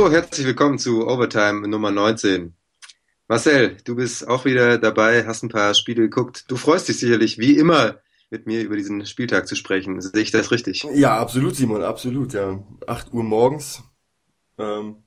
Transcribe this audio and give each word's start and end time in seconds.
Hallo, 0.00 0.12
herzlich 0.12 0.46
willkommen 0.46 0.78
zu 0.78 1.06
Overtime 1.06 1.68
Nummer 1.68 1.90
19. 1.90 2.54
Marcel, 3.28 3.76
du 3.84 3.96
bist 3.96 4.26
auch 4.26 4.46
wieder 4.46 4.78
dabei, 4.78 5.26
hast 5.26 5.42
ein 5.42 5.50
paar 5.50 5.74
Spiele 5.74 6.00
geguckt. 6.00 6.46
Du 6.48 6.56
freust 6.56 6.88
dich 6.88 6.98
sicherlich, 6.98 7.36
wie 7.36 7.58
immer, 7.58 7.98
mit 8.30 8.46
mir 8.46 8.62
über 8.62 8.76
diesen 8.76 9.04
Spieltag 9.04 9.46
zu 9.46 9.56
sprechen. 9.56 10.00
Sehe 10.00 10.22
ich 10.22 10.30
das 10.30 10.52
richtig? 10.52 10.86
Ja, 10.94 11.18
absolut, 11.18 11.54
Simon, 11.54 11.82
absolut, 11.82 12.32
ja. 12.32 12.64
8 12.86 13.12
Uhr 13.12 13.22
morgens. 13.22 13.82
Ähm, 14.56 15.02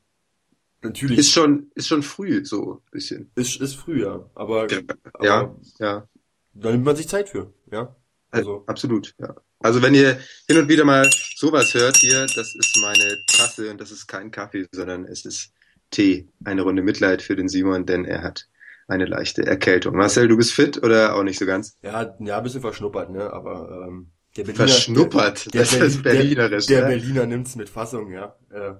natürlich. 0.84 1.18
Ist 1.18 1.32
schon, 1.32 1.72
ist 1.74 1.88
schon 1.88 2.04
früh, 2.04 2.46
so 2.46 2.74
ein 2.74 2.92
bisschen. 2.92 3.32
Ist, 3.34 3.60
ist 3.62 3.74
früh, 3.74 4.04
ja. 4.04 4.30
Aber, 4.36 4.72
ja, 4.72 4.80
aber 5.14 5.60
ja. 5.80 6.08
Da 6.54 6.72
nimmt 6.72 6.86
man 6.86 6.96
sich 6.96 7.08
Zeit 7.08 7.30
für, 7.30 7.52
ja. 7.72 7.96
Also. 8.30 8.64
Absolut, 8.68 9.16
ja. 9.18 9.34
Also 9.64 9.82
wenn 9.82 9.96
ihr 9.96 10.20
hin 10.48 10.58
und 10.58 10.68
wieder 10.68 10.84
mal 10.84 11.10
sowas 11.36 11.74
hört 11.74 11.96
hier, 11.96 12.28
das 12.36 12.54
ist 12.54 12.78
meine 12.82 13.18
Tasse 13.28 13.72
und 13.72 13.80
das 13.80 13.92
ist 13.92 14.08
kein 14.08 14.30
Kaffee, 14.30 14.68
sondern 14.74 15.06
es 15.06 15.24
ist 15.24 15.54
Tee. 15.90 16.28
Eine 16.44 16.64
Runde 16.64 16.82
Mitleid 16.82 17.22
für 17.22 17.38
den 17.38 17.48
Simon, 17.48 17.86
denn 17.86 18.04
er 18.04 18.24
hat 18.24 18.50
eine 18.88 19.06
leichte 19.06 19.46
Erkältung. 19.46 19.96
Marcel, 19.96 20.28
du 20.28 20.36
bist 20.36 20.52
fit 20.52 20.84
oder 20.84 21.16
auch 21.16 21.24
nicht 21.24 21.40
so 21.40 21.46
ganz? 21.46 21.78
Ja, 21.82 22.14
ja, 22.20 22.38
ein 22.38 22.44
bisschen 22.44 22.60
verschnuppert, 22.60 23.10
ne? 23.10 23.32
Aber 23.32 23.88
ähm, 23.88 24.12
der 24.36 24.44
Berliner, 24.44 24.68
verschnuppert, 24.68 25.54
der, 25.54 25.62
das 25.62 25.72
der, 25.72 25.86
ist 25.86 26.04
Berlinerisch. 26.04 26.66
Der, 26.66 26.82
der 26.82 26.90
ne? 26.90 26.96
Berliner 26.96 27.26
nimmt's 27.26 27.56
mit 27.56 27.70
Fassung, 27.70 28.12
ja. 28.12 28.36
Äh, 28.52 28.74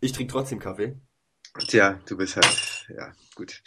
ich 0.00 0.12
trinke 0.12 0.32
trotzdem 0.32 0.58
Kaffee. 0.58 0.96
Tja, 1.68 2.00
du 2.08 2.16
bist 2.16 2.36
halt, 2.36 2.86
ja, 2.96 3.12
gut. 3.34 3.62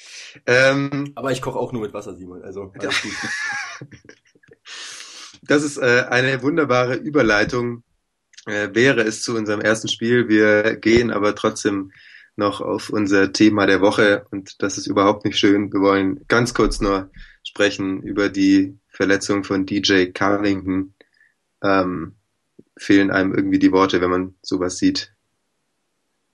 Ähm, 0.47 1.11
aber 1.13 1.31
ich 1.31 1.41
koche 1.41 1.59
auch 1.59 1.71
nur 1.71 1.83
mit 1.83 1.93
Wasser, 1.93 2.15
Simon. 2.15 2.41
Also 2.41 2.73
alles 2.79 3.01
gut. 3.03 3.13
das 5.47 5.63
ist 5.63 5.77
äh, 5.77 6.05
eine 6.09 6.41
wunderbare 6.41 6.95
Überleitung. 6.95 7.83
Äh, 8.45 8.69
wäre 8.73 9.01
es 9.01 9.21
zu 9.23 9.35
unserem 9.35 9.61
ersten 9.61 9.87
Spiel. 9.87 10.27
Wir 10.27 10.75
gehen 10.75 11.11
aber 11.11 11.35
trotzdem 11.35 11.91
noch 12.35 12.61
auf 12.61 12.89
unser 12.89 13.31
Thema 13.31 13.65
der 13.65 13.81
Woche 13.81 14.25
und 14.29 14.61
das 14.61 14.77
ist 14.77 14.87
überhaupt 14.87 15.25
nicht 15.25 15.37
schön. 15.37 15.71
Wir 15.71 15.79
wollen 15.79 16.25
ganz 16.27 16.53
kurz 16.53 16.81
nur 16.81 17.09
sprechen 17.43 18.01
über 18.03 18.29
die 18.29 18.77
Verletzung 18.89 19.43
von 19.43 19.65
DJ 19.65 20.07
Carlington. 20.07 20.93
Ähm, 21.63 22.15
fehlen 22.77 23.09
einem 23.09 23.33
irgendwie 23.33 23.59
die 23.59 23.71
Worte, 23.71 24.01
wenn 24.01 24.09
man 24.09 24.35
sowas 24.41 24.77
sieht. 24.77 25.13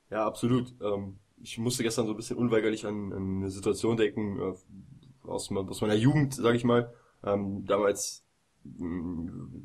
Ja, 0.09 0.25
absolut. 0.25 0.73
Ähm, 0.81 1.19
ich 1.41 1.57
musste 1.57 1.83
gestern 1.83 2.07
so 2.07 2.13
ein 2.13 2.17
bisschen 2.17 2.37
unweigerlich 2.37 2.85
an, 2.85 3.13
an 3.13 3.37
eine 3.37 3.49
Situation 3.49 3.95
denken 3.95 4.39
äh, 4.39 5.27
aus, 5.27 5.51
aus 5.51 5.81
meiner 5.81 5.95
Jugend, 5.95 6.33
sage 6.33 6.57
ich 6.57 6.63
mal. 6.63 6.93
Ähm, 7.23 7.65
damals 7.65 8.23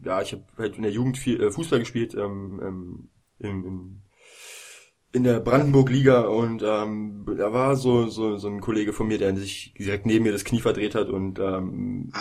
ja, 0.05 0.23
ich 0.23 0.33
habe 0.33 0.45
halt 0.57 0.77
in 0.77 0.83
der 0.83 0.93
Jugend 0.93 1.19
viel 1.19 1.41
äh, 1.43 1.51
Fußball 1.51 1.79
gespielt 1.79 2.15
ähm, 2.15 2.61
ähm, 2.63 3.09
in, 3.39 3.65
in, 3.65 4.03
in 5.13 5.25
der 5.25 5.41
Brandenburg-Liga 5.41 6.23
und 6.23 6.63
ähm, 6.63 7.27
da 7.37 7.53
war 7.53 7.77
so, 7.77 8.09
so, 8.09 8.37
so 8.37 8.49
ein 8.49 8.61
Kollege 8.61 8.93
von 8.93 9.09
mir, 9.09 9.19
der 9.19 9.37
sich 9.37 9.75
direkt 9.79 10.07
neben 10.07 10.25
mir 10.25 10.33
das 10.33 10.45
Knie 10.45 10.61
verdreht 10.61 10.95
hat 10.95 11.09
und 11.09 11.39
ähm, 11.39 12.13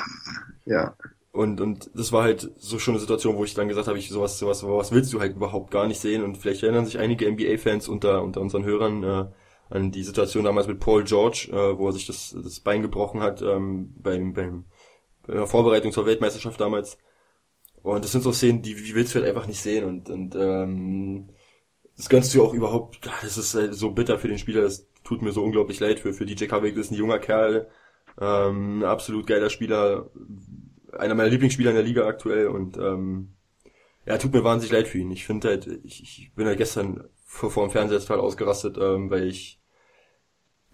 ja. 0.65 0.95
Und, 1.31 1.59
und 1.59 1.91
das 1.93 2.13
war 2.13 2.23
halt 2.23 2.49
so 2.55 2.79
schon 2.79 2.93
eine 2.93 3.01
Situation, 3.01 3.35
wo 3.35 3.43
ich 3.43 3.53
dann 3.53 3.67
gesagt 3.67 3.89
habe, 3.89 3.97
ich 3.97 4.07
sowas, 4.07 4.39
sowas, 4.39 4.59
sowas 4.59 4.93
willst 4.93 5.11
du 5.11 5.19
halt 5.19 5.35
überhaupt 5.35 5.69
gar 5.69 5.85
nicht 5.85 5.99
sehen. 5.99 6.23
Und 6.23 6.37
vielleicht 6.37 6.63
erinnern 6.63 6.85
sich 6.85 6.97
einige 6.97 7.29
NBA-Fans 7.29 7.89
unter, 7.89 8.23
unter 8.23 8.39
unseren 8.39 8.63
Hörern 8.63 9.03
äh, 9.03 9.25
an 9.69 9.91
die 9.91 10.03
Situation 10.03 10.45
damals 10.45 10.67
mit 10.67 10.79
Paul 10.79 11.03
George, 11.03 11.49
äh, 11.51 11.77
wo 11.77 11.87
er 11.87 11.91
sich 11.91 12.07
das, 12.07 12.33
das 12.41 12.61
Bein 12.61 12.81
gebrochen 12.81 13.19
hat 13.19 13.41
ähm, 13.41 13.93
beim, 13.97 14.31
beim 14.31 14.63
in 15.27 15.35
der 15.35 15.47
Vorbereitung 15.47 15.91
zur 15.91 16.05
Weltmeisterschaft 16.05 16.59
damals. 16.59 16.97
Und 17.83 18.03
das 18.03 18.11
sind 18.11 18.21
so 18.23 18.31
Szenen, 18.31 18.61
die, 18.61 18.75
die 18.75 18.95
willst 18.95 19.13
du 19.13 19.19
halt 19.19 19.29
einfach 19.29 19.47
nicht 19.47 19.61
sehen. 19.61 19.85
Und, 19.85 20.09
und 20.09 20.35
ähm, 20.35 21.29
das 21.97 22.09
gönnst 22.09 22.33
du 22.33 22.43
auch 22.43 22.53
überhaupt, 22.53 23.05
das 23.21 23.37
ist 23.37 23.53
halt 23.55 23.73
so 23.73 23.91
bitter 23.91 24.19
für 24.19 24.27
den 24.27 24.37
Spieler, 24.37 24.61
das 24.61 24.87
tut 25.03 25.21
mir 25.21 25.31
so 25.31 25.43
unglaublich 25.43 25.79
leid 25.79 25.99
für, 25.99 26.13
für 26.13 26.25
DJ 26.25 26.45
Kavik, 26.45 26.75
das 26.75 26.87
ist 26.87 26.91
ein 26.91 26.97
junger 26.97 27.19
Kerl, 27.19 27.67
ähm, 28.19 28.83
absolut 28.83 29.27
geiler 29.27 29.49
Spieler, 29.49 30.09
einer 30.97 31.15
meiner 31.15 31.29
Lieblingsspieler 31.29 31.69
in 31.69 31.75
der 31.75 31.85
Liga 31.85 32.07
aktuell 32.07 32.47
und 32.47 32.77
ähm, 32.77 33.35
ja, 34.05 34.17
tut 34.17 34.33
mir 34.33 34.43
wahnsinnig 34.43 34.73
leid 34.73 34.87
für 34.87 34.99
ihn. 34.99 35.11
Ich 35.11 35.25
finde 35.25 35.49
halt, 35.49 35.67
ich, 35.83 36.03
ich 36.03 36.31
bin 36.35 36.45
halt 36.45 36.57
gestern 36.57 37.05
vor, 37.25 37.49
vor 37.49 37.67
dem 37.67 37.71
Fernseher 37.71 37.99
total 37.99 38.19
ausgerastet, 38.19 38.77
ähm, 38.77 39.09
weil 39.09 39.27
ich 39.27 39.59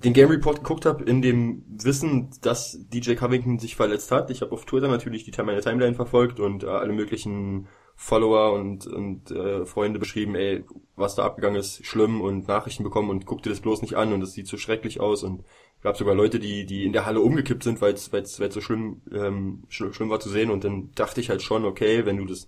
den 0.04 0.14
Game 0.14 0.30
Report 0.30 0.58
geguckt 0.58 0.86
habe, 0.86 1.04
in 1.04 1.22
dem 1.22 1.64
Wissen, 1.68 2.30
dass 2.42 2.80
DJ 2.90 3.14
Covington 3.14 3.60
sich 3.60 3.76
verletzt 3.76 4.12
hat. 4.12 4.30
Ich 4.30 4.42
habe 4.42 4.52
auf 4.52 4.66
Twitter 4.66 4.88
natürlich 4.88 5.24
die 5.24 5.44
meine 5.44 5.62
Timeline 5.62 5.96
verfolgt 5.96 6.40
und 6.40 6.64
äh, 6.64 6.68
alle 6.68 6.94
möglichen 6.94 7.68
Follower 7.96 8.54
und, 8.54 8.88
und 8.88 9.30
äh, 9.32 9.66
Freunde 9.66 10.00
beschrieben, 10.00 10.36
ey, 10.36 10.64
was 10.96 11.16
da 11.16 11.24
abgegangen 11.24 11.60
ist, 11.60 11.86
schlimm 11.86 12.22
und 12.22 12.48
Nachrichten 12.48 12.84
bekommen 12.84 13.12
und 13.12 13.26
guck 13.26 13.44
dir 13.44 13.52
das 13.52 13.62
bloß 13.62 13.84
nicht 13.84 13.96
an 13.96 14.12
und 14.12 14.24
es 14.24 14.34
sieht 14.34 14.48
so 14.48 14.58
schrecklich 14.58 15.00
aus 15.00 15.24
und 15.24 15.44
gab 15.84 15.98
sogar 15.98 16.16
Leute, 16.16 16.40
die 16.40 16.66
die 16.66 16.86
in 16.86 16.94
der 16.94 17.06
Halle 17.06 17.22
umgekippt 17.22 17.64
sind, 17.64 17.80
weil 17.82 17.94
es 17.94 18.06
so 18.06 18.62
schlimm 18.62 19.02
ähm, 19.12 19.64
schlimm 19.70 20.10
war 20.10 20.20
zu 20.20 20.30
sehen 20.30 20.50
und 20.50 20.64
dann 20.64 20.90
dachte 20.96 21.22
ich 21.22 21.30
halt 21.30 21.44
schon, 21.44 21.64
okay, 21.64 22.06
wenn 22.06 22.18
du 22.18 22.26
das 22.26 22.48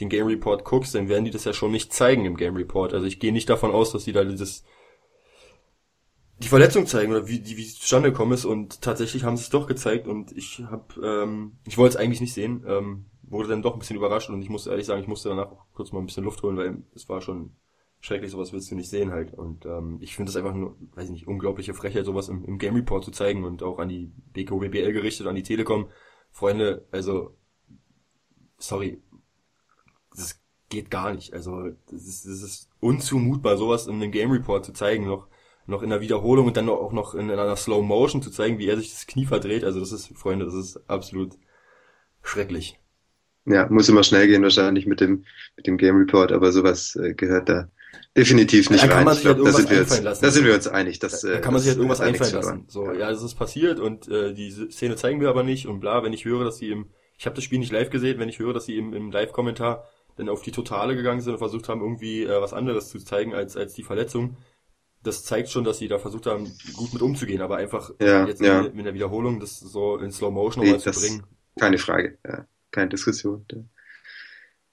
den 0.00 0.08
Game 0.08 0.26
Report 0.26 0.64
guckst, 0.64 0.94
dann 0.94 1.08
werden 1.08 1.24
die 1.24 1.30
das 1.30 1.44
ja 1.44 1.52
schon 1.52 1.72
nicht 1.72 1.92
zeigen 1.92 2.24
im 2.24 2.36
Game 2.36 2.56
Report. 2.56 2.94
Also 2.94 3.06
ich 3.06 3.18
gehe 3.20 3.32
nicht 3.32 3.48
davon 3.48 3.72
aus, 3.72 3.92
dass 3.92 4.04
die 4.04 4.12
da 4.12 4.24
dieses 4.24 4.64
die 6.38 6.48
Verletzung 6.48 6.86
zeigen 6.86 7.12
oder 7.12 7.26
wie 7.26 7.40
die 7.40 7.56
wie 7.56 7.64
es 7.64 7.78
zustande 7.78 8.10
gekommen 8.10 8.32
ist. 8.32 8.44
Und 8.44 8.80
tatsächlich 8.80 9.24
haben 9.24 9.36
sie 9.36 9.42
es 9.42 9.50
doch 9.50 9.66
gezeigt 9.66 10.06
und 10.06 10.32
ich 10.32 10.62
habe 10.70 11.00
ähm, 11.02 11.58
ich 11.66 11.78
wollte 11.78 11.96
es 11.96 12.00
eigentlich 12.00 12.20
nicht 12.20 12.34
sehen 12.34 12.64
ähm, 12.66 13.06
wurde 13.22 13.48
dann 13.48 13.62
doch 13.62 13.74
ein 13.74 13.78
bisschen 13.78 13.96
überrascht 13.96 14.30
und 14.30 14.40
ich 14.40 14.48
muss 14.48 14.66
ehrlich 14.66 14.86
sagen 14.86 15.02
ich 15.02 15.08
musste 15.08 15.28
danach 15.28 15.50
auch 15.50 15.66
kurz 15.74 15.92
mal 15.92 16.00
ein 16.00 16.06
bisschen 16.06 16.24
Luft 16.24 16.42
holen 16.42 16.56
weil 16.56 16.82
es 16.94 17.08
war 17.08 17.20
schon 17.20 17.52
schrecklich 18.00 18.30
sowas 18.30 18.52
willst 18.52 18.70
du 18.70 18.76
nicht 18.76 18.88
sehen 18.88 19.10
halt. 19.10 19.34
Und 19.34 19.66
ähm, 19.66 19.98
ich 20.00 20.14
finde 20.14 20.30
es 20.30 20.36
einfach 20.36 20.54
nur 20.54 20.76
weiß 20.94 21.06
ich 21.06 21.10
nicht 21.10 21.26
unglaubliche 21.26 21.74
Frechheit 21.74 22.04
sowas 22.04 22.28
im, 22.28 22.44
im 22.44 22.58
Game 22.58 22.74
Report 22.74 23.04
zu 23.04 23.10
zeigen 23.10 23.44
und 23.44 23.62
auch 23.62 23.78
an 23.78 23.88
die 23.88 24.12
BKOBBL 24.32 24.92
gerichtet 24.92 25.26
an 25.26 25.34
die 25.34 25.42
Telekom. 25.42 25.88
Freunde 26.30 26.86
also 26.92 27.36
sorry 28.58 29.02
das 30.12 30.40
geht 30.68 30.90
gar 30.90 31.12
nicht. 31.14 31.32
Also 31.32 31.70
das 31.90 32.06
ist, 32.06 32.26
das 32.26 32.42
ist 32.42 32.70
unzumutbar 32.80 33.56
sowas 33.56 33.86
in 33.86 33.96
einem 33.96 34.12
Game 34.12 34.30
Report 34.30 34.64
zu 34.64 34.72
zeigen 34.72 35.06
noch 35.06 35.28
noch 35.68 35.82
in 35.82 35.90
der 35.90 36.00
Wiederholung 36.00 36.46
und 36.46 36.56
dann 36.56 36.68
auch 36.68 36.92
noch 36.92 37.14
in 37.14 37.30
einer 37.30 37.54
Slow 37.54 37.82
Motion 37.82 38.22
zu 38.22 38.30
zeigen, 38.30 38.58
wie 38.58 38.68
er 38.68 38.78
sich 38.78 38.90
das 38.90 39.06
Knie 39.06 39.26
verdreht. 39.26 39.64
Also 39.64 39.80
das 39.80 39.92
ist, 39.92 40.08
Freunde, 40.16 40.46
das 40.46 40.54
ist 40.54 40.80
absolut 40.88 41.34
schrecklich. 42.22 42.78
Ja, 43.44 43.66
muss 43.68 43.88
immer 43.88 44.02
schnell 44.02 44.26
gehen 44.26 44.42
wahrscheinlich 44.42 44.86
mit 44.86 45.00
dem 45.00 45.24
mit 45.56 45.66
dem 45.66 45.76
Game 45.76 45.96
Report, 45.96 46.32
aber 46.32 46.52
sowas 46.52 46.96
äh, 46.96 47.14
gehört 47.14 47.48
da 47.48 47.68
definitiv 48.16 48.70
nicht 48.70 48.84
da 48.84 48.94
rein. 48.94 49.08
ich 49.12 49.20
glaub, 49.20 49.36
halt 49.36 49.46
da 49.46 49.52
sind 49.52 49.70
wir 49.70 49.80
uns, 49.80 50.02
lassen. 50.02 50.24
da 50.24 50.30
sind 50.30 50.46
wir 50.46 50.54
uns 50.54 50.68
einig. 50.68 50.98
Dass, 50.98 51.20
da, 51.20 51.28
da 51.28 51.38
kann 51.38 51.52
man 51.52 51.60
sich 51.60 51.68
halt 51.68 51.78
irgendwas 51.78 52.00
einfallen 52.00 52.32
lassen. 52.32 52.64
So, 52.68 52.92
ja. 52.92 53.10
das 53.10 53.22
ist 53.22 53.34
passiert 53.34 53.78
und 53.78 54.08
äh, 54.08 54.32
die 54.32 54.50
Szene 54.50 54.96
zeigen 54.96 55.20
wir 55.20 55.28
aber 55.28 55.42
nicht 55.42 55.66
und 55.66 55.80
bla. 55.80 56.02
Wenn 56.02 56.12
ich 56.12 56.24
höre, 56.24 56.44
dass 56.44 56.58
sie 56.58 56.70
im, 56.70 56.86
ich 57.18 57.26
habe 57.26 57.36
das 57.36 57.44
Spiel 57.44 57.58
nicht 57.58 57.72
live 57.72 57.90
gesehen, 57.90 58.18
wenn 58.18 58.28
ich 58.28 58.38
höre, 58.38 58.54
dass 58.54 58.64
sie 58.64 58.76
im, 58.76 58.94
im 58.94 59.10
Live-Kommentar 59.10 59.84
dann 60.16 60.28
auf 60.28 60.42
die 60.42 60.52
Totale 60.52 60.96
gegangen 60.96 61.20
sind 61.20 61.34
und 61.34 61.38
versucht 61.38 61.68
haben, 61.68 61.80
irgendwie 61.80 62.24
äh, 62.24 62.40
was 62.40 62.52
anderes 62.52 62.88
zu 62.88 62.98
zeigen 62.98 63.34
als 63.34 63.56
als 63.56 63.74
die 63.74 63.82
Verletzung, 63.84 64.36
das 65.02 65.24
zeigt 65.24 65.48
schon, 65.48 65.64
dass 65.64 65.78
sie 65.78 65.88
da 65.88 65.98
versucht 65.98 66.26
haben, 66.26 66.52
gut 66.74 66.92
mit 66.92 67.02
umzugehen, 67.02 67.40
aber 67.40 67.56
einfach 67.56 67.90
ja, 68.00 68.26
jetzt 68.26 68.40
ja. 68.40 68.62
mit, 68.62 68.74
mit 68.74 68.86
der 68.86 68.94
Wiederholung 68.94 69.40
das 69.40 69.58
so 69.60 69.96
in 69.98 70.10
Slow 70.10 70.32
Motion 70.32 70.64
nee, 70.64 70.78
zu 70.78 70.90
bringen. 70.90 71.24
Keine 71.58 71.78
Frage, 71.78 72.18
ja, 72.26 72.46
keine 72.70 72.90
Diskussion. 72.90 73.44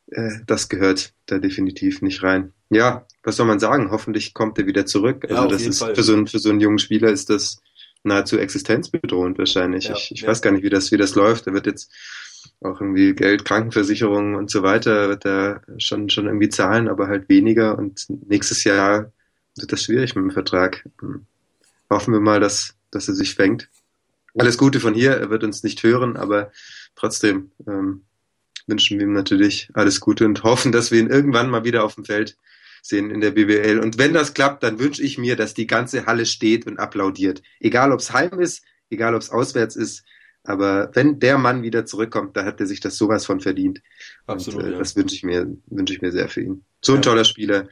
Äh, 0.08 0.40
das 0.46 0.70
gehört 0.70 1.14
da 1.26 1.40
definitiv 1.40 2.02
nicht 2.02 2.24
rein. 2.24 2.54
Ja, 2.70 3.06
was 3.24 3.36
soll 3.36 3.46
man 3.46 3.60
sagen? 3.60 3.92
Hoffentlich 3.92 4.34
kommt 4.34 4.58
er 4.58 4.66
wieder 4.66 4.86
zurück. 4.86 5.26
Also 5.30 5.48
das 5.48 5.64
ist 5.64 5.80
Fall. 5.80 5.96
für 5.96 6.04
so 6.04 6.14
einen 6.14 6.28
für 6.28 6.40
so 6.40 6.50
einen 6.50 6.60
jungen 6.60 6.80
Spieler 6.80 7.10
ist 7.10 7.30
das 7.30 7.62
nahezu 8.04 8.38
existenzbedrohend 8.38 9.38
wahrscheinlich. 9.38 9.90
Ich 9.90 10.12
ich 10.12 10.28
weiß 10.28 10.42
gar 10.42 10.52
nicht, 10.52 10.64
wie 10.64 10.70
das 10.70 10.92
wie 10.92 10.98
das 10.98 11.16
läuft. 11.16 11.48
Er 11.48 11.54
wird 11.54 11.68
jetzt 11.68 11.92
auch 12.62 12.80
irgendwie 12.82 13.14
Geld, 13.14 13.46
Krankenversicherung 13.46 14.36
und 14.36 14.50
so 14.50 14.64
weiter 14.64 15.10
wird 15.10 15.26
er 15.26 15.62
schon 15.78 16.10
schon 16.10 16.26
irgendwie 16.26 16.50
zahlen, 16.50 16.88
aber 16.88 17.08
halt 17.08 17.30
weniger 17.30 17.78
und 17.78 18.06
nächstes 18.10 18.64
Jahr 18.64 19.12
wird 19.56 19.72
das 19.72 19.84
schwierig 19.84 20.16
mit 20.16 20.24
dem 20.24 20.32
Vertrag. 20.32 20.88
Hoffen 21.90 22.14
wir 22.14 22.20
mal, 22.20 22.40
dass, 22.40 22.76
dass 22.92 23.08
er 23.08 23.16
sich 23.16 23.36
fängt. 23.36 23.70
Alles 24.38 24.58
Gute 24.58 24.80
von 24.80 24.94
hier, 24.94 25.12
er 25.12 25.30
wird 25.30 25.44
uns 25.44 25.64
nicht 25.64 25.82
hören, 25.84 26.18
aber 26.18 26.52
trotzdem 26.96 27.52
ähm, 27.68 28.02
wünschen 28.68 29.00
wir 29.00 29.06
ihm 29.06 29.14
natürlich 29.14 29.70
alles 29.74 30.00
Gute 30.00 30.26
und 30.26 30.44
hoffen, 30.44 30.72
dass 30.72 30.92
wir 30.92 31.00
ihn 31.00 31.10
irgendwann 31.10 31.50
mal 31.50 31.64
wieder 31.64 31.84
auf 31.84 31.96
dem 31.96 32.06
Feld 32.06 32.38
sehen 32.82 33.12
in 33.12 33.22
der 33.22 33.32
BWL. 33.32 33.80
Und 33.80 33.98
wenn 33.98 34.14
das 34.14 34.34
klappt, 34.34 34.64
dann 34.64 34.80
wünsche 34.80 35.02
ich 35.02 35.18
mir, 35.18 35.36
dass 35.36 35.54
die 35.54 35.68
ganze 35.68 36.06
Halle 36.06 36.26
steht 36.26 36.68
und 36.68 36.80
applaudiert. 36.80 37.42
Egal 37.60 37.92
ob 37.92 38.00
es 38.00 38.14
heim 38.14 38.40
ist, 38.40 38.64
egal 38.90 39.16
ob 39.16 39.22
es 39.22 39.30
auswärts 39.30 39.76
ist. 39.76 40.04
Aber 40.44 40.92
wenn 40.94 41.20
der 41.20 41.40
Mann 41.40 41.64
wieder 41.64 41.86
zurückkommt, 41.86 42.38
da 42.38 42.46
hat 42.46 42.60
er 42.60 42.68
sich 42.68 42.80
das 42.80 42.98
sowas 42.98 43.26
von 43.26 43.42
verdient. 43.42 43.82
Absolut. 44.28 44.62
Und, 44.62 44.70
äh, 44.70 44.72
ja. 44.74 44.80
Das 44.80 44.96
wünsche 44.96 45.16
ich 45.16 45.24
mir, 45.24 45.48
wünsche 45.66 45.94
ich 45.94 46.02
mir 46.02 46.12
sehr 46.12 46.30
für 46.30 46.42
ihn. 46.42 46.64
So 46.82 46.92
ein 46.92 46.98
ja. 46.98 47.02
toller 47.02 47.26
Spieler. 47.26 47.68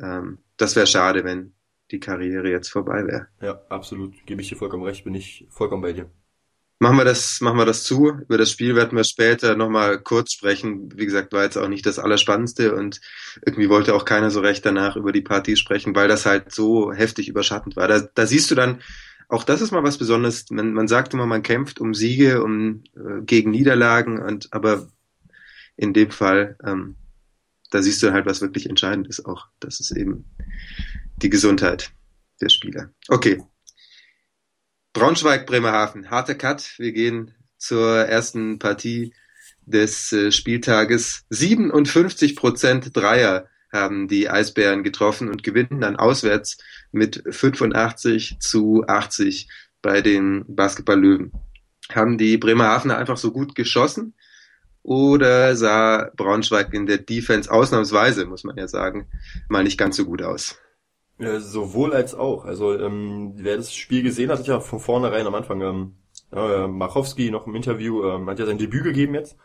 Ähm, 0.00 0.38
das 0.56 0.76
wäre 0.76 0.86
schade, 0.86 1.24
wenn 1.24 1.52
die 1.90 2.00
Karriere 2.00 2.50
jetzt 2.50 2.68
vorbei 2.68 3.06
wäre. 3.06 3.28
Ja, 3.40 3.60
absolut. 3.68 4.14
Gebe 4.26 4.42
ich 4.42 4.48
dir 4.48 4.56
vollkommen 4.56 4.84
recht, 4.84 5.04
bin 5.04 5.14
ich 5.14 5.46
vollkommen 5.50 5.82
bei 5.82 5.92
dir. 5.92 6.10
Machen 6.82 6.96
wir 6.96 7.04
das, 7.04 7.42
machen 7.42 7.58
wir 7.58 7.66
das 7.66 7.84
zu. 7.84 8.08
Über 8.08 8.38
das 8.38 8.50
Spiel 8.50 8.74
werden 8.74 8.96
wir 8.96 9.04
später 9.04 9.54
nochmal 9.54 10.00
kurz 10.00 10.32
sprechen. 10.32 10.90
Wie 10.96 11.04
gesagt, 11.04 11.32
war 11.34 11.44
jetzt 11.44 11.58
auch 11.58 11.68
nicht 11.68 11.84
das 11.84 11.98
Allerspannendste 11.98 12.74
und 12.74 13.02
irgendwie 13.44 13.68
wollte 13.68 13.94
auch 13.94 14.06
keiner 14.06 14.30
so 14.30 14.40
recht 14.40 14.64
danach 14.64 14.96
über 14.96 15.12
die 15.12 15.20
Partie 15.20 15.56
sprechen, 15.56 15.94
weil 15.94 16.08
das 16.08 16.24
halt 16.24 16.52
so 16.52 16.90
heftig 16.90 17.28
überschattend 17.28 17.76
war. 17.76 17.86
Da, 17.86 18.00
da 18.00 18.26
siehst 18.26 18.50
du 18.50 18.54
dann, 18.54 18.80
auch 19.28 19.44
das 19.44 19.60
ist 19.60 19.72
mal 19.72 19.82
was 19.84 19.98
Besonderes. 19.98 20.46
Man, 20.50 20.72
man 20.72 20.88
sagt 20.88 21.12
immer, 21.12 21.26
man 21.26 21.42
kämpft 21.42 21.80
um 21.80 21.92
Siege, 21.92 22.42
um 22.42 22.82
äh, 22.96 23.20
gegen 23.24 23.50
Niederlagen 23.50 24.18
und 24.18 24.48
aber 24.52 24.88
in 25.76 25.92
dem 25.92 26.10
Fall, 26.10 26.56
ähm, 26.64 26.96
da 27.70 27.82
siehst 27.82 28.02
du 28.02 28.12
halt, 28.12 28.26
was 28.26 28.40
wirklich 28.40 28.68
entscheidend 28.68 29.08
ist 29.08 29.24
auch. 29.26 29.46
Das 29.60 29.80
ist 29.80 29.90
eben 29.92 30.24
die 31.16 31.30
Gesundheit 31.30 31.92
der 32.40 32.48
Spieler. 32.48 32.92
Okay, 33.08 33.42
Braunschweig, 34.92 35.46
Bremerhaven, 35.46 36.10
harter 36.10 36.34
Cut. 36.34 36.74
Wir 36.78 36.90
gehen 36.92 37.32
zur 37.58 38.06
ersten 38.06 38.58
Partie 38.58 39.14
des 39.64 40.12
äh, 40.12 40.32
Spieltages. 40.32 41.24
57 41.30 42.34
Prozent 42.34 42.96
Dreier 42.96 43.46
haben 43.72 44.08
die 44.08 44.28
Eisbären 44.28 44.82
getroffen 44.82 45.28
und 45.28 45.44
gewinnen 45.44 45.80
dann 45.80 45.94
auswärts 45.94 46.58
mit 46.90 47.22
85 47.30 48.38
zu 48.40 48.84
80 48.88 49.48
bei 49.80 50.00
den 50.00 50.44
Basketball-Löwen. 50.48 51.30
Haben 51.92 52.18
die 52.18 52.36
Bremerhavener 52.36 52.98
einfach 52.98 53.16
so 53.16 53.30
gut 53.30 53.54
geschossen 53.54 54.14
oder 54.82 55.54
sah 55.56 56.10
Braunschweig 56.16 56.72
in 56.72 56.86
der 56.86 56.98
Defense 56.98 57.50
ausnahmsweise, 57.50 58.26
muss 58.26 58.44
man 58.44 58.56
ja 58.56 58.68
sagen, 58.68 59.06
mal 59.48 59.64
nicht 59.64 59.78
ganz 59.78 59.96
so 59.96 60.04
gut 60.04 60.22
aus? 60.22 60.56
Ja, 61.18 61.38
sowohl 61.38 61.92
als 61.92 62.14
auch. 62.14 62.46
Also 62.46 62.78
ähm, 62.78 63.32
wer 63.36 63.56
das 63.56 63.74
Spiel 63.74 64.02
gesehen 64.02 64.30
hat, 64.30 64.38
hat 64.38 64.46
ja 64.46 64.60
von 64.60 64.80
vornherein 64.80 65.26
am 65.26 65.34
Anfang 65.34 65.60
ähm, 65.60 65.94
äh, 66.32 66.66
Machowski 66.66 67.30
noch 67.30 67.46
im 67.46 67.54
Interview, 67.54 68.04
ähm, 68.04 68.28
hat 68.28 68.38
ja 68.38 68.46
sein 68.46 68.58
Debüt 68.58 68.84
gegeben 68.84 69.14
jetzt. 69.14 69.36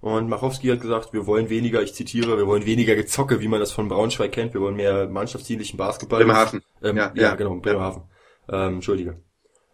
Und 0.00 0.28
Machowski 0.28 0.66
hat 0.66 0.80
gesagt, 0.80 1.12
wir 1.12 1.28
wollen 1.28 1.48
weniger, 1.48 1.80
ich 1.80 1.94
zitiere, 1.94 2.36
wir 2.36 2.48
wollen 2.48 2.66
weniger 2.66 2.96
Gezocke, 2.96 3.40
wie 3.40 3.46
man 3.46 3.60
das 3.60 3.70
von 3.70 3.88
Braunschweig 3.88 4.32
kennt. 4.32 4.52
Wir 4.52 4.60
wollen 4.60 4.74
mehr 4.74 5.08
mannschaftsdienlichen 5.08 5.76
Basketball. 5.76 6.18
Bremerhaven. 6.18 6.60
Ähm, 6.82 6.96
ja, 6.96 7.12
ja, 7.14 7.22
ja, 7.22 7.34
genau, 7.36 7.54
Bremerhaven. 7.60 8.02
Ähm, 8.48 8.74
Entschuldige. 8.74 9.22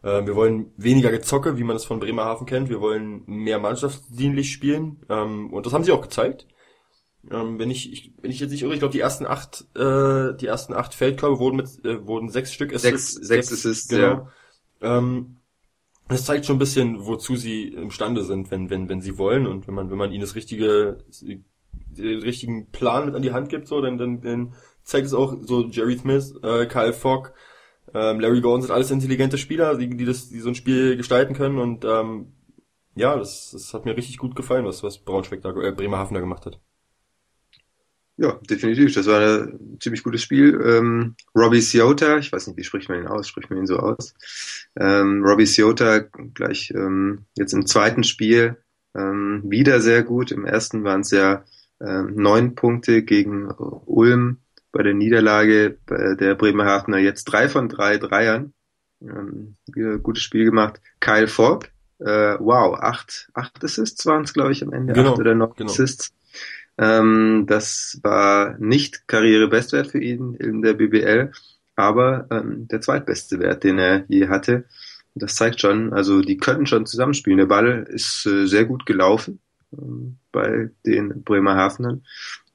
Ähm, 0.05 0.27
wir 0.27 0.37
wollen 0.37 0.73
weniger 0.77 1.11
Gezocke, 1.11 1.59
wie 1.59 1.65
man 1.65 1.75
das 1.75 1.85
von 1.85 2.01
Bremerhaven 2.01 2.47
kennt. 2.47 2.69
Wir 2.69 2.81
wollen 2.81 3.23
mehr 3.27 3.59
mannschaftsdienlich 3.59 4.53
spielen. 4.53 5.05
Ähm, 5.09 5.53
und 5.53 5.67
das 5.67 5.73
haben 5.73 5.85
sie 5.85 5.93
auch 5.93 6.03
gezeigt. 6.03 6.47
Ähm, 7.31 7.59
wenn 7.59 7.71
ich, 7.71 7.93
ich, 7.93 8.13
wenn 8.23 8.31
ich 8.31 8.41
jetzt 8.41 8.51
nicht 8.51 8.63
irre, 8.63 8.75
ich 8.75 8.79
glaube 8.79 8.93
die 8.93 9.01
ersten 9.01 9.27
acht, 9.27 9.67
äh, 9.75 10.37
die 10.37 10.47
ersten 10.47 10.73
acht 10.73 10.95
Feldkörbe 10.95 11.39
wurden 11.39 11.57
mit, 11.57 11.85
äh, 11.85 12.07
wurden 12.07 12.29
sechs 12.29 12.53
Stück 12.53 12.73
Assists. 12.73 13.15
Sechs, 13.15 13.27
sechs 13.27 13.53
Assists, 13.53 13.89
genau. 13.89 14.29
Ja. 14.81 14.99
Ähm, 14.99 15.39
das 16.09 16.25
zeigt 16.25 16.47
schon 16.47 16.57
ein 16.57 16.61
bisschen, 16.61 17.05
wozu 17.05 17.37
sie 17.37 17.69
imstande 17.69 18.25
sind, 18.25 18.51
wenn, 18.51 18.71
wenn, 18.71 18.89
wenn 18.89 19.03
sie 19.03 19.19
wollen 19.19 19.47
und 19.47 19.67
wenn 19.67 19.75
man, 19.75 19.91
wenn 19.91 19.99
man 19.99 20.11
ihnen 20.11 20.23
das 20.23 20.37
richtige, 20.37 21.05
den 21.21 22.21
richtigen 22.21 22.71
Plan 22.71 23.05
mit 23.07 23.15
an 23.15 23.23
die 23.23 23.33
Hand 23.33 23.51
gibt, 23.51 23.69
so, 23.69 23.81
dann, 23.83 23.99
dann, 23.99 24.23
dann 24.23 24.55
zeigt 24.85 25.07
es 25.07 25.13
auch 25.13 25.37
so 25.43 25.67
Jerry 25.67 25.99
Smith, 25.99 26.35
äh, 26.43 26.65
Kyle 26.67 26.95
Fogg, 26.95 27.33
ähm, 27.95 28.21
Larry 28.21 28.41
Gordon 28.41 28.63
sind 28.63 28.71
alles 28.71 28.91
intelligente 28.91 29.39
Spieler, 29.39 29.77
die, 29.77 29.89
die 29.89 30.05
das, 30.05 30.29
die 30.29 30.41
so 30.41 30.49
ein 30.49 30.55
Spiel 30.55 30.97
gestalten 30.97 31.35
können 31.35 31.59
und 31.59 31.85
ähm, 31.85 32.33
ja, 32.95 33.17
das, 33.17 33.51
das 33.53 33.73
hat 33.75 33.85
mir 33.85 33.97
richtig 33.97 34.19
gut 34.19 34.35
gefallen, 34.35 34.65
was, 34.65 34.83
was 34.83 34.99
Braunschweig 34.99 35.43
da, 35.43 35.51
äh, 35.51 35.73
Bremerhaven 35.73 36.15
da 36.15 36.21
gemacht 36.21 36.47
hat. 36.47 36.59
Ja, 38.17 38.33
definitiv. 38.51 38.93
Das 38.95 39.07
war 39.07 39.45
ein 39.45 39.79
ziemlich 39.81 40.03
gutes 40.03 40.23
Spiel. 40.23 40.61
Ähm, 40.61 41.15
Robbie 41.37 41.61
Ciota, 41.61 42.19
ich 42.19 42.33
weiß 42.33 42.49
nicht, 42.49 42.57
wie 42.57 42.65
spricht 42.65 42.89
man 42.89 42.99
ihn 42.99 43.07
aus? 43.07 43.29
Spricht 43.29 43.49
man 43.49 43.61
ihn 43.61 43.67
so 43.67 43.77
aus? 43.77 44.13
Ähm, 44.77 45.25
Robbie 45.25 45.47
Ciota 45.47 46.01
gleich 46.35 46.73
ähm, 46.75 47.27
jetzt 47.37 47.53
im 47.53 47.67
zweiten 47.67 48.03
Spiel 48.03 48.57
ähm, 48.97 49.45
wieder 49.45 49.81
sehr 49.81 50.03
gut. 50.03 50.33
Im 50.33 50.45
ersten 50.45 50.83
waren 50.83 51.03
es 51.03 51.13
ja 51.13 51.45
ähm, 51.81 52.17
neun 52.17 52.57
Punkte 52.57 53.05
gegen 53.05 53.53
Ulm 53.53 54.39
bei 54.73 54.83
der 54.83 54.95
Niederlage 54.95 55.79
bei 55.87 56.15
der 56.15 56.35
Bremerhavener. 56.35 56.99
Jetzt 56.99 57.25
drei 57.25 57.49
von 57.49 57.69
drei 57.69 57.99
Dreiern. 57.99 58.53
Ähm, 59.01 59.57
wieder 59.67 59.99
gutes 59.99 60.23
Spiel 60.23 60.45
gemacht. 60.45 60.81
Kyle 61.01 61.29
Fogg, 61.29 61.69
äh, 62.01 62.37
wow, 62.39 62.77
acht, 62.81 63.29
acht 63.35 63.63
Assists 63.63 64.05
waren 64.07 64.25
es, 64.25 64.33
glaube 64.33 64.53
ich, 64.53 64.63
am 64.63 64.73
Ende. 64.73 64.93
Genau, 64.93 65.13
acht 65.13 65.21
oder 65.21 65.35
noch 65.35 65.57
genau. 65.57 65.71
Assists. 65.71 66.13
Ähm, 66.79 67.45
das 67.47 67.99
war 68.03 68.57
nicht 68.59 69.09
Karrierebestwert 69.09 69.89
für 69.89 70.01
ihn 70.01 70.35
in 70.35 70.63
der 70.63 70.75
BBL, 70.75 71.33
aber 71.77 72.27
ähm, 72.31 72.69
der 72.69 72.81
zweitbeste 72.81 73.41
Wert, 73.41 73.65
den 73.65 73.79
er 73.79 74.05
je 74.09 74.29
hatte. 74.29 74.65
Das 75.15 75.35
zeigt 75.35 75.61
schon, 75.61 75.93
also 75.93 76.21
die 76.21 76.37
könnten 76.37 76.67
schon 76.67 76.87
zusammenspielen. 76.87 77.39
Der 77.39 77.47
Ball 77.47 77.87
ist 77.89 78.27
äh, 78.27 78.47
sehr 78.47 78.65
gut 78.65 78.87
gelaufen 78.87 79.41
ähm, 79.73 80.19
bei 80.31 80.71
den 80.87 81.25
Bremerhavenern 81.25 82.05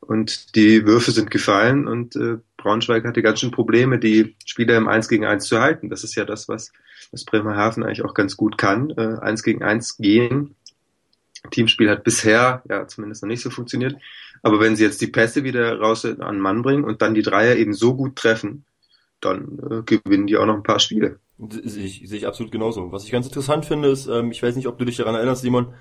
und 0.07 0.55
die 0.55 0.85
Würfe 0.85 1.11
sind 1.11 1.31
gefallen 1.31 1.87
und 1.87 2.15
äh, 2.15 2.37
Braunschweig 2.57 3.05
hatte 3.05 3.21
ganz 3.21 3.39
schön 3.39 3.51
Probleme, 3.51 3.99
die 3.99 4.35
Spieler 4.45 4.77
im 4.77 4.87
1 4.87 5.09
gegen 5.09 5.25
1 5.25 5.45
zu 5.45 5.59
halten. 5.59 5.89
Das 5.89 6.03
ist 6.03 6.15
ja 6.15 6.25
das, 6.25 6.47
was, 6.47 6.71
was 7.11 7.25
Bremerhaven 7.25 7.83
eigentlich 7.83 8.03
auch 8.03 8.13
ganz 8.13 8.37
gut 8.37 8.57
kann, 8.57 8.91
äh, 8.91 9.19
1 9.21 9.43
gegen 9.43 9.63
1 9.63 9.97
gehen 9.97 10.55
Teamspiel 11.51 11.89
hat 11.89 12.03
bisher 12.03 12.63
ja 12.69 12.87
zumindest 12.87 13.23
noch 13.23 13.27
nicht 13.27 13.41
so 13.41 13.49
funktioniert. 13.49 13.95
Aber 14.41 14.59
wenn 14.59 14.75
sie 14.75 14.83
jetzt 14.83 15.01
die 15.01 15.07
Pässe 15.07 15.43
wieder 15.43 15.79
raus 15.79 16.05
an 16.05 16.17
den 16.17 16.39
Mann 16.39 16.61
bringen 16.61 16.83
und 16.83 17.01
dann 17.01 17.13
die 17.13 17.21
Dreier 17.21 17.55
eben 17.55 17.73
so 17.73 17.95
gut 17.95 18.15
treffen, 18.15 18.65
dann 19.19 19.59
äh, 19.69 19.81
gewinnen 19.83 20.27
die 20.27 20.37
auch 20.37 20.45
noch 20.45 20.55
ein 20.55 20.63
paar 20.63 20.79
Spiele. 20.79 21.19
Sehe 21.49 21.85
ich, 21.85 22.03
sehe 22.05 22.17
ich 22.17 22.27
absolut 22.27 22.51
genauso. 22.51 22.91
Was 22.91 23.05
ich 23.05 23.11
ganz 23.11 23.25
interessant 23.25 23.65
finde, 23.65 23.89
ist, 23.89 24.07
ähm, 24.07 24.31
ich 24.31 24.43
weiß 24.43 24.55
nicht, 24.55 24.67
ob 24.67 24.77
du 24.77 24.85
dich 24.85 24.97
daran 24.97 25.15
erinnerst, 25.15 25.41
Simon, 25.41 25.73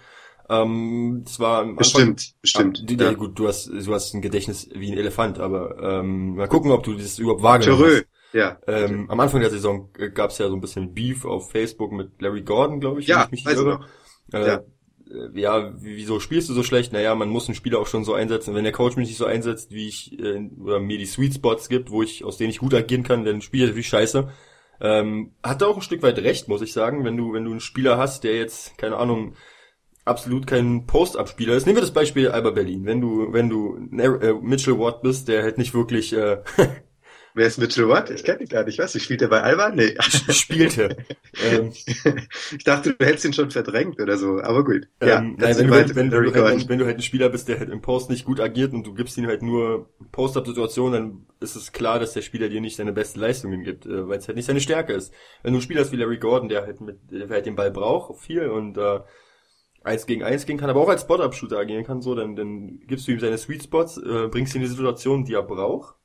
ähm, 0.48 1.22
das 1.24 1.40
war 1.40 1.62
am 1.62 1.76
bestimmt, 1.76 2.34
bestimmt. 2.40 2.80
Ah, 2.82 2.86
die, 2.86 2.96
ja. 2.96 3.12
Gut, 3.12 3.38
du 3.38 3.48
hast, 3.48 3.68
du 3.68 3.94
hast 3.94 4.14
ein 4.14 4.22
Gedächtnis 4.22 4.68
wie 4.74 4.90
ein 4.90 4.98
Elefant, 4.98 5.38
aber 5.38 5.78
ähm, 5.80 6.36
mal 6.36 6.48
gucken, 6.48 6.70
ob 6.70 6.82
du 6.82 6.94
das 6.94 7.18
überhaupt 7.18 7.42
wahrgenommen 7.42 7.82
Terreux. 7.82 7.96
hast. 7.98 8.34
Ja. 8.34 8.58
Ähm, 8.66 9.10
am 9.10 9.20
Anfang 9.20 9.40
der 9.40 9.50
Saison 9.50 9.90
äh, 9.98 10.10
gab 10.10 10.30
es 10.30 10.38
ja 10.38 10.48
so 10.48 10.54
ein 10.54 10.60
bisschen 10.60 10.94
Beef 10.94 11.24
auf 11.24 11.50
Facebook 11.50 11.92
mit 11.92 12.20
Larry 12.20 12.42
Gordon, 12.42 12.80
glaube 12.80 13.00
ich, 13.00 13.06
ja, 13.06 13.26
wenn 13.28 13.38
ich 13.38 13.44
mich 13.44 13.54
irre. 13.54 13.86
Äh, 14.32 14.46
ja 14.46 14.62
ja, 15.34 15.72
wieso 15.78 16.20
spielst 16.20 16.48
du 16.48 16.54
so 16.54 16.62
schlecht? 16.62 16.92
Naja, 16.92 17.14
man 17.14 17.28
muss 17.28 17.46
einen 17.46 17.54
Spieler 17.54 17.78
auch 17.78 17.86
schon 17.86 18.04
so 18.04 18.14
einsetzen. 18.14 18.54
Wenn 18.54 18.64
der 18.64 18.72
Coach 18.72 18.96
mich 18.96 19.08
nicht 19.08 19.18
so 19.18 19.26
einsetzt, 19.26 19.72
wie 19.72 19.88
ich, 19.88 20.18
äh, 20.18 20.48
oder 20.60 20.80
mir 20.80 20.98
die 20.98 21.06
Sweet 21.06 21.34
Spots 21.34 21.68
gibt, 21.68 21.90
wo 21.90 22.02
ich, 22.02 22.24
aus 22.24 22.36
denen 22.36 22.50
ich 22.50 22.58
gut 22.58 22.74
agieren 22.74 23.02
kann, 23.02 23.24
dann 23.24 23.42
spiele 23.42 23.64
ich 23.64 23.70
natürlich 23.70 23.88
scheiße. 23.88 24.28
Ähm, 24.80 25.32
hat 25.42 25.62
er 25.62 25.68
auch 25.68 25.76
ein 25.76 25.82
Stück 25.82 26.02
weit 26.02 26.18
recht, 26.18 26.48
muss 26.48 26.62
ich 26.62 26.72
sagen, 26.72 27.04
wenn 27.04 27.16
du, 27.16 27.32
wenn 27.32 27.44
du 27.44 27.50
einen 27.50 27.60
Spieler 27.60 27.98
hast, 27.98 28.24
der 28.24 28.36
jetzt, 28.36 28.76
keine 28.78 28.96
Ahnung, 28.96 29.34
absolut 30.04 30.46
kein 30.46 30.86
Post-Up-Spieler 30.86 31.54
ist. 31.54 31.66
Nehmen 31.66 31.76
wir 31.76 31.82
das 31.82 31.92
Beispiel 31.92 32.28
Alba 32.28 32.50
Berlin. 32.50 32.84
Wenn 32.84 33.00
du, 33.00 33.32
wenn 33.32 33.48
du 33.48 33.76
äh, 33.76 34.34
Mitchell 34.40 34.78
Watt 34.78 35.02
bist, 35.02 35.28
der 35.28 35.42
halt 35.42 35.58
nicht 35.58 35.74
wirklich 35.74 36.12
äh, 36.12 36.42
Wer 37.34 37.46
ist 37.46 37.58
Mitchell 37.58 37.88
Watt? 37.88 38.10
Ich 38.10 38.24
kenne 38.24 38.42
ihn 38.42 38.48
gar 38.48 38.64
nicht. 38.64 38.78
Was? 38.78 39.00
Spielt 39.00 39.22
er 39.22 39.28
bei 39.28 39.40
Alba? 39.40 39.70
Nee. 39.70 39.96
Spielte. 40.28 40.96
ähm, 41.42 41.72
ich 42.56 42.64
dachte, 42.64 42.94
du 42.94 43.06
hättest 43.06 43.24
ihn 43.24 43.32
schon 43.32 43.50
verdrängt 43.50 43.98
oder 44.00 44.18
so. 44.18 44.40
Aber 44.42 44.64
gut. 44.64 44.88
Ähm, 45.00 45.08
ja, 45.08 45.20
nein, 45.20 45.38
wenn, 45.56 45.66
du, 45.66 45.74
halt, 45.74 45.94
wenn, 45.94 46.10
du 46.10 46.16
halt, 46.16 46.68
wenn 46.68 46.78
du 46.78 46.84
halt 46.84 46.96
ein 46.96 47.02
Spieler 47.02 47.30
bist, 47.30 47.48
der 47.48 47.58
halt 47.58 47.70
im 47.70 47.80
Post 47.80 48.10
nicht 48.10 48.26
gut 48.26 48.38
agiert 48.38 48.74
und 48.74 48.86
du 48.86 48.92
gibst 48.92 49.16
ihm 49.16 49.26
halt 49.26 49.42
nur 49.42 49.88
Post-Up-Situationen, 50.12 50.92
dann 50.92 51.26
ist 51.40 51.56
es 51.56 51.72
klar, 51.72 51.98
dass 51.98 52.12
der 52.12 52.22
Spieler 52.22 52.50
dir 52.50 52.60
nicht 52.60 52.76
seine 52.76 52.92
besten 52.92 53.20
Leistungen 53.20 53.64
gibt, 53.64 53.86
äh, 53.86 54.06
weil 54.06 54.18
es 54.18 54.28
halt 54.28 54.36
nicht 54.36 54.46
seine 54.46 54.60
Stärke 54.60 54.92
ist. 54.92 55.12
Wenn 55.42 55.54
du 55.54 55.56
einen 55.56 55.62
Spieler 55.62 55.80
hast 55.80 55.92
wie 55.92 55.96
Larry 55.96 56.18
Gordon, 56.18 56.50
der 56.50 56.62
halt 56.62 56.82
mit, 56.82 56.98
der 57.10 57.30
halt 57.30 57.46
den 57.46 57.56
Ball 57.56 57.70
braucht, 57.70 58.20
viel 58.20 58.46
und 58.48 58.76
äh, 58.76 59.00
eins 59.84 60.06
gegen 60.06 60.22
eins 60.22 60.46
gehen 60.46 60.58
kann, 60.58 60.70
aber 60.70 60.80
auch 60.80 60.88
als 60.88 61.02
Spot-Up-Shooter 61.02 61.58
agieren 61.58 61.84
kann, 61.84 62.02
so, 62.02 62.14
dann, 62.14 62.36
dann 62.36 62.80
gibst 62.86 63.06
du 63.06 63.12
ihm 63.12 63.20
seine 63.20 63.38
Sweet 63.38 63.64
Spots, 63.64 63.98
äh, 63.98 64.28
bringst 64.28 64.54
ihn 64.54 64.62
in 64.62 64.68
die 64.68 64.74
Situation, 64.74 65.24
die 65.24 65.34
er 65.34 65.42
braucht 65.42 65.96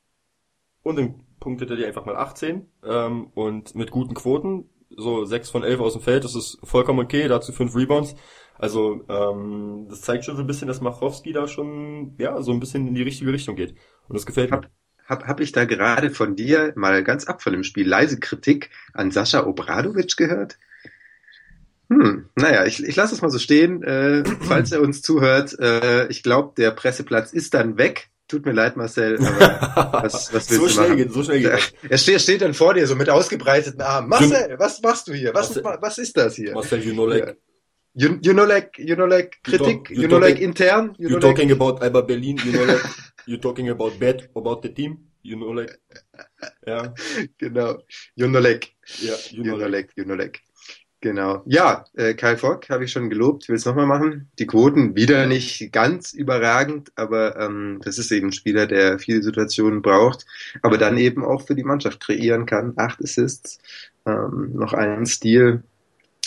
und 0.82 0.96
dann 0.96 1.20
punktet 1.40 1.70
er 1.70 1.76
dir 1.76 1.86
einfach 1.86 2.06
mal 2.06 2.16
18 2.16 2.66
ähm, 2.84 3.30
und 3.34 3.74
mit 3.74 3.90
guten 3.90 4.14
Quoten, 4.14 4.68
so 4.96 5.24
6 5.24 5.50
von 5.50 5.62
11 5.62 5.80
aus 5.80 5.92
dem 5.92 6.02
Feld, 6.02 6.24
das 6.24 6.34
ist 6.34 6.58
vollkommen 6.64 7.00
okay, 7.00 7.28
dazu 7.28 7.52
5 7.52 7.74
Rebounds. 7.76 8.14
Also 8.58 9.04
ähm, 9.08 9.86
das 9.88 10.00
zeigt 10.00 10.24
schon 10.24 10.34
so 10.34 10.42
ein 10.42 10.46
bisschen, 10.46 10.66
dass 10.66 10.80
Machowski 10.80 11.32
da 11.32 11.46
schon 11.46 12.16
ja 12.18 12.42
so 12.42 12.52
ein 12.52 12.60
bisschen 12.60 12.88
in 12.88 12.94
die 12.94 13.02
richtige 13.02 13.32
Richtung 13.32 13.54
geht. 13.54 13.74
Und 14.08 14.14
das 14.16 14.26
gefällt 14.26 14.50
mir. 14.50 14.62
Hab, 15.06 15.26
hab 15.26 15.40
ich 15.40 15.52
da 15.52 15.64
gerade 15.64 16.10
von 16.10 16.36
dir 16.36 16.72
mal 16.76 17.02
ganz 17.02 17.26
ab 17.26 17.40
von 17.40 17.52
dem 17.52 17.62
Spiel 17.62 17.88
leise 17.88 18.20
Kritik 18.20 18.70
an 18.92 19.10
Sascha 19.10 19.46
Obradovic 19.46 20.16
gehört? 20.16 20.58
Hm, 21.90 22.28
naja, 22.36 22.66
ich, 22.66 22.84
ich 22.84 22.96
lasse 22.96 23.14
es 23.14 23.22
mal 23.22 23.30
so 23.30 23.38
stehen. 23.38 23.82
Äh, 23.82 24.22
falls 24.42 24.72
er 24.72 24.82
uns 24.82 25.00
zuhört, 25.00 25.58
äh, 25.58 26.06
ich 26.08 26.22
glaube, 26.22 26.52
der 26.56 26.70
Presseplatz 26.70 27.32
ist 27.32 27.54
dann 27.54 27.78
weg. 27.78 28.10
Tut 28.28 28.44
mir 28.44 28.52
leid, 28.52 28.76
Marcel, 28.76 29.16
aber 29.24 30.02
was, 30.04 30.34
was 30.34 30.50
willst 30.50 30.50
so 30.50 30.66
du 30.66 30.68
schnell 30.68 30.88
machen? 30.88 30.96
Geht, 30.98 31.12
so 31.12 31.22
schnell 31.22 31.40
geht. 31.40 31.74
Er 31.88 31.96
steht, 31.96 32.14
er 32.14 32.20
steht 32.20 32.42
dann 32.42 32.52
vor 32.52 32.74
dir 32.74 32.86
so 32.86 32.94
mit 32.94 33.08
ausgebreiteten 33.08 33.80
Armen. 33.80 34.10
Marcel, 34.10 34.54
was 34.58 34.82
machst 34.82 35.08
du 35.08 35.14
hier? 35.14 35.32
Was, 35.32 35.54
Marcel, 35.62 35.78
was 35.80 35.96
ist 35.96 36.14
das 36.14 36.34
hier? 36.34 36.52
Marcel, 36.52 36.80
you 36.80 36.92
know 36.92 37.06
like, 37.06 37.38
you, 37.94 38.18
you 38.20 38.34
know 38.34 38.44
like, 38.44 38.78
you 38.78 38.94
know 38.94 39.06
like 39.06 39.38
Kritik, 39.42 39.88
you, 39.88 39.96
talk, 39.96 40.02
you, 40.02 40.08
know 40.08 40.18
like 40.18 40.40
intern. 40.42 40.94
You, 40.98 41.08
you 41.08 41.14
know 41.14 41.20
talking 41.20 41.48
like, 41.48 41.58
about 41.58 41.82
Alba 41.82 42.02
Berlin, 42.02 42.38
you 42.44 42.52
know 42.52 42.64
like, 42.64 42.84
you 43.24 43.38
talking 43.38 43.70
about 43.70 43.98
bad, 43.98 44.28
about 44.36 44.60
the 44.60 44.68
team, 44.68 44.98
you 45.22 45.36
know 45.36 45.52
like, 45.52 45.80
ja. 46.66 46.92
Genau, 47.38 47.78
you 48.14 48.28
know 48.28 48.40
like, 48.40 48.74
ja, 49.00 49.14
you, 49.30 49.42
you 49.42 49.56
know 49.56 49.66
like, 49.66 49.90
you 49.96 50.04
know 50.04 50.14
like. 50.14 50.42
Genau. 51.00 51.42
Ja, 51.46 51.84
äh, 51.94 52.14
Kyle 52.14 52.36
Fogg 52.36 52.68
habe 52.70 52.84
ich 52.84 52.90
schon 52.90 53.08
gelobt, 53.08 53.48
will 53.48 53.54
es 53.54 53.64
nochmal 53.64 53.86
machen. 53.86 54.30
Die 54.40 54.48
Quoten 54.48 54.96
wieder 54.96 55.26
nicht 55.26 55.72
ganz 55.72 56.12
überragend, 56.12 56.90
aber 56.96 57.36
ähm, 57.38 57.80
das 57.84 57.98
ist 57.98 58.10
eben 58.10 58.28
ein 58.28 58.32
Spieler, 58.32 58.66
der 58.66 58.98
viele 58.98 59.22
Situationen 59.22 59.80
braucht, 59.80 60.26
aber 60.60 60.76
dann 60.76 60.98
eben 60.98 61.24
auch 61.24 61.46
für 61.46 61.54
die 61.54 61.62
Mannschaft 61.62 62.00
kreieren 62.00 62.46
kann. 62.46 62.72
Acht 62.76 63.00
Assists, 63.00 63.58
ähm, 64.06 64.50
noch 64.54 64.72
einen 64.72 65.06
Stil, 65.06 65.62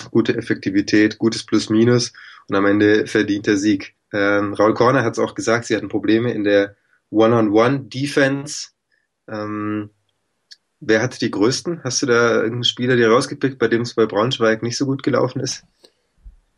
gute 0.10 0.38
Effektivität, 0.38 1.18
gutes 1.18 1.46
Plus-Minus 1.46 2.14
und 2.48 2.56
am 2.56 2.66
Ende 2.66 3.08
verdient 3.08 3.48
der 3.48 3.58
Sieg. 3.58 3.96
Ähm, 4.14 4.54
Raul 4.54 4.74
Korner 4.74 5.04
hat 5.04 5.14
es 5.14 5.20
auch 5.20 5.36
gesagt, 5.36 5.66
sie 5.66 5.76
hatten 5.76 5.90
Probleme 5.90 6.32
in 6.32 6.46
der 6.46 6.78
One-on-One-Defense. 7.10 8.70
Ähm, 9.28 9.90
wer 10.82 11.02
hatte 11.02 11.20
die 11.20 11.32
größten? 11.32 11.84
Hast 11.84 12.02
du 12.02 12.08
da 12.08 12.36
irgendeinen 12.36 12.64
Spieler 12.66 12.98
dir 12.98 13.10
rausgepickt, 13.10 13.58
bei 13.58 13.68
dem 13.68 13.82
es 13.82 13.94
bei 13.94 14.06
Braunschweig 14.06 14.62
nicht 14.64 14.78
so 14.78 14.86
gut 14.86 15.04
gelaufen 15.04 15.40
ist? 15.40 15.64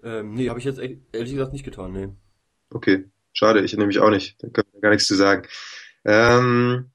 Ähm, 0.02 0.34
nee, 0.34 0.50
habe 0.50 0.60
ich 0.60 0.66
jetzt 0.66 0.80
ehrlich 0.80 1.32
gesagt 1.32 1.54
nicht 1.54 1.64
getan, 1.64 1.92
nee. 1.92 2.10
Okay, 2.72 3.06
schade, 3.34 3.62
ich 3.62 3.76
nämlich 3.78 4.00
auch 4.00 4.10
nicht. 4.10 4.42
Da 4.42 4.50
können 4.50 4.68
wir 4.74 4.82
gar 4.82 4.90
nichts 4.90 5.08
zu 5.08 5.16
sagen. 5.16 5.48
Ähm, 6.06 6.90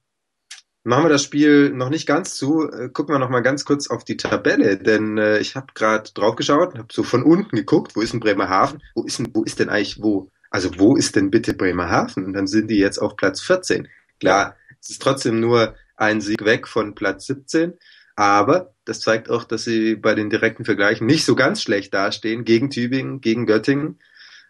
machen 0.82 1.04
wir 1.04 1.08
das 1.10 1.22
Spiel 1.22 1.70
noch 1.70 1.90
nicht 1.90 2.06
ganz 2.06 2.34
zu. 2.34 2.68
Äh, 2.68 2.88
gucken 2.88 3.14
wir 3.14 3.18
noch 3.18 3.30
mal 3.30 3.40
ganz 3.40 3.64
kurz 3.64 3.88
auf 3.88 4.04
die 4.04 4.16
Tabelle, 4.16 4.76
denn 4.76 5.18
äh, 5.18 5.38
ich 5.38 5.54
habe 5.54 5.68
gerade 5.74 6.10
drauf 6.12 6.36
geschaut, 6.36 6.76
habe 6.76 6.88
so 6.92 7.02
von 7.02 7.22
unten 7.22 7.56
geguckt, 7.56 7.94
wo 7.94 8.00
ist 8.00 8.12
denn 8.12 8.20
Bremerhaven? 8.20 8.82
Wo 8.94 9.04
ist 9.04 9.18
denn, 9.18 9.30
wo 9.34 9.44
ist 9.44 9.60
denn 9.60 9.68
eigentlich 9.68 10.02
wo? 10.02 10.30
Also 10.50 10.70
wo 10.78 10.96
ist 10.96 11.14
denn 11.16 11.30
bitte 11.30 11.54
Bremerhaven? 11.54 12.24
Und 12.24 12.32
dann 12.32 12.46
sind 12.46 12.68
die 12.68 12.78
jetzt 12.78 12.98
auf 12.98 13.16
Platz 13.16 13.40
14. 13.42 13.88
Klar, 14.18 14.56
es 14.80 14.90
ist 14.90 15.02
trotzdem 15.02 15.40
nur 15.40 15.74
ein 15.98 16.20
Sieg 16.20 16.44
weg 16.44 16.66
von 16.66 16.94
Platz 16.94 17.26
17. 17.26 17.74
Aber 18.16 18.74
das 18.84 19.00
zeigt 19.00 19.30
auch, 19.30 19.44
dass 19.44 19.64
sie 19.64 19.94
bei 19.94 20.14
den 20.14 20.30
direkten 20.30 20.64
Vergleichen 20.64 21.06
nicht 21.06 21.24
so 21.24 21.36
ganz 21.36 21.62
schlecht 21.62 21.94
dastehen 21.94 22.44
gegen 22.44 22.70
Tübingen, 22.70 23.20
gegen 23.20 23.46
Göttingen. 23.46 24.00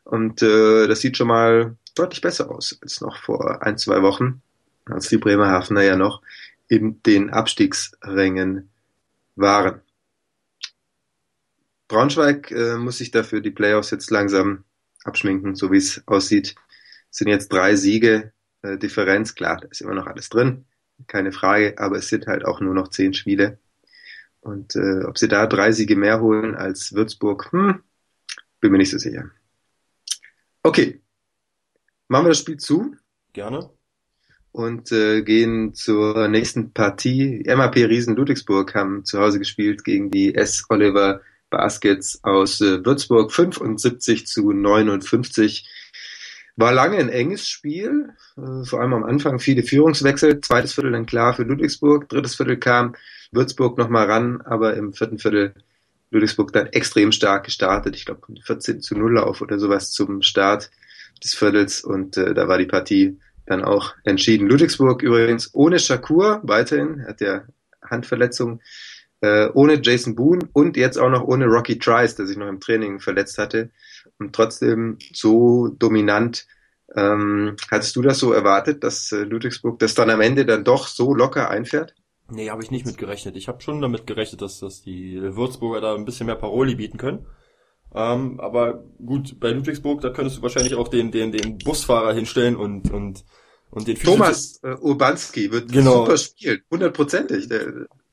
Und 0.04 0.42
äh, 0.42 0.86
das 0.86 1.00
sieht 1.00 1.16
schon 1.16 1.28
mal 1.28 1.76
deutlich 1.94 2.20
besser 2.20 2.50
aus 2.50 2.78
als 2.80 3.00
noch 3.00 3.16
vor 3.18 3.62
ein, 3.62 3.76
zwei 3.76 4.00
Wochen, 4.02 4.40
als 4.86 5.08
die 5.08 5.18
Bremerhavener 5.18 5.82
ja 5.82 5.96
noch 5.96 6.22
in 6.68 7.02
den 7.02 7.30
Abstiegsrängen 7.30 8.70
waren. 9.36 9.82
Braunschweig 11.88 12.50
äh, 12.50 12.76
muss 12.76 12.98
sich 12.98 13.10
dafür 13.10 13.40
die 13.40 13.50
Playoffs 13.50 13.90
jetzt 13.90 14.10
langsam 14.10 14.64
abschminken, 15.04 15.54
so 15.54 15.72
wie 15.72 15.78
es 15.78 16.02
aussieht. 16.06 16.54
Es 17.10 17.18
sind 17.18 17.28
jetzt 17.28 17.52
drei 17.52 17.76
Siege, 17.76 18.32
äh, 18.62 18.76
Differenz, 18.76 19.34
klar, 19.34 19.58
da 19.60 19.68
ist 19.68 19.80
immer 19.80 19.94
noch 19.94 20.06
alles 20.06 20.28
drin, 20.28 20.66
keine 21.06 21.32
Frage, 21.32 21.78
aber 21.78 21.96
es 21.96 22.08
sind 22.08 22.26
halt 22.26 22.44
auch 22.44 22.60
nur 22.60 22.74
noch 22.74 22.88
zehn 22.88 23.14
Spiele. 23.14 23.58
Und 24.40 24.76
äh, 24.76 25.04
ob 25.04 25.18
sie 25.18 25.28
da 25.28 25.46
drei 25.46 25.72
Siege 25.72 25.96
mehr 25.96 26.20
holen 26.20 26.54
als 26.54 26.92
Würzburg, 26.94 27.52
hm, 27.52 27.80
bin 28.60 28.72
mir 28.72 28.78
nicht 28.78 28.90
so 28.90 28.98
sicher. 28.98 29.30
Okay, 30.62 31.00
machen 32.08 32.26
wir 32.26 32.30
das 32.30 32.38
Spiel 32.38 32.56
zu. 32.56 32.96
Gerne. 33.32 33.70
Und 34.52 34.90
äh, 34.92 35.22
gehen 35.22 35.74
zur 35.74 36.28
nächsten 36.28 36.72
Partie. 36.72 37.44
MAP 37.46 37.76
Riesen 37.76 38.16
Ludwigsburg 38.16 38.74
haben 38.74 39.04
zu 39.04 39.20
Hause 39.20 39.38
gespielt 39.38 39.84
gegen 39.84 40.10
die 40.10 40.34
S. 40.34 40.64
Oliver 40.68 41.20
Baskets 41.50 42.22
aus 42.24 42.60
äh, 42.60 42.84
Würzburg 42.84 43.32
75 43.32 44.26
zu 44.26 44.52
59. 44.52 45.68
War 46.58 46.72
lange 46.72 46.96
ein 46.96 47.08
enges 47.08 47.48
Spiel, 47.48 48.08
äh, 48.36 48.64
vor 48.64 48.80
allem 48.80 48.92
am 48.92 49.04
Anfang 49.04 49.38
viele 49.38 49.62
Führungswechsel, 49.62 50.40
zweites 50.40 50.72
Viertel 50.72 50.90
dann 50.90 51.06
klar 51.06 51.32
für 51.32 51.44
Ludwigsburg, 51.44 52.08
drittes 52.08 52.34
Viertel 52.34 52.56
kam 52.56 52.96
Würzburg 53.30 53.78
nochmal 53.78 54.06
ran, 54.06 54.40
aber 54.40 54.74
im 54.74 54.92
vierten 54.92 55.20
Viertel 55.20 55.54
Ludwigsburg 56.10 56.52
dann 56.52 56.66
extrem 56.66 57.12
stark 57.12 57.44
gestartet, 57.44 57.94
ich 57.94 58.06
glaube 58.06 58.22
14 58.42 58.80
zu 58.80 58.96
0 58.96 59.18
auf 59.20 59.40
oder 59.40 59.60
sowas 59.60 59.92
zum 59.92 60.22
Start 60.22 60.72
des 61.22 61.32
Viertels 61.32 61.84
und 61.84 62.16
äh, 62.16 62.34
da 62.34 62.48
war 62.48 62.58
die 62.58 62.66
Partie 62.66 63.20
dann 63.46 63.62
auch 63.62 63.94
entschieden. 64.02 64.48
Ludwigsburg 64.48 65.00
übrigens 65.02 65.50
ohne 65.54 65.78
Shakur 65.78 66.40
weiterhin, 66.42 67.06
hat 67.06 67.20
ja 67.20 67.42
Handverletzung, 67.88 68.62
äh, 69.20 69.48
ohne 69.54 69.80
Jason 69.80 70.16
Boone 70.16 70.48
und 70.54 70.76
jetzt 70.76 70.98
auch 70.98 71.10
noch 71.10 71.22
ohne 71.22 71.46
Rocky 71.46 71.78
Trice, 71.78 72.16
der 72.16 72.26
sich 72.26 72.36
noch 72.36 72.48
im 72.48 72.58
Training 72.58 72.98
verletzt 72.98 73.38
hatte 73.38 73.70
und 74.18 74.34
trotzdem 74.34 74.98
so 75.12 75.68
dominant. 75.68 76.46
Ähm, 76.94 77.56
hattest 77.70 77.96
du 77.96 78.02
das 78.02 78.18
so 78.18 78.32
erwartet, 78.32 78.82
dass 78.82 79.12
äh, 79.12 79.24
Ludwigsburg 79.24 79.78
das 79.78 79.94
dann 79.94 80.10
am 80.10 80.20
Ende 80.20 80.46
dann 80.46 80.64
doch 80.64 80.86
so 80.86 81.14
locker 81.14 81.50
einfährt? 81.50 81.94
Nee, 82.30 82.50
habe 82.50 82.62
ich 82.62 82.70
nicht 82.70 82.86
mit 82.86 82.98
gerechnet. 82.98 83.36
Ich 83.36 83.48
habe 83.48 83.60
schon 83.62 83.80
damit 83.80 84.06
gerechnet, 84.06 84.42
dass, 84.42 84.58
dass 84.60 84.82
die 84.82 85.18
Würzburger 85.20 85.80
da 85.80 85.94
ein 85.94 86.04
bisschen 86.04 86.26
mehr 86.26 86.36
Paroli 86.36 86.74
bieten 86.74 86.98
können. 86.98 87.26
Ähm, 87.94 88.38
aber 88.38 88.84
gut, 89.04 89.40
bei 89.40 89.50
Ludwigsburg, 89.50 90.02
da 90.02 90.10
könntest 90.10 90.38
du 90.38 90.42
wahrscheinlich 90.42 90.74
auch 90.74 90.88
den, 90.88 91.10
den, 91.10 91.32
den 91.32 91.58
Busfahrer 91.58 92.12
hinstellen 92.12 92.56
und, 92.56 92.90
und, 92.90 93.24
und 93.70 93.88
den 93.88 93.96
Thomas 93.96 94.60
äh, 94.62 94.74
Urbanski 94.74 95.50
wird 95.50 95.72
genau. 95.72 96.04
super 96.04 96.18
spielen, 96.18 96.62
hundertprozentig 96.70 97.48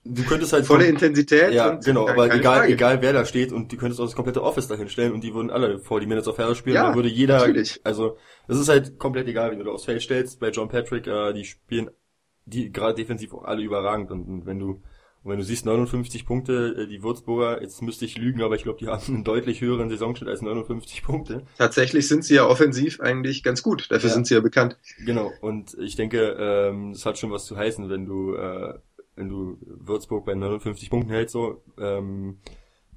du 0.06 0.24
könntest 0.24 0.54
halt 0.54 0.66
volle 0.66 0.86
Intensität. 0.86 1.54
Ja, 1.54 1.72
genau, 1.72 2.08
aber 2.08 2.34
egal, 2.34 2.60
Frage. 2.60 2.74
egal 2.74 3.02
wer 3.02 3.14
da 3.14 3.26
steht 3.26 3.52
und 3.52 3.72
die 3.72 3.78
könntest 3.78 4.00
auch 4.00 4.06
das 4.06 4.16
komplette 4.16 4.44
Office 4.44 4.68
dahin 4.68 4.88
stellen 4.88 5.14
und 5.14 5.24
die 5.24 5.34
würden 5.34 5.50
alle 5.50 5.80
vor 5.80 6.00
die 6.00 6.06
Minutes 6.06 6.28
of 6.28 6.38
Hell 6.38 6.56
spielen. 6.56 6.76
Ja, 6.76 6.88
dann 6.88 6.96
würde 6.96 7.10
jeder, 7.10 7.40
natürlich. 7.40 7.82
also 7.84 8.18
es 8.48 8.60
ist 8.60 8.70
halt 8.70 9.00
komplett 9.00 9.28
egal, 9.28 9.52
wie 9.52 9.64
du 9.64 9.72
aufs 9.72 9.86
Feld 9.86 10.02
stellst. 10.02 10.40
Bei 10.40 10.50
John 10.50 10.70
Patrick, 10.70 11.08
äh, 11.08 11.34
die 11.34 11.44
spielen 11.44 11.90
die 12.46 12.72
gerade 12.72 12.94
defensiv 12.94 13.34
auch 13.34 13.44
alle 13.44 13.64
überragend 13.64 14.12
und, 14.12 14.28
und 14.28 14.46
wenn 14.46 14.60
du 14.60 14.82
und 15.24 15.32
wenn 15.32 15.40
du 15.40 15.44
siehst 15.44 15.66
59 15.66 16.28
Punkte, 16.28 16.76
äh, 16.78 16.88
die 16.88 17.02
Würzburger, 17.02 17.60
jetzt 17.60 17.82
müsste 17.82 18.06
ich 18.06 18.16
lügen, 18.16 18.44
aber 18.44 18.54
ich 18.54 18.62
glaube, 18.62 18.78
die 18.78 18.88
haben 18.88 19.02
einen 19.08 19.24
deutlich 19.24 19.60
höheren 19.60 19.90
Saisonschnitt 19.90 20.30
als 20.30 20.44
59 20.44 21.02
Punkte. 21.02 21.48
Tatsächlich 21.58 22.08
sind 22.08 22.24
sie 22.24 22.36
ja 22.36 22.46
offensiv 22.46 23.00
eigentlich 23.00 23.42
ganz 23.42 23.64
gut. 23.64 23.90
Dafür 23.90 24.10
ja. 24.10 24.14
sind 24.14 24.28
sie 24.28 24.36
ja 24.36 24.42
bekannt. 24.42 24.78
Genau. 25.04 25.32
Und 25.42 25.76
ich 25.80 25.96
denke, 25.96 26.38
ähm, 26.40 26.94
das 26.94 27.08
hat 27.08 27.18
schon 27.18 27.32
was 27.32 27.46
zu 27.46 27.58
heißen, 27.58 27.90
wenn 27.90 28.06
du 28.06 28.36
äh, 28.36 28.76
wenn 29.16 29.30
du 29.30 29.58
Würzburg 29.62 30.26
bei 30.26 30.36
59 30.36 30.90
Punkten 30.90 31.12
hältst, 31.12 31.34
so, 31.34 31.64
ähm, 31.80 32.40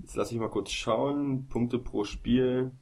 jetzt 0.00 0.16
lass 0.16 0.32
ich 0.32 0.38
mal 0.38 0.50
kurz 0.50 0.70
schauen, 0.70 1.48
Punkte 1.48 1.78
pro 1.78 2.04
Spiel, 2.04 2.72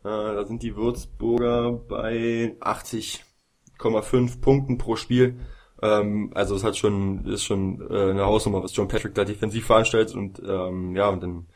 äh, 0.00 0.02
da 0.02 0.46
sind 0.46 0.62
die 0.62 0.76
Würzburger 0.76 1.72
bei 1.72 2.56
80,5 2.60 4.40
Punkten 4.40 4.78
pro 4.78 4.96
Spiel, 4.96 5.40
ähm, 5.82 6.30
also 6.34 6.54
es 6.56 6.64
hat 6.64 6.76
schon, 6.76 7.24
ist 7.26 7.44
schon 7.44 7.80
äh, 7.90 8.10
eine 8.10 8.26
Hausnummer, 8.26 8.62
was 8.62 8.74
John 8.74 8.88
Patrick 8.88 9.14
da 9.14 9.24
defensiv 9.24 9.66
veranstaltet 9.66 10.14
und, 10.14 10.42
ähm, 10.44 10.94
ja, 10.96 11.08
und 11.08 11.22
dann, 11.22 11.46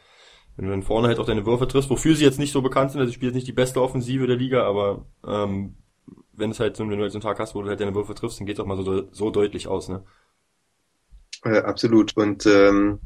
wenn 0.57 0.67
du 0.67 0.71
dann 0.71 0.83
vorne 0.83 1.09
halt 1.09 1.19
auch 1.19 1.27
deine 1.27 1.47
Würfe 1.47 1.67
triffst, 1.67 1.91
wofür 1.91 2.15
sie 2.15 2.25
jetzt 2.25 2.39
nicht 2.39 2.53
so 2.53 2.62
bekannt 2.62 2.93
sind, 2.93 3.01
also 3.01 3.11
sie 3.11 3.15
spielt 3.17 3.35
nicht 3.35 3.49
die 3.49 3.53
beste 3.53 3.83
Offensive 3.83 4.27
der 4.27 4.37
Liga, 4.37 4.65
aber, 4.65 5.07
ähm, 5.27 5.77
wenn 6.33 6.51
es 6.51 6.61
halt 6.61 6.77
so, 6.77 6.85
wenn 6.85 6.97
du 6.97 7.03
halt 7.03 7.12
so 7.12 7.19
einen 7.19 7.23
Tag 7.23 7.39
hast, 7.39 7.55
wo 7.55 7.62
du 7.62 7.69
halt 7.69 7.81
deine 7.81 7.95
Würfe 7.95 8.15
triffst, 8.15 8.41
dann 8.41 8.47
geht 8.47 8.57
es 8.57 8.61
auch 8.61 8.67
mal 8.67 8.83
so, 8.83 9.12
so 9.12 9.31
deutlich 9.31 9.69
aus, 9.69 9.89
ne? 9.89 10.05
Äh, 11.45 11.59
absolut. 11.59 12.17
Und 12.17 12.47
ähm, 12.47 13.01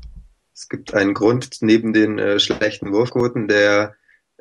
es 0.55 0.69
gibt 0.69 0.95
einen 0.95 1.15
Grund 1.15 1.59
neben 1.61 1.93
den 1.93 2.19
äh, 2.19 2.39
schlechten 2.39 2.93
Wurfquoten 2.93 3.49
der 3.49 3.95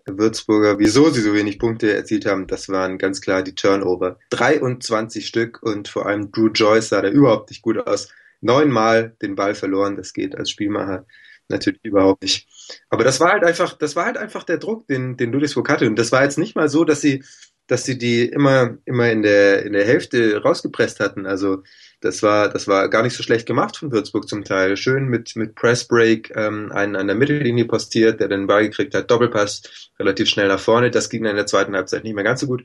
Würzburger, 0.06 0.78
wieso 0.80 1.10
sie 1.10 1.22
so 1.22 1.34
wenig 1.34 1.58
Punkte 1.60 1.94
erzielt 1.94 2.26
haben. 2.26 2.48
Das 2.48 2.70
waren 2.70 2.98
ganz 2.98 3.22
klar 3.22 3.42
die 3.42 3.56
Turnover. 3.56 4.20
23 4.30 5.26
Stück 5.26 5.64
und 5.64 5.88
vor 5.88 6.06
allem 6.06 6.32
Drew 6.32 6.48
Joyce 6.48 6.90
sah 6.90 7.02
da 7.02 7.10
überhaupt 7.10 7.50
nicht 7.50 7.62
gut 7.62 7.78
aus. 7.88 8.10
Neunmal 8.42 9.16
den 9.22 9.36
Ball 9.36 9.56
verloren, 9.56 9.96
das 9.96 10.14
geht 10.14 10.36
als 10.36 10.52
Spielmacher 10.52 11.06
natürlich 11.50 11.84
überhaupt 11.84 12.24
nicht. 12.24 12.48
Aber 12.90 13.04
das 13.04 13.20
war 13.20 13.32
halt 13.32 13.44
einfach, 13.44 13.78
das 13.78 13.96
war 13.96 14.06
halt 14.06 14.18
einfach 14.18 14.44
der 14.44 14.58
Druck, 14.58 14.88
den, 14.88 15.18
den 15.18 15.32
Ludwigsburg 15.32 15.70
hatte. 15.70 15.88
Und 15.88 15.98
das 15.98 16.12
war 16.12 16.24
jetzt 16.24 16.38
nicht 16.38 16.56
mal 16.56 16.70
so, 16.70 16.86
dass 16.86 17.02
sie, 17.02 17.24
dass 17.68 17.84
sie 17.84 17.98
die 17.98 18.26
immer, 18.26 18.78
immer 18.86 19.10
in 19.12 19.22
der, 19.22 19.66
in 19.66 19.74
der 19.74 19.86
Hälfte 19.86 20.42
rausgepresst 20.42 21.00
hatten. 21.00 21.26
Also 21.26 21.64
das 22.06 22.22
war, 22.22 22.50
das 22.50 22.68
war 22.68 22.88
gar 22.90 23.02
nicht 23.02 23.16
so 23.16 23.24
schlecht 23.24 23.48
gemacht 23.48 23.78
von 23.78 23.92
Würzburg 23.92 24.28
zum 24.30 24.44
Teil. 24.44 24.78
Schön 24.78 25.08
mit, 25.08 25.36
mit 25.36 25.56
Pressbreak 25.56 26.32
ähm, 26.36 26.72
einen 26.72 26.96
an 26.96 27.08
der 27.08 27.16
Mittellinie 27.16 27.66
postiert, 27.66 28.20
der 28.20 28.28
den 28.28 28.48
Ball 28.48 28.64
gekriegt 28.70 28.94
hat, 28.94 29.10
Doppelpass, 29.10 29.90
relativ 30.00 30.30
schnell 30.30 30.48
nach 30.48 30.60
vorne. 30.60 30.92
Das 30.92 31.10
ging 31.10 31.24
dann 31.24 31.32
in 31.32 31.38
der 31.38 31.48
zweiten 31.48 31.76
Halbzeit 31.76 32.04
nicht 32.04 32.14
mehr 32.14 32.24
ganz 32.24 32.42
so 32.42 32.48
gut. 32.48 32.64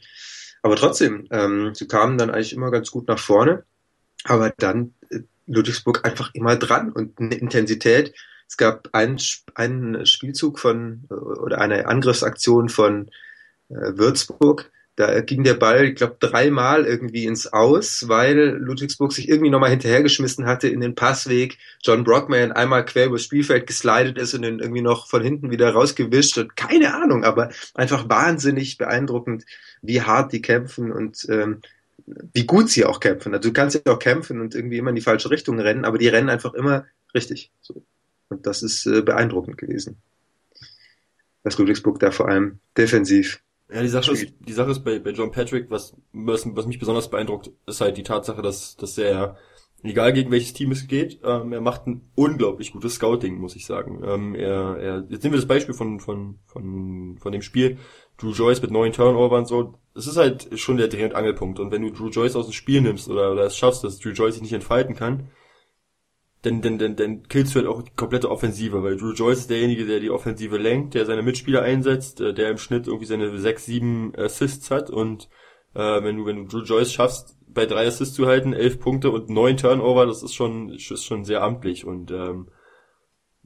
Aber 0.62 0.76
trotzdem, 0.76 1.26
ähm, 1.30 1.74
sie 1.74 1.88
kamen 1.88 2.18
dann 2.18 2.30
eigentlich 2.30 2.52
immer 2.52 2.70
ganz 2.70 2.90
gut 2.90 3.08
nach 3.08 3.18
vorne. 3.18 3.64
Aber 4.24 4.52
dann 4.58 4.94
äh, 5.08 5.20
Ludwigsburg 5.46 6.04
einfach 6.04 6.30
immer 6.34 6.56
dran 6.56 6.92
und 6.92 7.18
eine 7.18 7.34
Intensität. 7.34 8.14
Es 8.46 8.58
gab 8.58 8.90
einen, 8.92 9.18
einen 9.54 10.04
Spielzug 10.04 10.58
von 10.58 11.04
oder 11.08 11.60
eine 11.60 11.86
Angriffsaktion 11.86 12.68
von 12.68 13.08
äh, 13.70 13.96
Würzburg, 13.96 14.70
da 15.00 15.18
ging 15.22 15.44
der 15.44 15.54
Ball, 15.54 15.86
ich 15.86 15.94
glaube, 15.94 16.16
dreimal 16.20 16.84
irgendwie 16.84 17.24
ins 17.24 17.46
Aus, 17.46 18.06
weil 18.08 18.58
Ludwigsburg 18.58 19.12
sich 19.12 19.30
irgendwie 19.30 19.48
nochmal 19.48 19.70
hinterhergeschmissen 19.70 20.44
hatte 20.44 20.68
in 20.68 20.80
den 20.80 20.94
Passweg. 20.94 21.56
John 21.82 22.04
Brockman 22.04 22.52
einmal 22.52 22.84
quer 22.84 23.06
übers 23.06 23.22
Spielfeld 23.22 23.66
geslidet 23.66 24.18
ist 24.18 24.34
und 24.34 24.42
dann 24.42 24.58
irgendwie 24.58 24.82
noch 24.82 25.08
von 25.08 25.22
hinten 25.22 25.50
wieder 25.50 25.70
rausgewischt 25.70 26.36
und 26.36 26.54
keine 26.54 26.94
Ahnung, 26.94 27.24
aber 27.24 27.48
einfach 27.72 28.10
wahnsinnig 28.10 28.76
beeindruckend, 28.76 29.46
wie 29.80 30.02
hart 30.02 30.34
die 30.34 30.42
kämpfen 30.42 30.92
und 30.92 31.26
ähm, 31.30 31.62
wie 32.34 32.44
gut 32.44 32.68
sie 32.68 32.84
auch 32.84 33.00
kämpfen. 33.00 33.32
Also 33.32 33.48
du 33.48 33.54
kannst 33.54 33.80
ja 33.86 33.92
auch 33.94 33.98
kämpfen 33.98 34.38
und 34.38 34.54
irgendwie 34.54 34.76
immer 34.76 34.90
in 34.90 34.96
die 34.96 35.02
falsche 35.02 35.30
Richtung 35.30 35.58
rennen, 35.58 35.86
aber 35.86 35.96
die 35.96 36.08
rennen 36.08 36.28
einfach 36.28 36.52
immer 36.52 36.84
richtig. 37.14 37.50
So. 37.62 37.82
Und 38.28 38.46
das 38.46 38.62
ist 38.62 38.84
äh, 38.84 39.00
beeindruckend 39.00 39.56
gewesen. 39.56 39.96
Was 41.42 41.56
Ludwigsburg 41.56 41.98
da 42.00 42.10
vor 42.10 42.28
allem 42.28 42.58
defensiv. 42.76 43.40
Ja, 43.72 43.82
die 43.82 43.88
Sache 43.88 44.12
ist, 44.12 44.32
die 44.40 44.52
Sache 44.52 44.70
ist 44.70 44.84
bei, 44.84 44.98
bei 44.98 45.10
John 45.10 45.30
Patrick, 45.30 45.70
was, 45.70 45.96
was, 46.12 46.44
was 46.54 46.66
mich 46.66 46.78
besonders 46.78 47.08
beeindruckt, 47.08 47.50
ist 47.66 47.80
halt 47.80 47.96
die 47.96 48.02
Tatsache, 48.02 48.42
dass, 48.42 48.76
dass 48.76 48.98
er 48.98 49.36
egal 49.82 50.12
gegen 50.12 50.30
welches 50.30 50.52
Team 50.52 50.72
es 50.72 50.86
geht, 50.86 51.20
ähm, 51.24 51.52
er 51.52 51.60
macht 51.60 51.86
ein 51.86 52.02
unglaublich 52.14 52.72
gutes 52.72 52.94
Scouting, 52.94 53.38
muss 53.38 53.56
ich 53.56 53.66
sagen. 53.66 54.02
Ähm, 54.04 54.34
er, 54.34 54.76
er, 54.76 55.06
jetzt 55.08 55.22
nehmen 55.22 55.34
wir 55.34 55.40
das 55.40 55.48
Beispiel 55.48 55.74
von, 55.74 56.00
von, 56.00 56.38
von, 56.46 57.16
von 57.18 57.32
dem 57.32 57.42
Spiel. 57.42 57.78
Drew 58.18 58.32
Joyce 58.32 58.60
mit 58.62 58.70
neun 58.70 58.92
Turnover 58.92 59.38
und 59.38 59.46
so. 59.46 59.74
Das 59.94 60.06
ist 60.06 60.16
halt 60.16 60.58
schon 60.58 60.76
der 60.76 60.88
Dreh- 60.88 61.04
und 61.04 61.14
Angelpunkt. 61.14 61.58
Und 61.58 61.70
wenn 61.70 61.82
du 61.82 61.90
Drew 61.90 62.08
Joyce 62.08 62.36
aus 62.36 62.46
dem 62.46 62.52
Spiel 62.52 62.80
nimmst 62.80 63.08
oder, 63.08 63.32
oder 63.32 63.44
es 63.44 63.56
schaffst, 63.56 63.82
dass 63.82 63.98
Drew 63.98 64.10
Joyce 64.10 64.34
sich 64.34 64.42
nicht 64.42 64.52
entfalten 64.52 64.94
kann, 64.94 65.30
dann, 66.42 66.62
dann, 66.62 66.78
dann, 66.78 66.96
dann 66.96 67.22
killst 67.28 67.54
du 67.54 67.58
halt 67.58 67.68
auch 67.68 67.82
die 67.82 67.92
komplette 67.94 68.30
Offensive, 68.30 68.82
weil 68.82 68.96
Drew 68.96 69.12
Joyce 69.12 69.40
ist 69.40 69.50
derjenige, 69.50 69.86
der 69.86 70.00
die 70.00 70.10
Offensive 70.10 70.56
lenkt, 70.56 70.94
der 70.94 71.04
seine 71.04 71.22
Mitspieler 71.22 71.62
einsetzt, 71.62 72.20
äh, 72.20 72.32
der 72.32 72.50
im 72.50 72.58
Schnitt 72.58 72.86
irgendwie 72.86 73.06
seine 73.06 73.38
sechs, 73.38 73.66
sieben 73.66 74.14
Assists 74.16 74.70
hat 74.70 74.90
und 74.90 75.28
äh, 75.74 76.02
wenn 76.02 76.16
du, 76.16 76.26
wenn 76.26 76.36
du 76.36 76.44
Drew 76.46 76.64
Joyce 76.64 76.92
schaffst, 76.92 77.36
bei 77.46 77.66
drei 77.66 77.86
Assists 77.86 78.14
zu 78.14 78.26
halten, 78.26 78.52
elf 78.52 78.78
Punkte 78.80 79.10
und 79.10 79.28
neun 79.28 79.56
Turnover, 79.56 80.06
das 80.06 80.22
ist 80.22 80.34
schon, 80.34 80.70
ist 80.70 81.04
schon 81.04 81.24
sehr 81.24 81.42
amtlich 81.42 81.84
und 81.84 82.10
ähm, 82.10 82.48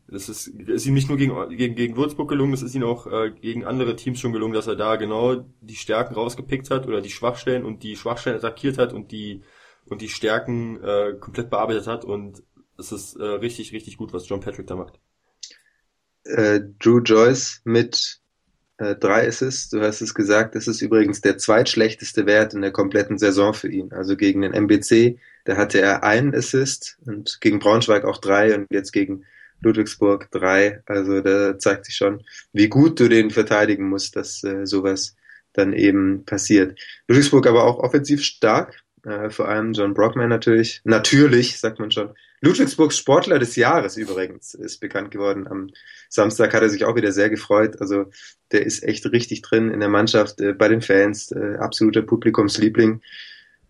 das 0.06 0.28
ist, 0.28 0.48
ist 0.48 0.86
ihm 0.86 0.94
nicht 0.94 1.08
nur 1.08 1.16
gegen, 1.16 1.34
gegen, 1.56 1.74
gegen 1.74 1.96
Würzburg 1.96 2.28
gelungen, 2.28 2.52
das 2.52 2.62
ist 2.62 2.74
ihm 2.74 2.84
auch 2.84 3.06
äh, 3.06 3.30
gegen 3.30 3.64
andere 3.64 3.96
Teams 3.96 4.20
schon 4.20 4.32
gelungen, 4.32 4.52
dass 4.52 4.66
er 4.66 4.76
da 4.76 4.96
genau 4.96 5.44
die 5.60 5.76
Stärken 5.76 6.14
rausgepickt 6.14 6.70
hat 6.70 6.86
oder 6.86 7.00
die 7.00 7.10
Schwachstellen 7.10 7.64
und 7.64 7.82
die 7.82 7.96
Schwachstellen 7.96 8.36
attackiert 8.36 8.78
hat 8.78 8.92
und 8.92 9.10
die 9.10 9.42
und 9.86 10.00
die 10.00 10.08
Stärken 10.08 10.82
äh, 10.82 11.14
komplett 11.18 11.50
bearbeitet 11.50 11.86
hat 11.86 12.04
und 12.04 12.42
es 12.78 12.92
ist 12.92 13.16
äh, 13.16 13.24
richtig, 13.24 13.72
richtig 13.72 13.96
gut, 13.96 14.12
was 14.12 14.28
John 14.28 14.40
Patrick 14.40 14.66
da 14.66 14.76
macht. 14.76 14.98
Äh, 16.24 16.60
Drew 16.78 17.00
Joyce 17.00 17.60
mit 17.64 18.20
äh, 18.78 18.96
drei 18.96 19.28
Assists, 19.28 19.70
du 19.70 19.80
hast 19.80 20.00
es 20.00 20.14
gesagt, 20.14 20.54
das 20.54 20.66
ist 20.66 20.80
übrigens 20.82 21.20
der 21.20 21.38
zweitschlechteste 21.38 22.26
Wert 22.26 22.54
in 22.54 22.62
der 22.62 22.72
kompletten 22.72 23.18
Saison 23.18 23.54
für 23.54 23.70
ihn. 23.70 23.92
Also 23.92 24.16
gegen 24.16 24.42
den 24.42 24.52
MBC, 24.52 25.18
da 25.44 25.56
hatte 25.56 25.80
er 25.80 26.02
einen 26.02 26.34
Assist 26.34 26.98
und 27.06 27.40
gegen 27.40 27.58
Braunschweig 27.58 28.04
auch 28.04 28.18
drei 28.18 28.54
und 28.54 28.66
jetzt 28.70 28.92
gegen 28.92 29.24
Ludwigsburg 29.60 30.30
drei. 30.30 30.82
Also 30.86 31.20
da 31.20 31.58
zeigt 31.58 31.86
sich 31.86 31.96
schon, 31.96 32.24
wie 32.52 32.68
gut 32.68 32.98
du 32.98 33.08
den 33.08 33.30
verteidigen 33.30 33.88
musst, 33.88 34.16
dass 34.16 34.42
äh, 34.42 34.66
sowas 34.66 35.16
dann 35.52 35.72
eben 35.72 36.24
passiert. 36.24 36.78
Ludwigsburg 37.06 37.46
aber 37.46 37.64
auch 37.64 37.78
offensiv 37.78 38.22
stark, 38.22 38.82
äh, 39.04 39.30
vor 39.30 39.48
allem 39.48 39.72
John 39.72 39.94
Brockman 39.94 40.28
natürlich. 40.28 40.80
Natürlich, 40.84 41.58
sagt 41.58 41.78
man 41.78 41.90
schon. 41.90 42.10
Ludwigsburgs 42.40 42.98
Sportler 42.98 43.38
des 43.38 43.56
Jahres 43.56 43.96
übrigens 43.96 44.54
ist 44.54 44.80
bekannt 44.80 45.10
geworden. 45.10 45.46
Am 45.48 45.70
Samstag 46.08 46.52
hat 46.52 46.62
er 46.62 46.68
sich 46.68 46.84
auch 46.84 46.96
wieder 46.96 47.12
sehr 47.12 47.30
gefreut. 47.30 47.80
Also 47.80 48.06
der 48.52 48.66
ist 48.66 48.82
echt 48.82 49.06
richtig 49.06 49.42
drin 49.42 49.70
in 49.70 49.80
der 49.80 49.88
Mannschaft, 49.88 50.40
äh, 50.40 50.52
bei 50.52 50.68
den 50.68 50.82
Fans, 50.82 51.32
äh, 51.32 51.56
absoluter 51.58 52.02
Publikumsliebling. 52.02 53.00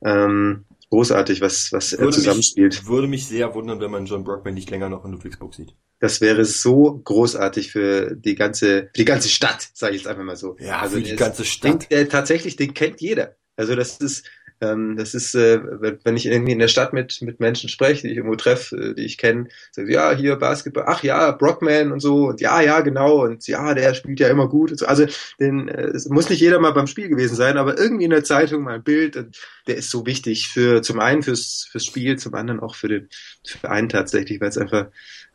Ähm, 0.04 0.64
großartig, 0.90 1.40
was, 1.40 1.72
was 1.72 1.92
er 1.92 2.10
zusammenspielt. 2.10 2.74
Mich, 2.74 2.88
würde 2.88 3.08
mich 3.08 3.26
sehr 3.26 3.54
wundern, 3.54 3.80
wenn 3.80 3.90
man 3.90 4.06
John 4.06 4.24
Brockman 4.24 4.54
nicht 4.54 4.70
länger 4.70 4.88
noch 4.88 5.04
in 5.04 5.12
Ludwigsburg 5.12 5.54
sieht. 5.54 5.74
Das 6.00 6.20
wäre 6.20 6.44
so 6.44 7.00
großartig 7.02 7.72
für 7.72 8.14
die 8.14 8.34
ganze, 8.34 8.90
für 8.92 8.98
die 8.98 9.04
ganze 9.04 9.28
Stadt, 9.28 9.70
sage 9.72 9.94
ich 9.94 10.02
jetzt 10.02 10.08
einfach 10.08 10.24
mal 10.24 10.36
so. 10.36 10.56
Ja, 10.58 10.80
also 10.80 10.96
für 10.96 11.02
die 11.02 11.16
ganze 11.16 11.44
Stadt. 11.44 11.82
Den, 11.82 11.88
der, 11.90 12.08
tatsächlich, 12.08 12.56
den 12.56 12.74
kennt 12.74 13.00
jeder. 13.00 13.36
Also 13.56 13.74
das 13.74 13.98
ist, 13.98 14.26
ähm, 14.60 14.96
das 14.96 15.14
ist, 15.14 15.34
äh, 15.34 15.60
wenn 16.04 16.16
ich 16.16 16.26
irgendwie 16.26 16.52
in 16.52 16.58
der 16.58 16.68
Stadt 16.68 16.92
mit, 16.92 17.20
mit 17.22 17.40
Menschen 17.40 17.68
spreche, 17.68 18.02
die 18.02 18.12
ich 18.12 18.16
irgendwo 18.16 18.36
treffe, 18.36 18.76
äh, 18.76 18.94
die 18.94 19.04
ich 19.04 19.18
kenne, 19.18 19.48
sage 19.72 19.92
ja, 19.92 20.12
hier 20.12 20.36
Basketball, 20.36 20.84
ach 20.86 21.02
ja, 21.02 21.32
Brockman 21.32 21.92
und 21.92 22.00
so, 22.00 22.28
und 22.28 22.40
ja, 22.40 22.60
ja, 22.60 22.80
genau, 22.80 23.24
und 23.24 23.46
ja, 23.46 23.74
der 23.74 23.94
spielt 23.94 24.20
ja 24.20 24.28
immer 24.28 24.48
gut. 24.48 24.70
Und 24.70 24.78
so. 24.78 24.86
Also 24.86 25.06
den, 25.40 25.68
äh, 25.68 25.88
es 25.88 26.08
muss 26.08 26.28
nicht 26.30 26.40
jeder 26.40 26.60
mal 26.60 26.72
beim 26.72 26.86
Spiel 26.86 27.08
gewesen 27.08 27.36
sein, 27.36 27.56
aber 27.56 27.78
irgendwie 27.78 28.04
in 28.04 28.10
der 28.10 28.24
Zeitung 28.24 28.62
mal 28.62 28.74
ein 28.74 28.82
Bild, 28.82 29.26
der 29.66 29.76
ist 29.76 29.90
so 29.90 30.06
wichtig 30.06 30.48
für 30.48 30.82
zum 30.82 31.00
einen 31.00 31.22
fürs, 31.22 31.68
fürs 31.70 31.84
Spiel, 31.84 32.16
zum 32.18 32.34
anderen 32.34 32.60
auch 32.60 32.74
für 32.74 32.88
den 32.88 33.08
für 33.46 33.70
einen 33.70 33.88
tatsächlich, 33.88 34.40
weil 34.40 34.48
es 34.48 34.58
einfach 34.58 34.86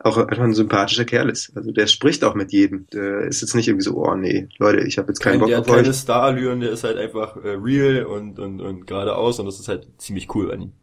auch 0.02 0.18
einfach 0.18 0.44
ein 0.44 0.54
sympathischer 0.54 1.06
Kerl 1.06 1.30
ist. 1.30 1.52
Also 1.56 1.72
der 1.72 1.88
spricht 1.88 2.24
auch 2.24 2.34
mit 2.34 2.52
jedem. 2.52 2.88
Der 2.88 3.22
ist 3.22 3.42
jetzt 3.42 3.54
nicht 3.54 3.68
irgendwie 3.68 3.84
so, 3.84 3.98
oh 3.98 4.16
nee, 4.16 4.48
Leute, 4.58 4.82
ich 4.82 4.98
habe 4.98 5.10
jetzt 5.10 5.20
keinen 5.20 5.40
Bock 5.40 5.50
der 5.50 5.60
auf 5.60 5.70
euch. 5.70 5.84
Der 5.84 5.94
Star-Allüren, 5.94 6.62
der 6.62 6.72
ist 6.72 6.84
halt 6.84 6.98
einfach 6.98 7.36
äh, 7.38 7.50
real 7.50 8.06
und, 8.06 8.40
und, 8.40 8.62
und 8.62 8.88
geradeaus 8.88 9.40
und 9.40 9.46
das 9.46 9.60
ist 9.60 9.68
halt 9.68 9.88
ziemlich 9.98 10.34
cool 10.34 10.52
an 10.52 10.62
ihm. 10.62 10.74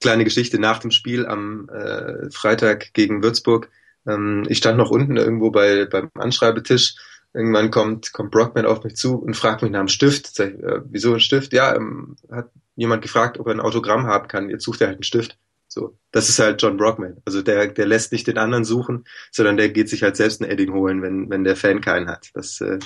Kleine 0.00 0.24
Geschichte 0.24 0.58
nach 0.58 0.78
dem 0.78 0.90
Spiel 0.90 1.26
am 1.26 1.68
äh, 1.68 2.30
Freitag 2.30 2.94
gegen 2.94 3.22
Würzburg. 3.22 3.68
Ähm, 4.06 4.44
ich 4.48 4.58
stand 4.58 4.78
noch 4.78 4.90
unten 4.90 5.18
irgendwo 5.18 5.50
bei 5.50 5.84
beim 5.84 6.10
Anschreibetisch. 6.14 6.94
Irgendwann 7.34 7.70
kommt, 7.70 8.12
kommt 8.12 8.32
Brockman 8.32 8.66
auf 8.66 8.82
mich 8.82 8.96
zu 8.96 9.16
und 9.16 9.36
fragt 9.36 9.62
mich 9.62 9.70
nach 9.70 9.80
einem 9.80 9.88
Stift. 9.88 10.34
Sag 10.34 10.54
ich, 10.54 10.62
äh, 10.62 10.80
wieso 10.86 11.12
ein 11.12 11.20
Stift? 11.20 11.52
Ja, 11.52 11.76
ähm, 11.76 12.16
hat 12.30 12.50
jemand 12.74 13.02
gefragt, 13.02 13.38
ob 13.38 13.46
er 13.46 13.52
ein 13.52 13.60
Autogramm 13.60 14.06
haben 14.06 14.26
kann. 14.28 14.48
Jetzt 14.48 14.64
sucht 14.64 14.80
er 14.80 14.88
halt 14.88 14.96
einen 14.96 15.04
Stift. 15.04 15.36
So, 15.72 15.96
das 16.10 16.28
ist 16.28 16.40
halt 16.40 16.60
John 16.60 16.76
Brockman. 16.76 17.18
Also 17.24 17.42
der, 17.42 17.68
der 17.68 17.86
lässt 17.86 18.10
nicht 18.10 18.26
den 18.26 18.38
anderen 18.38 18.64
suchen, 18.64 19.04
sondern 19.30 19.56
der 19.56 19.68
geht 19.68 19.88
sich 19.88 20.02
halt 20.02 20.16
selbst 20.16 20.42
ein 20.42 20.50
Edding 20.50 20.72
holen, 20.72 21.00
wenn, 21.00 21.30
wenn 21.30 21.44
der 21.44 21.54
Fan 21.54 21.80
keinen 21.80 22.08
hat. 22.08 22.30
Das 22.34 22.60
äh, 22.60 22.80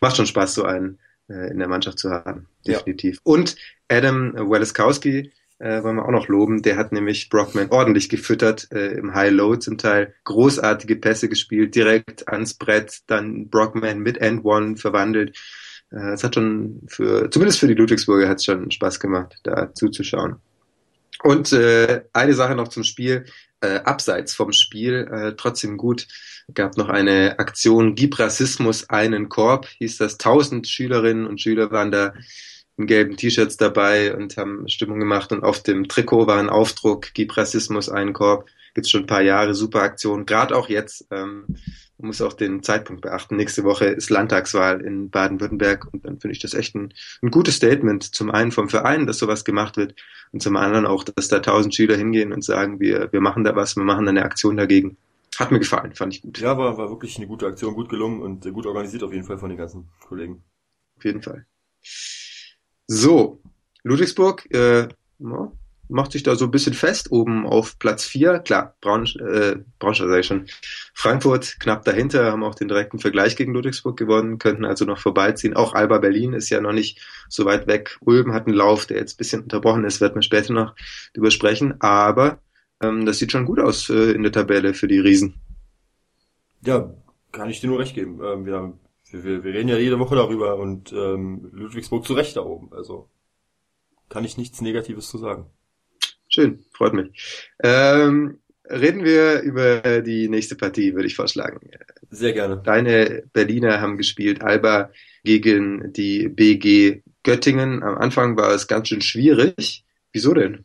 macht 0.00 0.16
schon 0.16 0.26
Spaß, 0.26 0.54
so 0.54 0.64
einen 0.64 0.98
äh, 1.28 1.50
in 1.50 1.58
der 1.58 1.68
Mannschaft 1.68 1.98
zu 1.98 2.10
haben, 2.10 2.48
definitiv. 2.66 3.16
Ja. 3.16 3.20
Und 3.24 3.56
Adam 3.88 4.32
Weleskowski 4.34 5.30
äh, 5.58 5.82
wollen 5.82 5.96
wir 5.96 6.06
auch 6.06 6.10
noch 6.10 6.28
loben. 6.28 6.62
Der 6.62 6.78
hat 6.78 6.92
nämlich 6.92 7.28
Brockman 7.28 7.68
ordentlich 7.68 8.08
gefüttert 8.08 8.66
äh, 8.72 8.92
im 8.94 9.14
High-Low 9.14 9.56
zum 9.56 9.76
Teil. 9.76 10.14
Großartige 10.24 10.96
Pässe 10.96 11.28
gespielt, 11.28 11.74
direkt 11.74 12.28
ans 12.28 12.54
Brett, 12.54 13.00
dann 13.08 13.50
Brockman 13.50 14.00
mit 14.00 14.16
End 14.16 14.42
One 14.42 14.78
verwandelt. 14.78 15.36
Äh, 15.90 16.14
es 16.14 16.24
hat 16.24 16.36
schon 16.36 16.80
für, 16.86 17.30
zumindest 17.30 17.60
für 17.60 17.68
die 17.68 17.74
Ludwigsburger 17.74 18.26
hat 18.26 18.38
es 18.38 18.46
schon 18.46 18.70
Spaß 18.70 19.00
gemacht, 19.00 19.38
da 19.42 19.74
zuzuschauen. 19.74 20.36
Und 21.22 21.52
äh, 21.52 22.04
eine 22.12 22.34
Sache 22.34 22.54
noch 22.54 22.68
zum 22.68 22.84
Spiel, 22.84 23.26
äh, 23.60 23.80
abseits 23.80 24.34
vom 24.34 24.52
Spiel, 24.52 25.08
äh, 25.12 25.34
trotzdem 25.36 25.76
gut, 25.76 26.08
gab 26.52 26.76
noch 26.76 26.88
eine 26.88 27.38
Aktion 27.38 27.94
Gib 27.94 28.18
Rassismus 28.18 28.90
einen 28.90 29.28
Korb, 29.28 29.68
hieß 29.78 29.98
das. 29.98 30.18
Tausend 30.18 30.68
Schülerinnen 30.68 31.26
und 31.26 31.40
Schüler 31.40 31.70
waren 31.70 31.92
da 31.92 32.12
in 32.76 32.86
gelben 32.86 33.16
T-Shirts 33.16 33.56
dabei 33.56 34.14
und 34.16 34.36
haben 34.36 34.68
Stimmung 34.68 34.98
gemacht 34.98 35.32
und 35.32 35.44
auf 35.44 35.62
dem 35.62 35.88
Trikot 35.88 36.26
war 36.26 36.38
ein 36.38 36.50
Aufdruck 36.50 37.14
Gib 37.14 37.36
Rassismus 37.36 37.88
einen 37.88 38.12
Korb. 38.12 38.48
Gibt's 38.74 38.90
schon 38.90 39.02
ein 39.02 39.06
paar 39.06 39.22
Jahre, 39.22 39.54
super 39.54 39.82
Aktion, 39.82 40.26
gerade 40.26 40.56
auch 40.56 40.68
jetzt. 40.68 41.06
Ähm, 41.10 41.44
man 42.02 42.08
muss 42.08 42.20
auch 42.20 42.32
den 42.32 42.64
Zeitpunkt 42.64 43.02
beachten. 43.02 43.36
Nächste 43.36 43.62
Woche 43.62 43.84
ist 43.84 44.10
Landtagswahl 44.10 44.80
in 44.80 45.08
Baden-Württemberg 45.08 45.86
und 45.92 46.04
dann 46.04 46.18
finde 46.18 46.32
ich 46.32 46.40
das 46.40 46.52
echt 46.52 46.74
ein, 46.74 46.92
ein 47.22 47.30
gutes 47.30 47.54
Statement. 47.54 48.02
Zum 48.02 48.28
einen 48.32 48.50
vom 48.50 48.68
Verein, 48.68 49.06
dass 49.06 49.18
sowas 49.18 49.44
gemacht 49.44 49.76
wird 49.76 49.94
und 50.32 50.42
zum 50.42 50.56
anderen 50.56 50.84
auch, 50.84 51.04
dass 51.04 51.28
da 51.28 51.38
tausend 51.38 51.76
Schüler 51.76 51.96
hingehen 51.96 52.32
und 52.32 52.42
sagen, 52.44 52.80
wir, 52.80 53.12
wir 53.12 53.20
machen 53.20 53.44
da 53.44 53.54
was, 53.54 53.76
wir 53.76 53.84
machen 53.84 54.04
da 54.04 54.10
eine 54.10 54.24
Aktion 54.24 54.56
dagegen. 54.56 54.96
Hat 55.38 55.52
mir 55.52 55.60
gefallen, 55.60 55.94
fand 55.94 56.14
ich 56.14 56.22
gut. 56.22 56.40
Ja, 56.40 56.58
war, 56.58 56.76
war 56.76 56.90
wirklich 56.90 57.16
eine 57.18 57.28
gute 57.28 57.46
Aktion, 57.46 57.74
gut 57.74 57.88
gelungen 57.88 58.20
und 58.20 58.52
gut 58.52 58.66
organisiert 58.66 59.04
auf 59.04 59.12
jeden 59.12 59.24
Fall 59.24 59.38
von 59.38 59.48
den 59.48 59.58
ganzen 59.58 59.88
Kollegen. 60.00 60.42
Auf 60.96 61.04
jeden 61.04 61.22
Fall. 61.22 61.46
So, 62.88 63.40
Ludwigsburg, 63.84 64.52
äh, 64.52 64.88
macht 65.92 66.12
sich 66.12 66.22
da 66.22 66.34
so 66.34 66.46
ein 66.46 66.50
bisschen 66.50 66.74
fest, 66.74 67.12
oben 67.12 67.46
auf 67.46 67.78
Platz 67.78 68.04
4. 68.04 68.40
Klar, 68.40 68.76
Braun, 68.80 69.06
äh, 69.20 69.56
Braunschweig 69.78 70.08
sage 70.08 70.20
ich 70.20 70.26
schon. 70.26 70.46
Frankfurt 70.94 71.56
knapp 71.60 71.84
dahinter, 71.84 72.32
haben 72.32 72.42
auch 72.42 72.54
den 72.54 72.68
direkten 72.68 72.98
Vergleich 72.98 73.36
gegen 73.36 73.52
Ludwigsburg 73.52 73.96
gewonnen, 73.96 74.38
könnten 74.38 74.64
also 74.64 74.84
noch 74.84 74.98
vorbeiziehen. 74.98 75.54
Auch 75.54 75.74
Alba 75.74 75.98
Berlin 75.98 76.32
ist 76.32 76.50
ja 76.50 76.60
noch 76.60 76.72
nicht 76.72 77.00
so 77.28 77.44
weit 77.44 77.66
weg. 77.66 77.98
Ulm 78.00 78.32
hat 78.32 78.46
einen 78.46 78.56
Lauf, 78.56 78.86
der 78.86 78.96
jetzt 78.96 79.14
ein 79.14 79.18
bisschen 79.18 79.42
unterbrochen 79.42 79.84
ist, 79.84 80.00
werden 80.00 80.14
wir 80.14 80.22
später 80.22 80.52
noch 80.52 80.74
drüber 81.14 81.30
sprechen. 81.30 81.80
Aber 81.80 82.40
ähm, 82.82 83.06
das 83.06 83.18
sieht 83.18 83.32
schon 83.32 83.46
gut 83.46 83.60
aus 83.60 83.88
äh, 83.90 84.12
in 84.12 84.22
der 84.22 84.32
Tabelle 84.32 84.74
für 84.74 84.88
die 84.88 84.98
Riesen. 84.98 85.40
Ja, 86.64 86.94
kann 87.32 87.50
ich 87.50 87.60
dir 87.60 87.68
nur 87.68 87.78
recht 87.78 87.94
geben. 87.94 88.20
Ähm, 88.24 88.46
wir, 88.46 88.72
wir, 89.10 89.44
wir 89.44 89.54
reden 89.54 89.68
ja 89.68 89.78
jede 89.78 89.98
Woche 89.98 90.16
darüber 90.16 90.56
und 90.56 90.92
ähm, 90.92 91.50
Ludwigsburg 91.52 92.06
zu 92.06 92.14
Recht 92.14 92.36
da 92.36 92.42
oben. 92.42 92.72
Also 92.72 93.08
kann 94.08 94.24
ich 94.24 94.36
nichts 94.36 94.60
Negatives 94.60 95.08
zu 95.08 95.18
sagen. 95.18 95.46
Schön, 96.34 96.64
freut 96.72 96.94
mich. 96.94 97.46
Ähm, 97.62 98.38
reden 98.64 99.04
wir 99.04 99.40
über 99.42 100.00
die 100.00 100.28
nächste 100.28 100.56
Partie, 100.56 100.94
würde 100.94 101.06
ich 101.06 101.14
vorschlagen. 101.14 101.60
Sehr 102.10 102.32
gerne. 102.32 102.56
Deine 102.56 103.24
Berliner 103.32 103.80
haben 103.80 103.98
gespielt, 103.98 104.42
Alba 104.42 104.90
gegen 105.24 105.92
die 105.92 106.28
BG 106.28 107.02
Göttingen. 107.22 107.82
Am 107.82 107.96
Anfang 107.98 108.36
war 108.36 108.50
es 108.54 108.66
ganz 108.66 108.88
schön 108.88 109.02
schwierig. 109.02 109.84
Wieso 110.12 110.32
denn? 110.32 110.64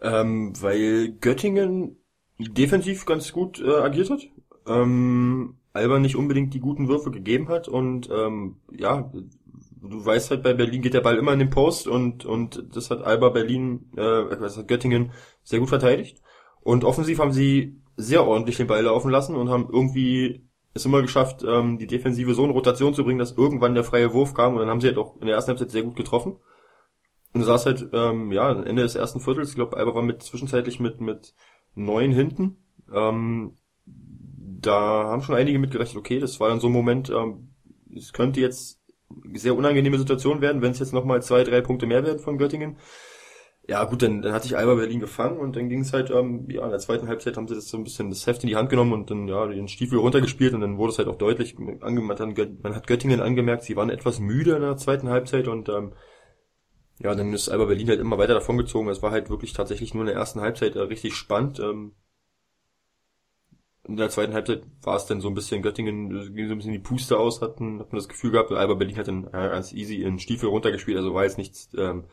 Ähm, 0.00 0.54
weil 0.60 1.12
Göttingen 1.20 1.96
defensiv 2.38 3.04
ganz 3.04 3.32
gut 3.32 3.60
äh, 3.60 3.70
agiert 3.70 4.10
hat. 4.10 4.22
Ähm, 4.66 5.56
Alba 5.74 5.98
nicht 5.98 6.16
unbedingt 6.16 6.54
die 6.54 6.60
guten 6.60 6.88
Würfe 6.88 7.10
gegeben 7.10 7.48
hat 7.48 7.68
und 7.68 8.08
ähm, 8.10 8.56
ja, 8.72 9.12
du 9.80 10.04
weißt 10.04 10.30
halt, 10.30 10.42
bei 10.42 10.54
Berlin 10.54 10.82
geht 10.82 10.94
der 10.94 11.00
Ball 11.00 11.16
immer 11.16 11.32
in 11.32 11.38
den 11.38 11.50
Post 11.50 11.86
und, 11.86 12.24
und 12.24 12.64
das 12.74 12.90
hat 12.90 13.02
Alba 13.02 13.30
Berlin, 13.30 13.90
äh, 13.96 14.00
was 14.00 14.56
hat 14.56 14.68
Göttingen 14.68 15.12
sehr 15.42 15.60
gut 15.60 15.68
verteidigt. 15.68 16.22
Und 16.60 16.84
offensiv 16.84 17.18
haben 17.18 17.32
sie 17.32 17.80
sehr 17.96 18.26
ordentlich 18.26 18.56
den 18.56 18.66
Ball 18.66 18.82
laufen 18.82 19.10
lassen 19.10 19.36
und 19.36 19.50
haben 19.50 19.68
irgendwie 19.72 20.48
es 20.74 20.84
immer 20.84 21.02
geschafft, 21.02 21.44
ähm, 21.46 21.78
die 21.78 21.86
Defensive 21.86 22.34
so 22.34 22.44
in 22.44 22.50
Rotation 22.50 22.94
zu 22.94 23.04
bringen, 23.04 23.18
dass 23.18 23.36
irgendwann 23.36 23.74
der 23.74 23.84
freie 23.84 24.12
Wurf 24.12 24.34
kam 24.34 24.54
und 24.54 24.60
dann 24.60 24.68
haben 24.68 24.80
sie 24.80 24.88
halt 24.88 24.98
auch 24.98 25.16
in 25.20 25.26
der 25.26 25.36
ersten 25.36 25.50
Halbzeit 25.50 25.70
sehr 25.70 25.82
gut 25.82 25.96
getroffen. 25.96 26.36
Und 27.32 27.40
du 27.40 27.46
saß 27.46 27.66
halt, 27.66 27.88
ähm, 27.92 28.32
ja, 28.32 28.50
Ende 28.50 28.82
des 28.82 28.94
ersten 28.94 29.20
Viertels, 29.20 29.50
ich 29.50 29.54
glaube, 29.54 29.76
Alba 29.76 29.94
war 29.94 30.02
mit 30.02 30.22
zwischenzeitlich 30.22 30.80
mit, 30.80 31.00
mit 31.00 31.34
neun 31.74 32.12
hinten. 32.12 32.56
Ähm, 32.92 33.56
da 33.86 35.04
haben 35.04 35.22
schon 35.22 35.36
einige 35.36 35.58
mitgerechnet, 35.58 35.96
okay, 35.96 36.18
das 36.18 36.40
war 36.40 36.48
dann 36.48 36.60
so 36.60 36.68
ein 36.68 36.72
Moment, 36.72 37.10
ähm, 37.10 37.50
es 37.94 38.12
könnte 38.12 38.40
jetzt 38.40 38.77
sehr 39.34 39.56
unangenehme 39.56 39.98
Situation 39.98 40.40
werden, 40.40 40.62
wenn 40.62 40.72
es 40.72 40.78
jetzt 40.78 40.92
nochmal 40.92 41.22
zwei, 41.22 41.44
drei 41.44 41.60
Punkte 41.60 41.86
mehr 41.86 42.04
werden 42.04 42.18
von 42.18 42.38
Göttingen. 42.38 42.78
Ja 43.66 43.84
gut, 43.84 44.02
dann, 44.02 44.22
dann 44.22 44.32
hat 44.32 44.44
sich 44.44 44.56
Alba 44.56 44.76
Berlin 44.76 45.00
gefangen 45.00 45.38
und 45.38 45.54
dann 45.54 45.68
ging 45.68 45.80
es 45.80 45.92
halt, 45.92 46.10
ähm, 46.10 46.48
ja, 46.50 46.64
in 46.64 46.70
der 46.70 46.78
zweiten 46.78 47.06
Halbzeit 47.06 47.36
haben 47.36 47.48
sie 47.48 47.54
das 47.54 47.68
so 47.68 47.76
ein 47.76 47.84
bisschen 47.84 48.08
das 48.08 48.26
Heft 48.26 48.42
in 48.42 48.48
die 48.48 48.56
Hand 48.56 48.70
genommen 48.70 48.94
und 48.94 49.10
dann 49.10 49.28
ja 49.28 49.46
den 49.46 49.68
Stiefel 49.68 49.98
runtergespielt 49.98 50.54
und 50.54 50.62
dann 50.62 50.78
wurde 50.78 50.92
es 50.92 50.98
halt 50.98 51.08
auch 51.08 51.18
deutlich, 51.18 51.58
man 51.58 51.78
hat, 51.82 52.62
man 52.62 52.74
hat 52.74 52.86
Göttingen 52.86 53.20
angemerkt, 53.20 53.64
sie 53.64 53.76
waren 53.76 53.90
etwas 53.90 54.20
müde 54.20 54.56
in 54.56 54.62
der 54.62 54.78
zweiten 54.78 55.10
Halbzeit 55.10 55.48
und 55.48 55.68
ähm, 55.68 55.92
ja, 57.00 57.14
dann 57.14 57.32
ist 57.32 57.48
Alba 57.48 57.66
Berlin 57.66 57.88
halt 57.88 58.00
immer 58.00 58.18
weiter 58.18 58.34
davongezogen. 58.34 58.88
Es 58.88 59.02
war 59.02 59.12
halt 59.12 59.30
wirklich 59.30 59.52
tatsächlich 59.52 59.94
nur 59.94 60.02
in 60.02 60.08
der 60.08 60.16
ersten 60.16 60.40
Halbzeit 60.40 60.74
äh, 60.74 60.80
richtig 60.80 61.14
spannend. 61.14 61.60
Ähm, 61.60 61.92
in 63.88 63.96
der 63.96 64.10
zweiten 64.10 64.34
Halbzeit 64.34 64.62
war 64.82 64.96
es 64.96 65.06
dann 65.06 65.20
so 65.20 65.28
ein 65.28 65.34
bisschen 65.34 65.62
Göttingen, 65.62 66.14
äh, 66.14 66.30
ging 66.30 66.46
so 66.46 66.52
ein 66.52 66.58
bisschen 66.58 66.72
die 66.72 66.78
Puste 66.78 67.18
aus, 67.18 67.40
hatten, 67.40 67.80
hat 67.80 67.90
man 67.90 67.98
das 67.98 68.08
Gefühl 68.08 68.30
gehabt, 68.30 68.52
Alba 68.52 68.74
Berlin 68.74 68.98
hat 68.98 69.08
dann 69.08 69.26
äh, 69.28 69.30
ganz 69.30 69.72
easy 69.72 70.02
in 70.02 70.18
Stiefel 70.18 70.50
runtergespielt, 70.50 70.98
also 70.98 71.14
war 71.14 71.24
jetzt 71.24 71.38
nichts, 71.38 71.70
ähm, 71.76 72.04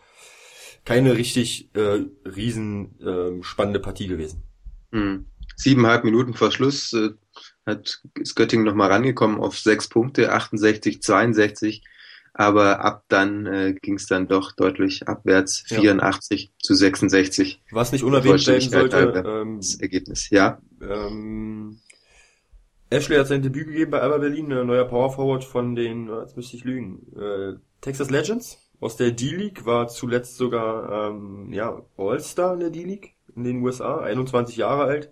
keine 0.86 1.18
richtig 1.18 1.76
äh, 1.76 2.06
riesen 2.26 3.00
äh, 3.02 3.44
spannende 3.44 3.80
Partie 3.80 4.08
gewesen. 4.08 4.44
Mhm. 4.92 5.26
Siebeneinhalb 5.58 6.04
Minuten 6.04 6.34
vor 6.34 6.52
Schluss 6.52 6.94
äh, 6.94 7.10
hat 7.66 8.02
ist 8.16 8.36
Göttingen 8.36 8.66
nochmal 8.66 8.92
rangekommen 8.92 9.40
auf 9.40 9.58
sechs 9.58 9.90
Punkte, 9.90 10.32
68, 10.32 11.02
62. 11.02 11.84
Aber 12.38 12.84
ab 12.84 13.06
dann 13.08 13.46
äh, 13.46 13.76
ging 13.82 13.94
es 13.94 14.08
dann 14.08 14.28
doch 14.28 14.52
deutlich 14.52 15.08
abwärts, 15.08 15.64
ja. 15.70 15.80
84 15.80 16.52
zu 16.62 16.76
66. 16.76 17.64
Was 17.72 17.94
nicht 17.94 18.04
unerwähnt 18.04 18.46
werden 18.46 18.70
sollte, 18.70 19.24
ähm, 19.26 19.58
das 19.58 19.76
Ergebnis, 19.76 20.30
ja. 20.32 20.60
Ähm, 20.82 21.80
Ashley 22.90 23.18
hat 23.18 23.28
sein 23.28 23.42
Debüt 23.42 23.68
gegeben 23.68 23.92
bei 23.92 24.02
Alba 24.02 24.18
Berlin, 24.18 24.52
ein 24.52 24.68
neuer 24.68 24.84
Power 24.84 25.14
Forward 25.14 25.46
von 25.46 25.76
den, 25.76 26.10
jetzt 26.10 26.36
müsste 26.36 26.58
ich 26.58 26.66
lügen, 26.66 27.08
äh, 27.18 27.54
Texas 27.80 28.10
Legends 28.10 28.60
aus 28.82 28.98
der 28.98 29.12
D-League, 29.12 29.66
war 29.66 29.88
zuletzt 29.88 30.36
sogar 30.36 31.12
ähm, 31.12 31.54
ja, 31.54 31.82
All-Star 31.96 32.56
in 32.56 32.60
der 32.60 32.70
D-League 32.70 33.16
in 33.34 33.46
den 33.46 33.62
USA, 33.62 34.00
21 34.00 34.58
Jahre 34.58 34.84
alt. 34.84 35.10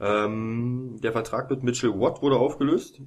Ähm, 0.00 0.98
der 1.02 1.12
Vertrag 1.12 1.50
mit 1.50 1.62
Mitchell 1.62 1.92
Watt 2.00 2.20
wurde 2.20 2.36
aufgelöst. 2.36 3.00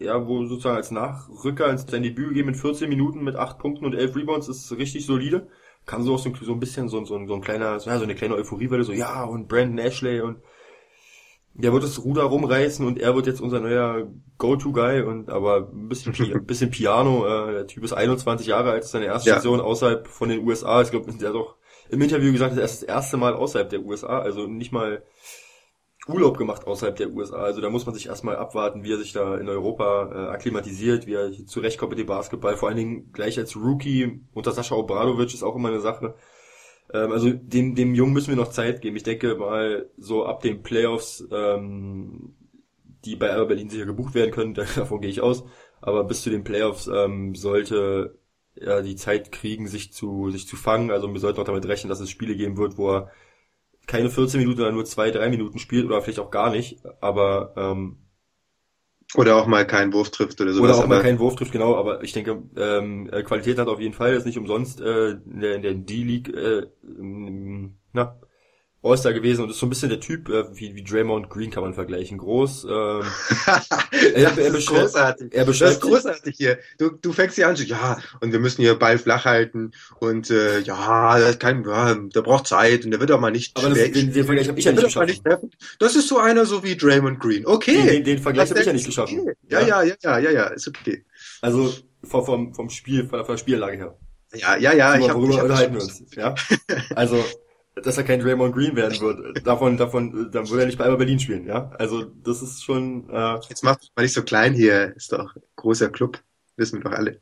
Er 0.00 0.26
wurde 0.26 0.48
sozusagen 0.48 0.76
als 0.76 0.90
Nachrücker 0.90 1.70
ins 1.70 1.84
sein 1.88 2.02
Debüt 2.02 2.28
gegeben 2.28 2.48
mit 2.48 2.56
14 2.56 2.88
Minuten 2.88 3.22
mit 3.22 3.36
8 3.36 3.58
Punkten 3.58 3.84
und 3.84 3.94
11 3.94 4.16
Rebounds, 4.16 4.48
ist 4.48 4.72
richtig 4.72 5.06
solide. 5.06 5.48
Kann 5.86 6.02
so 6.02 6.14
auch 6.14 6.18
so, 6.18 6.32
so 6.40 6.52
ein 6.52 6.60
bisschen 6.60 6.88
so, 6.88 7.04
so, 7.04 7.26
so 7.26 7.34
ein 7.34 7.40
kleiner, 7.40 7.78
so, 7.80 7.90
ja, 7.90 7.98
so 7.98 8.04
eine 8.04 8.14
kleine 8.14 8.34
Euphoriewelle, 8.34 8.84
so 8.84 8.92
ja, 8.92 9.24
und 9.24 9.48
Brandon 9.48 9.78
Ashley 9.78 10.20
und 10.20 10.38
der 11.54 11.72
wird 11.72 11.82
das 11.82 12.02
Ruder 12.04 12.22
rumreißen 12.22 12.86
und 12.86 12.98
er 12.98 13.14
wird 13.14 13.26
jetzt 13.26 13.40
unser 13.40 13.60
neuer 13.60 14.08
Go-To-Guy 14.38 15.02
und 15.02 15.30
aber 15.30 15.68
ein 15.72 15.88
bisschen, 15.88 16.14
ein 16.34 16.46
bisschen 16.46 16.70
Piano. 16.70 17.26
Äh, 17.26 17.52
der 17.52 17.66
Typ 17.66 17.84
ist 17.84 17.92
21 17.92 18.46
Jahre 18.46 18.70
alt, 18.70 18.84
ist 18.84 18.92
seine 18.92 19.06
erste 19.06 19.30
ja. 19.30 19.36
Station 19.36 19.60
außerhalb 19.60 20.06
von 20.06 20.28
den 20.28 20.46
USA. 20.46 20.80
Ich 20.82 20.90
glaube, 20.90 21.12
der 21.12 21.28
hat 21.28 21.34
doch 21.34 21.56
im 21.90 22.00
Interview 22.00 22.32
gesagt, 22.32 22.56
er 22.56 22.64
ist 22.64 22.82
das 22.82 22.88
erste 22.88 23.16
Mal 23.16 23.34
außerhalb 23.34 23.68
der 23.68 23.82
USA, 23.82 24.20
also 24.20 24.46
nicht 24.46 24.72
mal 24.72 25.02
Urlaub 26.08 26.38
gemacht 26.38 26.66
außerhalb 26.66 26.96
der 26.96 27.10
USA. 27.10 27.36
Also 27.36 27.60
da 27.60 27.68
muss 27.70 27.86
man 27.86 27.94
sich 27.94 28.06
erstmal 28.06 28.36
abwarten, 28.36 28.82
wie 28.84 28.92
er 28.92 28.98
sich 28.98 29.12
da 29.12 29.36
in 29.36 29.48
Europa 29.48 30.10
äh, 30.12 30.30
akklimatisiert, 30.30 31.06
wie 31.06 31.14
er 31.14 31.30
zurechtkommt 31.46 31.90
mit 31.90 31.98
dem 31.98 32.06
Basketball. 32.06 32.56
Vor 32.56 32.68
allen 32.68 32.78
Dingen 32.78 33.12
gleich 33.12 33.38
als 33.38 33.56
Rookie 33.56 34.20
unter 34.32 34.52
Sascha 34.52 34.74
Obradovic 34.74 35.34
ist 35.34 35.42
auch 35.42 35.56
immer 35.56 35.68
eine 35.68 35.80
Sache. 35.80 36.14
Ähm, 36.92 37.12
also 37.12 37.30
dem, 37.30 37.74
dem 37.74 37.94
Jungen 37.94 38.12
müssen 38.12 38.30
wir 38.30 38.36
noch 38.36 38.50
Zeit 38.50 38.80
geben. 38.80 38.96
Ich 38.96 39.02
denke 39.02 39.36
mal, 39.36 39.90
so 39.96 40.24
ab 40.24 40.40
den 40.40 40.62
Playoffs, 40.62 41.26
ähm, 41.30 42.34
die 43.04 43.16
bei 43.16 43.30
Alba 43.30 43.44
Berlin 43.46 43.70
sicher 43.70 43.86
gebucht 43.86 44.14
werden 44.14 44.32
können, 44.32 44.54
davon 44.76 45.00
gehe 45.00 45.10
ich 45.10 45.20
aus. 45.20 45.44
Aber 45.80 46.04
bis 46.04 46.22
zu 46.22 46.30
den 46.30 46.44
Playoffs 46.44 46.88
ähm, 46.88 47.34
sollte 47.34 48.18
er 48.56 48.82
die 48.82 48.96
Zeit 48.96 49.32
kriegen, 49.32 49.68
sich 49.68 49.92
zu, 49.92 50.30
sich 50.30 50.46
zu 50.46 50.56
fangen. 50.56 50.90
Also 50.90 51.12
wir 51.12 51.20
sollten 51.20 51.40
auch 51.40 51.44
damit 51.44 51.66
rechnen, 51.66 51.88
dass 51.88 52.00
es 52.00 52.10
Spiele 52.10 52.36
geben 52.36 52.56
wird, 52.56 52.78
wo 52.78 52.90
er 52.90 53.10
keine 53.90 54.08
14 54.08 54.38
Minuten, 54.38 54.58
sondern 54.58 54.74
nur 54.74 54.84
zwei, 54.84 55.10
drei 55.10 55.28
Minuten 55.28 55.58
spielt 55.58 55.84
oder 55.84 56.00
vielleicht 56.00 56.20
auch 56.20 56.30
gar 56.30 56.50
nicht. 56.50 56.78
Aber 57.00 57.52
ähm, 57.56 57.96
oder 59.16 59.36
auch 59.36 59.46
mal 59.46 59.66
keinen 59.66 59.92
Wurf 59.92 60.10
trifft 60.10 60.40
oder 60.40 60.52
sowas. 60.52 60.70
Oder 60.70 60.84
auch 60.84 60.88
mal 60.88 61.02
keinen 61.02 61.18
Wurf 61.18 61.34
trifft, 61.34 61.50
genau. 61.50 61.74
Aber 61.74 62.04
ich 62.04 62.12
denke, 62.12 62.42
ähm, 62.56 63.10
äh, 63.12 63.24
Qualität 63.24 63.58
hat 63.58 63.66
auf 63.66 63.80
jeden 63.80 63.94
Fall. 63.94 64.12
Das 64.12 64.20
ist 64.20 64.26
nicht 64.26 64.38
umsonst 64.38 64.80
äh, 64.80 65.10
in 65.10 65.40
der, 65.40 65.56
in 65.56 65.62
der 65.62 65.74
D-League 65.74 66.28
äh, 66.28 66.66
na, 67.92 68.20
All-Star 68.82 69.12
gewesen 69.12 69.42
und 69.42 69.50
ist 69.50 69.58
so 69.58 69.66
ein 69.66 69.68
bisschen 69.68 69.90
der 69.90 70.00
Typ, 70.00 70.28
äh, 70.30 70.44
wie, 70.56 70.74
wie 70.74 70.82
Draymond 70.82 71.28
Green 71.28 71.50
kann 71.50 71.62
man 71.62 71.74
vergleichen. 71.74 72.16
Groß. 72.16 72.64
Ähm, 72.64 72.70
er, 74.14 74.38
er 74.38 74.54
ist 74.54 74.68
großartig. 74.68 75.34
Er 75.34 75.44
das 75.44 75.60
ist 75.60 75.80
großartig 75.82 76.36
hier. 76.36 76.58
Du, 76.78 76.90
du 76.90 77.12
fängst 77.12 77.36
hier 77.36 77.48
an, 77.48 77.56
so, 77.56 77.62
ja, 77.62 77.98
und 78.20 78.32
wir 78.32 78.38
müssen 78.38 78.62
hier 78.62 78.74
Ball 78.78 78.98
flach 78.98 79.26
halten 79.26 79.72
und 79.98 80.30
äh, 80.30 80.60
ja, 80.60 81.18
das 81.18 81.38
kann, 81.38 81.64
ja, 81.64 81.94
der 81.94 82.22
braucht 82.22 82.46
Zeit 82.46 82.86
und 82.86 82.90
der 82.90 83.00
wird 83.00 83.12
auch 83.12 83.20
mal 83.20 83.30
nicht 83.30 83.56
Aber 83.58 83.68
das, 83.68 83.92
den, 83.92 84.12
den 84.12 84.24
Vergleich 84.24 84.48
habe 84.48 84.58
ich 84.58 84.64
ja 84.64 84.72
nicht 84.72 84.82
geschafft. 84.82 85.14
Das 85.78 85.94
ist 85.94 86.08
so 86.08 86.18
einer 86.18 86.46
so 86.46 86.62
wie 86.62 86.74
Draymond 86.74 87.20
Green. 87.20 87.46
Okay. 87.46 87.74
Den, 87.74 87.86
den, 87.86 88.04
den 88.04 88.18
Vergleich 88.18 88.48
habe 88.48 88.60
ich 88.60 88.66
ja 88.66 88.72
nicht 88.72 88.86
geschafft. 88.86 89.12
Okay. 89.12 89.34
Ja, 89.50 89.60
ja, 89.60 89.82
ja, 89.82 89.94
ja, 90.02 90.18
ja, 90.18 90.30
ja, 90.30 90.44
ist 90.46 90.68
okay. 90.68 91.04
Also 91.42 91.74
vom, 92.02 92.24
vom, 92.24 92.54
vom 92.54 92.70
Spiel, 92.70 93.06
von 93.06 93.26
der 93.26 93.36
Spiellage 93.36 93.76
her. 93.76 93.98
Ja, 94.34 94.56
ja, 94.56 94.72
ja. 94.72 94.96
Ich 94.96 95.08
hab, 95.08 95.16
worüber 95.16 95.32
ich 95.32 95.38
hab 95.38 95.44
unterhalten 95.44 95.74
wir 95.74 95.82
uns. 95.82 96.02
Ja? 96.16 96.34
Also 96.94 97.22
dass 97.82 97.98
er 97.98 98.04
kein 98.04 98.20
Draymond 98.20 98.54
Green 98.54 98.76
werden 98.76 99.00
wird. 99.00 99.46
Davon, 99.46 99.76
davon, 99.76 100.30
dann 100.30 100.48
würde 100.48 100.62
er 100.62 100.66
nicht 100.66 100.78
bei 100.78 100.84
Alba 100.84 100.96
Berlin 100.96 101.20
spielen, 101.20 101.46
ja. 101.46 101.70
Also 101.78 102.04
das 102.04 102.42
ist 102.42 102.62
schon. 102.62 103.08
Äh, 103.10 103.38
Jetzt 103.48 103.64
macht 103.64 103.90
mal 103.96 104.02
nicht 104.02 104.14
so 104.14 104.22
klein 104.22 104.54
hier, 104.54 104.94
ist 104.96 105.12
doch 105.12 105.34
großer 105.56 105.90
Club, 105.90 106.18
wissen 106.56 106.78
wir 106.78 106.90
doch 106.90 106.96
alle. 106.96 107.20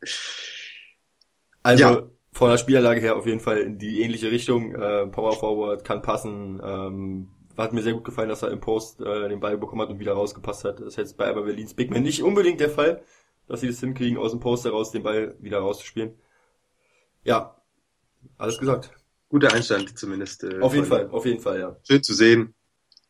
Also 1.63 1.85
ja. 1.85 2.03
von 2.33 2.51
der 2.51 2.59
Spielanlage 2.59 3.01
her 3.01 3.17
auf 3.17 3.27
jeden 3.27 3.41
Fall 3.41 3.59
in 3.59 3.79
die 3.79 4.03
ähnliche 4.03 4.31
Richtung. 4.31 4.75
Äh, 4.75 5.07
Power 5.07 5.33
Forward 5.33 5.85
kann 5.85 6.03
passen. 6.03 6.61
Ähm, 6.63 7.29
hat 7.57 7.73
mir 7.73 7.83
sehr 7.83 7.95
gut 7.95 8.05
gefallen, 8.05 8.29
dass 8.29 8.43
er 8.43 8.53
im 8.53 8.61
Post 8.61 9.01
äh, 9.01 9.29
den 9.29 9.41
Ball 9.41 9.59
bekommen 9.59 9.83
hat 9.83 9.91
und 9.91 9.99
wieder 9.99 10.13
rausgepasst 10.13 10.65
hat. 10.65 10.79
Das 10.79 10.87
ist 10.89 10.97
jetzt 10.97 11.17
bei 11.17 11.25
Alba 11.25 11.41
Berlins 11.41 11.75
Big 11.75 11.91
Man 11.91 12.05
nicht 12.05 12.23
unbedingt 12.23 12.61
der 12.61 12.71
Fall, 12.71 13.03
dass 13.49 13.61
sie 13.61 13.67
das 13.67 13.81
hinkriegen, 13.81 14.17
aus 14.17 14.31
dem 14.31 14.41
Post 14.41 14.65
heraus 14.65 14.93
den 14.93 15.03
Ball 15.03 15.35
wieder 15.41 15.59
rauszuspielen. 15.59 16.15
Ja, 17.25 17.57
alles 18.37 18.59
gesagt 18.59 18.98
guter 19.29 19.53
Einstand 19.53 19.99
zumindest. 19.99 20.45
Äh, 20.45 20.61
auf 20.61 20.75
jeden 20.75 20.87
Fall, 20.87 21.09
auf 21.11 21.27
jeden 21.27 21.41
Fall, 21.41 21.61
ja. 21.61 21.77
Schön 21.87 22.03
zu 22.03 22.15
sehen, 22.15 22.55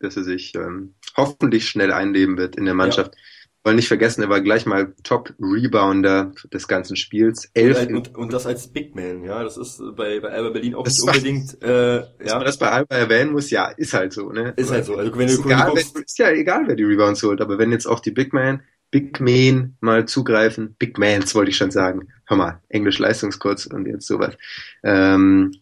dass 0.01 0.17
er 0.17 0.25
sich 0.25 0.55
ähm, 0.55 0.95
hoffentlich 1.17 1.69
schnell 1.69 1.93
einleben 1.93 2.37
wird 2.37 2.57
in 2.57 2.65
der 2.65 2.75
Mannschaft. 2.75 3.15
Ja. 3.15 3.21
Wollen 3.65 3.77
nicht 3.77 3.89
vergessen, 3.89 4.23
er 4.23 4.29
war 4.29 4.41
gleich 4.41 4.67
mal 4.67 4.95
Top-Rebounder 5.03 6.33
des 6.53 6.69
ganzen 6.69 6.97
Spiels. 6.97 7.51
Elf 7.55 7.81
und, 7.81 7.95
und, 7.95 8.17
und, 8.17 8.33
das 8.33 8.47
als 8.47 8.69
Big 8.69 8.95
Man, 8.95 9.25
ja. 9.25 9.43
Das 9.43 9.57
ist 9.57 9.83
bei, 9.97 10.21
bei 10.21 10.31
Alba 10.31 10.51
Berlin 10.51 10.75
auch 10.75 10.85
das 10.85 10.99
nicht 10.99 11.09
unbedingt, 11.09 11.63
äh, 11.63 11.97
ja. 11.97 12.07
Dass 12.19 12.35
man 12.35 12.45
das 12.45 12.59
bei 12.59 12.71
Alba 12.71 12.95
erwähnen 12.95 13.33
muss, 13.33 13.51
ja, 13.51 13.69
ist 13.69 13.95
halt 13.95 14.13
so, 14.13 14.31
ne? 14.31 14.55
Ist 14.57 14.71
halt 14.71 14.85
so. 14.85 14.95
Also 14.95 15.13
wenn 15.19 15.27
du, 15.27 15.33
ist, 15.33 15.45
egal, 15.45 15.71
guckst, 15.71 15.95
wenn, 15.95 16.03
ist 16.03 16.19
ja 16.19 16.31
egal, 16.31 16.63
wer 16.67 16.77
die 16.77 16.85
Rebounds 16.85 17.23
holt, 17.25 17.41
aber 17.41 17.59
wenn 17.59 17.73
jetzt 17.73 17.87
auch 17.87 18.01
die 18.01 18.13
Big 18.13 18.33
Man, 18.33 18.63
Big 18.91 19.21
Men 19.21 19.77
mal 19.81 20.07
zugreifen, 20.07 20.77
Big 20.79 20.97
Mans 20.97 21.35
wollte 21.35 21.51
ich 21.51 21.57
schon 21.57 21.71
sagen. 21.71 22.09
Hör 22.27 22.37
mal, 22.37 22.63
Englisch 22.69 22.99
Leistungskurs 22.99 23.67
und 23.67 23.87
jetzt 23.87 24.07
sowas. 24.07 24.35
Ähm, 24.83 25.53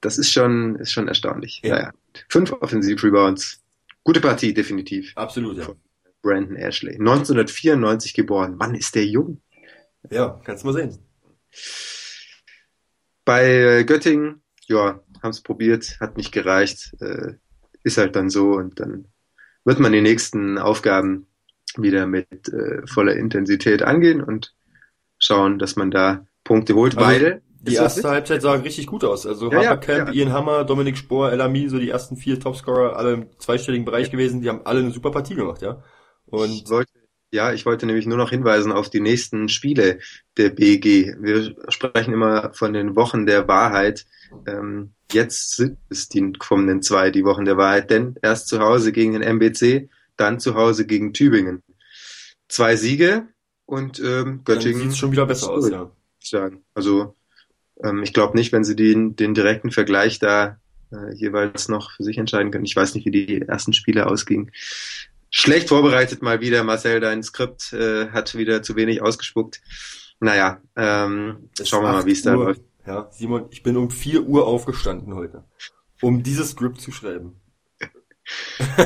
das 0.00 0.18
ist 0.18 0.30
schon, 0.30 0.76
ist 0.76 0.92
schon 0.92 1.08
erstaunlich. 1.08 1.60
Ja. 1.64 1.74
Naja. 1.74 1.92
Fünf 2.28 2.52
Offensiv-Rebounds. 2.52 3.62
Gute 4.04 4.20
Partie, 4.20 4.54
definitiv. 4.54 5.12
Absolut, 5.16 5.58
ja. 5.58 5.68
Brandon 6.22 6.56
Ashley. 6.56 6.94
1994 6.94 8.14
geboren. 8.14 8.54
Wann 8.58 8.74
ist 8.74 8.94
der 8.94 9.06
jung? 9.06 9.40
Ja, 10.10 10.40
kannst 10.44 10.62
du 10.62 10.68
mal 10.68 10.72
sehen. 10.74 10.98
Bei 13.24 13.82
Göttingen, 13.84 14.42
ja, 14.66 15.00
haben 15.22 15.30
es 15.30 15.40
probiert, 15.40 15.98
hat 16.00 16.16
nicht 16.16 16.32
gereicht. 16.32 16.94
Äh, 17.00 17.34
ist 17.82 17.98
halt 17.98 18.16
dann 18.16 18.30
so 18.30 18.52
und 18.52 18.80
dann 18.80 19.06
wird 19.64 19.80
man 19.80 19.92
die 19.92 20.00
nächsten 20.00 20.58
Aufgaben 20.58 21.26
wieder 21.76 22.06
mit 22.06 22.48
äh, 22.48 22.86
voller 22.86 23.16
Intensität 23.16 23.82
angehen 23.82 24.22
und 24.22 24.54
schauen, 25.18 25.58
dass 25.58 25.76
man 25.76 25.90
da 25.90 26.26
Punkte 26.44 26.74
holt, 26.74 26.96
also, 26.96 27.08
weil 27.08 27.42
die 27.66 27.74
erste 27.74 28.08
Halbzeit 28.08 28.42
sah 28.42 28.52
richtig 28.54 28.86
gut 28.86 29.04
aus. 29.04 29.26
Also 29.26 29.50
ja, 29.50 29.58
Haberkamp, 29.58 30.08
ja, 30.08 30.12
ja. 30.12 30.12
Ian 30.12 30.32
Hammer, 30.32 30.64
Dominik 30.64 30.96
Spohr, 30.96 31.32
Elami, 31.32 31.68
so 31.68 31.78
die 31.78 31.90
ersten 31.90 32.16
vier 32.16 32.40
Topscorer, 32.40 32.96
alle 32.96 33.12
im 33.12 33.26
zweistelligen 33.38 33.84
Bereich 33.84 34.10
gewesen, 34.10 34.40
die 34.40 34.48
haben 34.48 34.62
alle 34.64 34.80
eine 34.80 34.90
super 34.90 35.10
Partie 35.10 35.34
gemacht, 35.34 35.62
ja. 35.62 35.82
Und 36.26 36.50
ich 36.50 36.68
wollte, 36.68 36.92
ja, 37.32 37.52
ich 37.52 37.66
wollte 37.66 37.86
nämlich 37.86 38.06
nur 38.06 38.18
noch 38.18 38.30
hinweisen 38.30 38.72
auf 38.72 38.90
die 38.90 39.00
nächsten 39.00 39.48
Spiele 39.48 39.98
der 40.36 40.50
BG. 40.50 41.14
Wir 41.20 41.54
sprechen 41.68 42.14
immer 42.14 42.52
von 42.52 42.72
den 42.72 42.96
Wochen 42.96 43.26
der 43.26 43.48
Wahrheit. 43.48 44.06
Ähm, 44.46 44.92
jetzt 45.12 45.56
sind 45.56 45.78
es 45.88 46.08
die 46.08 46.32
kommenden 46.32 46.82
zwei, 46.82 47.10
die 47.10 47.24
Wochen 47.24 47.44
der 47.44 47.56
Wahrheit, 47.56 47.90
denn 47.90 48.16
erst 48.22 48.48
zu 48.48 48.60
Hause 48.60 48.92
gegen 48.92 49.12
den 49.12 49.22
MBC, 49.22 49.88
dann 50.16 50.40
zu 50.40 50.54
Hause 50.54 50.86
gegen 50.86 51.12
Tübingen. 51.12 51.62
Zwei 52.48 52.76
Siege 52.76 53.28
und 53.66 54.00
ähm, 54.00 54.42
Göttingen. 54.44 54.90
Sieht 54.90 54.96
schon 54.96 55.12
wieder 55.12 55.26
besser 55.26 55.50
aus, 55.50 55.68
ja. 55.68 55.90
Sagen. 56.20 56.64
Also 56.74 57.14
ähm, 57.82 58.02
ich 58.02 58.12
glaube 58.12 58.36
nicht, 58.36 58.52
wenn 58.52 58.64
sie 58.64 58.76
den, 58.76 59.16
den 59.16 59.34
direkten 59.34 59.70
Vergleich 59.70 60.18
da 60.18 60.58
äh, 60.92 61.14
jeweils 61.14 61.68
noch 61.68 61.92
für 61.92 62.04
sich 62.04 62.18
entscheiden 62.18 62.50
können. 62.50 62.64
Ich 62.64 62.76
weiß 62.76 62.94
nicht, 62.94 63.06
wie 63.06 63.10
die 63.10 63.42
ersten 63.42 63.72
Spiele 63.72 64.06
ausgingen. 64.06 64.50
Schlecht 65.30 65.68
vorbereitet 65.68 66.22
mal 66.22 66.40
wieder. 66.40 66.64
Marcel, 66.64 67.00
dein 67.00 67.22
Skript 67.22 67.72
äh, 67.72 68.08
hat 68.08 68.36
wieder 68.36 68.62
zu 68.62 68.76
wenig 68.76 69.02
ausgespuckt. 69.02 69.60
Naja, 70.20 70.60
ähm, 70.76 71.50
schauen 71.62 71.84
wir 71.84 71.92
mal, 71.92 72.06
wie 72.06 72.12
es 72.12 72.22
da 72.22 72.34
läuft. 72.34 72.62
Ja, 72.86 73.08
Simon, 73.10 73.46
ich 73.50 73.62
bin 73.62 73.76
um 73.76 73.90
4 73.90 74.22
Uhr 74.22 74.46
aufgestanden 74.46 75.14
heute, 75.14 75.44
um 76.00 76.22
dieses 76.22 76.50
Skript 76.50 76.80
zu 76.80 76.92
schreiben. 76.92 77.40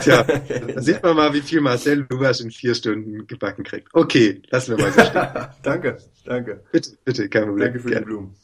Tja, 0.02 0.22
da 0.74 0.82
sieht 0.82 1.02
man 1.02 1.16
mal, 1.16 1.32
wie 1.32 1.40
viel 1.40 1.60
Marcel 1.60 2.06
Lugas 2.08 2.40
in 2.40 2.50
vier 2.50 2.74
Stunden 2.74 3.26
gebacken 3.26 3.64
kriegt. 3.64 3.88
Okay, 3.92 4.42
lassen 4.50 4.76
wir 4.76 4.84
mal 4.84 4.92
so 4.92 5.00
stehen. 5.00 5.48
danke, 5.62 5.98
danke. 6.24 6.64
Bitte, 6.72 6.98
bitte, 7.04 7.28
kein 7.28 7.44
Problem. 7.44 7.72
Danke 7.72 7.80
für 7.80 7.94
die 7.94 8.04
Blumen. 8.04 8.34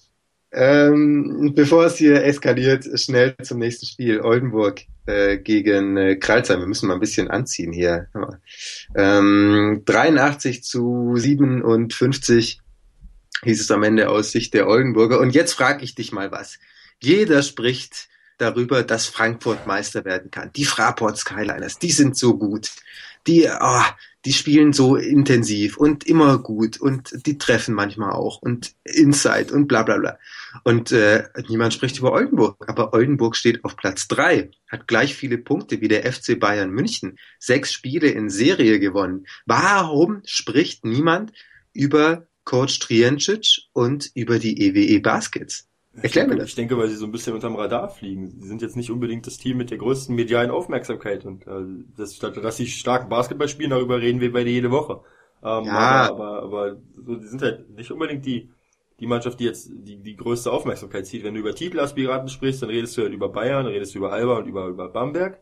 Ähm, 0.53 1.53
bevor 1.55 1.87
es 1.87 1.97
hier 1.97 2.25
eskaliert, 2.25 2.87
schnell 2.99 3.37
zum 3.43 3.59
nächsten 3.59 3.87
Spiel. 3.87 4.21
Oldenburg 4.21 4.83
äh, 5.07 5.39
gegen 5.39 5.97
äh, 5.97 6.17
Kralsheim. 6.17 6.61
Wir 6.61 6.67
müssen 6.67 6.89
mal 6.89 6.95
ein 6.95 7.01
bisschen 7.01 7.29
anziehen 7.29 7.73
hier. 7.73 8.09
Ähm, 8.95 9.83
83 9.85 10.63
zu 10.63 11.15
57 11.17 12.61
hieß 13.45 13.61
es 13.61 13.71
am 13.71 13.83
Ende 13.83 14.09
aus 14.09 14.33
Sicht 14.33 14.55
der 14.55 14.69
Oldenburger. 14.69 15.21
Und 15.21 15.35
jetzt 15.35 15.53
frage 15.53 15.85
ich 15.85 15.95
dich 15.95 16.13
mal 16.13 16.31
was. 16.31 16.59
Jeder 17.03 17.43
spricht 17.43 18.09
darüber, 18.39 18.83
dass 18.83 19.07
Frankfurt 19.07 19.67
Meister 19.67 20.05
werden 20.05 20.31
kann. 20.31 20.51
Die 20.55 20.65
Fraport 20.65 21.19
Skyliners, 21.19 21.79
die 21.79 21.91
sind 21.91 22.17
so 22.17 22.37
gut. 22.37 22.71
Die, 23.27 23.49
oh, 23.49 23.83
die 24.25 24.33
spielen 24.33 24.73
so 24.73 24.97
intensiv 24.97 25.77
und 25.77 26.05
immer 26.05 26.39
gut 26.39 26.81
und 26.81 27.27
die 27.27 27.39
treffen 27.39 27.75
manchmal 27.75 28.13
auch 28.13 28.43
und 28.43 28.75
Inside 28.83 29.53
und 29.53 29.69
bla 29.69 29.85
bla 29.85 29.99
bla. 29.99 30.19
Und 30.65 30.91
äh, 30.91 31.25
niemand 31.49 31.75
spricht 31.75 31.99
über 31.99 32.13
Oldenburg, 32.13 32.57
aber 32.69 32.93
Oldenburg 32.93 33.37
steht 33.37 33.65
auf 33.65 33.77
Platz 33.77 34.09
drei, 34.09 34.51
hat 34.69 34.89
gleich 34.89 35.15
viele 35.15 35.39
Punkte 35.39 35.81
wie 35.81 35.89
der 35.89 36.11
FC 36.13 36.39
Bayern 36.39 36.71
München, 36.71 37.19
sechs 37.39 37.73
Spiele 37.73 38.09
in 38.09 38.29
Serie 38.29 38.81
gewonnen. 38.81 39.27
Warum 39.47 40.23
spricht 40.25 40.85
niemand 40.85 41.33
über 41.73 42.27
Coach 42.45 42.81
Triencic 42.81 43.69
und 43.73 44.11
über 44.15 44.39
die 44.39 44.61
EWE 44.61 44.97
e 44.97 44.99
Baskets? 44.99 45.69
Erklär 46.03 46.27
mir 46.27 46.37
das. 46.37 46.49
Ich 46.49 46.55
denke, 46.55 46.77
weil 46.77 46.89
sie 46.89 46.97
so 46.97 47.07
ein 47.07 47.13
bisschen 47.13 47.35
unterm 47.35 47.57
Radar 47.57 47.89
fliegen. 47.89 48.31
Sie 48.41 48.49
sind 48.49 48.63
jetzt 48.63 48.77
nicht 48.77 48.91
unbedingt 48.91 49.27
das 49.27 49.39
Team 49.39 49.57
mit 49.57 49.71
der 49.71 49.79
größten 49.79 50.15
medialen 50.15 50.51
Aufmerksamkeit. 50.51 51.25
Und 51.25 51.47
äh, 51.47 51.65
das, 51.97 52.19
dass 52.19 52.57
sie 52.57 52.67
stark 52.67 53.09
Basketball 53.09 53.49
spielen, 53.49 53.71
darüber 53.71 54.01
reden 54.01 54.21
wir 54.21 54.33
beide 54.33 54.51
jede 54.51 54.71
Woche. 54.71 55.01
Ähm, 55.43 55.65
ja. 55.65 56.11
Aber, 56.11 56.43
aber, 56.43 56.43
aber 56.43 56.77
so, 57.05 57.17
die 57.17 57.27
sind 57.27 57.43
halt 57.43 57.71
nicht 57.71 57.91
unbedingt 57.91 58.27
die, 58.27 58.51
die 59.01 59.07
Mannschaft, 59.07 59.41
die 59.41 59.45
jetzt 59.45 59.71
die, 59.73 59.97
die 59.97 60.17
größte 60.17 60.53
Aufmerksamkeit 60.53 61.07
zieht. 61.07 61.25
Wenn 61.25 61.35
du 61.35 61.41
über 61.41 61.55
Titelaspiraten 61.55 62.29
sprichst, 62.29 62.63
dann 62.63 62.71
redest 62.71 62.97
du 62.97 63.03
halt 63.03 63.13
über 63.13 63.31
Bayern, 63.31 63.67
redest 63.67 63.95
du 63.95 63.99
über 63.99 64.13
Alba 64.13 64.39
und 64.39 64.47
über, 64.47 64.67
über 64.67 64.89
Bamberg. 64.89 65.41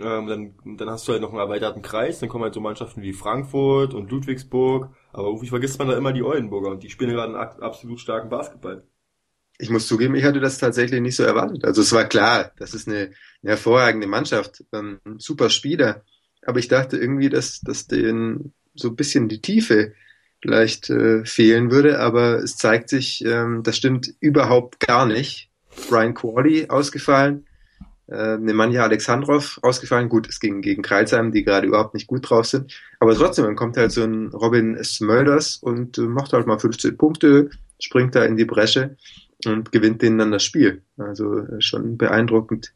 Ähm, 0.00 0.26
dann, 0.26 0.54
dann 0.76 0.90
hast 0.90 1.08
du 1.08 1.12
halt 1.12 1.22
noch 1.22 1.30
einen 1.30 1.38
erweiterten 1.38 1.80
Kreis, 1.80 2.18
dann 2.18 2.28
kommen 2.28 2.44
halt 2.44 2.52
so 2.52 2.60
Mannschaften 2.60 3.00
wie 3.00 3.14
Frankfurt 3.14 3.94
und 3.94 4.10
Ludwigsburg, 4.10 4.90
aber 5.12 5.28
irgendwie 5.28 5.48
vergisst 5.48 5.78
man 5.78 5.88
da 5.88 5.96
immer 5.96 6.12
die 6.12 6.22
Oldenburger 6.22 6.70
und 6.70 6.82
die 6.82 6.90
spielen 6.90 7.12
gerade 7.12 7.38
einen 7.38 7.62
absolut 7.62 8.00
starken 8.00 8.28
Basketball 8.28 8.84
ich 9.58 9.70
muss 9.70 9.86
zugeben, 9.86 10.14
ich 10.14 10.24
hatte 10.24 10.40
das 10.40 10.58
tatsächlich 10.58 11.00
nicht 11.00 11.16
so 11.16 11.22
erwartet. 11.22 11.64
Also 11.64 11.82
es 11.82 11.92
war 11.92 12.04
klar, 12.04 12.52
das 12.58 12.74
ist 12.74 12.88
eine, 12.88 13.10
eine 13.42 13.52
hervorragende 13.52 14.06
Mannschaft, 14.06 14.64
ein 14.72 15.00
super 15.18 15.50
Spieler. 15.50 16.02
Aber 16.42 16.58
ich 16.58 16.68
dachte 16.68 16.96
irgendwie, 16.96 17.28
dass, 17.28 17.60
dass 17.60 17.86
denen 17.86 18.52
so 18.74 18.88
ein 18.88 18.96
bisschen 18.96 19.28
die 19.28 19.40
Tiefe 19.40 19.94
vielleicht 20.40 20.90
äh, 20.90 21.24
fehlen 21.24 21.70
würde. 21.70 22.00
Aber 22.00 22.36
es 22.42 22.56
zeigt 22.56 22.88
sich, 22.88 23.24
ähm, 23.24 23.62
das 23.62 23.76
stimmt 23.76 24.14
überhaupt 24.20 24.80
gar 24.80 25.06
nicht. 25.06 25.50
Brian 25.88 26.14
Qualley 26.14 26.68
ausgefallen, 26.68 27.46
äh, 28.08 28.38
Nemanja 28.38 28.84
Alexandrov 28.84 29.58
ausgefallen. 29.62 30.08
Gut, 30.08 30.28
es 30.28 30.40
ging 30.40 30.62
gegen 30.62 30.82
Kreuzheim, 30.82 31.32
die 31.32 31.44
gerade 31.44 31.66
überhaupt 31.66 31.94
nicht 31.94 32.06
gut 32.06 32.28
drauf 32.28 32.46
sind. 32.46 32.72
Aber 33.00 33.14
trotzdem, 33.14 33.44
dann 33.44 33.56
kommt 33.56 33.76
halt 33.76 33.92
so 33.92 34.02
ein 34.02 34.28
Robin 34.28 34.82
Smulders 34.82 35.56
und 35.56 35.98
äh, 35.98 36.02
macht 36.02 36.32
halt 36.32 36.46
mal 36.46 36.58
15 36.58 36.96
Punkte, 36.96 37.50
springt 37.78 38.14
da 38.14 38.24
in 38.24 38.36
die 38.36 38.44
Bresche 38.44 38.96
und 39.46 39.72
gewinnt 39.72 40.02
denen 40.02 40.18
dann 40.18 40.32
das 40.32 40.42
Spiel. 40.42 40.82
Also 40.96 41.38
äh, 41.38 41.60
schon 41.60 41.96
beeindruckend 41.96 42.72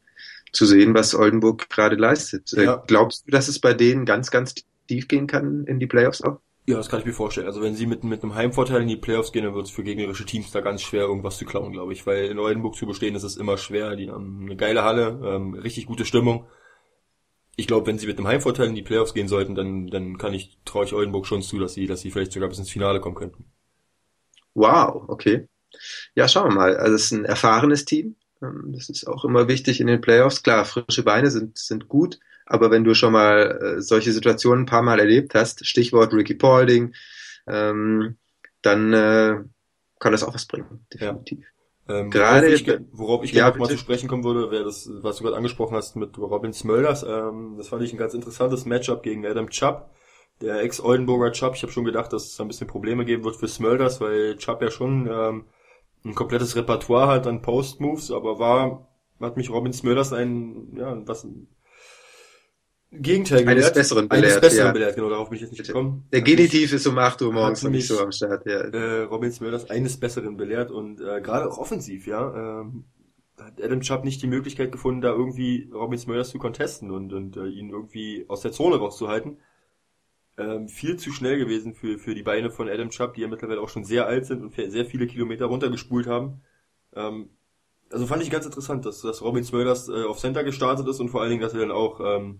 zu 0.51 0.65
sehen, 0.65 0.93
was 0.93 1.15
Oldenburg 1.15 1.69
gerade 1.69 1.95
leistet. 1.95 2.53
Äh, 2.53 2.65
ja. 2.65 2.83
Glaubst 2.87 3.27
du, 3.27 3.31
dass 3.31 3.47
es 3.47 3.59
bei 3.59 3.73
denen 3.73 4.05
ganz, 4.05 4.31
ganz 4.31 4.55
tief 4.87 5.07
gehen 5.07 5.27
kann 5.27 5.65
in 5.65 5.79
die 5.79 5.87
Playoffs 5.87 6.21
auch? 6.21 6.39
Ja, 6.67 6.77
das 6.77 6.89
kann 6.89 6.99
ich 6.99 7.05
mir 7.05 7.13
vorstellen. 7.13 7.47
Also 7.47 7.61
wenn 7.61 7.75
sie 7.75 7.87
mit, 7.87 8.03
mit 8.03 8.21
einem 8.21 8.35
Heimvorteil 8.35 8.83
in 8.83 8.87
die 8.87 8.95
Playoffs 8.95 9.31
gehen, 9.31 9.45
dann 9.45 9.55
wird 9.55 9.65
es 9.65 9.71
für 9.71 9.83
gegnerische 9.83 10.25
Teams 10.25 10.51
da 10.51 10.61
ganz 10.61 10.81
schwer, 10.81 11.03
irgendwas 11.03 11.37
zu 11.37 11.45
klauen, 11.45 11.71
glaube 11.71 11.93
ich. 11.93 12.05
Weil 12.05 12.25
in 12.25 12.37
Oldenburg 12.39 12.75
zu 12.75 12.85
bestehen, 12.85 13.15
ist 13.15 13.23
es 13.23 13.37
immer 13.37 13.57
schwer. 13.57 13.95
Die 13.95 14.09
haben 14.09 14.41
eine 14.43 14.55
geile 14.55 14.83
Halle, 14.83 15.19
ähm, 15.23 15.55
richtig 15.55 15.87
gute 15.87 16.05
Stimmung. 16.05 16.45
Ich 17.55 17.67
glaube, 17.67 17.87
wenn 17.87 17.97
sie 17.97 18.07
mit 18.07 18.17
einem 18.17 18.27
Heimvorteil 18.27 18.67
in 18.67 18.75
die 18.75 18.83
Playoffs 18.83 19.13
gehen 19.13 19.27
sollten, 19.27 19.55
dann, 19.55 19.87
dann 19.87 20.17
kann 20.17 20.33
ich, 20.33 20.57
traue 20.63 20.85
ich 20.85 20.93
Oldenburg 20.93 21.25
schon 21.25 21.41
zu, 21.41 21.59
dass 21.59 21.73
sie, 21.73 21.87
dass 21.87 22.01
sie 22.01 22.11
vielleicht 22.11 22.31
sogar 22.31 22.47
bis 22.47 22.59
ins 22.59 22.69
Finale 22.69 23.01
kommen 23.01 23.15
könnten. 23.15 23.45
Wow, 24.53 25.05
okay. 25.07 25.47
Ja, 26.15 26.27
schauen 26.27 26.49
wir 26.49 26.55
mal. 26.55 26.77
Also 26.77 26.95
es 26.95 27.05
ist 27.05 27.11
ein 27.11 27.25
erfahrenes 27.25 27.85
Team. 27.85 28.15
Ähm, 28.41 28.73
das 28.75 28.89
ist 28.89 29.07
auch 29.07 29.25
immer 29.25 29.47
wichtig 29.47 29.79
in 29.81 29.87
den 29.87 30.01
Playoffs. 30.01 30.43
Klar, 30.43 30.65
frische 30.65 31.03
Beine 31.03 31.29
sind, 31.31 31.57
sind 31.57 31.87
gut, 31.87 32.19
aber 32.45 32.71
wenn 32.71 32.83
du 32.83 32.93
schon 32.93 33.13
mal 33.13 33.77
äh, 33.77 33.81
solche 33.81 34.11
Situationen 34.11 34.63
ein 34.63 34.67
paar 34.67 34.81
Mal 34.81 34.99
erlebt 34.99 35.35
hast, 35.35 35.65
Stichwort 35.65 36.13
Ricky 36.13 36.35
Paulding, 36.35 36.93
ähm, 37.47 38.17
dann 38.61 38.93
äh, 38.93 39.37
kann 39.99 40.11
das 40.11 40.23
auch 40.23 40.33
was 40.33 40.45
bringen, 40.45 40.85
definitiv. 40.93 41.39
Ja. 41.39 41.45
Ähm, 41.99 42.11
gerade 42.11 42.47
worauf 42.47 42.61
ich, 42.61 42.79
worauf 42.91 43.23
ich 43.23 43.31
ja, 43.31 43.49
gerne 43.49 43.59
mal 43.59 43.69
zu 43.69 43.77
sprechen 43.77 44.07
kommen 44.07 44.23
würde, 44.23 44.51
wäre 44.51 44.63
das, 44.63 44.89
was 45.01 45.17
du 45.17 45.23
gerade 45.23 45.35
angesprochen 45.35 45.75
hast 45.75 45.95
mit 45.95 46.17
Robin 46.17 46.53
Smölders. 46.53 47.03
Ähm, 47.03 47.55
das 47.57 47.69
fand 47.69 47.83
ich 47.83 47.91
ein 47.91 47.97
ganz 47.97 48.13
interessantes 48.13 48.65
Matchup 48.65 49.03
gegen 49.03 49.25
Adam 49.25 49.49
Chubb 49.49 49.89
der 50.41 50.61
Ex-Oldenburger 50.61 51.31
Chubb. 51.31 51.55
Ich 51.55 51.63
habe 51.63 51.71
schon 51.71 51.85
gedacht, 51.85 52.13
dass 52.13 52.25
es 52.25 52.41
ein 52.41 52.47
bisschen 52.47 52.67
Probleme 52.67 53.05
geben 53.05 53.23
wird 53.23 53.35
für 53.35 53.47
Smölders, 53.47 54.01
weil 54.01 54.37
Chubb 54.37 54.61
ja 54.61 54.71
schon 54.71 55.07
ähm, 55.11 55.45
ein 56.03 56.15
komplettes 56.15 56.55
Repertoire 56.55 57.07
hat 57.07 57.27
an 57.27 57.41
Post-Moves, 57.41 58.11
aber 58.11 58.39
war, 58.39 58.87
hat 59.19 59.37
mich 59.37 59.49
Robin 59.49 59.73
Smölders 59.73 60.13
ein, 60.13 60.75
ja, 60.75 61.01
was, 61.05 61.27
Gegenteil 62.93 63.45
gelehrt. 63.45 63.57
Eines 63.57 63.73
Besseren 63.73 64.09
belehrt. 64.09 64.25
Eines 64.25 64.41
Besseren 64.41 64.65
ja. 64.67 64.71
belehrt, 64.73 64.95
genau, 64.95 65.09
darauf 65.09 65.29
bin 65.29 65.37
ich 65.37 65.43
jetzt 65.43 65.51
nicht 65.51 65.65
gekommen. 65.65 66.07
Der 66.11 66.21
Genitiv 66.21 66.73
ist 66.73 66.85
um 66.87 66.97
8 66.97 67.21
Uhr 67.21 67.31
morgens 67.31 67.63
nicht 67.63 67.87
so 67.87 67.99
am 67.99 68.11
Start, 68.11 68.45
ja. 68.45 68.59
Äh, 68.59 69.03
Robin 69.03 69.31
Smölders 69.31 69.69
eines 69.69 69.97
Besseren 69.97 70.35
belehrt 70.35 70.71
und 70.71 70.99
äh, 70.99 71.21
gerade 71.21 71.49
auch 71.49 71.57
offensiv, 71.57 72.05
ja, 72.05 72.61
ähm, 72.61 72.83
hat 73.39 73.63
Adam 73.63 73.79
Chubb 73.79 74.03
nicht 74.03 74.21
die 74.21 74.27
Möglichkeit 74.27 74.71
gefunden, 74.71 75.01
da 75.01 75.11
irgendwie 75.11 75.69
Robin 75.73 75.97
Smölders 75.97 76.31
zu 76.31 76.37
contesten 76.37 76.91
und, 76.91 77.13
und 77.13 77.37
äh, 77.37 77.47
ihn 77.47 77.69
irgendwie 77.69 78.25
aus 78.27 78.41
der 78.41 78.51
Zone 78.51 78.75
rauszuhalten 78.75 79.37
ähm, 80.37 80.67
viel 80.67 80.97
zu 80.97 81.11
schnell 81.11 81.37
gewesen 81.37 81.73
für, 81.73 81.97
für 81.97 82.15
die 82.15 82.23
Beine 82.23 82.49
von 82.49 82.69
Adam 82.69 82.89
Chubb, 82.89 83.15
die 83.15 83.21
ja 83.21 83.27
mittlerweile 83.27 83.61
auch 83.61 83.69
schon 83.69 83.85
sehr 83.85 84.07
alt 84.07 84.25
sind 84.25 84.41
und 84.41 84.53
sehr 84.55 84.85
viele 84.85 85.07
Kilometer 85.07 85.45
runtergespult 85.45 86.07
haben. 86.07 86.41
Ähm, 86.95 87.29
also 87.89 88.07
fand 88.07 88.23
ich 88.23 88.29
ganz 88.29 88.45
interessant, 88.45 88.85
dass, 88.85 89.01
dass 89.01 89.21
Robin 89.21 89.43
Smulders 89.43 89.89
äh, 89.89 90.03
auf 90.03 90.19
Center 90.19 90.43
gestartet 90.43 90.87
ist 90.87 90.99
und 90.99 91.09
vor 91.09 91.21
allen 91.21 91.31
Dingen, 91.31 91.41
dass 91.41 91.53
er 91.53 91.59
dann 91.59 91.71
auch 91.71 91.99
ähm, 91.99 92.39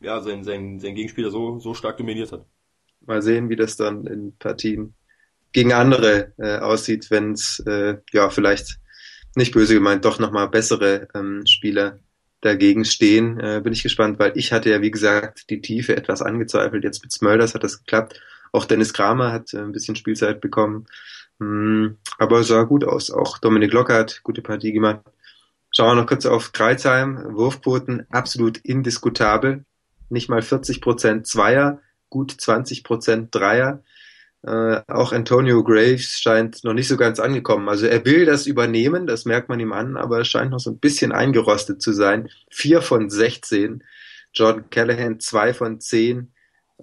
ja, 0.00 0.20
sein, 0.20 0.44
sein, 0.44 0.78
sein 0.78 0.94
Gegenspieler 0.94 1.30
so, 1.30 1.58
so 1.58 1.74
stark 1.74 1.96
dominiert 1.96 2.32
hat. 2.32 2.44
Mal 3.00 3.22
sehen, 3.22 3.48
wie 3.48 3.56
das 3.56 3.76
dann 3.76 4.06
in 4.06 4.36
Partien 4.36 4.94
gegen 5.52 5.72
andere 5.72 6.32
äh, 6.36 6.58
aussieht, 6.58 7.10
wenn 7.10 7.32
es 7.32 7.60
äh, 7.66 7.96
ja 8.12 8.28
vielleicht 8.28 8.78
nicht 9.34 9.52
böse 9.52 9.74
gemeint 9.74 10.04
doch 10.04 10.18
nochmal 10.18 10.48
bessere 10.48 11.08
ähm, 11.14 11.44
Spieler 11.46 11.98
dagegen 12.40 12.84
stehen. 12.84 13.38
Äh, 13.40 13.60
bin 13.62 13.72
ich 13.72 13.82
gespannt, 13.82 14.18
weil 14.18 14.32
ich 14.36 14.52
hatte 14.52 14.70
ja, 14.70 14.80
wie 14.80 14.90
gesagt, 14.90 15.50
die 15.50 15.60
Tiefe 15.60 15.96
etwas 15.96 16.22
angezweifelt. 16.22 16.84
Jetzt 16.84 17.02
mit 17.02 17.12
Smulders 17.12 17.54
hat 17.54 17.64
das 17.64 17.78
geklappt. 17.78 18.20
Auch 18.52 18.64
Dennis 18.64 18.92
Kramer 18.92 19.32
hat 19.32 19.52
äh, 19.54 19.58
ein 19.58 19.72
bisschen 19.72 19.96
Spielzeit 19.96 20.40
bekommen. 20.40 20.86
Mm, 21.38 21.88
aber 22.18 22.42
sah 22.44 22.62
gut 22.64 22.84
aus. 22.84 23.10
Auch 23.10 23.38
Dominik 23.38 23.72
Locker 23.72 23.94
hat 23.94 24.22
gute 24.22 24.42
Partie 24.42 24.72
gemacht. 24.72 25.00
Schauen 25.70 25.96
wir 25.96 26.02
noch 26.02 26.08
kurz 26.08 26.26
auf 26.26 26.52
Kreuzheim. 26.52 27.36
Wurfquoten 27.36 28.06
absolut 28.10 28.58
indiskutabel. 28.58 29.64
Nicht 30.08 30.28
mal 30.28 30.42
40 30.42 30.80
Prozent 30.80 31.26
Zweier, 31.26 31.80
gut 32.08 32.32
20 32.32 32.82
Prozent 32.84 33.34
Dreier. 33.34 33.82
Äh, 34.48 34.82
auch 34.88 35.12
Antonio 35.12 35.62
Graves 35.62 36.20
scheint 36.20 36.64
noch 36.64 36.72
nicht 36.72 36.88
so 36.88 36.96
ganz 36.96 37.20
angekommen. 37.20 37.68
Also 37.68 37.86
er 37.86 38.06
will 38.06 38.24
das 38.24 38.46
übernehmen, 38.46 39.06
das 39.06 39.26
merkt 39.26 39.50
man 39.50 39.60
ihm 39.60 39.72
an, 39.72 39.98
aber 39.98 40.16
er 40.18 40.24
scheint 40.24 40.52
noch 40.52 40.60
so 40.60 40.70
ein 40.70 40.78
bisschen 40.78 41.12
eingerostet 41.12 41.82
zu 41.82 41.92
sein. 41.92 42.30
Vier 42.50 42.80
von 42.80 43.10
16. 43.10 43.84
Jordan 44.32 44.70
Callahan 44.70 45.20
zwei 45.20 45.52
von 45.52 45.80
zehn. 45.80 46.32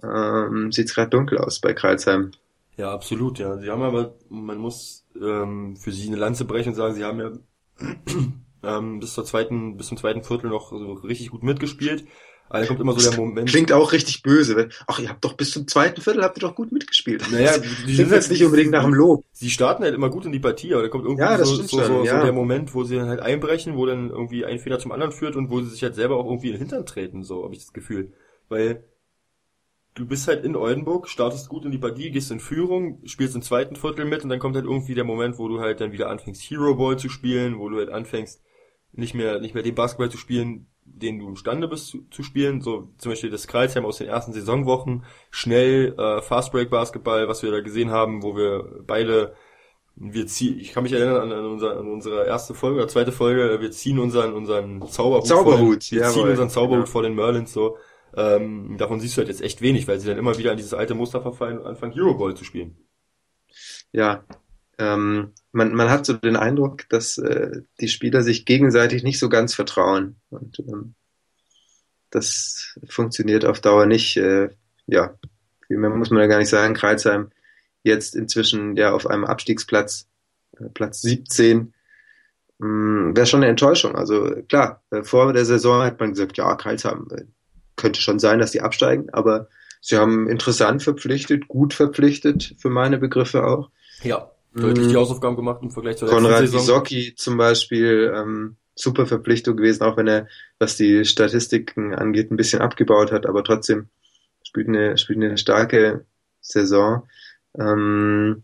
Ähm, 0.03 0.71
Sieht 0.71 0.93
gerade 0.93 1.09
dunkel 1.09 1.39
aus 1.39 1.59
bei 1.59 1.73
Kreuzheim. 1.73 2.31
Ja, 2.77 2.93
absolut, 2.93 3.39
ja. 3.39 3.57
Sie 3.57 3.71
haben 3.71 3.81
aber, 3.81 4.13
man 4.29 4.59
muss 4.59 5.07
ähm, 5.19 5.75
für 5.75 5.91
sie 5.91 6.07
eine 6.07 6.17
Lanze 6.17 6.45
brechen 6.45 6.69
und 6.69 6.75
sagen, 6.75 6.93
sie 6.93 7.03
haben 7.03 7.19
ja 7.19 7.31
ähm, 8.63 8.99
bis 8.99 9.15
zur 9.15 9.25
zweiten, 9.25 9.77
bis 9.77 9.87
zum 9.87 9.97
zweiten 9.97 10.23
Viertel 10.23 10.51
noch 10.51 10.69
so 10.69 10.93
richtig 10.93 11.31
gut 11.31 11.41
mitgespielt. 11.41 12.05
Weil 12.55 12.61
da 12.61 12.67
kommt 12.67 12.79
immer 12.79 12.97
so 12.97 13.09
der 13.09 13.19
Moment. 13.19 13.49
Klingt 13.49 13.73
auch 13.73 13.91
richtig 13.91 14.23
böse. 14.23 14.69
Ach, 14.87 14.97
ihr 14.99 15.09
habt 15.09 15.25
doch 15.25 15.33
bis 15.33 15.51
zum 15.51 15.67
zweiten 15.67 15.99
Viertel 15.99 16.23
habt 16.23 16.37
ihr 16.37 16.41
doch 16.41 16.55
gut 16.55 16.71
mitgespielt. 16.71 17.29
Naja, 17.29 17.51
die 17.85 17.95
sind 17.95 18.11
jetzt 18.11 18.31
nicht 18.31 18.45
unbedingt 18.45 18.71
nach 18.71 18.83
dem 18.83 18.93
Lob. 18.93 19.25
Sie 19.33 19.49
starten 19.49 19.83
halt 19.83 19.93
immer 19.93 20.09
gut 20.09 20.25
in 20.25 20.31
die 20.31 20.39
Partie, 20.39 20.73
aber 20.73 20.83
da 20.83 20.87
kommt 20.87 21.03
irgendwie 21.03 21.23
ja, 21.23 21.37
so, 21.43 21.55
so, 21.55 21.63
so, 21.63 22.03
ja. 22.05 22.17
so, 22.17 22.23
der 22.23 22.31
Moment, 22.31 22.73
wo 22.73 22.85
sie 22.85 22.95
dann 22.95 23.09
halt 23.09 23.19
einbrechen, 23.19 23.75
wo 23.75 23.85
dann 23.85 24.09
irgendwie 24.09 24.45
ein 24.45 24.59
Fehler 24.59 24.79
zum 24.79 24.93
anderen 24.93 25.11
führt 25.11 25.35
und 25.35 25.49
wo 25.49 25.59
sie 25.59 25.69
sich 25.69 25.83
halt 25.83 25.95
selber 25.95 26.15
auch 26.15 26.25
irgendwie 26.25 26.47
in 26.47 26.53
den 26.53 26.61
Hintern 26.61 26.85
treten, 26.85 27.23
so 27.23 27.43
habe 27.43 27.53
ich 27.53 27.59
das 27.59 27.73
Gefühl. 27.73 28.13
Weil 28.47 28.85
du 29.95 30.05
bist 30.05 30.29
halt 30.29 30.45
in 30.45 30.55
Oldenburg, 30.55 31.09
startest 31.09 31.49
gut 31.49 31.65
in 31.65 31.71
die 31.71 31.77
Partie, 31.77 32.11
gehst 32.11 32.31
in 32.31 32.39
Führung, 32.39 33.01
spielst 33.03 33.35
im 33.35 33.41
zweiten 33.41 33.75
Viertel 33.75 34.05
mit 34.05 34.23
und 34.23 34.29
dann 34.29 34.39
kommt 34.39 34.55
halt 34.55 34.65
irgendwie 34.65 34.95
der 34.95 35.03
Moment, 35.03 35.37
wo 35.37 35.49
du 35.49 35.59
halt 35.59 35.81
dann 35.81 35.91
wieder 35.91 36.09
anfängst 36.09 36.41
Hero 36.41 36.75
Ball 36.75 36.97
zu 36.97 37.09
spielen, 37.09 37.59
wo 37.59 37.67
du 37.67 37.77
halt 37.77 37.89
anfängst 37.89 38.41
nicht 38.93 39.13
mehr 39.13 39.41
nicht 39.41 39.53
mehr 39.53 39.63
den 39.63 39.75
Basketball 39.75 40.09
zu 40.09 40.17
spielen, 40.17 40.67
den 40.85 41.19
du 41.19 41.27
imstande 41.27 41.67
bist 41.67 41.87
zu, 41.87 42.05
zu 42.09 42.23
spielen, 42.23 42.61
so 42.61 42.89
zum 42.97 43.11
Beispiel 43.11 43.29
das 43.29 43.47
Kreisheim 43.47 43.85
aus 43.85 43.97
den 43.97 44.07
ersten 44.07 44.33
Saisonwochen, 44.33 45.03
schnell 45.31 45.93
äh, 45.97 46.21
Fast 46.21 46.51
Break 46.51 46.69
Basketball, 46.69 47.27
was 47.27 47.43
wir 47.43 47.51
da 47.51 47.61
gesehen 47.61 47.91
haben, 47.91 48.23
wo 48.23 48.35
wir 48.35 48.83
beide 48.85 49.35
wir 49.97 50.27
ziehen, 50.27 50.59
ich 50.59 50.73
kann 50.73 50.83
mich 50.83 50.91
erinnern 50.91 51.21
an, 51.21 51.31
an, 51.31 51.45
unser, 51.45 51.79
an 51.79 51.87
unsere 51.87 52.25
erste 52.25 52.53
Folge 52.53 52.79
oder 52.79 52.87
zweite 52.89 53.13
Folge, 53.13 53.61
wir 53.61 53.71
ziehen 53.71 53.97
unseren 53.97 54.33
unseren 54.33 54.85
Zauberhut, 54.87 55.25
Zauberhut 55.25 55.57
vor 55.57 55.75
den, 55.75 55.91
wir 55.91 55.99
jawohl, 55.99 56.13
ziehen 56.13 56.29
unseren 56.29 56.49
Zauberhut 56.49 56.85
ja. 56.85 56.91
vor 56.91 57.03
den 57.03 57.15
Merlins 57.15 57.53
so. 57.53 57.77
Ähm, 58.17 58.77
davon 58.77 58.99
siehst 58.99 59.15
du 59.15 59.19
halt 59.19 59.29
jetzt 59.29 59.41
echt 59.41 59.61
wenig, 59.61 59.87
weil 59.87 59.99
sie 59.99 60.07
dann 60.07 60.17
immer 60.17 60.37
wieder 60.37 60.51
an 60.51 60.57
dieses 60.57 60.73
alte 60.73 60.95
Muster 60.95 61.21
verfallen 61.21 61.59
und 61.59 61.65
anfangen 61.65 61.93
Hero 61.93 62.13
Ball 62.13 62.35
zu 62.35 62.43
spielen. 62.43 62.77
Ja, 63.91 64.25
ähm, 64.77 65.33
man, 65.51 65.73
man 65.73 65.89
hat 65.89 66.05
so 66.05 66.13
den 66.13 66.35
Eindruck, 66.35 66.87
dass 66.89 67.17
äh, 67.17 67.61
die 67.79 67.87
Spieler 67.87 68.21
sich 68.21 68.45
gegenseitig 68.45 69.03
nicht 69.03 69.19
so 69.19 69.29
ganz 69.29 69.53
vertrauen. 69.53 70.17
Und 70.29 70.59
ähm, 70.59 70.95
das 72.09 72.77
funktioniert 72.89 73.45
auf 73.45 73.61
Dauer 73.61 73.85
nicht. 73.85 74.17
Äh, 74.17 74.49
ja, 74.87 75.15
viel 75.67 75.77
mehr 75.77 75.89
muss 75.89 76.09
man 76.09 76.19
ja 76.19 76.27
gar 76.27 76.39
nicht 76.39 76.49
sagen. 76.49 76.73
Kreuzheim 76.73 77.31
jetzt 77.83 78.15
inzwischen 78.15 78.75
ja 78.75 78.91
auf 78.91 79.07
einem 79.07 79.25
Abstiegsplatz, 79.25 80.07
äh, 80.57 80.69
Platz 80.69 81.01
17, 81.01 81.73
hm, 82.59 83.15
wäre 83.15 83.25
schon 83.25 83.41
eine 83.41 83.49
Enttäuschung. 83.49 83.95
Also 83.95 84.41
klar, 84.49 84.83
äh, 84.91 85.03
vor 85.03 85.31
der 85.33 85.45
Saison 85.45 85.83
hat 85.83 85.99
man 85.99 86.11
gesagt, 86.11 86.37
ja, 86.37 86.53
Kreuzheim 86.55 87.07
äh, 87.11 87.23
könnte 87.75 88.01
schon 88.01 88.19
sein, 88.19 88.39
dass 88.39 88.51
die 88.51 88.61
absteigen, 88.61 89.09
aber 89.11 89.47
sie 89.81 89.97
haben 89.97 90.29
interessant 90.29 90.81
verpflichtet, 90.81 91.47
gut 91.47 91.73
verpflichtet, 91.73 92.55
für 92.57 92.69
meine 92.69 92.97
Begriffe 92.97 93.45
auch. 93.45 93.69
Ja 94.03 94.31
deutlich 94.55 94.87
die 94.87 94.93
mhm. 94.93 94.99
Hausaufgaben 94.99 95.35
gemacht 95.35 95.59
im 95.61 95.71
Vergleich 95.71 95.97
zur 95.97 96.09
Konrad 96.09 96.41
letzten 96.41 96.59
Saison. 96.59 96.75
Konrad 96.75 96.91
Isocki 96.91 97.15
zum 97.15 97.37
Beispiel, 97.37 98.13
ähm, 98.15 98.55
super 98.75 99.05
Verpflichtung 99.05 99.57
gewesen, 99.57 99.83
auch 99.83 99.97
wenn 99.97 100.07
er, 100.07 100.27
was 100.59 100.75
die 100.75 101.05
Statistiken 101.05 101.93
angeht, 101.93 102.31
ein 102.31 102.37
bisschen 102.37 102.61
abgebaut 102.61 103.11
hat, 103.11 103.25
aber 103.25 103.43
trotzdem 103.43 103.87
spielt 104.43 104.67
eine, 104.67 104.97
spielt 104.97 105.21
eine 105.21 105.37
starke 105.37 106.05
Saison. 106.41 107.07
Ähm, 107.57 108.43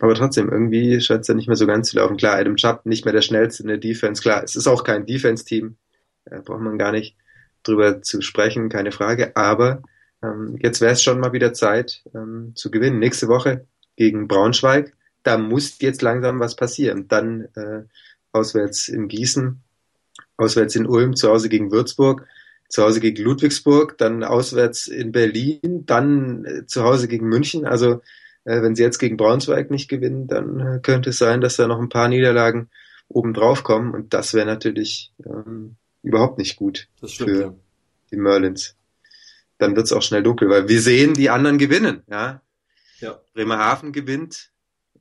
aber 0.00 0.14
trotzdem, 0.14 0.50
irgendwie 0.50 1.00
scheint 1.00 1.22
es 1.22 1.28
ja 1.28 1.34
nicht 1.34 1.48
mehr 1.48 1.56
so 1.56 1.66
ganz 1.66 1.90
zu 1.90 1.96
laufen. 1.96 2.16
Klar, 2.16 2.38
Adam 2.38 2.56
Chubb 2.56 2.86
nicht 2.86 3.04
mehr 3.04 3.12
der 3.12 3.22
schnellste 3.22 3.62
in 3.62 3.68
der 3.68 3.78
Defense. 3.78 4.22
Klar, 4.22 4.42
es 4.42 4.56
ist 4.56 4.66
auch 4.66 4.84
kein 4.84 5.06
Defense-Team. 5.06 5.76
Da 6.24 6.40
braucht 6.40 6.60
man 6.60 6.78
gar 6.78 6.92
nicht 6.92 7.16
drüber 7.62 8.00
zu 8.00 8.22
sprechen, 8.22 8.68
keine 8.68 8.92
Frage. 8.92 9.36
Aber 9.36 9.82
ähm, 10.22 10.56
jetzt 10.62 10.80
wäre 10.80 10.92
es 10.92 11.02
schon 11.02 11.20
mal 11.20 11.32
wieder 11.32 11.52
Zeit 11.52 12.02
ähm, 12.14 12.52
zu 12.54 12.70
gewinnen. 12.70 12.98
Nächste 12.98 13.28
Woche 13.28 13.66
gegen 13.96 14.28
Braunschweig 14.28 14.94
da 15.22 15.38
muss 15.38 15.78
jetzt 15.80 16.02
langsam 16.02 16.40
was 16.40 16.56
passieren. 16.56 17.08
Dann 17.08 17.48
äh, 17.54 17.82
auswärts 18.32 18.88
in 18.88 19.08
Gießen, 19.08 19.60
auswärts 20.36 20.74
in 20.76 20.86
Ulm, 20.86 21.16
zu 21.16 21.28
Hause 21.28 21.48
gegen 21.48 21.70
Würzburg, 21.70 22.26
zu 22.68 22.82
Hause 22.82 23.00
gegen 23.00 23.22
Ludwigsburg, 23.22 23.98
dann 23.98 24.24
auswärts 24.24 24.86
in 24.86 25.12
Berlin, 25.12 25.84
dann 25.86 26.44
äh, 26.44 26.66
zu 26.66 26.82
Hause 26.84 27.08
gegen 27.08 27.28
München. 27.28 27.66
Also 27.66 28.00
äh, 28.44 28.62
wenn 28.62 28.74
sie 28.74 28.82
jetzt 28.82 28.98
gegen 28.98 29.16
Braunschweig 29.16 29.70
nicht 29.70 29.88
gewinnen, 29.88 30.26
dann 30.26 30.60
äh, 30.60 30.80
könnte 30.80 31.10
es 31.10 31.18
sein, 31.18 31.40
dass 31.40 31.56
da 31.56 31.66
noch 31.66 31.78
ein 31.78 31.90
paar 31.90 32.08
Niederlagen 32.08 32.70
obendrauf 33.08 33.62
kommen 33.62 33.92
und 33.92 34.14
das 34.14 34.32
wäre 34.32 34.46
natürlich 34.46 35.12
ähm, 35.24 35.76
überhaupt 36.02 36.38
nicht 36.38 36.56
gut 36.56 36.88
stimmt, 37.04 37.30
für 37.30 37.40
ja. 37.40 37.54
die 38.10 38.16
Merlins. 38.16 38.74
Dann 39.58 39.76
wird 39.76 39.86
es 39.86 39.92
auch 39.92 40.02
schnell 40.02 40.22
dunkel, 40.22 40.48
weil 40.48 40.68
wir 40.68 40.80
sehen, 40.80 41.14
die 41.14 41.30
anderen 41.30 41.58
gewinnen. 41.58 42.02
Ja, 42.10 42.40
ja. 43.00 43.20
Bremerhaven 43.34 43.92
gewinnt, 43.92 44.50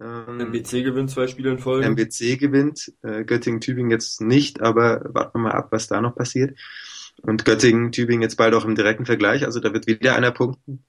ähm, 0.02 0.40
MBC 0.40 0.84
gewinnt 0.84 1.12
zwei 1.12 1.28
Spiele 1.28 1.52
in 1.52 1.60
Folge. 1.60 1.86
MBC 1.86 2.38
gewinnt, 2.38 2.92
äh, 3.04 3.24
Göttingen-Tübingen 3.24 3.92
jetzt 3.92 4.22
nicht, 4.22 4.62
aber 4.62 5.02
warten 5.14 5.38
wir 5.38 5.44
mal 5.44 5.52
ab, 5.52 5.68
was 5.72 5.88
da 5.88 6.02
noch 6.02 6.16
passiert. 6.16 6.58
Und 7.22 7.46
Göttingen-Tübingen 7.46 8.24
jetzt 8.24 8.38
bald 8.38 8.54
auch 8.56 8.66
im 8.66 8.76
direkten 8.76 9.06
Vergleich, 9.06 9.46
also 9.46 9.60
da 9.60 9.74
wird 9.74 9.86
wieder 9.86 10.16
einer 10.16 10.32
punkten. 10.32 10.86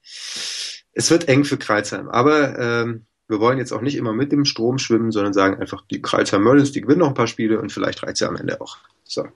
Es 0.93 1.11
wird 1.11 1.29
eng 1.29 1.45
für 1.45 1.59
Kreuzheim, 1.59 2.09
aber 2.09 2.59
ähm, 2.59 3.07
wir 3.29 3.41
wollen 3.41 3.59
jetzt 3.59 3.73
auch 3.73 3.83
nicht 3.83 3.97
immer 3.97 4.13
mit 4.13 4.33
dem 4.33 4.45
Strom 4.45 4.79
schwimmen, 4.79 5.11
sondern 5.11 5.33
sagen 5.33 5.61
einfach, 5.61 5.85
die 5.91 6.03
Kreuzheim 6.03 6.43
Merlins, 6.45 6.73
die 6.73 6.81
gewinnen 6.81 7.01
noch 7.01 7.09
ein 7.09 7.15
paar 7.15 7.27
Spiele 7.27 7.61
und 7.61 7.73
vielleicht 7.73 8.03
reizt 8.03 8.21
ja 8.21 8.29
am 8.29 8.37
Ende 8.37 8.61
auch. 8.61 8.79
So. 9.05 9.27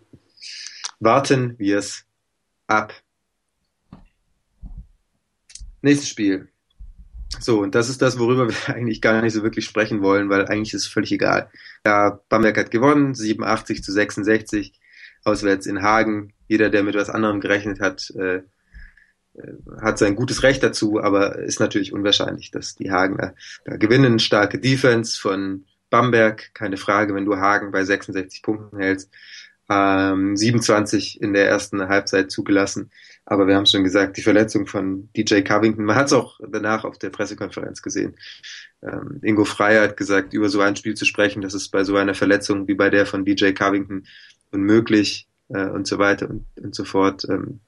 Warten 1.01 1.59
wir 1.59 1.79
es 1.79 2.05
ab. 2.67 2.95
Nächstes 5.83 6.09
Spiel. 6.09 6.49
So, 7.41 7.61
und 7.61 7.75
das 7.75 7.89
ist 7.89 8.03
das, 8.03 8.19
worüber 8.19 8.49
wir 8.49 8.55
eigentlich 8.75 9.01
gar 9.01 9.21
nicht 9.23 9.35
so 9.35 9.43
wirklich 9.43 9.65
sprechen 9.65 10.03
wollen, 10.03 10.29
weil 10.31 10.47
eigentlich 10.47 10.75
ist 10.75 10.83
es 10.83 10.89
völlig 10.89 11.13
egal. 11.13 11.51
Ja, 11.85 12.21
Bamberg 12.29 12.57
hat 12.59 12.71
gewonnen, 12.71 13.15
87 13.15 13.83
zu 13.83 13.93
66, 13.93 14.81
auswärts 15.25 15.67
in 15.67 15.83
Hagen. 15.83 16.33
Jeder, 16.49 16.71
der 16.71 16.83
mit 16.83 16.95
was 16.95 17.11
anderem 17.11 17.41
gerechnet 17.41 17.81
hat, 17.81 18.11
äh, 18.17 18.37
äh, 19.37 19.53
hat 19.81 19.99
sein 19.99 20.17
gutes 20.17 20.43
Recht 20.43 20.63
dazu, 20.63 21.01
aber 21.01 21.39
ist 21.39 21.61
natürlich 21.61 21.93
unwahrscheinlich, 21.93 22.51
dass 22.51 22.75
die 22.75 22.91
Hagener 22.91 23.35
da 23.65 23.77
gewinnen. 23.77 24.19
Starke 24.19 24.59
Defense 24.59 25.19
von 25.21 25.67
Bamberg, 25.91 26.55
keine 26.55 26.77
Frage, 26.77 27.15
wenn 27.15 27.25
du 27.25 27.37
Hagen 27.37 27.71
bei 27.71 27.85
66 27.85 28.43
Punkten 28.43 28.79
hältst. 28.79 29.11
Ähm, 29.69 30.37
27 30.37 31.21
in 31.21 31.33
der 31.33 31.49
ersten 31.49 31.89
Halbzeit 31.89 32.31
zugelassen. 32.31 32.91
Aber 33.29 33.49
wir 33.49 33.57
haben 33.57 33.67
schon 33.67 33.83
gesagt, 33.83 34.17
die 34.17 34.23
Verletzung 34.23 34.67
von 34.67 35.09
DJ 35.17 35.41
Covington, 35.41 35.85
man 35.85 35.97
hat 35.97 36.07
es 36.07 36.13
auch 36.13 36.39
danach 36.49 36.85
auf 36.85 36.97
der 36.97 37.11
Pressekonferenz 37.11 37.83
gesehen. 37.83 38.17
Ähm, 38.83 39.19
Ingo 39.23 39.45
Freier 39.45 39.83
hat 39.83 39.97
gesagt, 39.97 40.33
über 40.33 40.49
so 40.49 40.61
ein 40.61 40.77
Spiel 40.77 40.95
zu 40.95 41.05
sprechen, 41.05 41.43
das 41.43 41.53
ist 41.53 41.71
bei 41.71 41.83
so 41.83 41.97
einer 41.97 42.15
Verletzung 42.15 42.69
wie 42.69 42.75
bei 42.75 42.89
der 42.89 43.05
von 43.05 43.25
DJ 43.25 43.51
Covington 43.51 44.07
unmöglich 44.53 45.27
äh, 45.49 45.67
und 45.67 45.89
so 45.89 45.99
weiter 45.99 46.31
und, 46.31 46.47
und 46.57 46.77
so 46.77 46.85
fort. 46.85 47.27
Ähm, 47.29 47.59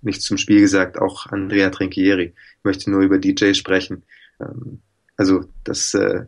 nichts 0.00 0.24
zum 0.24 0.36
Spiel 0.36 0.60
gesagt, 0.60 0.98
auch 0.98 1.26
Andrea 1.26 1.70
Trinchieri. 1.70 2.34
Ich 2.58 2.64
möchte 2.64 2.90
nur 2.90 3.02
über 3.02 3.18
DJ 3.18 3.54
sprechen. 3.54 4.02
Ähm, 4.40 4.82
also 5.16 5.44
das 5.62 5.94
äh, 5.94 6.24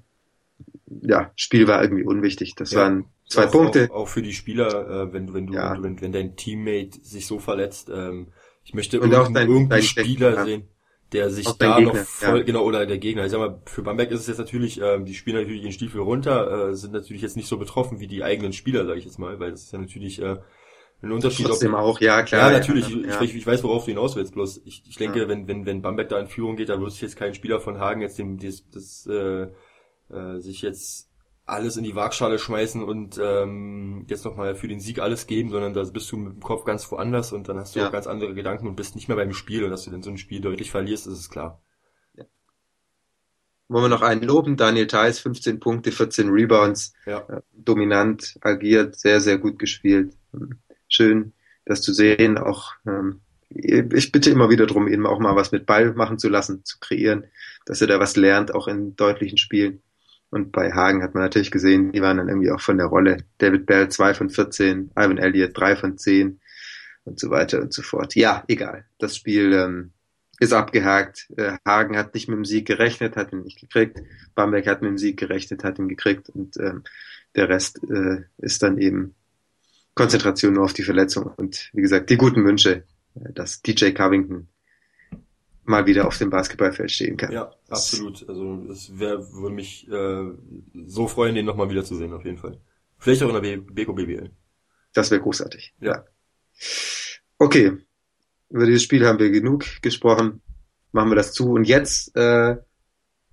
ja, 1.03 1.33
Spiel 1.35 1.67
war 1.67 1.83
irgendwie 1.83 2.05
unwichtig. 2.05 2.55
Das 2.55 2.71
ja. 2.71 2.83
waren 2.83 3.07
Zwei 3.29 3.47
auch, 3.47 3.51
Punkte. 3.51 3.89
Auch, 3.91 4.03
auch, 4.03 4.09
für 4.09 4.23
die 4.23 4.33
Spieler, 4.33 5.09
äh, 5.09 5.13
wenn 5.13 5.27
du, 5.27 5.35
wenn 5.35 5.47
du, 5.49 5.55
ja. 5.55 5.83
wenn, 5.83 6.01
wenn 6.01 6.13
dein 6.13 6.37
Teammate 6.37 7.01
sich 7.03 7.27
so 7.27 7.41
verletzt, 7.41 7.91
ähm, 7.93 8.29
ich 8.65 8.75
möchte 8.75 9.01
und 9.01 9.13
irgendeinen, 9.13 9.35
dein, 9.35 9.49
irgendeinen 9.49 9.83
Spieler 9.83 10.31
Gegner. 10.31 10.45
sehen, 10.45 10.69
der 11.13 11.31
sich 11.31 11.47
da 11.47 11.77
Gegner, 11.77 11.93
noch 11.93 12.01
voll, 12.01 12.39
ja. 12.39 12.45
genau, 12.45 12.65
oder 12.65 12.87
der 12.87 12.99
Gegner. 12.99 13.25
Ich 13.25 13.31
sag 13.31 13.39
mal, 13.39 13.61
für 13.67 13.83
Bamberg 13.83 14.11
ist 14.11 14.21
es 14.21 14.27
jetzt 14.27 14.39
natürlich, 14.39 14.81
ähm, 14.81 15.05
die 15.05 15.15
spielen 15.15 15.37
natürlich 15.37 15.63
den 15.63 15.73
Stiefel 15.73 16.01
runter, 16.01 16.71
äh, 16.71 16.75
sind 16.75 16.93
natürlich 16.93 17.23
jetzt 17.23 17.37
nicht 17.37 17.49
so 17.49 17.59
betroffen 17.59 18.01
wie 18.01 18.07
die 18.07 18.25
eigenen 18.25 18.53
Spieler, 18.53 18.85
sage 18.87 18.99
ich 18.99 19.05
jetzt 19.05 19.19
mal, 19.19 19.39
weil 19.39 19.51
das 19.51 19.63
ist 19.63 19.73
ja 19.73 19.79
natürlich 19.79 20.21
äh, 20.21 20.39
ein 21.03 21.13
Unterschied. 21.13 21.47
Trotzdem 21.47 21.75
ob, 21.75 21.81
auch, 21.81 22.01
ja, 22.01 22.23
klar. 22.23 22.51
Ja, 22.51 22.59
natürlich, 22.59 22.89
ja, 22.89 23.21
ich, 23.21 23.31
ich, 23.31 23.37
ich, 23.37 23.47
weiß, 23.47 23.63
worauf 23.63 23.85
du 23.85 23.91
hinaus 23.91 24.17
willst, 24.17 24.35
bloß 24.35 24.63
ich, 24.65 24.83
ich 24.89 24.97
denke, 24.97 25.21
ja. 25.21 25.29
wenn, 25.29 25.47
wenn, 25.47 25.67
wenn 25.67 25.83
Bamberg 25.83 26.09
da 26.09 26.19
in 26.19 26.27
Führung 26.27 26.57
geht, 26.57 26.71
da 26.71 26.81
wird 26.81 26.91
sich 26.93 27.03
jetzt 27.03 27.17
kein 27.17 27.35
Spieler 27.35 27.61
von 27.61 27.79
Hagen 27.79 28.01
jetzt 28.01 28.19
dem, 28.19 28.39
das, 28.39 28.65
das 28.71 29.07
äh, 29.07 29.49
äh, 30.11 30.39
sich 30.39 30.63
jetzt 30.63 31.11
alles 31.47 31.77
in 31.77 31.85
die 31.85 31.95
Waagschale 31.95 32.39
schmeißen 32.39 32.83
und 32.83 33.21
ähm, 33.23 34.07
jetzt 34.09 34.25
nochmal 34.25 34.55
für 34.55 34.69
den 34.69 34.81
Sieg 34.81 34.99
alles 34.99 35.27
geben, 35.27 35.51
sondern 35.51 35.75
da 35.75 35.83
bist 35.85 36.11
du 36.11 36.17
mit 36.17 36.33
dem 36.33 36.43
Kopf 36.43 36.65
ganz 36.65 36.91
woanders 36.91 37.33
und 37.33 37.49
dann 37.49 37.59
hast 37.59 37.75
du 37.75 37.81
ja. 37.81 37.89
auch 37.89 37.93
ganz 37.93 38.07
andere 38.07 38.35
Gedanken 38.35 38.67
und 38.67 38.77
bist 38.77 38.95
nicht 38.95 39.09
mehr 39.09 39.17
beim 39.17 39.35
Spiel 39.35 39.63
und 39.65 39.71
dass 39.71 39.85
du 39.85 39.91
dann 39.91 40.03
so 40.03 40.11
ein 40.11 40.17
Spiel 40.17 40.41
deutlich 40.41 40.71
verlierst, 40.71 41.07
ist 41.07 41.19
es 41.19 41.29
klar. 41.29 41.61
Ja. 42.15 42.25
Wollen 43.69 43.85
wir 43.85 43.89
noch 43.91 44.03
einen 44.03 44.23
loben? 44.23 44.57
Daniel 44.57 44.87
Theiss, 44.87 45.19
15 45.19 45.61
Punkte, 45.61 45.93
14 45.93 46.31
Rebounds, 46.31 46.95
ja. 47.05 47.19
äh, 47.29 47.43
dominant 47.53 48.39
agiert, 48.41 48.99
sehr, 48.99 49.21
sehr 49.21 49.37
gut 49.37 49.59
gespielt. 49.59 50.15
Schön, 50.89 51.35
das 51.67 51.83
zu 51.83 51.93
sehen. 51.93 52.39
Auch 52.39 52.73
ähm, 52.87 53.21
ich 53.51 54.13
bitte 54.13 54.31
immer 54.31 54.49
wieder 54.49 54.67
darum, 54.67 54.89
eben 54.89 55.07
auch 55.07 55.19
mal 55.19 55.37
was 55.37 55.53
mit 55.53 55.67
Ball 55.67 55.93
machen 55.93 56.19
zu 56.19 56.31
lassen, 56.31 56.65
zu 56.65 56.79
kreieren, 56.81 57.25
dass 57.67 57.83
er 57.83 57.87
da 57.87 58.01
was 58.01 58.17
lernt, 58.17 58.55
auch 58.55 58.67
in 58.67 58.97
deutlichen 58.97 59.37
Spielen. 59.37 59.83
Und 60.31 60.53
bei 60.53 60.73
Hagen 60.73 61.03
hat 61.03 61.15
man 61.15 61.23
natürlich 61.23 61.51
gesehen, 61.51 61.93
die 61.93 62.03
waren 62.03 62.17
dann 62.17 62.29
irgendwie 62.29 62.51
auch 62.51 62.61
von 62.61 62.77
der 62.77 62.87
Rolle. 62.87 63.19
David 63.39 63.67
Bell 63.67 63.89
2 63.89 64.15
von 64.15 64.31
14, 64.31 64.91
Ivan 64.97 65.19
Elliott 65.19 65.53
3 65.55 65.77
von 65.77 65.99
10 65.99 66.41
und 67.05 67.21
so 67.21 67.31
weiter 67.31 67.61
und 67.61 67.73
so 67.73 67.83
fort. 67.83 68.15
Ja, 68.15 68.45
egal. 68.49 68.85
Das 68.99 69.17
Spiel 69.17 69.53
ähm, 69.53 69.93
ist 70.41 70.53
abgehakt. 70.53 71.29
Äh, 71.37 71.59
Hagen 71.65 71.97
hat 71.97 72.15
nicht 72.15 72.29
mit 72.29 72.37
dem 72.37 72.45
Sieg 72.45 72.67
gerechnet, 72.67 73.17
hat 73.17 73.33
ihn 73.33 73.43
nicht 73.43 73.61
gekriegt. 73.61 74.01
Bamberg 74.35 74.67
hat 74.67 74.83
mit 74.83 74.91
dem 74.91 74.99
Sieg 74.99 75.19
gerechnet, 75.19 75.63
hat 75.63 75.79
ihn 75.79 75.89
gekriegt. 75.89 76.29
Und 76.31 76.57
ähm, 76.57 76.83
der 77.37 77.49
Rest 77.49 77.81
äh, 77.89 78.23
ist 78.39 78.63
dann 78.63 78.79
eben 78.79 79.15
Konzentration 79.95 80.55
nur 80.55 80.65
auf 80.65 80.73
die 80.73 80.83
Verletzung. 80.83 81.33
Und 81.37 81.71
wie 81.73 81.83
gesagt, 81.83 82.11
die 82.11 82.17
guten 82.17 82.45
Wünsche 82.45 82.85
äh, 83.15 83.33
dass 83.33 83.63
DJ 83.63 83.91
Covington 83.91 84.49
mal 85.65 85.87
wieder 85.87 86.07
auf 86.07 86.19
dem 86.19 86.31
Basketballfeld 86.31 86.91
stehen 86.91 87.17
kann. 87.17 87.33
Ja, 87.33 87.51
absolut. 87.69 88.29
Also 88.29 88.67
es 88.71 88.99
wär, 88.99 89.33
würde 89.33 89.55
mich 89.55 89.89
äh, 89.91 90.31
so 90.87 91.09
freuen, 91.09 91.35
den 91.35 91.47
nochmal 91.47 91.71
wieder 91.71 91.85
zu 91.85 91.97
sehen, 91.97 92.13
auf 92.13 92.25
jeden 92.25 92.39
Fall. 92.39 92.59
Vielleicht 92.99 93.23
auch 93.23 93.35
in 93.35 93.43
der 93.43 93.57
Beko 93.59 93.93
BBL. 93.93 94.31
Das 94.93 95.11
wäre 95.11 95.21
großartig. 95.21 95.75
Ja. 95.81 95.93
ja. 95.93 96.05
Okay. 97.39 97.73
Über 98.51 98.67
dieses 98.67 98.83
Spiel 98.83 99.07
haben 99.07 99.19
wir 99.19 99.31
genug 99.31 99.65
gesprochen. 99.83 100.41
Machen 100.93 101.11
wir 101.11 101.17
das 101.17 101.33
zu. 101.33 101.51
Und 101.51 101.65
jetzt 101.65 102.15
äh, 102.17 102.57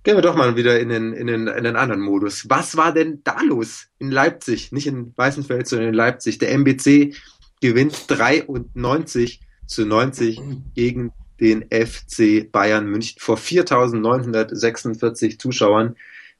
gehen 0.02 0.16
wir 0.16 0.22
doch 0.22 0.34
mal 0.34 0.56
wieder 0.56 0.80
in 0.80 0.88
den, 0.88 1.12
in, 1.12 1.26
den, 1.26 1.46
in 1.46 1.64
den 1.64 1.76
anderen 1.76 2.00
Modus. 2.00 2.48
Was 2.50 2.76
war 2.76 2.92
denn 2.92 3.20
da 3.22 3.40
los 3.42 3.86
in 3.98 4.10
Leipzig? 4.10 4.72
Nicht 4.72 4.86
in 4.86 5.16
Weißenfeld, 5.16 5.68
sondern 5.68 5.88
in 5.88 5.94
Leipzig. 5.94 6.38
Der 6.38 6.52
MBC 6.52 7.14
gewinnt 7.60 8.04
93 8.08 9.40
zu 9.66 9.86
90 9.86 10.40
gegen 10.74 11.12
den 11.42 11.64
FC 11.70 12.50
Bayern 12.50 12.86
München 12.86 13.18
vor 13.18 13.36
4.946 13.36 15.40
Zuschauern. 15.40 15.96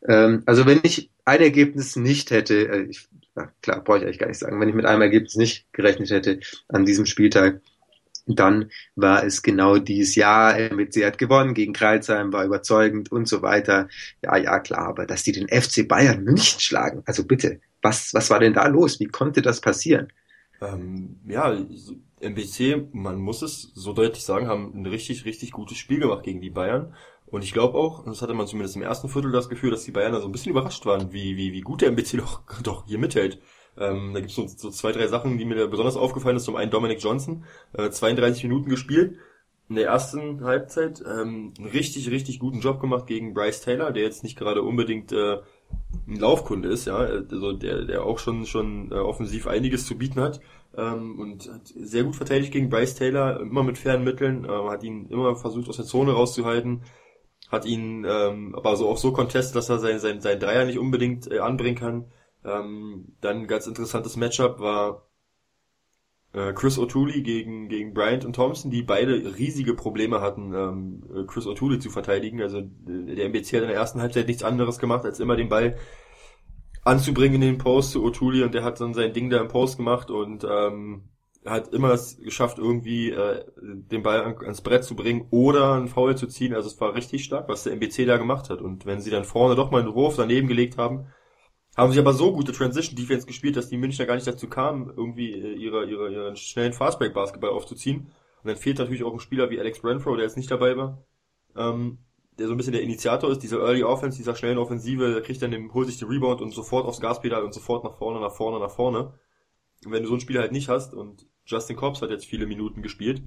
Ähm, 0.07 0.45
also 0.47 0.65
wenn 0.65 0.79
ich 0.85 1.11
ein 1.25 1.41
Ergebnis 1.41 1.97
nicht 1.97 2.31
hätte, 2.31 2.69
äh, 2.69 2.83
ich, 2.83 3.09
klar, 3.63 3.83
brauche 3.83 3.99
ich 3.99 4.05
eigentlich 4.05 4.21
gar 4.21 4.29
nicht 4.29 4.39
sagen, 4.39 4.61
wenn 4.61 4.69
ich 4.69 4.77
mit 4.77 4.87
einem 4.87 5.03
Ergebnis 5.03 5.35
nicht 5.35 5.67
gerechnet 5.73 6.11
hätte 6.11 6.39
an 6.69 6.87
diesem 6.87 7.07
Spieltag, 7.07 7.61
dann 8.27 8.71
war 8.95 9.25
es 9.25 9.43
genau 9.43 9.79
dieses 9.79 10.15
Jahr, 10.15 10.57
MBC 10.57 11.05
hat 11.05 11.19
gewonnen 11.19 11.55
gegen 11.55 11.73
Kreilsheim, 11.73 12.33
war 12.33 12.45
überzeugend 12.45 13.11
und 13.11 13.27
so 13.27 13.43
weiter. 13.43 13.89
Ja, 14.23 14.37
ja, 14.37 14.61
klar, 14.61 14.87
aber 14.87 15.07
dass 15.07 15.25
die 15.25 15.33
den 15.33 15.49
FC 15.49 15.89
Bayern 15.89 16.23
München 16.23 16.61
schlagen, 16.61 17.03
also 17.07 17.25
bitte, 17.25 17.59
was, 17.83 18.15
was 18.15 18.31
war 18.31 18.39
denn 18.39 18.55
da 18.55 18.69
los? 18.69 19.01
Wie 19.01 19.07
konnte 19.07 19.43
das 19.43 19.61
passieren? 19.61 20.13
Ähm, 20.61 21.19
ja, 21.27 21.59
MBC, 22.23 22.89
man 22.93 23.19
muss 23.19 23.43
es 23.43 23.73
so 23.75 23.93
deutlich 23.93 24.25
sagen, 24.25 24.47
haben 24.47 24.73
ein 24.75 24.87
richtig, 24.87 25.25
richtig 25.25 25.53
gutes 25.53 25.77
Spiel 25.77 26.01
gemacht 26.01 26.23
gegen 26.23 26.41
die 26.41 26.51
Bayern. 26.51 26.95
Und 27.27 27.43
ich 27.45 27.53
glaube 27.53 27.79
auch, 27.79 28.05
das 28.05 28.21
hatte 28.23 28.35
man 28.35 28.47
zumindest 28.47 28.77
im 28.77 28.83
ersten 28.83 29.09
Viertel 29.09 29.33
das 29.33 29.49
Gefühl, 29.49 29.71
dass 29.71 29.85
die 29.85 29.91
Bayern 29.91 30.13
da 30.13 30.21
so 30.21 30.27
ein 30.27 30.33
bisschen 30.33 30.53
überrascht 30.53 30.85
waren, 30.85 31.13
wie, 31.13 31.37
wie, 31.37 31.53
wie 31.53 31.63
gut 31.63 31.81
der 31.81 31.89
MBC 31.89 32.17
doch, 32.19 32.43
doch 32.63 32.87
hier 32.87 32.99
mithält. 32.99 33.41
Ähm, 33.79 34.13
da 34.13 34.21
gibt 34.21 34.31
es 34.31 34.37
so, 34.37 34.47
so 34.47 34.71
zwei, 34.71 34.93
drei 34.93 35.07
Sachen, 35.07 35.39
die 35.39 35.47
mir 35.47 35.67
besonders 35.67 35.97
aufgefallen 35.97 36.37
ist. 36.37 36.45
Zum 36.45 36.57
einen 36.57 36.71
Dominic 36.71 37.03
Johnson, 37.03 37.45
äh, 37.73 37.91
32 37.91 38.45
Minuten 38.45 38.69
gespielt 38.69 39.17
in 39.71 39.77
der 39.77 39.87
ersten 39.87 40.45
Halbzeit. 40.45 41.01
Ähm, 41.01 41.55
einen 41.57 41.69
richtig, 41.69 42.11
richtig 42.11 42.39
guten 42.39 42.61
Job 42.61 42.81
gemacht 42.81 43.07
gegen 43.07 43.33
Bryce 43.33 43.63
Taylor, 43.63 43.91
der 43.93 44.03
jetzt 44.03 44.23
nicht 44.23 44.37
gerade 44.37 44.63
unbedingt 44.63 45.13
äh, 45.13 45.39
ein 46.07 46.17
Laufkunde 46.17 46.69
ist, 46.69 46.85
ja, 46.85 46.97
also 46.97 47.53
der, 47.53 47.87
der 47.87 48.05
auch 48.05 48.19
schon 48.19 48.45
schon 48.45 48.93
äh, 48.93 48.97
offensiv 48.97 49.47
einiges 49.47 49.87
zu 49.87 49.97
bieten 49.97 50.21
hat 50.21 50.41
ähm, 50.77 51.19
und 51.19 51.49
hat 51.53 51.67
sehr 51.67 52.05
gut 52.05 52.17
verteidigt 52.17 52.53
gegen 52.53 52.69
Bryce 52.69 52.95
Taylor, 52.95 53.41
immer 53.41 53.63
mit 53.63 53.79
fairen 53.79 54.05
Mitteln, 54.05 54.45
äh, 54.45 54.49
hat 54.49 54.83
ihn 54.83 55.07
immer 55.07 55.37
versucht 55.37 55.69
aus 55.69 55.77
der 55.77 55.85
Zone 55.85 56.13
rauszuhalten, 56.13 56.83
hat 57.51 57.65
ihn 57.67 58.05
ähm, 58.09 58.55
aber 58.55 58.77
so 58.77 58.89
auch 58.89 58.99
so 58.99 59.13
contestet, 59.13 59.57
dass 59.57 59.69
er 59.69 59.79
sein, 59.79 59.99
sein, 59.99 60.21
sein 60.21 60.41
Dreier 60.41 60.65
nicht 60.65 60.79
unbedingt 60.79 61.31
äh, 61.31 61.39
anbringen 61.39 61.77
kann. 61.77 62.07
Ähm, 62.45 63.17
dann 63.21 63.47
ganz 63.47 63.67
interessantes 63.67 64.17
Matchup 64.17 64.59
war 64.59 65.07
äh, 66.33 66.53
Chris 66.55 66.79
O'Toole 66.79 67.23
gegen, 67.23 67.69
gegen 67.69 67.93
Bryant 67.95 68.25
und 68.25 68.35
Thompson, 68.35 68.71
die 68.71 68.83
beide 68.83 69.37
riesige 69.37 69.75
Probleme 69.75 70.21
hatten, 70.21 70.55
ähm, 70.55 71.03
äh, 71.15 71.27
Chris 71.27 71.47
O'Toole 71.47 71.79
zu 71.79 71.91
verteidigen. 71.91 72.41
Also 72.41 72.59
äh, 72.59 73.15
der 73.15 73.27
MBC 73.27 73.57
hat 73.57 73.63
in 73.63 73.69
der 73.69 73.77
ersten 73.77 74.01
Halbzeit 74.01 74.27
nichts 74.27 74.43
anderes 74.43 74.79
gemacht, 74.79 75.05
als 75.05 75.21
immer 75.21 75.37
den 75.37 75.49
Ball 75.49 75.77
anzubringen 76.85 77.37
in 77.37 77.41
den 77.43 77.59
Post 77.59 77.93
zu 77.93 78.05
O'Toole 78.05 78.45
und 78.45 78.55
der 78.55 78.65
hat 78.65 78.81
dann 78.81 78.95
sein 78.95 79.13
Ding 79.13 79.31
da 79.31 79.41
im 79.41 79.49
Post 79.49 79.77
gemacht 79.77 80.11
und 80.11 80.45
ähm, 80.45 81.09
hat 81.45 81.73
immer 81.73 81.91
es 81.91 82.19
geschafft, 82.19 82.59
irgendwie 82.59 83.11
äh, 83.11 83.45
den 83.61 84.03
Ball 84.03 84.23
an, 84.23 84.37
ans 84.43 84.61
Brett 84.61 84.85
zu 84.85 84.95
bringen 84.95 85.27
oder 85.31 85.75
einen 85.75 85.89
Foul 85.89 86.17
zu 86.17 86.27
ziehen. 86.27 86.55
Also 86.55 86.69
es 86.69 86.81
war 86.81 86.95
richtig 86.95 87.25
stark, 87.25 87.49
was 87.49 87.65
der 87.65 87.73
MBC 87.73 88.07
da 88.07 88.17
gemacht 88.17 88.51
hat. 88.51 88.61
Und 88.61 88.87
wenn 88.87 89.01
sie 89.01 89.11
dann 89.11 89.25
vorne 89.25 89.57
doch 89.57 89.71
mal 89.71 89.81
einen 89.81 89.95
Wurf 89.95 90.17
daneben 90.17 90.47
gelegt 90.49 90.79
haben, 90.79 91.07
haben 91.77 91.91
sich 91.91 92.01
aber 92.01 92.13
so 92.13 92.33
gute 92.33 92.53
Transition 92.53 92.97
Defense 92.97 93.27
gespielt, 93.27 93.57
dass 93.57 93.69
die 93.69 93.79
Münchner 93.79 94.07
gar 94.07 94.15
nicht 94.15 94.27
dazu 94.27 94.49
kamen, 94.49 94.93
irgendwie 94.97 95.33
äh, 95.33 95.55
ihre, 95.55 95.87
ihre, 95.87 96.13
ihren 96.13 96.37
schnellen 96.37 96.73
Fastbreak 96.73 97.15
Basketball 97.15 97.51
aufzuziehen. 97.51 98.13
Und 98.43 98.49
dann 98.49 98.57
fehlt 98.57 98.79
natürlich 98.79 99.05
auch 99.05 99.13
ein 99.13 99.21
Spieler 99.21 99.51
wie 99.51 99.59
Alex 99.59 99.83
Renfro, 99.85 100.15
der 100.15 100.25
jetzt 100.25 100.37
nicht 100.37 100.51
dabei 100.51 100.77
war, 100.77 101.05
ähm, 101.57 101.99
der 102.39 102.47
so 102.47 102.55
ein 102.55 102.57
bisschen 102.57 102.73
der 102.73 102.83
Initiator 102.83 103.31
ist, 103.31 103.43
dieser 103.43 103.59
Early 103.59 103.85
Offense, 103.85 104.17
dieser 104.17 104.35
schnellen 104.35 104.59
Offensive, 104.59 105.13
der 105.13 105.23
kriegt 105.23 105.43
dann 105.43 105.51
den, 105.51 105.73
holt 105.73 105.89
sich 105.89 105.99
den 105.99 106.09
Rebound 106.09 106.41
und 106.41 106.53
sofort 106.53 106.87
aufs 106.87 107.01
Gaspedal 107.01 107.45
und 107.45 107.53
sofort 107.53 107.85
nach 107.85 107.97
vorne, 107.99 108.21
nach 108.21 108.35
vorne, 108.35 108.59
nach 108.59 108.71
vorne. 108.71 109.15
Und 109.85 109.93
wenn 109.93 110.03
du 110.03 110.09
so 110.09 110.15
einen 110.15 110.21
Spieler 110.21 110.41
halt 110.41 110.53
nicht 110.53 110.69
hast 110.69 110.95
und 110.95 111.27
Justin 111.45 111.77
Cobbs 111.77 112.03
hat 112.03 112.11
jetzt 112.11 112.27
viele 112.27 112.47
Minuten 112.47 112.83
gespielt, 112.83 113.23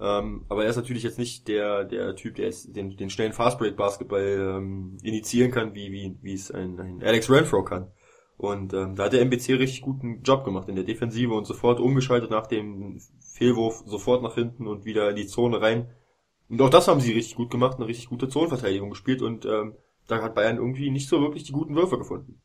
ähm, 0.00 0.46
aber 0.48 0.64
er 0.64 0.70
ist 0.70 0.76
natürlich 0.76 1.02
jetzt 1.02 1.18
nicht 1.18 1.46
der, 1.48 1.84
der 1.84 2.16
Typ, 2.16 2.36
der 2.36 2.46
jetzt 2.46 2.74
den, 2.74 2.96
den 2.96 3.10
schnellen 3.10 3.34
Fastbreak 3.34 3.76
Basketball 3.76 4.56
ähm, 4.56 4.96
initiieren 5.02 5.50
kann, 5.50 5.74
wie, 5.74 5.92
wie, 5.92 6.16
wie 6.22 6.32
es 6.32 6.50
ein, 6.50 6.80
ein 6.80 7.02
Alex 7.02 7.30
Renfro 7.30 7.62
kann. 7.64 7.92
Und 8.38 8.72
ähm, 8.72 8.96
da 8.96 9.04
hat 9.04 9.12
der 9.12 9.20
MBC 9.20 9.58
richtig 9.58 9.82
guten 9.82 10.22
Job 10.22 10.44
gemacht 10.44 10.70
in 10.70 10.74
der 10.74 10.84
Defensive 10.84 11.34
und 11.34 11.44
sofort 11.44 11.78
umgeschaltet 11.78 12.30
nach 12.30 12.46
dem 12.46 12.98
Fehlwurf, 13.20 13.82
sofort 13.84 14.22
nach 14.22 14.34
hinten 14.34 14.66
und 14.66 14.86
wieder 14.86 15.10
in 15.10 15.16
die 15.16 15.26
Zone 15.26 15.60
rein. 15.60 15.90
Und 16.50 16.60
auch 16.60 16.70
das 16.70 16.88
haben 16.88 17.00
sie 17.00 17.12
richtig 17.12 17.36
gut 17.36 17.50
gemacht, 17.50 17.76
eine 17.76 17.86
richtig 17.86 18.08
gute 18.08 18.28
Zonenverteidigung 18.28 18.90
gespielt 18.90 19.22
und 19.22 19.46
ähm, 19.46 19.74
da 20.08 20.20
hat 20.20 20.34
Bayern 20.34 20.56
irgendwie 20.56 20.90
nicht 20.90 21.08
so 21.08 21.20
wirklich 21.20 21.44
die 21.44 21.52
guten 21.52 21.76
Würfe 21.76 21.96
gefunden. 21.96 22.42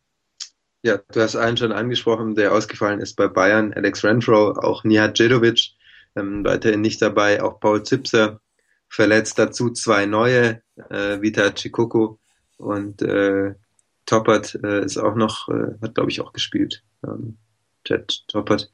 Ja, 0.84 0.98
du 1.12 1.20
hast 1.20 1.36
einen 1.36 1.58
schon 1.58 1.72
angesprochen, 1.72 2.36
der 2.36 2.54
ausgefallen 2.54 3.00
ist 3.00 3.16
bei 3.16 3.28
Bayern, 3.28 3.74
Alex 3.74 4.04
Renfro, 4.04 4.52
auch 4.52 4.84
Nihat 4.84 5.18
Djedovic 5.18 5.72
ähm, 6.16 6.46
weiterhin 6.46 6.82
nicht 6.82 7.02
dabei, 7.02 7.42
auch 7.42 7.60
Paul 7.60 7.82
Zipser 7.82 8.40
verletzt, 8.88 9.40
dazu 9.40 9.72
zwei 9.72 10.06
neue, 10.06 10.62
äh, 10.90 11.20
Vita 11.22 11.50
Chikoko 11.50 12.20
und 12.58 13.02
äh, 13.02 13.56
Toppert 14.06 14.60
äh, 14.64 14.86
ist 14.86 14.98
auch 14.98 15.16
noch, 15.16 15.50
äh, 15.50 15.74
hat 15.82 15.96
glaube 15.96 16.12
ich 16.12 16.22
auch 16.22 16.32
gespielt, 16.32 16.84
ähm, 17.04 17.38
Jet 17.88 18.24
Toppert. 18.28 18.70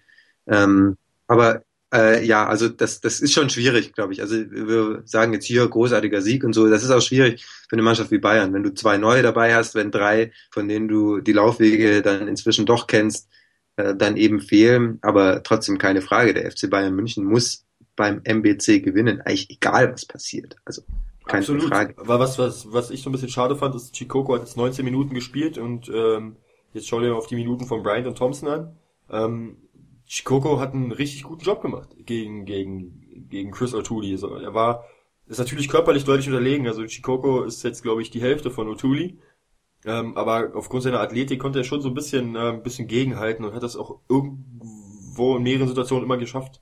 Ähm, 0.46 0.98
aber 1.28 1.64
äh, 1.94 2.24
ja, 2.26 2.48
also 2.48 2.70
das, 2.70 3.02
das 3.02 3.20
ist 3.20 3.34
schon 3.34 3.50
schwierig, 3.50 3.94
glaube 3.94 4.14
ich. 4.14 4.22
Also 4.22 4.36
wir 4.36 5.02
sagen 5.06 5.34
jetzt 5.34 5.46
hier 5.46 5.68
großartiger 5.68 6.22
Sieg 6.22 6.44
und 6.44 6.54
so. 6.54 6.70
Das 6.70 6.84
ist 6.84 6.92
auch 6.92 7.02
schwierig 7.02 7.44
für 7.44 7.76
eine 7.76 7.82
Mannschaft 7.82 8.12
wie 8.12 8.18
Bayern, 8.18 8.54
wenn 8.54 8.64
du 8.64 8.74
zwei 8.74 8.98
neue 8.98 9.22
dabei 9.22 9.54
hast, 9.54 9.76
wenn 9.76 9.92
drei, 9.92 10.32
von 10.52 10.68
denen 10.68 10.88
du 10.88 11.20
die 11.20 11.34
Laufwege 11.34 12.02
dann 12.02 12.28
inzwischen 12.28 12.66
doch 12.66 12.88
kennst, 12.88 13.30
äh, 13.76 13.96
dann 13.96 14.16
eben 14.16 14.40
fehlen. 14.40 15.00
Aber 15.02 15.44
trotzdem 15.44 15.78
keine 15.78 16.02
Frage. 16.02 16.34
Der 16.34 16.50
FC 16.50 16.70
Bayern 16.70 16.96
München 16.96 17.26
muss 17.26 17.66
beim 17.98 18.22
MBC 18.24 18.82
gewinnen, 18.82 19.22
eigentlich 19.22 19.50
egal 19.50 19.92
was 19.92 20.06
passiert. 20.06 20.56
Also 20.64 20.84
keine 21.26 21.42
Absolut. 21.42 21.66
Frage. 21.66 21.94
Aber 21.98 22.20
was, 22.20 22.40
was, 22.40 22.72
was 22.72 22.90
ich 22.90 23.02
so 23.02 23.10
ein 23.10 23.12
bisschen 23.12 23.30
schade 23.30 23.56
fand, 23.56 23.76
ist, 23.76 23.94
Chikoko 23.94 24.34
hat 24.34 24.42
jetzt 24.42 24.58
19 24.58 24.86
Minuten 24.86 25.14
gespielt 25.14 25.58
und 25.58 25.90
ähm, 25.94 26.38
jetzt 26.74 26.88
schau 26.88 27.00
dir 27.00 27.16
auf 27.16 27.28
die 27.28 27.36
Minuten 27.36 27.66
von 27.66 27.84
Bryant 27.84 28.08
und 28.08 28.18
Thompson 28.18 28.48
an. 28.50 28.76
Ähm, 29.10 29.58
Chikoko 30.12 30.60
hat 30.60 30.74
einen 30.74 30.92
richtig 30.92 31.24
guten 31.24 31.46
Job 31.46 31.62
gemacht 31.62 31.88
gegen, 32.00 32.44
gegen, 32.44 33.30
gegen 33.30 33.52
Chris 33.52 33.74
O'Toole. 33.74 34.12
Also 34.12 34.36
er 34.36 34.54
war, 34.54 34.84
ist 35.26 35.40
natürlich 35.40 35.70
körperlich 35.70 36.04
deutlich 36.04 36.28
unterlegen. 36.28 36.68
Also 36.68 36.86
Chikoko 36.86 37.44
ist 37.44 37.64
jetzt, 37.64 37.82
glaube 37.82 38.02
ich, 38.02 38.10
die 38.10 38.22
Hälfte 38.22 38.52
von 38.52 38.68
O'Toole. 38.68 39.16
Ähm, 39.86 40.18
aber 40.18 40.52
aufgrund 40.54 40.84
seiner 40.84 41.00
Athletik 41.00 41.40
konnte 41.40 41.60
er 41.60 41.64
schon 41.64 41.80
so 41.80 41.88
ein 41.88 41.94
bisschen, 41.94 42.36
äh, 42.36 42.50
ein 42.50 42.62
bisschen 42.62 42.90
gegenhalten 42.90 43.46
und 43.46 43.54
hat 43.54 43.64
das 43.64 43.78
auch 43.78 44.02
irgendwo 44.10 45.38
in 45.38 45.44
mehreren 45.44 45.70
Situationen 45.70 46.04
immer 46.04 46.18
geschafft, 46.18 46.62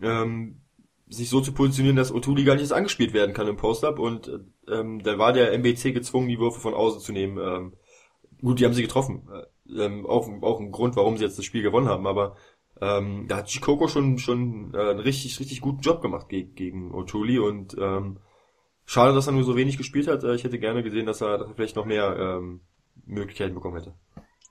ähm, 0.00 0.60
sich 1.08 1.28
so 1.28 1.40
zu 1.40 1.52
positionieren, 1.52 1.96
dass 1.96 2.14
Otuli 2.14 2.44
gar 2.44 2.54
nicht 2.54 2.70
angespielt 2.70 3.12
werden 3.12 3.34
kann 3.34 3.48
im 3.48 3.56
Post-Up 3.56 3.98
und 3.98 4.30
ähm, 4.68 5.02
da 5.02 5.18
war 5.18 5.32
der 5.32 5.52
MBC 5.54 5.92
gezwungen, 5.92 6.28
die 6.28 6.38
Würfe 6.38 6.60
von 6.60 6.72
außen 6.72 7.00
zu 7.00 7.12
nehmen. 7.12 7.36
Ähm, 7.36 7.72
gut, 8.40 8.60
die 8.60 8.64
haben 8.64 8.74
sie 8.74 8.82
getroffen. 8.82 9.28
Äh, 9.34 9.84
ähm, 9.84 10.06
auch, 10.06 10.28
auch 10.42 10.60
ein 10.60 10.72
Grund, 10.72 10.96
warum 10.96 11.16
sie 11.16 11.24
jetzt 11.24 11.38
das 11.38 11.44
Spiel 11.44 11.62
gewonnen 11.62 11.88
haben, 11.88 12.06
aber 12.06 12.36
ähm, 12.80 13.26
da 13.28 13.38
hat 13.38 13.46
Chikoko 13.46 13.88
schon 13.88 14.18
schon 14.18 14.72
äh, 14.74 14.90
einen 14.90 15.00
richtig, 15.00 15.38
richtig 15.40 15.60
guten 15.60 15.80
Job 15.80 16.02
gemacht 16.02 16.28
gegen, 16.28 16.54
gegen 16.54 16.94
Otuli 16.94 17.38
und 17.38 17.76
ähm, 17.78 18.18
Schade, 18.92 19.14
dass 19.14 19.28
er 19.28 19.32
nur 19.32 19.44
so 19.44 19.54
wenig 19.54 19.78
gespielt 19.78 20.08
hat. 20.08 20.24
Äh, 20.24 20.34
ich 20.34 20.42
hätte 20.42 20.58
gerne 20.58 20.82
gesehen, 20.82 21.06
dass 21.06 21.20
er, 21.20 21.38
dass 21.38 21.48
er 21.48 21.54
vielleicht 21.54 21.76
noch 21.76 21.84
mehr 21.84 22.16
ähm, 22.18 22.60
Möglichkeiten 23.06 23.54
bekommen 23.54 23.76
hätte. 23.76 23.94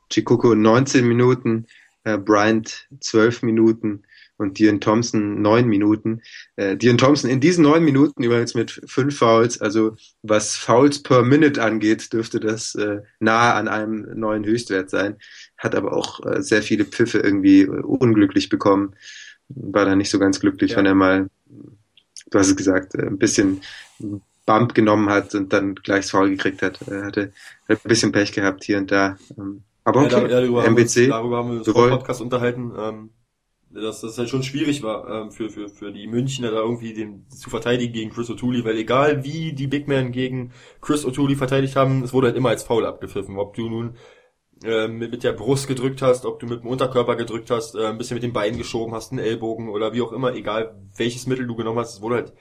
Chikuko 0.10 0.56
19 0.56 1.06
Minuten, 1.06 1.68
äh, 2.06 2.18
Bryant 2.18 2.88
12 3.02 3.44
Minuten 3.44 4.04
und 4.40 4.58
Dion 4.58 4.80
Thompson 4.80 5.42
9 5.42 5.68
Minuten. 5.68 6.22
Äh, 6.56 6.78
Dion 6.78 6.98
Thompson 6.98 7.30
in 7.30 7.42
diesen 7.42 7.64
9 7.64 7.84
Minuten 7.84 8.24
übrigens 8.24 8.56
mit 8.56 8.82
5 8.86 9.16
Fouls, 9.16 9.62
also 9.62 9.98
was 10.24 10.56
Fouls 10.56 11.04
per 11.04 11.24
Minute 11.24 11.62
angeht, 11.62 12.12
dürfte 12.14 12.40
das 12.40 12.74
äh, 12.76 13.02
nahe 13.20 13.54
an 13.54 13.68
einem 13.68 14.08
neuen 14.18 14.46
Höchstwert 14.46 14.90
sein. 14.90 15.18
Hat 15.58 15.76
aber 15.76 15.94
auch 15.94 16.26
äh, 16.26 16.42
sehr 16.42 16.64
viele 16.64 16.86
Pfiffe 16.86 17.20
irgendwie 17.20 17.62
äh, 17.62 17.68
unglücklich 17.68 18.50
bekommen. 18.50 18.96
War 19.50 19.86
da 19.86 19.96
nicht 19.96 20.10
so 20.10 20.20
ganz 20.20 20.40
glücklich, 20.40 20.72
ja. 20.72 20.78
wenn 20.78 20.86
er 20.86 20.96
mal, 20.96 21.30
du 21.46 22.40
hast 22.40 22.48
es 22.48 22.56
gesagt, 22.56 22.96
äh, 22.96 23.06
ein 23.06 23.18
bisschen 23.18 23.62
Bump 24.46 24.74
genommen 24.74 25.10
hat 25.10 25.36
und 25.36 25.52
dann 25.52 25.76
gleich 25.76 26.06
das 26.06 26.12
Foul 26.12 26.30
gekriegt 26.30 26.62
hat. 26.62 26.80
Er 26.88 27.06
hatte 27.06 27.34
ein 27.68 27.78
bisschen 27.84 28.14
Pech 28.14 28.32
gehabt 28.32 28.64
hier 28.64 28.78
und 28.78 28.90
da. 28.90 29.18
Ähm, 29.38 29.64
aber 29.84 30.02
okay, 30.02 30.22
ja, 30.22 30.28
darüber 30.28 30.66
MBC. 30.66 30.68
Haben 30.68 30.96
wir, 30.96 31.08
darüber 31.10 31.38
haben 31.38 31.52
wir 31.52 31.58
uns 31.58 31.70
vor 31.70 31.90
Podcast 31.90 32.22
unterhalten. 32.22 32.72
Ähm, 32.78 33.10
dass 33.72 34.02
das 34.02 34.18
halt 34.18 34.30
schon 34.30 34.44
schwierig 34.44 34.82
war 34.84 35.08
ähm, 35.08 35.32
für, 35.32 35.50
für, 35.50 35.70
für 35.70 35.92
die 35.92 36.08
Münchner 36.08 36.52
da 36.52 36.58
irgendwie 36.58 36.94
den 36.94 37.28
zu 37.30 37.50
verteidigen 37.50 37.94
gegen 37.94 38.10
Chris 38.10 38.30
O'Toole, 38.30 38.64
weil 38.66 38.78
egal 38.78 39.24
wie 39.24 39.54
die 39.54 39.68
Big 39.68 39.88
Men 39.88 40.12
gegen 40.12 40.52
Chris 40.82 41.06
O'Toole 41.06 41.36
verteidigt 41.36 41.76
haben, 41.76 42.04
es 42.04 42.14
wurde 42.14 42.28
halt 42.28 42.38
immer 42.38 42.50
als 42.50 42.64
Foul 42.64 42.86
abgepfiffen. 42.86 43.38
Ob 43.38 43.56
du 43.56 43.70
nun 43.70 43.96
äh, 44.64 44.88
mit, 44.88 45.12
mit 45.12 45.24
der 45.24 45.34
Brust 45.34 45.68
gedrückt 45.68 46.02
hast, 46.02 46.26
ob 46.26 46.40
du 46.40 46.48
mit 46.48 46.64
dem 46.64 46.68
Unterkörper 46.68 47.16
gedrückt 47.16 47.52
hast, 47.52 47.76
äh, 47.76 47.86
ein 47.86 47.98
bisschen 47.98 48.16
mit 48.16 48.24
den 48.24 48.34
Beinen 48.34 48.58
geschoben 48.58 48.94
hast, 48.94 49.12
einen 49.12 49.20
Ellbogen 49.20 49.70
oder 49.70 49.94
wie 49.94 50.02
auch 50.02 50.12
immer, 50.12 50.34
egal 50.34 50.76
welches 50.98 51.28
Mittel 51.28 51.48
du 51.48 51.56
genommen 51.56 51.80
hast, 51.80 51.96
es 51.96 52.02
wurde 52.02 52.16
halt 52.16 52.34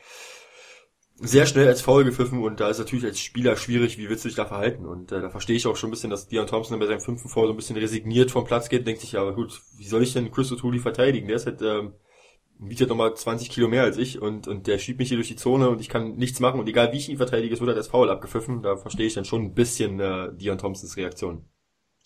sehr 1.21 1.47
schnell 1.47 1.67
als 1.67 1.81
faul 1.81 2.05
gepfiffen 2.05 2.43
und 2.43 2.61
da 2.61 2.69
ist 2.69 2.79
natürlich 2.79 3.05
als 3.05 3.19
Spieler 3.19 3.57
schwierig, 3.57 3.99
wie 3.99 4.09
willst 4.09 4.25
du 4.25 4.29
dich 4.29 4.37
da 4.37 4.47
verhalten? 4.47 4.87
Und 4.87 5.11
äh, 5.11 5.21
da 5.21 5.31
verstehe 5.31 5.57
ich 5.57 5.67
auch 5.67 5.77
schon 5.77 5.89
ein 5.89 5.91
bisschen, 5.91 6.11
dass 6.11 6.29
Dion 6.29 6.47
Thompson 6.47 6.79
bei 6.79 6.87
seinem 6.87 7.01
fünften 7.01 7.29
Foul 7.29 7.47
so 7.47 7.53
ein 7.53 7.57
bisschen 7.57 7.77
resigniert 7.77 8.31
vom 8.31 8.45
Platz 8.45 8.69
geht, 8.69 8.87
denkt 8.87 9.01
sich, 9.01 9.13
ja, 9.13 9.21
aber 9.21 9.35
gut, 9.35 9.61
wie 9.77 9.89
soll 9.89 10.03
ich 10.03 10.13
denn 10.13 10.31
Chris 10.31 10.53
O'Toole 10.53 10.81
verteidigen? 10.81 11.27
Der 11.27 11.37
ist 11.37 11.47
halt, 11.47 11.61
ähm, 11.63 11.95
halt 12.61 12.89
nochmal 12.89 13.15
20 13.15 13.51
Kilo 13.51 13.67
mehr 13.67 13.83
als 13.83 13.99
ich 13.99 14.23
und, 14.23 14.47
und 14.47 14.69
der 14.69 14.79
schiebt 14.79 15.01
mich 15.01 15.09
hier 15.09 15.17
durch 15.17 15.29
die 15.29 15.37
Zone 15.37 15.69
und 15.69 15.81
ich 15.81 15.89
kann 15.89 16.15
nichts 16.15 16.39
machen 16.39 16.61
und 16.61 16.69
egal 16.69 16.93
wie 16.93 16.99
ich 16.99 17.09
ihn 17.09 17.17
verteidige, 17.17 17.53
es 17.53 17.61
wird 17.61 17.69
halt 17.69 17.79
als 17.79 17.89
Foul 17.89 18.11
abgepfiffen. 18.11 18.63
Da 18.63 18.77
verstehe 18.77 19.07
ich 19.07 19.15
dann 19.15 19.25
schon 19.25 19.43
ein 19.43 19.55
bisschen 19.55 19.99
äh, 19.99 20.29
Dion 20.35 20.59
Thompsons 20.59 20.97
Reaktion. 20.97 21.45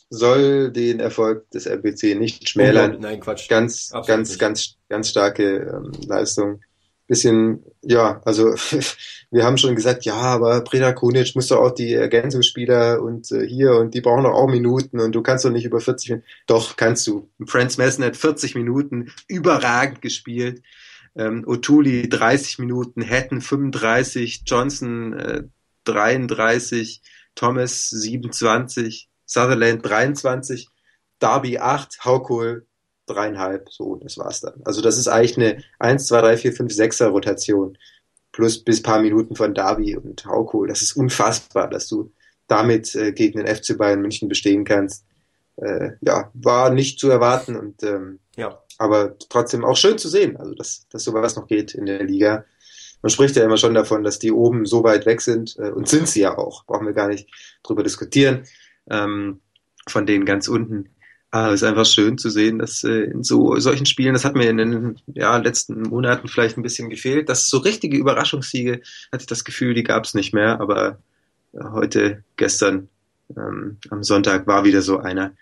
Soll 0.08 0.72
den 0.72 1.00
Erfolg 1.00 1.50
des 1.50 1.66
RBC 1.66 2.18
nicht 2.18 2.48
schmälern. 2.48 2.98
Nein, 3.00 3.20
Quatsch. 3.20 3.48
Ganz, 3.48 3.92
Absolut 3.92 4.06
ganz, 4.06 4.28
nicht. 4.30 4.38
ganz, 4.38 4.76
ganz 4.88 5.08
starke 5.08 5.82
ähm, 5.84 5.92
Leistung 6.06 6.60
bisschen, 7.06 7.64
ja, 7.82 8.20
also 8.24 8.54
wir 9.30 9.44
haben 9.44 9.58
schon 9.58 9.74
gesagt, 9.74 10.04
ja, 10.04 10.14
aber 10.14 10.62
Preda 10.62 10.92
Kunic 10.92 11.34
muss 11.34 11.48
doch 11.48 11.60
auch 11.60 11.74
die 11.74 11.92
Ergänzungsspieler 11.92 13.02
und 13.02 13.30
äh, 13.32 13.46
hier 13.46 13.76
und 13.76 13.94
die 13.94 14.00
brauchen 14.00 14.24
doch 14.24 14.32
auch 14.32 14.48
Minuten 14.48 15.00
und 15.00 15.14
du 15.14 15.22
kannst 15.22 15.44
doch 15.44 15.50
nicht 15.50 15.64
über 15.64 15.80
40 15.80 16.10
Minuten. 16.10 16.28
Doch, 16.46 16.76
kannst 16.76 17.06
du. 17.06 17.30
Franz 17.46 17.78
Messen 17.78 18.04
hat 18.04 18.16
40 18.16 18.54
Minuten 18.54 19.12
überragend 19.28 20.02
gespielt. 20.02 20.62
Ähm, 21.14 21.44
O'Toole 21.44 22.08
30 22.08 22.58
Minuten, 22.58 23.08
Hatton 23.08 23.40
35, 23.40 24.42
Johnson 24.46 25.12
äh, 25.12 25.42
33, 25.84 27.02
Thomas 27.34 27.90
27, 27.90 29.08
Sutherland 29.26 29.84
23, 29.84 30.68
Darby 31.18 31.58
8, 31.58 32.04
Haukohl 32.04 32.66
dreieinhalb, 33.06 33.68
so, 33.70 33.96
das 33.96 34.18
war's 34.18 34.40
dann. 34.40 34.60
Also 34.64 34.80
das 34.80 34.98
ist 34.98 35.08
eigentlich 35.08 35.36
eine 35.36 35.62
1, 35.78 36.06
2, 36.06 36.20
3, 36.20 36.36
4, 36.36 36.52
5, 36.52 36.72
6er 36.72 37.06
Rotation 37.08 37.78
plus 38.32 38.62
bis 38.62 38.82
paar 38.82 39.00
Minuten 39.02 39.36
von 39.36 39.54
Darby 39.54 39.96
und 39.96 40.24
Hauko. 40.24 40.64
Das 40.66 40.82
ist 40.82 40.96
unfassbar, 40.96 41.68
dass 41.68 41.88
du 41.88 42.12
damit 42.46 42.94
äh, 42.94 43.12
gegen 43.12 43.44
den 43.44 43.54
FC 43.54 43.76
Bayern 43.76 44.00
München 44.00 44.28
bestehen 44.28 44.64
kannst. 44.64 45.04
Äh, 45.56 45.90
ja, 46.00 46.30
war 46.34 46.70
nicht 46.70 46.98
zu 46.98 47.10
erwarten 47.10 47.56
und 47.56 47.82
ähm, 47.82 48.20
ja. 48.36 48.58
aber 48.78 49.18
trotzdem 49.18 49.64
auch 49.64 49.76
schön 49.76 49.98
zu 49.98 50.08
sehen, 50.08 50.38
also 50.38 50.54
dass, 50.54 50.86
dass 50.88 51.04
sowas 51.04 51.36
noch 51.36 51.46
geht 51.46 51.74
in 51.74 51.84
der 51.84 52.02
Liga. 52.04 52.46
Man 53.02 53.10
spricht 53.10 53.36
ja 53.36 53.44
immer 53.44 53.58
schon 53.58 53.74
davon, 53.74 54.02
dass 54.02 54.18
die 54.18 54.32
oben 54.32 54.64
so 54.64 54.82
weit 54.82 55.04
weg 55.04 55.20
sind 55.20 55.56
äh, 55.58 55.70
und 55.70 55.88
sind 55.88 56.08
sie 56.08 56.20
ja 56.20 56.38
auch. 56.38 56.64
Brauchen 56.64 56.86
wir 56.86 56.94
gar 56.94 57.08
nicht 57.08 57.28
drüber 57.62 57.82
diskutieren. 57.82 58.44
Ähm, 58.88 59.40
von 59.88 60.06
denen 60.06 60.24
ganz 60.24 60.48
unten. 60.48 60.94
Ah, 61.34 61.48
es 61.48 61.62
ist 61.62 61.64
einfach 61.64 61.86
schön 61.86 62.18
zu 62.18 62.28
sehen, 62.28 62.58
dass 62.58 62.84
äh, 62.84 63.04
in 63.04 63.24
so 63.24 63.58
solchen 63.58 63.86
Spielen, 63.86 64.12
das 64.12 64.26
hat 64.26 64.36
mir 64.36 64.50
in 64.50 64.58
den 64.58 65.00
ja, 65.06 65.34
letzten 65.38 65.80
Monaten 65.80 66.28
vielleicht 66.28 66.58
ein 66.58 66.62
bisschen 66.62 66.90
gefehlt, 66.90 67.30
dass 67.30 67.48
so 67.48 67.56
richtige 67.56 67.96
Überraschungssiege, 67.96 68.82
hatte 69.10 69.22
ich 69.22 69.26
das 69.26 69.44
Gefühl, 69.44 69.72
die 69.72 69.82
gab 69.82 70.04
es 70.04 70.12
nicht 70.12 70.34
mehr, 70.34 70.60
aber 70.60 70.98
äh, 71.54 71.64
heute, 71.72 72.22
gestern, 72.36 72.90
ähm, 73.34 73.78
am 73.88 74.02
Sonntag 74.02 74.46
war 74.46 74.64
wieder 74.64 74.82
so 74.82 74.98
einer 74.98 75.32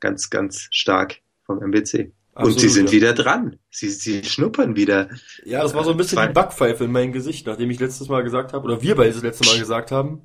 ganz, 0.00 0.30
ganz 0.30 0.66
stark 0.72 1.20
vom 1.44 1.62
MBC. 1.62 2.10
Absolut, 2.34 2.56
und 2.56 2.60
sie 2.60 2.68
sind 2.68 2.86
ja. 2.86 2.92
wieder 2.92 3.12
dran. 3.12 3.56
Sie, 3.70 3.90
sie 3.90 4.24
schnuppern 4.24 4.74
wieder. 4.74 5.10
Ja, 5.44 5.62
das 5.62 5.74
war 5.74 5.84
so 5.84 5.92
ein 5.92 5.96
bisschen 5.96 6.20
die 6.26 6.32
Backpfeife 6.32 6.84
in 6.84 6.90
mein 6.90 7.12
Gesicht, 7.12 7.46
nachdem 7.46 7.70
ich 7.70 7.78
letztes 7.78 8.08
Mal 8.08 8.24
gesagt 8.24 8.52
habe, 8.52 8.64
oder 8.64 8.82
wir 8.82 8.96
beide 8.96 9.12
das 9.12 9.22
letzte 9.22 9.46
Mal 9.46 9.60
gesagt 9.60 9.92
haben, 9.92 10.22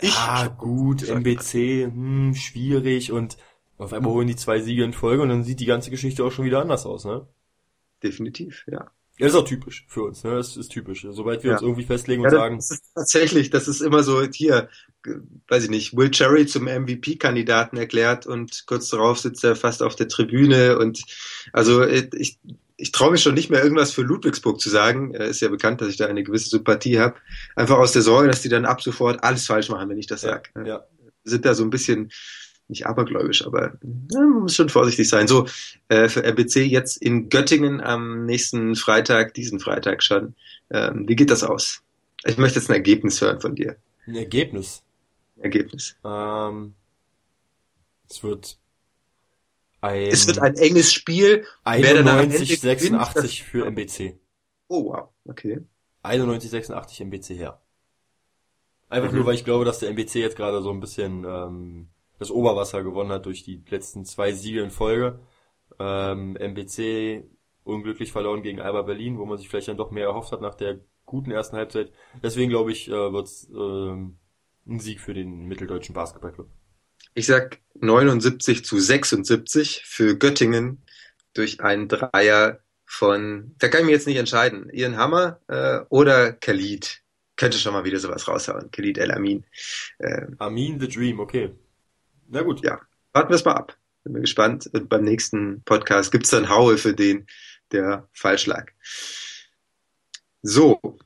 ich 0.00 0.14
ah, 0.16 0.48
gut, 0.48 1.06
MBC, 1.06 1.84
hm, 1.84 2.34
schwierig 2.34 3.12
und 3.12 3.36
auf 3.78 3.92
einmal 3.92 4.12
holen 4.12 4.28
die 4.28 4.36
zwei 4.36 4.60
Siege 4.60 4.84
in 4.84 4.92
Folge 4.92 5.22
und 5.22 5.28
dann 5.28 5.44
sieht 5.44 5.60
die 5.60 5.66
ganze 5.66 5.90
Geschichte 5.90 6.24
auch 6.24 6.32
schon 6.32 6.44
wieder 6.44 6.60
anders 6.60 6.86
aus, 6.86 7.04
ne? 7.04 7.26
Definitiv, 8.02 8.64
ja. 8.66 8.90
Ja, 9.18 9.28
ist 9.28 9.36
auch 9.36 9.44
typisch 9.44 9.84
für 9.88 10.02
uns, 10.02 10.24
ne? 10.24 10.34
Das 10.34 10.56
ist 10.56 10.70
typisch. 10.70 11.06
Sobald 11.08 11.44
wir 11.44 11.50
ja. 11.50 11.56
uns 11.56 11.62
irgendwie 11.62 11.84
festlegen 11.84 12.22
und 12.22 12.32
ja, 12.32 12.38
sagen. 12.38 12.56
Das 12.56 12.72
ist 12.72 12.84
tatsächlich, 12.94 13.50
das 13.50 13.68
ist 13.68 13.80
immer 13.80 14.02
so 14.02 14.22
hier, 14.22 14.68
weiß 15.48 15.64
ich 15.64 15.70
nicht, 15.70 15.96
Will 15.96 16.10
Cherry 16.10 16.46
zum 16.46 16.64
MVP-Kandidaten 16.64 17.76
erklärt 17.76 18.26
und 18.26 18.64
kurz 18.66 18.88
darauf 18.88 19.20
sitzt 19.20 19.44
er 19.44 19.54
fast 19.54 19.82
auf 19.82 19.94
der 19.94 20.08
Tribüne 20.08 20.78
und 20.78 21.04
also 21.52 21.82
äh, 21.82 22.10
ich, 22.16 22.40
ich 22.76 22.90
traue 22.90 23.12
mich 23.12 23.22
schon 23.22 23.34
nicht 23.34 23.50
mehr 23.50 23.62
irgendwas 23.62 23.92
für 23.92 24.02
Ludwigsburg 24.02 24.60
zu 24.60 24.68
sagen. 24.68 25.14
Ist 25.14 25.40
ja 25.40 25.48
bekannt, 25.48 25.80
dass 25.80 25.88
ich 25.88 25.96
da 25.96 26.06
eine 26.06 26.24
gewisse 26.24 26.48
Sympathie 26.48 26.98
habe. 26.98 27.14
Einfach 27.54 27.78
aus 27.78 27.92
der 27.92 28.02
Sorge, 28.02 28.26
dass 28.26 28.42
die 28.42 28.48
dann 28.48 28.64
ab 28.64 28.82
sofort 28.82 29.22
alles 29.22 29.46
falsch 29.46 29.68
machen, 29.68 29.88
wenn 29.88 29.98
ich 29.98 30.08
das 30.08 30.22
ja, 30.22 30.30
sage. 30.30 30.50
Ne? 30.56 30.68
Ja. 30.68 30.84
Sind 31.22 31.44
da 31.44 31.54
so 31.54 31.62
ein 31.62 31.70
bisschen 31.70 32.10
nicht 32.68 32.86
abergläubisch, 32.86 33.46
aber 33.46 33.78
ja, 34.10 34.20
man 34.20 34.42
muss 34.42 34.54
schon 34.54 34.68
vorsichtig 34.68 35.08
sein. 35.08 35.28
So, 35.28 35.46
äh, 35.88 36.08
für 36.08 36.24
RBC 36.24 36.66
jetzt 36.66 36.96
in 36.96 37.28
Göttingen 37.28 37.80
am 37.80 38.24
nächsten 38.26 38.74
Freitag, 38.74 39.34
diesen 39.34 39.60
Freitag 39.60 40.02
schon. 40.02 40.34
Ähm, 40.70 41.06
wie 41.06 41.16
geht 41.16 41.30
das 41.30 41.44
aus? 41.44 41.82
Ich 42.24 42.38
möchte 42.38 42.58
jetzt 42.58 42.70
ein 42.70 42.76
Ergebnis 42.76 43.20
hören 43.20 43.40
von 43.40 43.54
dir. 43.54 43.76
Ein 44.06 44.16
Ergebnis? 44.16 44.82
Ergebnis. 45.36 45.96
Ähm, 46.04 46.74
es 48.08 48.22
wird 48.22 48.58
ein... 49.80 50.06
Es 50.06 50.26
wird 50.26 50.38
ein 50.38 50.56
enges 50.56 50.92
Spiel. 50.92 51.44
91, 51.64 52.60
86 52.60 53.44
gewinnt, 53.44 53.50
für 53.50 53.66
MBC. 53.66 54.18
Oh, 54.68 54.84
wow. 54.86 55.08
Okay. 55.26 55.60
91, 56.02 56.50
86 56.50 57.00
MBC 57.00 57.34
her. 57.36 57.60
Einfach 58.88 59.10
mhm. 59.10 59.18
nur, 59.18 59.26
weil 59.26 59.34
ich 59.34 59.44
glaube, 59.44 59.64
dass 59.64 59.80
der 59.80 59.90
MBC 59.90 60.16
jetzt 60.16 60.36
gerade 60.36 60.62
so 60.62 60.70
ein 60.70 60.80
bisschen 60.80 61.24
ähm, 61.24 61.88
das 62.24 62.30
Oberwasser 62.30 62.82
gewonnen 62.82 63.12
hat 63.12 63.26
durch 63.26 63.42
die 63.44 63.62
letzten 63.68 64.04
zwei 64.04 64.32
Siege 64.32 64.62
in 64.62 64.70
Folge. 64.70 65.20
Ähm, 65.78 66.36
MBC 66.36 67.24
unglücklich 67.64 68.12
verloren 68.12 68.42
gegen 68.42 68.60
Alba 68.60 68.82
Berlin, 68.82 69.18
wo 69.18 69.26
man 69.26 69.38
sich 69.38 69.48
vielleicht 69.48 69.68
dann 69.68 69.76
doch 69.76 69.90
mehr 69.90 70.06
erhofft 70.06 70.32
hat 70.32 70.40
nach 70.40 70.54
der 70.54 70.80
guten 71.04 71.30
ersten 71.30 71.56
Halbzeit. 71.56 71.92
Deswegen 72.22 72.50
glaube 72.50 72.72
ich, 72.72 72.88
äh, 72.88 73.12
wird 73.12 73.26
es 73.26 73.48
ähm, 73.50 74.16
ein 74.66 74.80
Sieg 74.80 75.00
für 75.00 75.14
den 75.14 75.46
mitteldeutschen 75.46 75.94
Basketballclub. 75.94 76.48
Ich 77.14 77.26
sag 77.26 77.60
79 77.74 78.64
zu 78.64 78.78
76 78.78 79.82
für 79.84 80.16
Göttingen 80.16 80.82
durch 81.34 81.60
einen 81.60 81.88
Dreier 81.88 82.60
von, 82.86 83.54
da 83.58 83.68
kann 83.68 83.80
ich 83.80 83.86
mir 83.86 83.92
jetzt 83.92 84.06
nicht 84.06 84.16
entscheiden, 84.16 84.70
Ian 84.72 84.96
Hammer 84.96 85.40
äh, 85.48 85.80
oder 85.88 86.32
Khalid. 86.32 87.02
Könnte 87.36 87.58
schon 87.58 87.72
mal 87.72 87.84
wieder 87.84 87.98
sowas 87.98 88.28
raushauen. 88.28 88.70
Khalid 88.70 88.98
El 88.98 89.10
Amin. 89.10 89.44
Äh, 89.98 90.26
Amin 90.38 90.78
the 90.78 90.88
Dream, 90.88 91.18
okay. 91.18 91.52
Na 92.28 92.42
gut. 92.42 92.64
Ja, 92.64 92.80
warten 93.12 93.30
wir 93.30 93.36
es 93.36 93.44
mal 93.44 93.52
ab. 93.52 93.76
Bin 94.04 94.20
gespannt. 94.20 94.68
Und 94.72 94.88
beim 94.88 95.02
nächsten 95.02 95.62
Podcast 95.64 96.12
gibt 96.12 96.24
es 96.24 96.30
dann 96.30 96.50
Haue 96.50 96.76
für 96.76 96.94
den, 96.94 97.26
der 97.72 98.08
falsch 98.12 98.46
lag. 98.46 98.70
So. 100.42 100.98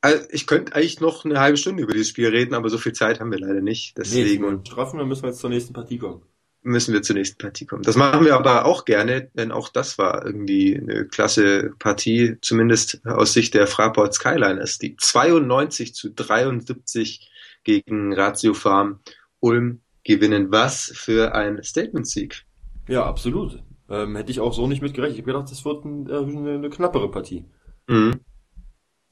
Also 0.00 0.24
ich 0.30 0.46
könnte 0.46 0.74
eigentlich 0.74 1.00
noch 1.00 1.24
eine 1.24 1.38
halbe 1.38 1.58
Stunde 1.58 1.82
über 1.82 1.92
dieses 1.92 2.08
Spiel 2.08 2.28
reden, 2.28 2.54
aber 2.54 2.70
so 2.70 2.78
viel 2.78 2.92
Zeit 2.92 3.20
haben 3.20 3.30
wir 3.30 3.38
leider 3.38 3.60
nicht. 3.60 3.96
Deswegen. 3.98 4.56
Nee, 4.56 4.60
straffen, 4.66 4.98
dann 4.98 5.08
müssen 5.08 5.22
wir 5.22 5.28
jetzt 5.30 5.40
zur 5.40 5.50
nächsten 5.50 5.74
Partie 5.74 5.98
kommen. 5.98 6.22
Müssen 6.64 6.94
wir 6.94 7.02
zur 7.02 7.16
nächsten 7.16 7.38
Partie 7.38 7.66
kommen. 7.66 7.82
Das 7.82 7.96
machen 7.96 8.24
wir 8.24 8.34
aber 8.34 8.64
auch 8.64 8.84
gerne, 8.84 9.30
denn 9.34 9.52
auch 9.52 9.68
das 9.68 9.98
war 9.98 10.24
irgendwie 10.24 10.76
eine 10.76 11.06
klasse 11.06 11.72
Partie, 11.78 12.36
zumindest 12.40 13.04
aus 13.04 13.32
Sicht 13.32 13.54
der 13.54 13.66
Fraport 13.66 14.14
Skyliners, 14.14 14.78
die 14.78 14.96
92 14.96 15.94
zu 15.94 16.10
73 16.10 17.30
gegen 17.64 18.14
Ratio 18.14 18.54
Farm 18.54 19.00
Ulm 19.40 19.81
gewinnen. 20.04 20.50
Was 20.50 20.92
für 20.94 21.34
ein 21.34 21.62
Statement-Sieg. 21.62 22.44
Ja, 22.88 23.04
absolut. 23.04 23.62
Ähm, 23.88 24.16
hätte 24.16 24.30
ich 24.30 24.40
auch 24.40 24.54
so 24.54 24.66
nicht 24.66 24.82
mitgerechnet. 24.82 25.18
Ich 25.18 25.22
habe 25.22 25.32
gedacht, 25.32 25.50
das 25.50 25.64
wird 25.64 25.84
ein, 25.84 26.08
äh, 26.08 26.16
eine, 26.16 26.54
eine, 26.54 26.70
knappere 26.70 27.10
Partie. 27.10 27.44
Mhm. 27.86 28.20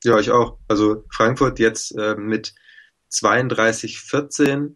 Ja, 0.04 0.18
ich 0.18 0.30
auch. 0.30 0.58
Also 0.68 1.04
Frankfurt 1.10 1.58
jetzt 1.58 1.96
äh, 1.96 2.14
mit 2.16 2.54
32-14, 3.12 4.74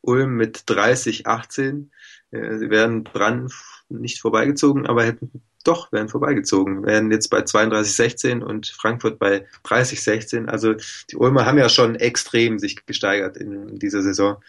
Ulm 0.00 0.36
mit 0.36 0.58
30-18. 0.68 1.88
Äh, 2.32 2.58
sie 2.58 2.70
werden 2.70 3.04
dran 3.04 3.50
nicht 3.88 4.20
vorbeigezogen, 4.20 4.86
aber 4.86 5.04
hätten 5.04 5.42
doch, 5.64 5.90
werden 5.92 6.08
vorbeigezogen. 6.08 6.84
Werden 6.84 7.10
jetzt 7.10 7.28
bei 7.28 7.40
32-16 7.40 8.42
und 8.42 8.66
Frankfurt 8.66 9.18
bei 9.18 9.46
30-16. 9.64 10.46
Also 10.46 10.74
die 11.10 11.16
Ulmer 11.16 11.46
haben 11.46 11.58
ja 11.58 11.68
schon 11.68 11.94
extrem 11.94 12.58
sich 12.58 12.84
gesteigert 12.86 13.36
in 13.36 13.78
dieser 13.78 14.02
Saison. 14.02 14.42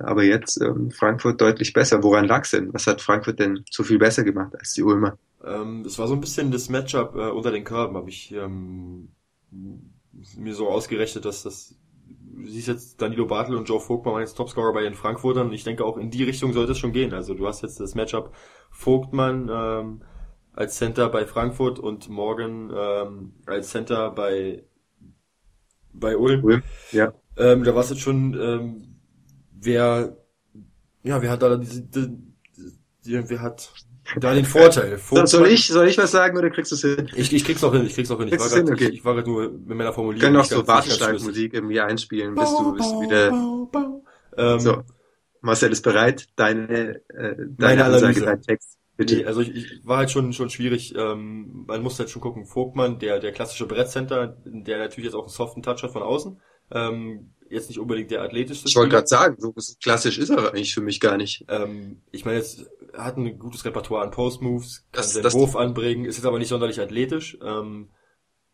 Aber 0.00 0.22
jetzt 0.22 0.60
ähm, 0.60 0.90
Frankfurt 0.90 1.40
deutlich 1.40 1.72
besser. 1.72 2.02
Woran 2.02 2.26
lag 2.26 2.44
es 2.44 2.50
denn? 2.50 2.72
Was 2.72 2.86
hat 2.86 3.00
Frankfurt 3.00 3.38
denn 3.38 3.64
so 3.70 3.82
viel 3.82 3.98
besser 3.98 4.24
gemacht 4.24 4.54
als 4.58 4.72
die 4.74 4.82
Ulmer? 4.82 5.18
Ähm, 5.44 5.84
es 5.86 5.98
war 5.98 6.08
so 6.08 6.14
ein 6.14 6.20
bisschen 6.20 6.50
das 6.50 6.68
Matchup 6.70 7.14
äh, 7.14 7.30
unter 7.30 7.50
den 7.50 7.64
Körben, 7.64 7.96
habe 7.96 8.08
ich 8.08 8.32
ähm, 8.32 9.10
mir 9.50 10.54
so 10.54 10.68
ausgerechnet, 10.68 11.24
dass 11.24 11.42
das 11.42 11.76
du 12.36 12.48
siehst 12.48 12.68
jetzt 12.68 13.00
Danilo 13.00 13.26
Bartel 13.26 13.56
und 13.56 13.68
Joe 13.68 13.80
Vogtmann 13.80 14.16
als 14.16 14.34
Topscorer 14.34 14.72
bei 14.72 14.82
den 14.82 14.94
Frankfurtern. 14.94 15.52
Ich 15.52 15.64
denke 15.64 15.84
auch 15.84 15.96
in 15.96 16.10
die 16.10 16.24
Richtung 16.24 16.52
sollte 16.52 16.72
es 16.72 16.78
schon 16.78 16.92
gehen. 16.92 17.12
Also 17.14 17.34
du 17.34 17.46
hast 17.46 17.62
jetzt 17.62 17.80
das 17.80 17.94
Matchup 17.94 18.34
Vogtmann, 18.70 19.50
ähm, 19.52 20.02
als 20.52 20.76
Center 20.76 21.08
bei 21.08 21.26
Frankfurt 21.26 21.78
und 21.78 22.08
Morgan 22.08 22.72
ähm, 22.74 23.32
als 23.46 23.70
Center 23.70 24.10
bei 24.10 24.64
bei 25.92 26.16
Ulm. 26.16 26.44
Ulm 26.44 26.62
ja. 26.92 27.12
Ähm, 27.36 27.64
da 27.64 27.74
war 27.74 27.82
es 27.82 27.90
jetzt 27.90 28.02
schon, 28.02 28.38
ähm, 28.40 28.93
wer, 29.64 30.16
ja, 31.02 31.22
wer 31.22 31.30
hat 31.30 31.42
da 31.42 31.56
diese, 31.56 31.82
die, 31.82 32.08
die, 33.04 33.28
wer 33.28 33.40
hat 33.40 33.72
da 34.20 34.34
den 34.34 34.44
Vorteil. 34.44 34.98
Vogtmann, 34.98 35.26
soll 35.26 35.48
ich, 35.48 35.68
soll 35.68 35.88
ich 35.88 35.96
was 35.98 36.10
sagen 36.10 36.36
oder 36.36 36.50
kriegst 36.50 36.72
du 36.72 36.76
es 36.76 36.82
hin? 36.82 37.10
Ich, 37.14 37.32
ich 37.32 37.44
krieg's 37.44 37.64
auch 37.64 37.72
hin, 37.72 37.86
ich 37.86 37.94
krieg's 37.94 38.10
auch 38.10 38.18
hin. 38.18 38.28
Ich 38.28 38.38
war, 38.38 38.48
grad, 38.48 38.70
okay. 38.70 38.88
ich, 38.88 38.94
ich 38.94 39.04
war 39.04 39.14
nur 39.22 39.50
mit 39.50 39.76
meiner 39.76 39.92
Formulierung. 39.92 40.26
Können 40.26 40.36
auch 40.36 40.44
so 40.44 40.66
Warteschleifmusik 40.66 41.54
irgendwie 41.54 41.80
einspielen, 41.80 42.34
bis 42.34 42.50
du 42.50 42.74
bist 42.74 42.92
wieder. 43.00 43.28
Ähm, 44.36 44.60
so. 44.60 44.82
Marcel 45.40 45.72
ist 45.72 45.82
bereit, 45.82 46.28
deine, 46.36 47.00
äh, 47.08 47.36
deine 47.56 47.84
Ansage, 47.84 48.20
dein 48.20 48.42
Text. 48.42 48.78
Bitte. 48.96 49.26
Also 49.26 49.40
ich, 49.40 49.54
ich 49.54 49.80
war 49.86 49.98
halt 49.98 50.10
schon 50.10 50.32
schon 50.32 50.50
schwierig. 50.50 50.94
Ähm, 50.96 51.64
man 51.66 51.82
muss 51.82 51.98
halt 51.98 52.10
schon 52.10 52.22
gucken. 52.22 52.46
Vogtmann, 52.46 52.98
der 52.98 53.18
der 53.18 53.32
klassische 53.32 53.66
Brettcenter, 53.66 54.36
der 54.44 54.78
natürlich 54.78 55.06
jetzt 55.06 55.14
auch 55.14 55.24
einen 55.24 55.30
soften 55.30 55.62
Touch 55.62 55.82
hat 55.82 55.90
von 55.90 56.02
außen. 56.02 56.40
Ähm, 56.70 57.30
jetzt 57.54 57.68
nicht 57.68 57.78
unbedingt 57.78 58.10
der 58.10 58.22
athletischste. 58.22 58.68
Ich 58.68 58.76
wollte 58.76 58.90
gerade 58.90 59.06
sagen, 59.06 59.36
so 59.38 59.54
klassisch 59.82 60.18
ist 60.18 60.30
er 60.30 60.50
eigentlich 60.50 60.74
für 60.74 60.80
mich 60.80 61.00
gar 61.00 61.16
nicht. 61.16 61.44
Ähm, 61.48 62.02
ich 62.10 62.24
meine, 62.24 62.38
jetzt 62.38 62.66
hat 62.96 63.16
ein 63.16 63.38
gutes 63.38 63.64
Repertoire 63.64 64.02
an 64.02 64.10
Post-Moves, 64.10 64.84
kann 64.92 65.02
das, 65.02 65.12
seinen 65.12 65.22
das 65.22 65.34
Wurf 65.34 65.56
anbringen, 65.56 66.04
ist 66.04 66.16
jetzt 66.16 66.26
aber 66.26 66.38
nicht 66.38 66.48
sonderlich 66.48 66.80
athletisch. 66.80 67.38
Ähm, 67.42 67.88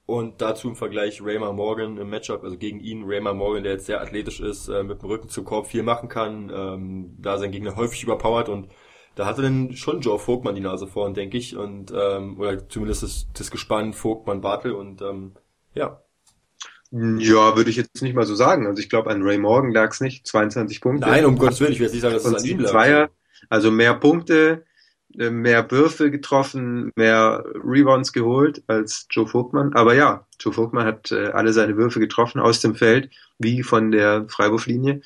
und 0.07 0.41
dazu 0.41 0.69
im 0.69 0.75
Vergleich 0.75 1.23
Raymar 1.23 1.53
Morgan 1.53 1.97
im 1.97 2.11
Matchup, 2.11 2.43
also 2.43 2.57
gegen 2.57 2.81
ihn 2.81 3.05
Raymar 3.07 3.35
Morgan, 3.35 3.63
der 3.63 3.73
jetzt 3.73 3.87
sehr 3.87 4.01
athletisch 4.01 4.41
ist, 4.41 4.69
äh, 4.69 4.83
mit 4.83 5.03
dem 5.03 5.09
Rücken 5.09 5.29
zum 5.29 5.45
Korb 5.45 5.69
viel 5.69 5.85
machen 5.85 6.09
kann, 6.09 6.51
ähm, 6.53 7.17
da 7.19 7.39
sein 7.39 7.53
Gegner 7.53 7.77
häufig 7.77 8.03
überpowert 8.03 8.49
und 8.49 8.69
da 9.15 9.27
hatte 9.27 9.43
dann 9.43 9.77
schon 9.77 10.01
Joe 10.01 10.19
Vogtmann 10.19 10.55
die 10.55 10.61
Nase 10.61 10.87
vorn, 10.87 11.15
denke 11.15 11.37
ich, 11.37 11.57
und 11.57 11.93
ähm, 11.95 12.41
oder 12.41 12.69
zumindest 12.69 13.03
das, 13.03 13.27
das 13.35 13.51
Gespann 13.51 13.93
Vogtmann 13.93 14.41
Bartel 14.41 14.73
und 14.73 15.03
ähm, 15.03 15.35
ja. 15.75 16.03
Ja, 16.93 17.57
würde 17.57 17.71
ich 17.71 17.77
jetzt 17.77 18.03
nicht 18.03 18.15
mal 18.15 18.27
so 18.27 18.35
sagen. 18.35 18.67
Also 18.67 18.81
ich 18.81 18.89
glaube, 18.89 19.11
an 19.11 19.23
Ray 19.23 19.39
Morgan 19.39 19.73
lag 19.73 19.93
es 19.93 20.01
nicht. 20.01 20.27
22 20.27 20.81
Punkte. 20.81 21.09
Nein, 21.09 21.25
um 21.25 21.39
Gottes 21.39 21.61
Willen, 21.61 21.73
ich 21.73 21.79
will 21.79 21.87
jetzt 21.87 21.93
nicht 21.93 22.03
sagen, 22.03 22.15
dass 22.15 22.25
es 22.25 22.35
an 22.35 22.45
ihm 22.45 22.59
lag. 22.59 22.71
Zweier, 22.71 23.11
also 23.49 23.71
mehr 23.71 23.95
Punkte, 23.95 24.65
äh, 25.19 25.31
mehr 25.31 25.71
Würfe 25.71 26.11
getroffen, 26.11 26.91
mehr 26.97 27.45
Rebounds 27.65 28.13
geholt 28.13 28.63
als 28.67 29.07
Joe 29.11 29.29
Vogtmann. 29.29 29.73
Aber 29.75 29.95
ja, 29.95 30.27
Joe 30.41 30.53
Vogtmann 30.53 30.85
hat 30.85 31.13
äh, 31.13 31.29
alle 31.29 31.53
seine 31.53 31.77
Würfe 31.77 32.01
getroffen 32.01 32.41
aus 32.41 32.61
dem 32.61 32.75
Feld, 32.75 33.11
wie 33.39 33.63
von 33.63 33.93
der 33.93 34.27
Freiwurflinie. 34.29 35.01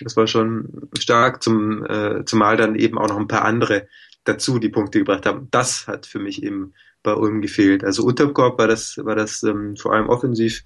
Das 0.00 0.16
war 0.16 0.26
schon 0.26 0.88
stark, 0.98 1.42
zum, 1.42 1.84
äh, 1.86 2.24
zumal 2.26 2.56
dann 2.58 2.74
eben 2.74 2.98
auch 2.98 3.08
noch 3.08 3.18
ein 3.18 3.28
paar 3.28 3.44
andere 3.44 3.88
dazu 4.24 4.58
die 4.58 4.68
Punkte 4.68 4.98
gebracht 4.98 5.26
haben. 5.26 5.48
Das 5.50 5.86
hat 5.86 6.06
für 6.06 6.18
mich 6.18 6.42
eben 6.42 6.74
bei 7.02 7.14
Ulm 7.14 7.40
gefehlt. 7.40 7.84
Also 7.84 8.04
unterm 8.04 8.34
Korb 8.34 8.58
war 8.58 8.68
das, 8.68 8.98
war 8.98 9.16
das 9.16 9.42
ähm, 9.42 9.76
vor 9.76 9.92
allem 9.92 10.08
offensiv 10.08 10.62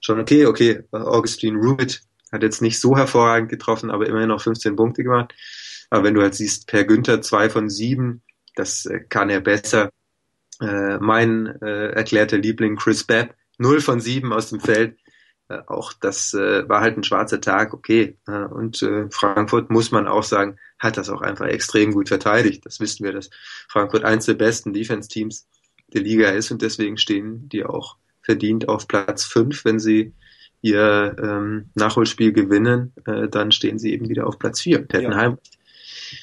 schon 0.00 0.20
okay. 0.20 0.46
Okay, 0.46 0.82
Augustin 0.92 1.56
Rubit 1.56 2.02
hat 2.32 2.42
jetzt 2.42 2.62
nicht 2.62 2.80
so 2.80 2.96
hervorragend 2.96 3.48
getroffen, 3.48 3.90
aber 3.90 4.06
immerhin 4.06 4.28
noch 4.28 4.42
15 4.42 4.76
Punkte 4.76 5.04
gemacht. 5.04 5.34
Aber 5.90 6.04
wenn 6.04 6.14
du 6.14 6.22
halt 6.22 6.34
siehst, 6.34 6.66
Per 6.66 6.84
Günther 6.84 7.22
zwei 7.22 7.48
von 7.48 7.70
sieben, 7.70 8.22
das 8.54 8.86
äh, 8.86 9.00
kann 9.00 9.30
er 9.30 9.40
besser. 9.40 9.90
Äh, 10.60 10.98
mein 10.98 11.46
äh, 11.62 11.90
erklärter 11.90 12.38
Liebling 12.38 12.76
Chris 12.76 13.04
Babb, 13.04 13.34
null 13.58 13.80
von 13.80 14.00
sieben 14.00 14.32
aus 14.32 14.50
dem 14.50 14.60
Feld. 14.60 14.98
Äh, 15.48 15.58
auch 15.66 15.92
das 15.92 16.34
äh, 16.34 16.68
war 16.68 16.80
halt 16.80 16.96
ein 16.96 17.04
schwarzer 17.04 17.40
Tag, 17.40 17.74
okay. 17.74 18.18
Äh, 18.26 18.46
und 18.46 18.82
äh, 18.82 19.08
Frankfurt, 19.10 19.70
muss 19.70 19.90
man 19.90 20.08
auch 20.08 20.24
sagen, 20.24 20.58
hat 20.78 20.96
das 20.96 21.10
auch 21.10 21.20
einfach 21.20 21.46
extrem 21.46 21.92
gut 21.92 22.08
verteidigt. 22.08 22.64
Das 22.66 22.80
wissen 22.80 23.04
wir, 23.04 23.12
dass 23.12 23.30
Frankfurt 23.68 24.04
eins 24.04 24.26
der 24.26 24.34
besten 24.34 24.72
Defense-Teams 24.72 25.46
der 25.92 26.02
Liga 26.02 26.30
ist 26.30 26.50
und 26.50 26.62
deswegen 26.62 26.98
stehen 26.98 27.48
die 27.48 27.64
auch 27.64 27.96
verdient 28.22 28.68
auf 28.68 28.88
Platz 28.88 29.24
fünf, 29.24 29.64
wenn 29.64 29.78
sie 29.78 30.12
ihr 30.62 31.16
ähm, 31.22 31.70
Nachholspiel 31.74 32.32
gewinnen, 32.32 32.92
äh, 33.06 33.28
dann 33.28 33.52
stehen 33.52 33.78
sie 33.78 33.92
eben 33.92 34.08
wieder 34.08 34.26
auf 34.26 34.38
Platz 34.38 34.60
vier. 34.60 34.86
Tettenheim. 34.88 35.32
Ja. 35.32 36.18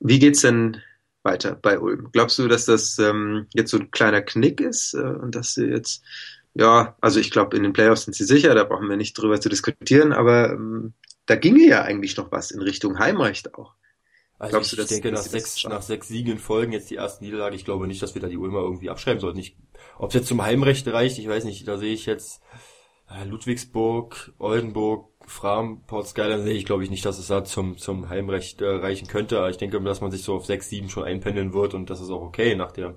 Wie 0.00 0.18
geht's 0.18 0.40
denn 0.40 0.78
weiter 1.22 1.54
bei 1.54 1.78
Ulm? 1.78 2.10
Glaubst 2.12 2.38
du, 2.38 2.48
dass 2.48 2.66
das 2.66 2.98
ähm, 2.98 3.46
jetzt 3.54 3.70
so 3.70 3.78
ein 3.78 3.90
kleiner 3.90 4.22
Knick 4.22 4.60
ist 4.60 4.94
äh, 4.94 4.98
und 4.98 5.34
dass 5.34 5.54
sie 5.54 5.66
jetzt 5.66 6.02
ja, 6.54 6.96
also 7.00 7.18
ich 7.18 7.32
glaube, 7.32 7.56
in 7.56 7.64
den 7.64 7.72
Playoffs 7.72 8.04
sind 8.04 8.14
sie 8.14 8.24
sicher, 8.24 8.54
da 8.54 8.64
brauchen 8.64 8.88
wir 8.88 8.96
nicht 8.96 9.14
drüber 9.14 9.40
zu 9.40 9.48
diskutieren, 9.48 10.12
aber 10.12 10.52
ähm, 10.52 10.94
da 11.26 11.34
ginge 11.34 11.66
ja 11.66 11.82
eigentlich 11.82 12.16
noch 12.16 12.30
was 12.30 12.52
in 12.52 12.62
Richtung 12.62 12.98
Heimrecht 12.98 13.54
auch. 13.54 13.74
Also 14.44 14.56
Glaubst 14.56 14.72
ich, 14.72 14.76
du, 14.76 14.82
dass, 14.82 14.90
denke, 14.90 15.10
nach 15.10 15.22
sechs, 15.22 15.64
nach 15.64 15.80
sechs 15.80 16.08
Siegen 16.08 16.38
folgen 16.38 16.72
jetzt 16.72 16.90
die 16.90 16.96
ersten 16.96 17.24
Niederlage. 17.24 17.56
Ich 17.56 17.64
glaube 17.64 17.86
nicht, 17.86 18.02
dass 18.02 18.14
wir 18.14 18.20
da 18.20 18.28
die 18.28 18.36
Ulmer 18.36 18.60
irgendwie 18.60 18.90
abschreiben 18.90 19.18
sollten. 19.18 19.42
Ob 19.98 20.08
es 20.10 20.14
jetzt 20.14 20.26
zum 20.26 20.42
Heimrecht 20.42 20.86
reicht, 20.86 21.18
ich 21.18 21.26
weiß 21.26 21.44
nicht. 21.44 21.66
Da 21.66 21.78
sehe 21.78 21.94
ich 21.94 22.04
jetzt 22.04 22.42
äh, 23.08 23.24
Ludwigsburg, 23.24 24.34
Oldenburg, 24.38 25.08
Fram, 25.26 25.86
Port 25.86 26.08
Skyline 26.08 26.42
sehe 26.42 26.52
ich, 26.52 26.66
glaube 26.66 26.84
ich, 26.84 26.90
nicht, 26.90 27.06
dass 27.06 27.18
es 27.18 27.28
da 27.28 27.42
zum, 27.42 27.78
zum 27.78 28.10
Heimrecht 28.10 28.60
äh, 28.60 28.66
reichen 28.66 29.08
könnte. 29.08 29.38
Aber 29.38 29.48
ich 29.48 29.56
denke, 29.56 29.80
dass 29.80 30.02
man 30.02 30.10
sich 30.10 30.22
so 30.22 30.34
auf 30.34 30.44
sechs, 30.44 30.68
sieben 30.68 30.90
schon 30.90 31.04
einpendeln 31.04 31.54
wird 31.54 31.72
und 31.72 31.88
das 31.88 32.02
ist 32.02 32.10
auch 32.10 32.20
okay 32.20 32.54
nach 32.54 32.72
der 32.72 32.96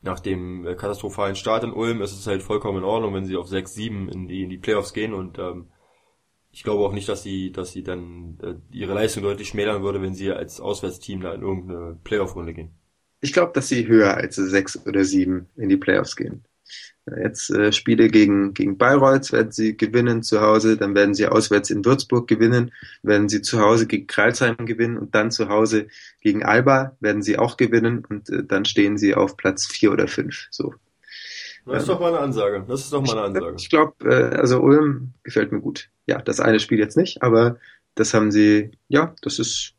nach 0.00 0.20
dem 0.20 0.66
äh, 0.66 0.74
katastrophalen 0.74 1.36
Start 1.36 1.64
in 1.64 1.72
Ulm 1.72 2.02
ist 2.02 2.12
es 2.12 2.26
halt 2.26 2.42
vollkommen 2.42 2.78
in 2.78 2.84
Ordnung, 2.84 3.14
wenn 3.14 3.24
sie 3.24 3.36
auf 3.36 3.48
6, 3.48 3.74
7 3.74 4.08
in 4.08 4.28
die, 4.28 4.44
in 4.44 4.50
die 4.50 4.58
Playoffs 4.58 4.92
gehen 4.92 5.12
und 5.12 5.38
ähm, 5.38 5.70
ich 6.50 6.62
glaube 6.62 6.84
auch 6.84 6.92
nicht, 6.92 7.08
dass 7.08 7.22
sie, 7.22 7.52
dass 7.52 7.72
sie 7.72 7.82
dann 7.82 8.38
äh, 8.42 8.54
ihre 8.76 8.94
Leistung 8.94 9.22
deutlich 9.22 9.48
schmälern 9.48 9.82
würde, 9.82 10.02
wenn 10.02 10.14
sie 10.14 10.30
als 10.32 10.60
Auswärtsteam 10.60 11.20
da 11.20 11.34
in 11.34 11.42
irgendeine 11.42 11.98
Playoff-Runde 12.04 12.54
gehen. 12.54 12.70
Ich 13.20 13.32
glaube, 13.32 13.52
dass 13.52 13.68
sie 13.68 13.86
höher 13.86 14.16
als 14.16 14.36
6 14.36 14.86
oder 14.86 15.04
7 15.04 15.48
in 15.56 15.68
die 15.68 15.76
Playoffs 15.76 16.16
gehen. 16.16 16.44
Jetzt 17.22 17.50
äh, 17.50 17.72
Spiele 17.72 18.08
gegen, 18.08 18.54
gegen 18.54 18.76
Bayreuth 18.76 19.32
werden 19.32 19.52
sie 19.52 19.76
gewinnen 19.76 20.22
zu 20.22 20.40
Hause, 20.40 20.76
dann 20.76 20.94
werden 20.94 21.14
sie 21.14 21.26
auswärts 21.26 21.70
in 21.70 21.84
Würzburg 21.84 22.28
gewinnen, 22.28 22.72
werden 23.02 23.28
sie 23.28 23.40
zu 23.40 23.60
Hause 23.60 23.86
gegen 23.86 24.06
Kreilsheim 24.06 24.66
gewinnen 24.66 24.98
und 24.98 25.14
dann 25.14 25.30
zu 25.30 25.48
Hause 25.48 25.88
gegen 26.20 26.42
Alba 26.44 26.96
werden 27.00 27.22
sie 27.22 27.38
auch 27.38 27.56
gewinnen 27.56 28.04
und 28.04 28.28
äh, 28.30 28.44
dann 28.44 28.64
stehen 28.64 28.98
sie 28.98 29.14
auf 29.14 29.36
Platz 29.36 29.66
vier 29.66 29.92
oder 29.92 30.08
fünf. 30.08 30.48
So. 30.50 30.74
Das 31.68 31.82
ist 31.82 31.88
doch 31.88 32.00
mal 32.00 32.08
eine 32.08 32.20
Ansage. 32.20 32.64
Das 32.66 32.80
ist 32.80 32.92
doch 32.92 33.02
mal 33.02 33.12
eine 33.12 33.22
Ansage. 33.22 33.56
Ich 33.58 33.70
glaube, 33.70 34.04
äh, 34.04 34.36
also 34.36 34.60
Ulm 34.60 35.14
gefällt 35.22 35.52
mir 35.52 35.60
gut. 35.60 35.90
Ja, 36.06 36.20
das 36.20 36.40
eine 36.40 36.60
Spiel 36.60 36.78
jetzt 36.78 36.96
nicht, 36.96 37.22
aber 37.22 37.58
das 37.94 38.14
haben 38.14 38.30
sie, 38.30 38.70
ja, 38.88 39.14
das 39.22 39.38
ist, 39.38 39.74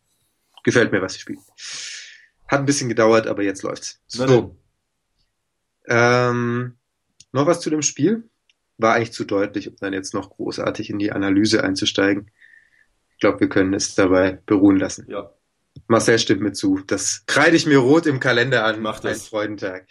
gefällt 0.63 0.91
mir, 0.91 1.01
was 1.01 1.13
sie 1.13 1.19
spielen. 1.19 1.39
Hat 2.47 2.59
ein 2.59 2.65
bisschen 2.65 2.89
gedauert, 2.89 3.27
aber 3.27 3.43
jetzt 3.43 3.63
läuft's. 3.63 4.01
So. 4.07 4.55
Ähm, 5.87 6.77
noch 7.31 7.47
was 7.47 7.61
zu 7.61 7.69
dem 7.69 7.81
Spiel? 7.81 8.29
War 8.77 8.95
eigentlich 8.95 9.13
zu 9.13 9.25
deutlich, 9.25 9.69
um 9.69 9.75
dann 9.79 9.93
jetzt 9.93 10.13
noch 10.13 10.29
großartig 10.29 10.89
in 10.89 10.99
die 10.99 11.11
Analyse 11.11 11.63
einzusteigen. 11.63 12.31
Ich 13.11 13.19
glaube, 13.19 13.41
wir 13.41 13.49
können 13.49 13.73
es 13.73 13.95
dabei 13.95 14.39
beruhen 14.45 14.77
lassen. 14.77 15.05
Ja. 15.09 15.33
Marcel 15.87 16.19
stimmt 16.19 16.41
mir 16.41 16.53
zu. 16.53 16.79
Das 16.87 17.23
kreide 17.25 17.55
ich 17.55 17.65
mir 17.65 17.79
rot 17.79 18.05
im 18.05 18.19
Kalender 18.19 18.65
an. 18.65 18.81
Macht 18.81 19.03
das. 19.03 19.25
Ein 19.25 19.29
Freudentag. 19.29 19.87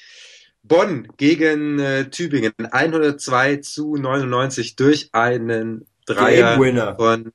Bonn 0.62 1.09
gegen 1.16 1.78
äh, 1.78 2.11
Tübingen 2.11 2.52
102 2.70 3.56
zu 3.56 3.96
99 3.96 4.76
durch 4.76 5.09
einen 5.12 5.86
Dreier 6.06 6.56
von 6.96 7.32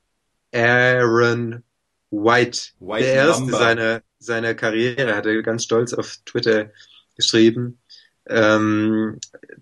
Aaron 0.54 1.64
White. 2.12 2.60
White 2.80 3.06
der 3.06 3.14
erste 3.14 3.52
seiner, 3.52 4.02
seiner 4.20 4.54
Karriere, 4.54 5.16
hat 5.16 5.26
er 5.26 5.42
ganz 5.42 5.64
stolz 5.64 5.94
auf 5.94 6.18
Twitter 6.26 6.72
geschrieben. 7.16 7.80
Ähm, 8.28 9.20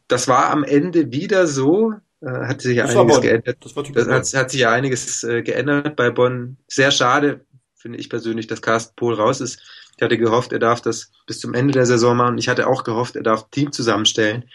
das 0.08 0.28
war 0.28 0.50
am 0.50 0.64
Ende 0.64 1.12
wieder 1.12 1.48
so, 1.48 1.94
äh, 2.22 2.30
hat 2.30 2.62
sich 2.62 2.78
ja 2.78 2.86
das 2.86 2.96
einiges 2.96 3.22
geändert. 3.22 3.58
Das, 3.62 3.74
das 3.74 4.08
hat, 4.08 4.34
hat, 4.34 4.52
sich 4.52 4.62
ja 4.62 4.72
einiges 4.72 5.24
äh, 5.24 5.42
geändert 5.42 5.96
bei 5.96 6.12
Bonn. 6.12 6.58
Sehr 6.68 6.92
schade, 6.92 7.46
finde 7.76 8.00
ich 8.00 8.10
persönlich, 8.10 8.48
dass 8.48 8.62
Carsten 8.62 8.96
Pohl 8.96 9.16
raus 9.16 9.42
ist. 9.42 9.62
Ich 9.98 10.04
hatte 10.04 10.18
gehofft, 10.18 10.52
er 10.54 10.60
darf 10.60 10.82
das 10.82 11.12
bis 11.28 11.40
zum 11.40 11.54
Ende 11.54 11.74
der 11.74 11.86
Saison 11.86 12.18
machen. 12.18 12.38
Ich 12.38 12.50
hatte 12.50 12.68
auch 12.68 12.84
gehofft, 12.84 13.16
er 13.16 13.24
darf 13.24 13.50
Team 13.52 13.72
zusammenstellen. 13.72 14.46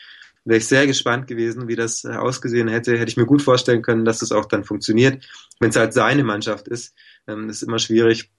Wäre 0.44 0.58
ich 0.58 0.66
sehr 0.66 0.86
gespannt 0.86 1.26
gewesen, 1.26 1.68
wie 1.68 1.76
das 1.76 2.04
äh, 2.04 2.14
ausgesehen 2.14 2.68
hätte. 2.68 2.96
Hätte 2.98 3.10
ich 3.10 3.16
mir 3.16 3.26
gut 3.26 3.42
vorstellen 3.42 3.82
können, 3.82 4.04
dass 4.04 4.20
das 4.20 4.32
auch 4.32 4.46
dann 4.46 4.64
funktioniert. 4.64 5.24
Wenn 5.58 5.70
es 5.70 5.76
halt 5.76 5.92
seine 5.92 6.24
Mannschaft 6.24 6.68
ist, 6.68 6.94
ähm, 7.26 7.48
ist 7.48 7.62
immer 7.62 7.78
schwierig, 7.78 8.30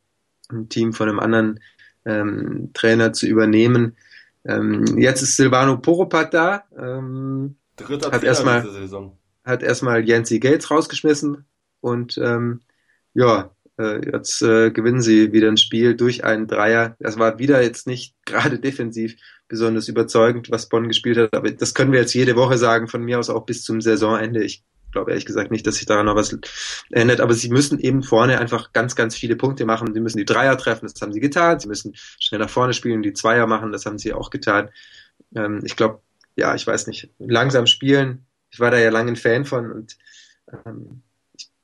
ein 0.50 0.70
Team 0.70 0.94
von 0.94 1.10
einem 1.10 1.20
anderen 1.20 1.60
ähm, 2.06 2.72
Trainer 2.74 3.12
zu 3.12 3.28
übernehmen. 3.28 3.98
Ähm, 4.46 4.98
jetzt 4.98 5.22
ist 5.22 5.36
Silvano 5.36 5.78
Poropat 5.78 6.34
da. 6.34 6.64
Ähm, 6.78 7.58
Dritter 7.76 8.12
hat 8.12 8.24
erstmal 8.24 8.66
hat 9.44 9.64
erstmal 9.64 10.08
Yancy 10.08 10.40
Gates 10.40 10.70
rausgeschmissen 10.72 11.46
und 11.80 12.18
ähm, 12.18 12.62
ja, 13.14 13.52
jetzt 13.78 14.42
äh, 14.42 14.72
gewinnen 14.72 15.02
sie 15.02 15.34
wieder 15.34 15.48
ein 15.48 15.58
Spiel 15.58 15.96
durch 15.96 16.24
einen 16.24 16.48
Dreier. 16.48 16.96
Das 17.00 17.20
war 17.20 17.40
wieder 17.40 17.62
jetzt 17.62 17.88
nicht 17.88 18.16
gerade 18.26 18.60
defensiv 18.60 19.16
besonders 19.48 19.88
überzeugend, 19.88 20.52
was 20.52 20.70
Bonn 20.70 20.88
gespielt 20.88 21.18
hat, 21.18 21.34
aber 21.34 21.50
das 21.52 21.74
können 21.74 21.94
wir 21.94 22.02
jetzt 22.02 22.14
jede 22.14 22.36
Woche 22.36 22.58
sagen, 22.58 22.88
von 22.88 23.02
mir 23.02 23.18
aus 23.18 23.30
auch 23.30 23.46
bis 23.46 23.64
zum 23.64 23.80
Saisonende. 23.80 24.44
Ich 24.44 24.64
glaube 24.92 25.12
ehrlich 25.12 25.26
gesagt 25.26 25.52
nicht, 25.52 25.66
dass 25.68 25.76
sich 25.76 25.86
daran 25.86 26.06
noch 26.06 26.16
was 26.16 26.38
ändert. 26.92 27.22
Aber 27.22 27.34
sie 27.34 27.50
müssen 27.50 27.80
eben 27.80 28.04
vorne 28.04 28.40
einfach 28.40 28.74
ganz, 28.74 28.96
ganz 28.96 29.16
viele 29.16 29.36
Punkte 29.36 29.66
machen. 29.66 29.94
Sie 29.94 30.00
müssen 30.00 30.18
die 30.18 30.26
Dreier 30.26 30.58
treffen, 30.58 30.88
das 30.88 31.02
haben 31.02 31.14
sie 31.14 31.20
getan. 31.20 31.60
Sie 31.60 31.68
müssen 31.68 31.94
schnell 31.96 32.40
nach 32.40 32.50
vorne 32.50 32.74
spielen 32.74 33.02
die 33.02 33.14
Zweier 33.14 33.48
machen, 33.48 33.72
das 33.72 33.86
haben 33.86 33.98
sie 34.00 34.14
auch 34.14 34.30
getan. 34.30 34.70
Ähm, 35.36 35.62
ich 35.64 35.76
glaube, 35.76 36.02
ja, 36.36 36.56
ich 36.56 36.66
weiß 36.66 36.88
nicht, 36.88 37.10
langsam 37.20 37.68
spielen. 37.68 38.26
Ich 38.50 38.60
war 38.60 38.72
da 38.72 38.78
ja 38.78 38.90
lange 38.90 39.12
ein 39.12 39.16
Fan 39.16 39.46
von 39.46 39.72
und 39.72 39.98
ähm, 40.66 41.04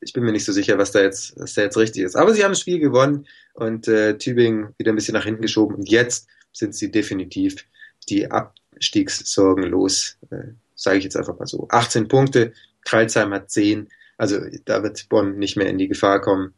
ich, 0.04 0.14
bin 0.14 0.24
mir 0.24 0.32
nicht 0.32 0.46
so 0.46 0.52
sicher, 0.52 0.78
was 0.78 0.92
da 0.92 1.02
jetzt, 1.02 1.40
was 1.40 1.54
da 1.54 1.62
jetzt 1.62 1.78
richtig 1.78 2.04
ist. 2.04 2.16
Aber 2.16 2.34
sie 2.34 2.44
haben 2.44 2.52
das 2.52 2.60
Spiel 2.60 2.80
gewonnen 2.80 3.28
und 3.54 3.88
äh, 3.88 4.18
Tübingen 4.18 4.74
wieder 4.78 4.92
ein 4.92 4.96
bisschen 4.96 5.14
nach 5.14 5.26
hinten 5.26 5.42
geschoben 5.42 5.76
und 5.76 5.90
jetzt 5.90 6.28
sind 6.52 6.76
sie 6.76 6.92
definitiv 6.92 7.66
die 8.10 8.30
Abstiegssorgen 8.30 9.66
los. 9.66 10.18
Äh, 10.30 10.54
Sage 10.76 10.98
ich 10.98 11.04
jetzt 11.04 11.16
einfach 11.16 11.38
mal 11.38 11.46
so. 11.46 11.68
18 11.70 12.08
Punkte, 12.08 12.54
Kreilsheim 12.84 13.34
hat 13.34 13.50
10. 13.50 13.90
Also 14.18 14.40
da 14.66 14.84
wird 14.84 15.08
Bonn 15.10 15.38
nicht 15.38 15.56
mehr 15.56 15.68
in 15.68 15.78
die 15.78 15.88
Gefahr 15.88 16.20
kommen, 16.20 16.54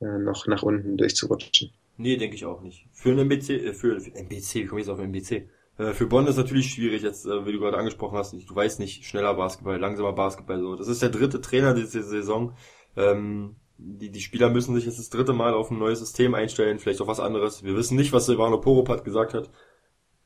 äh, 0.00 0.18
noch 0.18 0.46
nach 0.46 0.62
unten 0.62 0.96
durchzurutschen. 0.96 1.70
Nee, 1.96 2.16
denke 2.16 2.36
ich 2.36 2.44
auch 2.44 2.62
nicht. 2.62 2.86
Für 2.92 3.10
einen 3.10 3.30
MBC, 3.30 3.50
äh, 3.50 3.72
für, 3.72 4.00
für 4.00 4.14
MBC, 4.14 4.66
komme 4.66 4.80
jetzt 4.80 4.88
auf 4.88 4.98
MBC. 4.98 5.48
Äh, 5.78 5.92
für 5.92 6.06
Bonn 6.06 6.26
ist 6.26 6.36
natürlich 6.36 6.70
schwierig, 6.70 7.02
jetzt, 7.02 7.26
äh, 7.26 7.46
wie 7.46 7.52
du 7.52 7.60
gerade 7.60 7.78
angesprochen 7.78 8.18
hast, 8.18 8.32
du 8.32 8.54
weißt 8.54 8.80
nicht, 8.80 9.04
schneller 9.04 9.34
Basketball, 9.34 9.78
langsamer 9.78 10.12
Basketball, 10.12 10.60
so. 10.60 10.76
Das 10.76 10.88
ist 10.88 11.02
der 11.02 11.08
dritte 11.08 11.40
Trainer 11.40 11.74
diese 11.74 12.02
Saison. 12.02 12.54
Ähm, 13.00 13.56
die, 13.78 14.10
die 14.10 14.20
Spieler 14.20 14.50
müssen 14.50 14.74
sich 14.74 14.84
jetzt 14.84 14.98
das 14.98 15.10
dritte 15.10 15.32
Mal 15.32 15.54
auf 15.54 15.70
ein 15.70 15.78
neues 15.78 16.00
System 16.00 16.34
einstellen, 16.34 16.78
vielleicht 16.78 17.00
auf 17.00 17.08
was 17.08 17.20
anderes. 17.20 17.64
Wir 17.64 17.76
wissen 17.76 17.96
nicht, 17.96 18.12
was 18.12 18.26
Silvano 18.26 18.60
Poropat 18.60 19.04
gesagt 19.04 19.34
hat. 19.34 19.50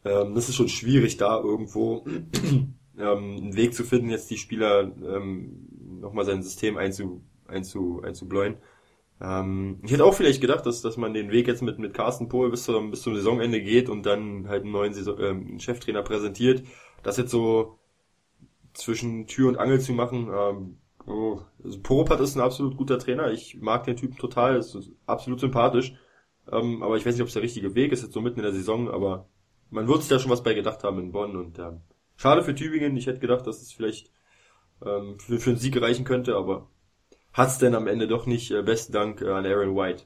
Ähm, 0.05 0.35
das 0.35 0.49
ist 0.49 0.57
schon 0.57 0.69
schwierig, 0.69 1.17
da 1.17 1.41
irgendwo 1.41 2.05
ähm, 2.99 3.37
einen 3.37 3.57
Weg 3.57 3.75
zu 3.75 3.85
finden, 3.85 4.11
jetzt 4.11 4.31
die 4.31 4.39
Spieler 4.39 4.83
ähm, 4.83 5.69
nochmal 6.01 6.25
sein 6.25 6.43
System 6.43 6.77
einzu, 6.77 7.23
einzu, 7.47 8.03
einzubläuen. 8.05 8.57
Ähm, 9.21 9.81
ich 9.85 9.93
hätte 9.93 10.05
auch 10.05 10.15
vielleicht 10.15 10.41
gedacht, 10.41 10.67
dass, 10.67 10.83
dass 10.83 10.97
man 10.97 11.15
den 11.15 11.31
Weg 11.31 11.47
jetzt 11.47 11.63
mit, 11.63 11.79
mit 11.79 11.95
Carsten 11.95 12.29
Pohl 12.29 12.51
bis 12.51 12.65
zum, 12.65 12.91
bis 12.91 13.03
zum 13.03 13.15
Saisonende 13.15 13.63
geht 13.63 13.89
und 13.89 14.05
dann 14.05 14.49
halt 14.49 14.65
einen 14.65 14.73
neuen 14.73 14.93
Saison, 14.93 15.19
ähm, 15.21 15.61
Cheftrainer 15.61 16.03
präsentiert. 16.03 16.65
Das 17.03 17.17
jetzt 17.17 17.31
so 17.31 17.79
zwischen 18.75 19.27
Tür 19.27 19.49
und 19.49 19.59
Angel 19.59 19.81
zu 19.81 19.93
machen, 19.93 20.29
ähm, 20.35 20.79
oh, 21.07 21.41
also 21.63 21.81
Poropat 21.81 22.21
ist 22.21 22.37
ein 22.37 22.41
absolut 22.41 22.77
guter 22.77 22.99
Trainer. 22.99 23.31
Ich 23.31 23.61
mag 23.61 23.85
den 23.85 23.97
Typen 23.97 24.17
total, 24.17 24.57
ist 24.57 24.77
absolut 25.07 25.41
sympathisch. 25.41 25.95
Ähm, 26.51 26.83
aber 26.83 26.97
ich 26.97 27.07
weiß 27.07 27.15
nicht, 27.15 27.23
ob 27.23 27.29
es 27.29 27.35
der 27.35 27.43
richtige 27.43 27.75
Weg 27.75 27.93
ist, 27.93 28.03
jetzt 28.03 28.13
so 28.13 28.21
mitten 28.21 28.39
in 28.41 28.45
der 28.45 28.53
Saison, 28.53 28.91
aber 28.91 29.29
man 29.71 29.89
wird 29.89 30.01
sich 30.01 30.09
da 30.09 30.19
schon 30.19 30.31
was 30.31 30.43
bei 30.43 30.55
gedacht 30.55 30.85
haben 30.85 30.99
in 30.99 31.13
Bonn 31.13 31.37
und 31.37 31.59
ähm, 31.59 31.81
schade 32.17 32.43
für 32.43 32.55
Tübingen. 32.55 32.97
Ich 32.97 33.07
hätte 33.07 33.21
gedacht, 33.21 33.47
dass 33.47 33.63
es 33.63 33.73
vielleicht 33.73 34.11
ähm, 34.85 35.19
für, 35.19 35.39
für 35.39 35.51
einen 35.51 35.59
Sieg 35.59 35.81
reichen 35.81 36.05
könnte, 36.05 36.37
aber 36.37 36.69
hat's 37.33 37.59
denn 37.59 37.75
am 37.75 37.87
Ende 37.87 38.07
doch 38.07 38.27
nicht. 38.27 38.51
Äh, 38.51 38.63
besten 38.63 38.93
Dank 38.93 39.23
äh, 39.23 39.31
an 39.31 39.47
Aaron 39.47 39.75
White. 39.75 40.05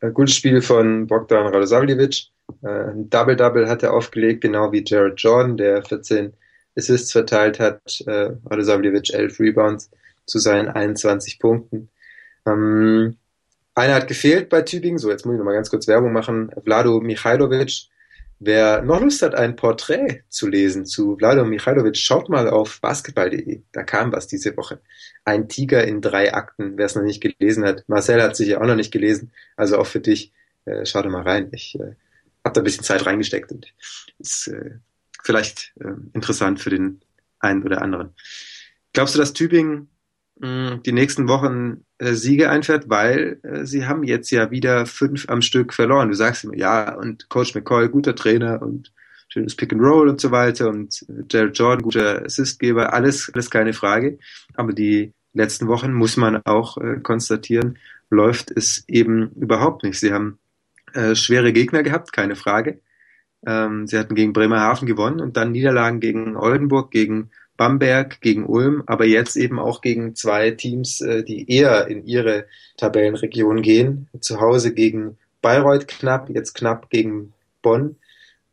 Ein 0.00 0.12
gutes 0.12 0.34
Spiel 0.34 0.60
von 0.60 1.06
Bogdan 1.06 1.46
Radosavljevic. 1.46 2.30
Äh, 2.62 2.68
ein 2.68 3.08
Double-Double 3.08 3.68
hat 3.68 3.82
er 3.82 3.94
aufgelegt, 3.94 4.42
genau 4.42 4.70
wie 4.72 4.84
Jared 4.84 5.20
Jordan, 5.20 5.56
der 5.56 5.82
14 5.82 6.34
Assists 6.76 7.12
verteilt 7.12 7.60
hat. 7.60 7.80
Äh, 8.06 8.30
Radosavljevic 8.46 9.12
11 9.12 9.40
Rebounds 9.40 9.90
zu 10.26 10.38
seinen 10.38 10.68
21 10.68 11.38
Punkten. 11.38 11.90
Ähm, 12.46 13.16
einer 13.74 13.94
hat 13.94 14.08
gefehlt 14.08 14.48
bei 14.48 14.62
Tübingen, 14.62 14.98
so 14.98 15.10
jetzt 15.10 15.26
muss 15.26 15.34
ich 15.34 15.38
noch 15.38 15.44
mal 15.44 15.54
ganz 15.54 15.70
kurz 15.70 15.88
Werbung 15.88 16.12
machen. 16.12 16.50
Vlado 16.64 17.00
Michailovic, 17.00 17.88
Wer 18.40 18.82
noch 18.82 19.00
Lust 19.00 19.22
hat, 19.22 19.34
ein 19.34 19.56
Porträt 19.56 20.22
zu 20.28 20.48
lesen 20.48 20.84
zu 20.84 21.16
Vladimir 21.16 21.48
Michailovic, 21.48 21.96
schaut 21.96 22.28
mal 22.28 22.50
auf 22.50 22.80
basketball.de. 22.80 23.62
Da 23.72 23.84
kam 23.84 24.12
was 24.12 24.26
diese 24.26 24.56
Woche. 24.56 24.80
Ein 25.24 25.48
Tiger 25.48 25.84
in 25.84 26.00
drei 26.00 26.34
Akten, 26.34 26.76
wer 26.76 26.84
es 26.86 26.94
noch 26.94 27.04
nicht 27.04 27.22
gelesen 27.22 27.64
hat. 27.64 27.84
Marcel 27.86 28.22
hat 28.22 28.36
sich 28.36 28.48
ja 28.48 28.60
auch 28.60 28.66
noch 28.66 28.74
nicht 28.74 28.92
gelesen. 28.92 29.32
Also 29.56 29.78
auch 29.78 29.86
für 29.86 30.00
dich, 30.00 30.32
äh, 30.64 30.84
schau 30.84 31.00
da 31.00 31.08
mal 31.08 31.22
rein. 31.22 31.48
Ich 31.52 31.78
äh, 31.80 31.94
habe 32.44 32.52
da 32.52 32.60
ein 32.60 32.64
bisschen 32.64 32.84
Zeit 32.84 33.06
reingesteckt 33.06 33.50
und 33.52 33.72
ist 34.18 34.48
äh, 34.48 34.72
vielleicht 35.24 35.72
äh, 35.80 35.94
interessant 36.12 36.60
für 36.60 36.70
den 36.70 37.00
einen 37.40 37.62
oder 37.64 37.82
anderen. 37.82 38.14
Glaubst 38.92 39.14
du, 39.14 39.18
dass 39.18 39.32
Tübingen 39.32 39.88
die 40.36 40.92
nächsten 40.92 41.28
Wochen 41.28 41.84
äh, 41.98 42.14
Siege 42.14 42.50
einfährt, 42.50 42.88
weil 42.88 43.38
äh, 43.44 43.64
sie 43.64 43.86
haben 43.86 44.02
jetzt 44.02 44.30
ja 44.30 44.50
wieder 44.50 44.84
fünf 44.84 45.28
am 45.28 45.42
Stück 45.42 45.72
verloren. 45.72 46.08
Du 46.08 46.14
sagst 46.14 46.42
immer, 46.42 46.56
ja, 46.56 46.92
und 46.94 47.28
Coach 47.28 47.54
McCoy, 47.54 47.88
guter 47.88 48.16
Trainer 48.16 48.60
und 48.60 48.92
schönes 49.28 49.54
Pick 49.54 49.72
and 49.72 49.80
Roll 49.80 50.08
und 50.08 50.20
so 50.20 50.32
weiter 50.32 50.68
und 50.70 51.06
äh, 51.08 51.22
Jared 51.30 51.56
Jordan, 51.56 51.82
guter 51.82 52.24
Assistgeber, 52.24 52.92
alles, 52.92 53.30
alles 53.32 53.48
keine 53.48 53.72
Frage. 53.72 54.18
Aber 54.54 54.72
die 54.72 55.12
letzten 55.34 55.68
Wochen 55.68 55.92
muss 55.92 56.16
man 56.16 56.42
auch 56.44 56.78
äh, 56.78 56.98
konstatieren, 57.00 57.78
läuft 58.10 58.50
es 58.50 58.84
eben 58.88 59.30
überhaupt 59.36 59.84
nicht. 59.84 60.00
Sie 60.00 60.12
haben 60.12 60.40
äh, 60.94 61.14
schwere 61.14 61.52
Gegner 61.52 61.84
gehabt, 61.84 62.12
keine 62.12 62.34
Frage. 62.34 62.80
Ähm, 63.46 63.86
sie 63.86 63.98
hatten 63.98 64.14
gegen 64.14 64.32
Bremerhaven 64.32 64.86
gewonnen 64.86 65.20
und 65.20 65.36
dann 65.36 65.52
Niederlagen 65.52 66.00
gegen 66.00 66.36
Oldenburg, 66.36 66.90
gegen 66.90 67.30
Bamberg 67.56 68.20
gegen 68.20 68.46
Ulm, 68.46 68.82
aber 68.86 69.04
jetzt 69.04 69.36
eben 69.36 69.58
auch 69.58 69.80
gegen 69.80 70.14
zwei 70.14 70.50
Teams, 70.50 71.00
äh, 71.00 71.22
die 71.22 71.48
eher 71.50 71.86
in 71.86 72.04
ihre 72.04 72.46
Tabellenregion 72.76 73.62
gehen. 73.62 74.08
Zu 74.20 74.40
Hause 74.40 74.74
gegen 74.74 75.18
Bayreuth 75.40 75.86
knapp, 75.86 76.30
jetzt 76.30 76.54
knapp 76.54 76.90
gegen 76.90 77.32
Bonn. 77.62 77.96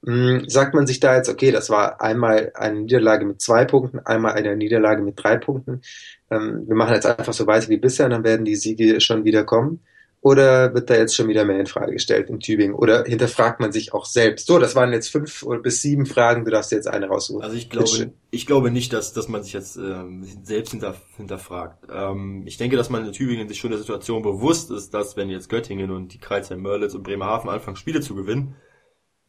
Hm, 0.06 0.50
sagt 0.50 0.74
man 0.74 0.88
sich 0.88 1.00
da 1.00 1.16
jetzt, 1.16 1.30
okay, 1.30 1.52
das 1.52 1.70
war 1.70 2.02
einmal 2.02 2.52
eine 2.56 2.82
Niederlage 2.82 3.26
mit 3.26 3.42
zwei 3.42 3.66
Punkten, 3.66 4.00
einmal 4.00 4.34
eine 4.34 4.56
Niederlage 4.56 5.02
mit 5.02 5.22
drei 5.22 5.38
Punkten. 5.38 5.82
Ähm, 6.30 6.68
wir 6.68 6.76
machen 6.76 6.94
jetzt 6.94 7.06
einfach 7.06 7.34
so 7.34 7.48
weiter 7.48 7.70
wie 7.70 7.78
bisher, 7.78 8.10
dann 8.10 8.24
werden 8.24 8.46
die 8.46 8.56
Siege 8.56 9.00
schon 9.02 9.26
wieder 9.26 9.44
kommen. 9.44 9.82
Oder 10.24 10.76
wird 10.76 10.92
da 10.92 10.96
jetzt 10.96 11.16
schon 11.16 11.28
wieder 11.30 11.46
mehr 11.46 11.60
in 11.60 11.66
Frage 11.66 11.94
gestellt 11.94 12.30
in 12.30 12.40
Tübingen? 12.40 12.76
Oder 12.76 13.06
hinterfragt 13.06 13.60
man 13.60 13.72
sich 13.72 13.92
auch 13.92 14.06
selbst? 14.06 14.46
So, 14.46 14.60
das 14.60 14.76
waren 14.76 14.94
jetzt 14.94 15.10
fünf 15.10 15.44
bis 15.64 15.82
sieben 15.82 16.06
Fragen, 16.06 16.46
du 16.46 16.52
darfst 16.52 16.72
jetzt 16.72 16.88
eine 16.88 17.08
raussuchen. 17.08 17.42
Also 17.42 17.58
ich 17.58 17.72
glaube, 17.72 18.14
ich 18.30 18.46
glaube 18.46 18.70
nicht, 18.70 18.94
dass, 18.94 19.14
dass 19.14 19.28
man 19.28 19.42
sich 19.42 19.54
jetzt 19.54 19.78
ähm, 19.78 20.24
selbst 20.44 20.72
hinter, 20.72 20.94
hinterfragt. 21.18 21.88
Ähm, 21.92 22.44
ich 22.46 22.58
denke, 22.58 22.78
dass 22.78 22.92
man 22.92 23.04
in 23.04 23.14
Tübingen 23.14 23.48
sich 23.48 23.58
schon 23.58 23.72
der 23.72 23.80
Situation 23.80 24.22
bewusst 24.22 24.70
ist, 24.70 24.94
dass 24.94 25.18
wenn 25.18 25.32
jetzt 25.32 25.50
Göttingen 25.50 25.90
und 25.90 26.14
die 26.14 26.20
Kreisheim 26.20 26.62
Mörlitz 26.62 26.94
und 26.94 27.02
Bremerhaven 27.02 27.50
anfangen, 27.50 27.76
Spiele 27.76 28.02
zu 28.02 28.14
gewinnen, 28.14 28.54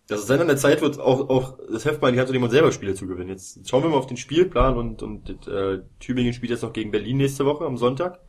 dass 0.09 0.21
es 0.21 0.27
dann 0.27 0.41
an 0.41 0.49
der 0.49 0.59
Zeit 0.59 0.83
wird, 0.83 1.01
auch, 1.01 1.31
auch 1.31 1.59
das 1.73 1.87
Heft 1.87 2.03
mal 2.03 2.09
in 2.09 2.15
die 2.15 2.21
Hand 2.21 2.29
zu 2.29 2.35
nehmen 2.35 2.45
und 2.45 2.51
selber 2.51 2.71
Spiele 2.71 2.93
zu 2.93 3.07
gewinnen. 3.07 3.31
Jetzt 3.31 3.67
schauen 3.67 3.83
wir 3.83 3.89
mal 3.89 3.97
auf 3.97 4.09
den 4.09 4.19
Spielplan 4.19 4.77
und, 4.77 5.03
und 5.03 5.49
äh, 5.49 5.81
Tübingen 6.01 6.35
spielt 6.35 6.51
jetzt 6.51 6.63
noch 6.63 6.75
gegen 6.75 6.91
Berlin 6.91 7.17
nächste 7.17 7.47
Woche 7.47 7.65
am 7.65 7.79
Sonntag 7.79 8.21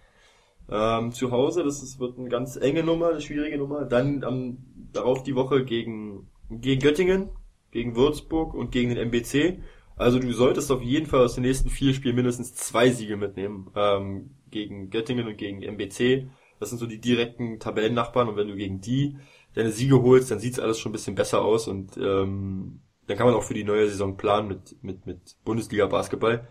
ähm, 0.69 1.11
zu 1.11 1.31
Hause. 1.31 1.63
Das 1.63 1.81
ist, 1.81 1.99
wird 1.99 2.17
eine 2.17 2.29
ganz 2.29 2.55
enge 2.55 2.83
Nummer, 2.83 3.09
eine 3.09 3.21
schwierige 3.21 3.57
Nummer. 3.57 3.85
Dann 3.85 4.23
am, 4.23 4.57
darauf 4.91 5.23
die 5.23 5.35
Woche 5.35 5.63
gegen, 5.65 6.29
gegen 6.49 6.81
Göttingen, 6.81 7.29
gegen 7.71 7.95
Würzburg 7.95 8.53
und 8.53 8.71
gegen 8.71 8.89
den 8.89 9.09
MBC. 9.09 9.61
Also 9.95 10.19
du 10.19 10.31
solltest 10.33 10.71
auf 10.71 10.81
jeden 10.81 11.05
Fall 11.05 11.23
aus 11.23 11.35
den 11.35 11.43
nächsten 11.43 11.69
vier 11.69 11.93
Spielen 11.93 12.15
mindestens 12.15 12.55
zwei 12.55 12.89
Siege 12.89 13.17
mitnehmen. 13.17 13.69
Ähm, 13.75 14.31
gegen 14.53 14.89
Göttingen 14.89 15.27
und 15.27 15.37
gegen 15.37 15.61
MBC. 15.61 16.29
Das 16.59 16.69
sind 16.69 16.79
so 16.79 16.85
die 16.85 17.01
direkten 17.01 17.59
Tabellennachbarn 17.59 18.29
und 18.29 18.37
wenn 18.37 18.47
du 18.47 18.55
gegen 18.55 18.79
die 18.79 19.17
deine 19.53 19.71
Siege 19.71 20.01
holst, 20.01 20.31
dann 20.31 20.39
sieht's 20.39 20.59
alles 20.59 20.79
schon 20.79 20.91
ein 20.91 20.93
bisschen 20.93 21.15
besser 21.15 21.41
aus 21.41 21.67
und 21.67 21.97
ähm, 21.97 22.81
dann 23.07 23.17
kann 23.17 23.25
man 23.25 23.35
auch 23.35 23.43
für 23.43 23.53
die 23.53 23.65
neue 23.65 23.89
Saison 23.89 24.15
planen 24.15 24.47
mit, 24.47 24.81
mit, 24.81 25.05
mit 25.05 25.35
Bundesliga 25.43 25.87
Basketball. 25.87 26.47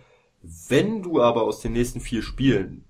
Wenn 0.69 1.03
du 1.03 1.21
aber 1.21 1.43
aus 1.45 1.61
den 1.61 1.73
nächsten 1.73 2.01
vier 2.01 2.23
Spielen 2.23 2.85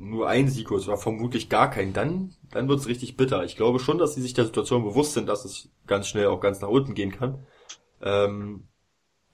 nur 0.00 0.28
ein 0.28 0.48
Sieg 0.48 0.70
oder 0.70 0.96
vermutlich 0.96 1.48
gar 1.48 1.70
keinen, 1.70 1.92
dann, 1.92 2.34
dann 2.50 2.68
wird's 2.68 2.86
richtig 2.86 3.16
bitter. 3.16 3.44
Ich 3.44 3.56
glaube 3.56 3.78
schon, 3.78 3.98
dass 3.98 4.14
sie 4.14 4.22
sich 4.22 4.32
der 4.32 4.46
Situation 4.46 4.82
bewusst 4.82 5.12
sind, 5.12 5.28
dass 5.28 5.44
es 5.44 5.68
ganz 5.86 6.08
schnell 6.08 6.26
auch 6.26 6.40
ganz 6.40 6.60
nach 6.60 6.68
unten 6.68 6.94
gehen 6.94 7.12
kann. 7.12 7.46
Ähm, 8.00 8.64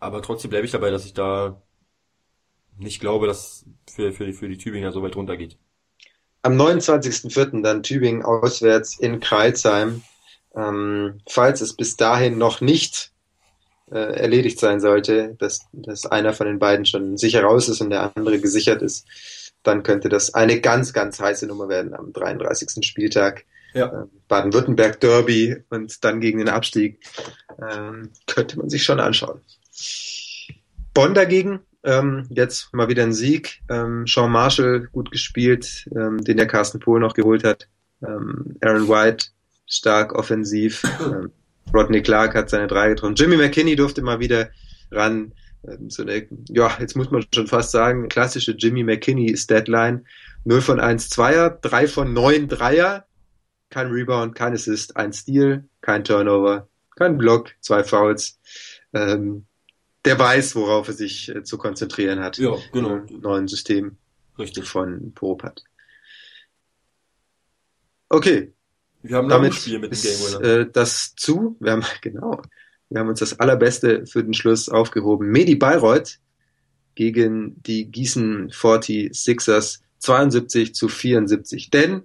aber 0.01 0.23
trotzdem 0.23 0.51
bleibe 0.51 0.67
ich 0.67 0.73
dabei, 0.73 0.91
dass 0.91 1.07
ich 1.07 1.14
da 1.14 1.62
nicht 2.79 3.01
glaube, 3.01 3.27
dass 3.27 3.64
für, 3.89 4.12
für, 4.12 4.33
für 4.33 4.49
die 4.49 4.59
Tübinger 4.59 4.93
so 4.93 5.03
weit 5.03 5.17
runtergeht. 5.17 5.57
Am 6.43 6.61
29.04. 6.61 7.62
dann 7.62 7.83
Tübingen 7.83 8.25
auswärts 8.25 8.99
in 8.99 9.21
Kreilsheim. 9.21 10.03
Ähm, 10.55 11.21
falls 11.29 11.61
es 11.61 11.75
bis 11.75 11.97
dahin 11.97 12.39
noch 12.39 12.61
nicht 12.61 13.12
äh, 13.91 13.99
erledigt 13.99 14.59
sein 14.59 14.81
sollte, 14.81 15.37
dass, 15.39 15.61
dass 15.73 16.07
einer 16.07 16.33
von 16.33 16.47
den 16.47 16.59
beiden 16.59 16.87
schon 16.87 17.17
sicher 17.17 17.43
raus 17.43 17.69
ist 17.69 17.81
und 17.81 17.91
der 17.91 18.17
andere 18.17 18.41
gesichert 18.41 18.83
ist, 18.83 19.07
dann 19.67 19.83
könnte 19.83 20.09
das 20.09 20.35
eine 20.35 20.61
ganz, 20.61 20.93
ganz 20.93 21.21
heiße 21.21 21.47
Nummer 21.47 21.69
werden 21.69 21.95
am 21.95 22.12
33. 22.12 22.87
Spieltag. 22.87 23.45
Ja. 23.75 23.93
Ähm, 23.93 24.11
Baden-Württemberg 24.29 25.01
Derby 25.01 25.57
und 25.71 26.05
dann 26.05 26.21
gegen 26.21 26.39
den 26.39 26.49
Abstieg. 26.49 27.01
Ähm, 27.61 28.11
könnte 28.27 28.59
man 28.59 28.71
sich 28.71 28.83
schon 28.83 29.01
anschauen. 29.01 29.41
Bonn 30.95 31.14
dagegen, 31.14 31.61
ähm, 31.85 32.27
jetzt 32.31 32.73
mal 32.73 32.89
wieder 32.89 33.03
ein 33.03 33.12
Sieg. 33.12 33.61
Ähm, 33.69 34.07
Sean 34.07 34.33
Marshall 34.33 34.89
gut 34.93 35.11
gespielt, 35.11 35.89
ähm, 35.95 36.25
den 36.25 36.37
der 36.37 36.47
Carsten 36.47 36.81
Pohl 36.81 37.01
noch 37.01 37.14
geholt 37.14 37.45
hat. 37.45 37.69
Ähm, 38.03 38.57
Aaron 38.61 38.89
White 38.89 39.27
stark 39.67 40.14
offensiv. 40.14 40.83
Ähm, 41.01 41.31
Rodney 41.75 42.01
Clark 42.01 42.35
hat 42.35 42.49
seine 42.49 42.69
drei 42.69 42.89
getroffen. 42.89 43.17
Jimmy 43.17 43.37
McKinney 43.37 43.77
durfte 43.77 44.03
mal 44.03 44.21
wieder 44.21 44.51
ran. 44.91 45.33
Ähm, 45.69 45.91
so 45.91 46.03
eine, 46.03 46.27
ja, 46.49 46.77
jetzt 46.81 46.97
muss 46.97 47.11
man 47.11 47.25
schon 47.35 47.47
fast 47.47 47.71
sagen, 47.71 48.09
klassische 48.09 48.53
Jimmy 48.53 48.85
McKinney 48.85 49.37
Statline. 49.37 50.05
0 50.45 50.61
von 50.61 50.79
1 50.81 51.09
Zweier, 51.11 51.51
3 51.51 51.89
von 51.89 52.12
9 52.12 52.49
Dreier, 52.49 53.07
kein 53.69 53.89
Rebound, 53.91 54.37
kein 54.37 54.55
Assist, 54.55 54.97
ein 54.97 55.12
Steal, 55.12 55.69
kein 55.81 56.05
Turnover, 56.05 56.69
kein 56.95 57.19
Block, 57.19 57.51
zwei 57.61 57.83
Fouls. 57.83 58.39
Ähm, 58.93 59.47
der 60.05 60.19
weiß, 60.19 60.55
worauf 60.55 60.87
er 60.87 60.95
sich 60.95 61.29
äh, 61.29 61.43
zu 61.43 61.59
konzentrieren 61.59 62.21
hat. 62.21 62.39
Ja, 62.39 62.55
genau. 62.73 62.99
Im 63.09 63.21
neuen 63.21 63.49
System 63.49 63.97
Richtig. 64.39 64.64
von 64.69 65.12
Popat. 65.14 65.64
Okay. 68.09 68.53
Wir 69.03 69.17
haben 69.17 69.29
Damit 69.29 69.53
ein 69.53 69.57
Spiel 69.57 69.79
mit 69.81 69.93
dem 69.93 70.01
Game 70.01 70.12
ist, 70.12 70.39
Winner. 70.39 70.61
äh, 70.61 70.71
das 70.71 71.14
zu. 71.17 71.57
Wir 71.59 71.73
haben, 71.73 71.85
genau. 72.03 72.41
Wir 72.89 73.01
haben 73.01 73.09
uns 73.09 73.20
das 73.20 73.41
Allerbeste 73.41 74.07
für 74.07 74.22
den 74.22 74.34
Schluss 74.34 74.68
aufgehoben. 74.68 75.28
Medi 75.28 75.57
Bayreuth 75.57 76.18
gegen 76.95 77.62
die 77.62 77.91
Gießen 77.91 78.51
46ers 78.51 79.80
72 79.99 80.74
zu 80.74 80.89
74. 80.89 81.70
Denn, 81.70 82.05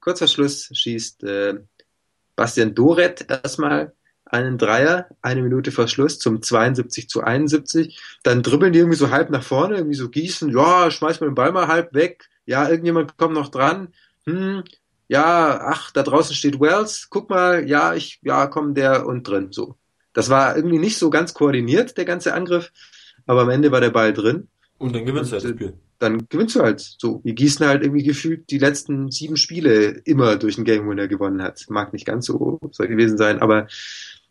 kurzer 0.00 0.26
Schluss, 0.26 0.70
schießt 0.72 1.24
äh, 1.24 1.60
Bastian 2.34 2.74
Doret 2.74 3.26
erstmal 3.28 3.92
einen 4.24 4.58
Dreier, 4.58 5.08
eine 5.22 5.42
Minute 5.42 5.70
vor 5.70 5.86
Schluss 5.86 6.18
zum 6.18 6.42
72 6.42 7.08
zu 7.08 7.22
71. 7.22 8.00
Dann 8.22 8.42
dribbeln 8.42 8.72
die 8.72 8.80
irgendwie 8.80 8.98
so 8.98 9.10
halb 9.10 9.30
nach 9.30 9.44
vorne, 9.44 9.76
irgendwie 9.76 9.96
so 9.96 10.08
Gießen, 10.08 10.50
ja, 10.50 10.90
schmeiß 10.90 11.20
mal 11.20 11.28
den 11.28 11.34
Ball 11.34 11.52
mal 11.52 11.68
halb 11.68 11.94
weg. 11.94 12.28
Ja, 12.44 12.68
irgendjemand 12.68 13.16
kommt 13.16 13.34
noch 13.34 13.48
dran. 13.48 13.88
Hm, 14.24 14.64
ja, 15.08 15.60
ach, 15.62 15.90
da 15.92 16.02
draußen 16.02 16.34
steht 16.34 16.60
Wells. 16.60 17.08
Guck 17.10 17.30
mal, 17.30 17.68
ja, 17.68 17.94
ich, 17.94 18.18
ja, 18.22 18.46
komm, 18.46 18.74
der 18.74 19.06
und 19.06 19.28
drin, 19.28 19.48
so. 19.52 19.76
Das 20.16 20.30
war 20.30 20.56
irgendwie 20.56 20.78
nicht 20.78 20.96
so 20.96 21.10
ganz 21.10 21.34
koordiniert, 21.34 21.98
der 21.98 22.06
ganze 22.06 22.32
Angriff, 22.32 22.72
aber 23.26 23.42
am 23.42 23.50
Ende 23.50 23.70
war 23.70 23.82
der 23.82 23.90
Ball 23.90 24.14
drin. 24.14 24.48
Und 24.78 24.94
dann 24.94 25.04
gewinnst 25.04 25.30
du 25.30 25.34
halt 25.34 25.44
das 25.44 25.50
äh, 25.50 25.54
Spiel. 25.54 25.74
Dann 25.98 26.26
gewinnst 26.30 26.56
du 26.56 26.60
halt 26.62 26.80
so, 26.80 27.20
wie 27.22 27.34
Gießen 27.34 27.66
halt 27.66 27.82
irgendwie 27.82 28.02
gefühlt 28.02 28.48
die 28.48 28.56
letzten 28.56 29.10
sieben 29.10 29.36
Spiele 29.36 30.00
immer 30.04 30.36
durch 30.36 30.54
den 30.54 30.64
Game 30.64 30.88
Winner 30.88 31.06
gewonnen 31.06 31.42
hat. 31.42 31.66
Mag 31.68 31.92
nicht 31.92 32.06
ganz 32.06 32.24
so, 32.24 32.58
so 32.70 32.84
gewesen 32.84 33.18
sein, 33.18 33.40
aber 33.40 33.66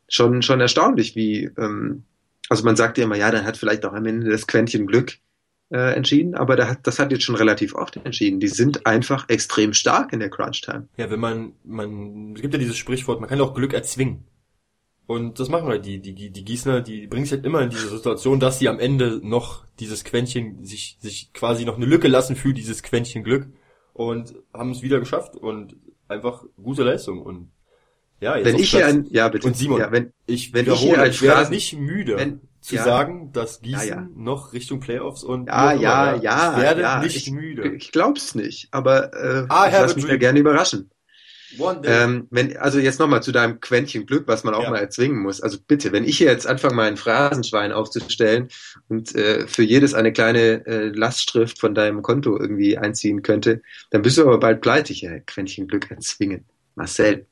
schon, 0.10 0.42
schon 0.42 0.60
erstaunlich, 0.60 1.16
wie, 1.16 1.52
ähm, 1.56 2.06
also 2.50 2.64
man 2.64 2.76
sagt 2.76 2.98
ja 2.98 3.04
immer, 3.04 3.18
ja, 3.18 3.30
dann 3.30 3.46
hat 3.46 3.56
vielleicht 3.56 3.86
auch 3.86 3.94
am 3.94 4.08
Ende 4.08 4.32
das 4.32 4.48
Quäntchen 4.48 4.88
Glück 4.88 5.20
äh, 5.70 5.94
entschieden, 5.94 6.34
aber 6.34 6.56
der 6.56 6.68
hat, 6.68 6.80
das 6.88 6.98
hat 6.98 7.12
jetzt 7.12 7.26
schon 7.26 7.36
relativ 7.36 7.76
oft 7.76 7.96
entschieden. 7.98 8.40
Die 8.40 8.48
sind 8.48 8.88
einfach 8.88 9.30
extrem 9.30 9.74
stark 9.74 10.14
in 10.14 10.20
der 10.20 10.32
Crunch 10.32 10.62
Time. 10.62 10.88
Ja, 10.98 11.12
wenn 11.12 11.20
man, 11.20 11.54
man, 11.64 12.34
es 12.34 12.42
gibt 12.42 12.56
ja 12.56 12.60
dieses 12.60 12.78
Sprichwort, 12.78 13.20
man 13.20 13.30
kann 13.30 13.40
auch 13.40 13.54
Glück 13.54 13.74
erzwingen. 13.74 14.24
Und 15.08 15.40
das 15.40 15.50
machen 15.50 15.68
halt 15.68 15.86
die, 15.86 16.00
die, 16.00 16.14
die, 16.14 16.32
die 16.32 16.44
Gießner, 16.44 16.82
die 16.82 17.06
bringen 17.08 17.26
sich 17.26 17.34
halt 17.34 17.46
immer 17.46 17.62
in 17.62 17.70
diese 17.70 17.90
Situation, 17.90 18.40
dass 18.40 18.58
sie 18.60 18.68
am 18.70 18.80
Ende 18.80 19.20
noch 19.24 19.64
dieses 19.80 20.04
Quäntchen, 20.04 20.64
sich, 20.66 20.98
sich 21.00 21.32
quasi 21.34 21.64
noch 21.66 21.76
eine 21.78 21.86
Lücke 21.86 22.08
lassen 22.08 22.36
für 22.36 22.54
dieses 22.54 22.82
Quäntchen 22.82 23.24
Glück 23.24 23.48
und 23.94 24.34
haben 24.54 24.72
es 24.72 24.82
wieder 24.82 25.00
geschafft 25.00 25.36
und 25.36 25.76
einfach 26.08 26.44
gute 26.62 26.84
Leistung 26.84 27.22
und 27.22 27.52
ja, 28.22 28.38
jetzt 28.38 28.46
Wenn 28.46 28.56
ich 28.56 28.72
hier 28.72 28.88
ein, 28.88 29.06
ja 29.12 29.28
bitte, 29.28 29.46
und 29.46 29.58
Simon, 29.58 29.80
ja, 29.80 29.92
wenn, 29.92 30.12
ich 30.26 30.54
wenn 30.54 30.66
ich 30.72 30.80
hier 30.80 31.00
als 31.00 31.16
ich 31.16 31.22
werde 31.22 31.36
Phrasen- 31.42 31.52
nicht 31.54 31.78
müde 31.78 32.16
wenn- 32.18 32.42
zu 32.62 32.76
ja. 32.76 32.84
sagen, 32.84 33.32
dass 33.32 33.62
Gießen 33.62 33.88
Ja, 33.88 34.08
noch 34.16 34.54
Richtung 34.54 34.80
Playoffs 34.80 35.24
und 35.24 35.46
ja, 35.48 35.72
ja, 35.74 36.16
ja, 36.16 36.54
ich 36.56 36.62
werde 36.64 37.06
nicht 37.06 37.16
ich, 37.28 37.32
müde. 37.32 37.76
Ich 37.76 37.92
glaub's 37.92 38.34
nicht, 38.34 38.70
aber 38.72 39.14
äh, 39.14 39.46
Ah, 39.50 39.68
ich 39.68 39.74
have 39.74 39.82
lass 39.84 39.92
a 39.94 39.96
mich 39.98 40.06
da 40.08 40.16
gerne 40.18 40.40
überraschen. 40.40 40.90
Ähm, 41.84 42.28
wenn, 42.32 42.58
also 42.58 42.80
jetzt 42.80 43.00
nochmal 43.00 43.24
zu 43.24 43.32
deinem 43.32 43.60
Quäntchen 43.60 44.06
Glück, 44.06 44.28
was 44.28 44.44
man 44.44 44.54
auch 44.54 44.64
Ja. 44.64 44.70
mal 44.72 44.80
erzwingen 44.80 45.20
muss. 45.22 45.42
Also 45.42 45.58
bitte, 45.66 45.92
wenn 45.92 46.04
ich 46.04 46.18
hier 46.18 46.28
jetzt 46.32 46.48
anfange, 46.48 46.82
ein 46.82 46.98
Phrasenschwein 46.98 47.72
aufzustellen 47.72 48.50
und 48.88 49.16
äh, 49.16 49.48
für 49.48 49.64
jedes 49.64 49.94
eine 49.94 50.14
kleine 50.14 50.66
äh, 50.66 50.88
Lastschrift 50.88 51.60
von 51.60 51.76
deinem 51.76 52.02
Konto 52.02 52.38
irgendwie 52.38 52.78
einziehen 52.78 53.22
könnte, 53.22 53.62
dann 53.92 54.02
bist 54.02 54.18
du 54.18 54.24
aber 54.24 54.40
bald 54.40 54.62
pleite 54.62 54.94
hier. 54.94 55.22
Quäntchen 55.26 55.68
Glück 55.68 55.90
erzwingen. 55.92 56.46
Marcel. 56.76 57.26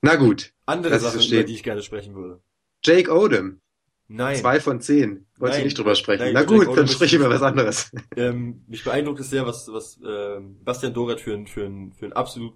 Na 0.00 0.16
gut. 0.16 0.52
Andere 0.66 0.96
ich 0.96 1.00
so 1.00 1.08
Sachen, 1.10 1.32
über 1.32 1.44
die 1.44 1.54
ich 1.54 1.62
gerne 1.62 1.82
sprechen 1.82 2.14
würde. 2.14 2.40
Jake 2.84 3.10
Odom. 3.10 3.60
Nein. 4.08 4.36
Zwei 4.36 4.60
von 4.60 4.80
zehn. 4.80 5.26
Wolltest 5.38 5.40
Nein. 5.40 5.60
du 5.60 5.64
nicht 5.64 5.78
drüber 5.78 5.94
sprechen? 5.94 6.24
Nein, 6.24 6.34
Na 6.34 6.40
Jake 6.40 6.52
gut, 6.52 6.66
Odom 6.66 6.76
dann 6.76 6.88
sprich 6.88 7.14
über 7.14 7.30
was 7.30 7.42
anderes. 7.42 7.90
Ähm, 8.16 8.62
mich 8.68 8.84
beeindruckt 8.84 9.20
es 9.20 9.30
sehr, 9.30 9.46
was, 9.46 9.72
was 9.72 9.98
ähm, 10.06 10.56
Bastian 10.62 10.92
für 11.18 11.32
ein, 11.32 11.46
für 11.46 11.64
ein, 11.64 11.92
für 11.92 12.06
ein 12.06 12.12
absolut 12.12 12.54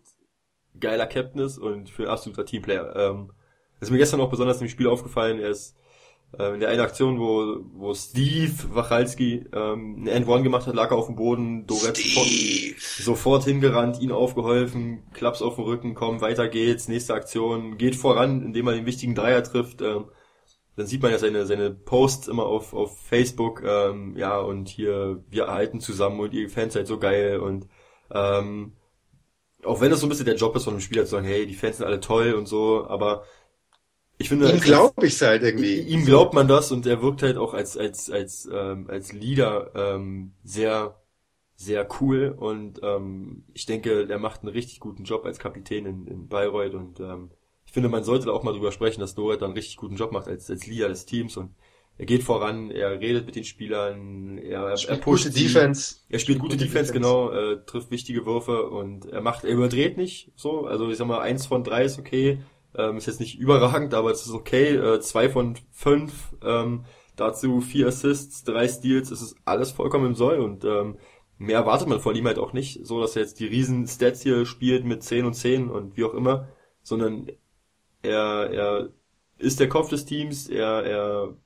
geiler 0.80 1.06
Captain 1.06 1.40
ist 1.40 1.58
und 1.58 1.90
für 1.90 2.04
ein 2.04 2.08
absoluter 2.08 2.44
Teamplayer. 2.44 2.94
Ähm, 2.96 3.32
das 3.78 3.88
ist 3.88 3.92
mir 3.92 3.98
gestern 3.98 4.20
auch 4.20 4.30
besonders 4.30 4.60
im 4.60 4.68
Spiel 4.68 4.88
aufgefallen. 4.88 5.38
Er 5.38 5.50
ist 5.50 5.76
äh, 6.38 6.54
in 6.54 6.60
der 6.60 6.70
einen 6.70 6.80
Aktion, 6.80 7.18
wo, 7.18 7.60
wo 7.74 7.94
Steve 7.94 8.52
Wachalski 8.74 9.44
ähm, 9.52 9.96
eine 10.00 10.10
End-One 10.10 10.42
gemacht 10.42 10.66
hat, 10.66 10.74
lag 10.74 10.90
er 10.90 10.96
auf 10.96 11.06
dem 11.06 11.16
Boden, 11.16 11.66
Doret 11.66 11.98
sofort, 12.78 13.44
hingerannt, 13.44 14.00
ihn 14.00 14.12
aufgeholfen, 14.12 15.02
Klaps 15.12 15.42
auf 15.42 15.56
den 15.56 15.64
Rücken, 15.64 15.94
komm, 15.94 16.20
weiter 16.20 16.48
geht's, 16.48 16.88
nächste 16.88 17.14
Aktion, 17.14 17.78
geht 17.78 17.96
voran, 17.96 18.42
indem 18.42 18.66
er 18.66 18.74
den 18.74 18.86
wichtigen 18.86 19.14
Dreier 19.14 19.42
trifft. 19.42 19.82
Ähm, 19.82 20.06
dann 20.76 20.86
sieht 20.86 21.02
man 21.02 21.10
ja 21.10 21.18
seine, 21.18 21.46
seine 21.46 21.70
Posts 21.70 22.28
immer 22.28 22.44
auf, 22.44 22.74
auf 22.74 22.98
Facebook, 23.00 23.62
ähm, 23.64 24.14
ja, 24.16 24.38
und 24.38 24.68
hier, 24.68 25.24
wir 25.30 25.44
erhalten 25.44 25.80
zusammen 25.80 26.20
und 26.20 26.34
ihr 26.34 26.50
Fans 26.50 26.74
seid 26.74 26.86
so 26.86 26.98
geil 26.98 27.38
und 27.38 27.66
ähm, 28.12 28.72
auch 29.66 29.80
wenn 29.80 29.90
das 29.90 30.00
so 30.00 30.06
ein 30.06 30.08
bisschen 30.08 30.26
der 30.26 30.36
Job 30.36 30.54
ist 30.56 30.64
von 30.64 30.74
einem 30.74 30.80
Spieler 30.80 31.04
zu 31.04 31.10
sagen, 31.12 31.26
hey, 31.26 31.46
die 31.46 31.54
Fans 31.54 31.78
sind 31.78 31.86
alle 31.86 32.00
toll 32.00 32.34
und 32.34 32.46
so, 32.46 32.86
aber 32.88 33.24
ich 34.18 34.28
finde, 34.30 34.50
Ihm 34.50 34.60
glaube 34.60 35.06
ich's 35.06 35.20
halt 35.20 35.42
irgendwie. 35.42 35.80
ihm 35.80 36.04
glaubt 36.06 36.32
man 36.34 36.48
das 36.48 36.72
und 36.72 36.86
er 36.86 37.02
wirkt 37.02 37.22
halt 37.22 37.36
auch 37.36 37.52
als 37.54 37.76
als 37.76 38.10
als 38.10 38.48
ähm, 38.52 38.86
als 38.88 39.12
Leader 39.12 39.72
ähm, 39.74 40.32
sehr 40.42 40.96
sehr 41.56 41.86
cool 42.00 42.34
und 42.38 42.80
ähm, 42.82 43.44
ich 43.54 43.66
denke, 43.66 44.08
er 44.08 44.18
macht 44.18 44.42
einen 44.42 44.52
richtig 44.52 44.80
guten 44.80 45.04
Job 45.04 45.24
als 45.26 45.38
Kapitän 45.38 45.86
in, 45.86 46.06
in 46.06 46.28
Bayreuth 46.28 46.74
und 46.74 47.00
ähm, 47.00 47.30
ich 47.66 47.72
finde, 47.72 47.88
man 47.88 48.04
sollte 48.04 48.26
da 48.26 48.32
auch 48.32 48.42
mal 48.42 48.52
drüber 48.52 48.72
sprechen, 48.72 49.00
dass 49.00 49.14
Doret 49.14 49.42
da 49.42 49.46
einen 49.46 49.54
richtig 49.54 49.76
guten 49.76 49.96
Job 49.96 50.12
macht 50.12 50.28
als 50.28 50.50
als 50.50 50.66
Leader 50.66 50.88
des 50.88 51.04
Teams 51.06 51.36
und 51.36 51.54
er 51.99 52.07
geht 52.07 52.22
voran, 52.22 52.70
er 52.70 53.01
redet 53.01 53.24
mit 53.26 53.36
den 53.36 53.44
Spielern, 53.44 54.38
er, 54.38 54.64
er 54.68 54.76
Spielt 54.76 55.01
pusht 55.01 55.24
gute 55.24 55.36
sie. 55.36 55.44
Defense. 55.44 55.97
Er 56.09 56.18
spielt 56.18 56.38
gute 56.38 56.57
Gute 56.57 56.64
Defense, 56.64 56.92
Defense. 56.92 56.92
genau, 56.92 57.30
äh, 57.30 57.64
trifft 57.64 57.90
wichtige 57.90 58.26
Würfe 58.26 58.68
und 58.68 59.07
er 59.07 59.22
macht, 59.22 59.44
er 59.44 59.51
überdreht 59.51 59.97
nicht 59.97 60.30
so. 60.36 60.66
Also 60.66 60.90
ich 60.90 60.99
sag 60.99 61.07
mal, 61.07 61.20
eins 61.20 61.47
von 61.47 61.64
drei 61.64 61.84
ist 61.84 61.99
okay. 61.99 62.40
Ähm, 62.74 62.99
ist 62.99 63.07
jetzt 63.07 63.20
nicht 63.20 63.38
überragend, 63.38 63.94
aber 63.94 64.11
es 64.11 64.26
ist 64.26 64.32
okay. 64.32 64.76
Äh, 64.76 65.01
zwei 65.01 65.30
von 65.30 65.57
fünf, 65.70 66.34
ähm, 66.44 66.84
dazu 67.16 67.62
vier 67.62 67.86
Assists, 67.86 68.44
drei 68.44 68.68
Steals, 68.68 69.11
es 69.11 69.22
ist 69.22 69.36
alles 69.47 69.70
vollkommen 69.70 70.07
im 70.07 70.14
Soll 70.14 70.40
und 70.40 70.64
ähm, 70.66 70.99
mehr 71.38 71.57
erwartet 71.57 71.88
man 71.88 72.01
von 72.01 72.14
ihm 72.14 72.26
halt 72.26 72.38
auch 72.38 72.53
nicht, 72.53 72.86
so 72.86 73.01
dass 73.01 73.16
er 73.16 73.22
jetzt 73.22 73.40
die 73.40 73.47
riesen 73.47 73.86
Stats 73.86 74.20
hier 74.22 74.44
spielt 74.44 74.84
mit 74.84 75.03
10 75.03 75.24
und 75.24 75.32
10 75.34 75.70
und 75.70 75.97
wie 75.97 76.05
auch 76.05 76.12
immer, 76.12 76.49
sondern 76.82 77.28
er, 78.03 78.51
er 78.51 78.88
ist 79.38 79.61
der 79.61 79.68
Kopf 79.70 79.88
des 79.88 80.05
Teams, 80.05 80.49
er, 80.49 80.84
er 80.84 81.36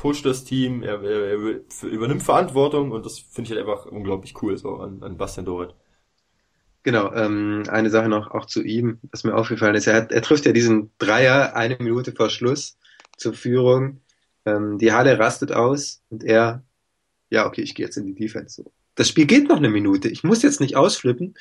pusht 0.00 0.24
das 0.24 0.44
Team, 0.44 0.82
er, 0.82 1.02
er, 1.02 1.26
er 1.28 1.88
übernimmt 1.90 2.22
Verantwortung 2.22 2.90
und 2.90 3.04
das 3.04 3.18
finde 3.18 3.50
ich 3.50 3.56
halt 3.56 3.68
einfach 3.68 3.84
unglaublich 3.84 4.34
cool 4.40 4.56
so 4.56 4.76
an, 4.76 5.02
an 5.02 5.18
Bastian 5.18 5.44
Doret. 5.44 5.74
Genau, 6.82 7.12
ähm, 7.12 7.64
eine 7.68 7.90
Sache 7.90 8.08
noch 8.08 8.30
auch 8.30 8.46
zu 8.46 8.62
ihm, 8.62 8.98
was 9.12 9.24
mir 9.24 9.34
aufgefallen 9.34 9.74
ist. 9.74 9.86
Er, 9.86 9.96
hat, 9.96 10.10
er 10.10 10.22
trifft 10.22 10.46
ja 10.46 10.52
diesen 10.52 10.90
Dreier 10.96 11.54
eine 11.54 11.76
Minute 11.78 12.12
vor 12.12 12.30
Schluss 12.30 12.78
zur 13.18 13.34
Führung. 13.34 14.00
Ähm, 14.46 14.78
die 14.78 14.90
Halle 14.92 15.18
rastet 15.18 15.52
aus 15.52 16.02
und 16.08 16.24
er, 16.24 16.64
ja, 17.28 17.46
okay, 17.46 17.60
ich 17.60 17.74
gehe 17.74 17.84
jetzt 17.84 17.98
in 17.98 18.06
die 18.06 18.14
Defense. 18.14 18.62
So. 18.62 18.72
Das 18.94 19.10
Spiel 19.10 19.26
geht 19.26 19.50
noch 19.50 19.58
eine 19.58 19.68
Minute. 19.68 20.08
Ich 20.08 20.24
muss 20.24 20.42
jetzt 20.42 20.62
nicht 20.62 20.76
ausflippen, 20.76 21.34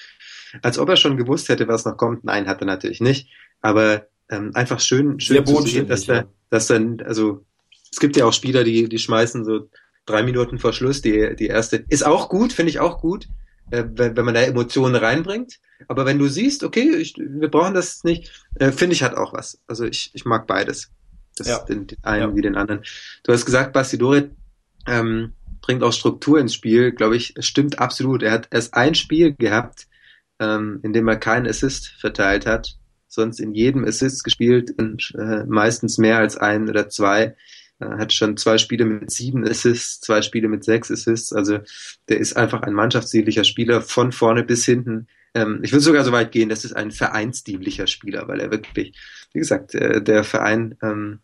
als 0.61 0.77
ob 0.79 0.89
er 0.89 0.97
schon 0.97 1.15
gewusst 1.15 1.47
hätte, 1.47 1.69
was 1.69 1.85
noch 1.85 1.95
kommt. 1.95 2.25
Nein, 2.25 2.49
hat 2.49 2.59
er 2.61 2.67
natürlich 2.67 2.99
nicht. 2.99 3.29
Aber 3.61 4.07
ähm, 4.29 4.51
einfach 4.53 4.81
schön, 4.81 5.17
Sehr 5.19 5.37
schön 5.37 5.45
zu 5.45 5.61
sehen, 5.61 5.87
dass 5.87 6.09
er, 6.09 6.15
ja. 6.15 6.25
dass 6.49 6.67
dann, 6.67 6.99
also 6.99 7.45
es 7.91 7.99
gibt 7.99 8.17
ja 8.17 8.25
auch 8.25 8.33
Spieler, 8.33 8.63
die, 8.63 8.87
die 8.89 8.99
schmeißen 8.99 9.45
so 9.45 9.69
drei 10.05 10.23
Minuten 10.23 10.59
vor 10.59 10.73
Schluss 10.73 11.01
die, 11.01 11.35
die 11.35 11.47
erste. 11.47 11.83
Ist 11.89 12.05
auch 12.05 12.29
gut, 12.29 12.53
finde 12.53 12.71
ich 12.71 12.79
auch 12.79 12.99
gut 12.99 13.27
äh, 13.71 13.83
wenn, 13.93 14.15
wenn 14.15 14.25
man 14.25 14.33
da 14.33 14.41
Emotionen 14.41 14.95
reinbringt. 14.95 15.59
Aber 15.87 16.05
wenn 16.05 16.19
du 16.19 16.27
siehst, 16.27 16.63
okay, 16.63 16.95
ich, 16.95 17.15
wir 17.17 17.49
brauchen 17.49 17.73
das 17.73 18.03
nicht, 18.03 18.31
äh, 18.55 18.71
finde 18.71 18.93
ich 18.95 19.03
hat 19.03 19.15
auch 19.15 19.33
was. 19.33 19.59
Also 19.67 19.85
ich, 19.85 20.11
ich 20.13 20.25
mag 20.25 20.47
beides. 20.47 20.91
Das 21.37 21.47
Ja. 21.47 21.59
den, 21.59 21.87
den 21.87 21.97
einen 22.03 22.29
Ja. 22.31 22.35
wie 22.35 22.41
den 22.41 22.55
anderen. 22.55 22.83
Du 23.23 23.31
hast 23.31 23.45
gesagt, 23.45 23.73
Basti 23.73 23.97
Dorit 23.97 24.31
ähm, 24.87 25.33
bringt 25.61 25.83
auch 25.83 25.93
Struktur 25.93 26.39
ins 26.39 26.53
Spiel, 26.53 26.91
glaube 26.91 27.15
ich, 27.15 27.33
stimmt 27.39 27.79
absolut. 27.79 28.23
Er 28.23 28.31
hat 28.31 28.47
erst 28.51 28.73
ein 28.73 28.95
Spiel 28.95 29.35
gehabt, 29.35 29.87
ähm, 30.39 30.79
in 30.83 30.93
dem 30.93 31.07
er 31.07 31.17
keinen 31.17 31.47
Assist 31.47 31.87
verteilt 31.99 32.45
hat, 32.45 32.75
sonst 33.07 33.39
in 33.39 33.53
jedem 33.53 33.85
Assist 33.85 34.23
gespielt, 34.23 34.71
und, 34.77 35.13
äh, 35.17 35.45
meistens 35.45 35.97
mehr 35.97 36.17
als 36.17 36.37
ein 36.37 36.69
oder 36.69 36.89
zwei. 36.89 37.35
Er 37.79 37.97
hat 37.97 38.13
schon 38.13 38.37
zwei 38.37 38.57
Spiele 38.57 38.85
mit 38.85 39.09
sieben 39.09 39.47
Assists, 39.47 40.01
zwei 40.01 40.21
Spiele 40.21 40.49
mit 40.49 40.63
sechs 40.63 40.91
Assists. 40.91 41.33
Also 41.33 41.59
der 42.09 42.19
ist 42.19 42.35
einfach 42.35 42.61
ein 42.61 42.73
mannschaftsdienlicher 42.73 43.45
Spieler 43.45 43.81
von 43.81 44.11
vorne 44.11 44.43
bis 44.43 44.65
hinten. 44.65 45.07
Ähm, 45.33 45.59
ich 45.63 45.71
würde 45.71 45.83
sogar 45.83 46.03
so 46.03 46.11
weit 46.11 46.31
gehen, 46.31 46.49
das 46.49 46.65
ist 46.65 46.73
ein 46.73 46.91
vereinsdienlicher 46.91 47.87
Spieler, 47.87 48.27
weil 48.27 48.39
er 48.39 48.51
wirklich, 48.51 48.97
wie 49.33 49.39
gesagt, 49.39 49.75
äh, 49.75 50.01
der 50.01 50.23
Verein 50.23 50.75
ähm, 50.81 51.19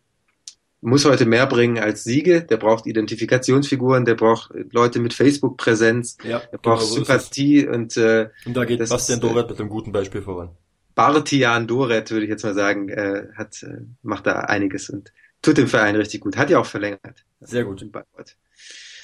muss 0.80 1.04
heute 1.04 1.26
mehr 1.26 1.46
bringen 1.46 1.78
als 1.78 2.04
Siege. 2.04 2.42
Der 2.42 2.56
braucht 2.56 2.86
Identifikationsfiguren, 2.86 4.04
der 4.04 4.14
braucht 4.14 4.52
Leute 4.72 5.00
mit 5.00 5.14
Facebook-Präsenz, 5.14 6.16
ja, 6.22 6.38
der 6.38 6.58
braucht 6.58 6.80
genau 6.80 6.90
so 6.90 6.94
Sympathie 6.94 7.66
und 7.66 7.96
äh, 7.96 8.30
und 8.44 8.56
da 8.56 8.64
geht 8.64 8.78
Bastian 8.88 9.20
Doret 9.20 9.50
mit 9.50 9.58
einem 9.58 9.68
guten 9.68 9.92
Beispiel 9.92 10.22
voran. 10.22 10.50
Bartian 10.94 11.66
Doret, 11.66 12.10
würde 12.10 12.24
ich 12.24 12.30
jetzt 12.30 12.44
mal 12.44 12.54
sagen, 12.54 12.88
äh, 12.88 13.26
hat 13.34 13.62
äh, 13.62 13.82
macht 14.02 14.26
da 14.26 14.40
einiges 14.40 14.88
und 14.88 15.12
tut 15.46 15.58
dem 15.58 15.68
Verein 15.68 15.96
richtig 15.96 16.20
gut. 16.20 16.36
Hat 16.36 16.50
ja 16.50 16.58
auch 16.58 16.66
verlängert. 16.66 17.24
Sehr 17.40 17.64
gut. 17.64 17.86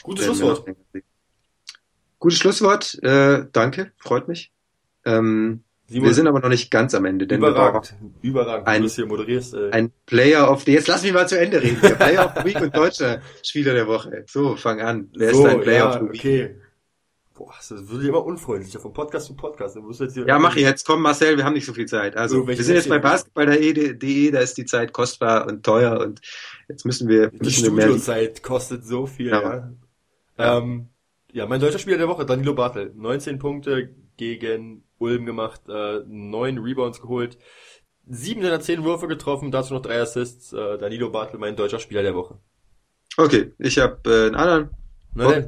Gutes 0.03 0.25
Schlusswort. 0.25 0.65
Gutes 2.19 2.39
Schlusswort. 2.39 3.03
Äh, 3.03 3.47
danke, 3.53 3.93
freut 3.99 4.27
mich. 4.29 4.53
Ähm, 5.05 5.63
Simon, 5.87 6.09
wir 6.09 6.15
sind 6.15 6.27
aber 6.27 6.41
noch 6.41 6.49
nicht 6.49 6.71
ganz 6.71 6.95
am 6.95 7.05
Ende, 7.05 7.27
denn 7.27 7.39
überragend, 7.39 7.95
überragend, 8.23 8.67
ein, 8.67 8.83
du 8.83 8.89
hier 8.89 9.07
moderierst. 9.07 9.55
Äh. 9.55 9.71
Ein 9.71 9.93
Player 10.07 10.51
of 10.51 10.63
the, 10.63 10.73
jetzt 10.73 10.89
lass 10.89 11.03
mich 11.03 11.13
mal 11.13 11.29
zu 11.29 11.39
Ende 11.39 11.61
reden. 11.61 11.81
Der 11.83 11.91
Player 11.91 12.27
of 12.27 12.33
the 12.37 12.45
Week 12.45 12.61
und 12.61 12.75
deutscher 12.77 13.21
Spieler 13.43 13.75
der 13.75 13.87
Woche. 13.87 14.25
So, 14.27 14.57
fang 14.57 14.81
an. 14.81 15.11
Wer 15.15 15.35
so, 15.35 15.45
ist 15.45 15.53
dein 15.53 15.61
Player 15.61 15.79
ja, 15.79 15.89
of 15.91 15.95
the 15.95 16.13
Week? 16.13 16.21
Okay. 16.21 16.57
Boah, 17.35 17.55
das 17.57 17.89
wird 17.89 18.05
immer 18.05 18.25
unfreundlicher 18.25 18.79
von 18.79 18.93
Podcast 18.93 19.27
zu 19.27 19.35
Podcast. 19.35 19.77
ja, 20.27 20.39
mach 20.39 20.55
jetzt. 20.57 20.87
Komm, 20.87 21.01
Marcel, 21.01 21.37
wir 21.37 21.45
haben 21.45 21.55
nicht 21.55 21.65
so 21.65 21.73
viel 21.73 21.87
Zeit. 21.87 22.17
Also, 22.17 22.41
so, 22.41 22.49
wir 22.49 22.63
sind 22.63 22.75
jetzt 22.75 22.89
bei 22.89 22.99
basketball.de, 22.99 24.31
da 24.31 24.41
ist 24.41 24.59
die 24.59 24.67
Zeit 24.67 24.93
kostbar 24.93 25.47
und 25.47 25.65
teuer 25.65 26.01
und 26.01 26.21
jetzt 26.69 26.85
müssen 26.85 27.09
wir... 27.09 27.31
Die 27.31 27.39
müssen 27.39 27.65
Studiozeit 27.65 28.43
kostet 28.43 28.85
so 28.85 29.07
viel, 29.07 29.29
ja. 29.29 29.43
ja. 29.43 29.73
Ja. 30.39 30.59
Ähm, 30.59 30.89
ja, 31.33 31.47
mein 31.47 31.61
deutscher 31.61 31.79
Spieler 31.79 31.99
der 31.99 32.09
Woche, 32.09 32.27
Danilo 32.27 32.55
Bartel. 32.55 32.93
19 32.95 33.39
Punkte 33.39 33.89
gegen 34.19 34.85
Ulm 34.99 35.25
gemacht, 35.25 35.63
äh, 35.69 36.01
9 36.07 36.59
Rebounds 36.59 37.01
geholt, 37.01 37.39
7 38.07 38.43
der 38.43 38.61
10 38.61 38.85
Würfe 38.85 39.09
getroffen, 39.09 39.51
dazu 39.51 39.73
noch 39.73 39.83
3 39.83 40.03
Assists. 40.03 40.53
Äh, 40.53 40.77
Danilo 40.79 41.11
Bartel, 41.11 41.39
mein 41.39 41.57
deutscher 41.57 41.79
Spieler 41.79 42.03
der 42.03 42.15
Woche. 42.15 42.39
Okay, 43.17 43.53
ich 43.59 43.79
habe 43.79 43.99
äh, 44.11 44.27
einen 44.27 44.35
anderen. 44.35 44.71
Na? 45.15 45.45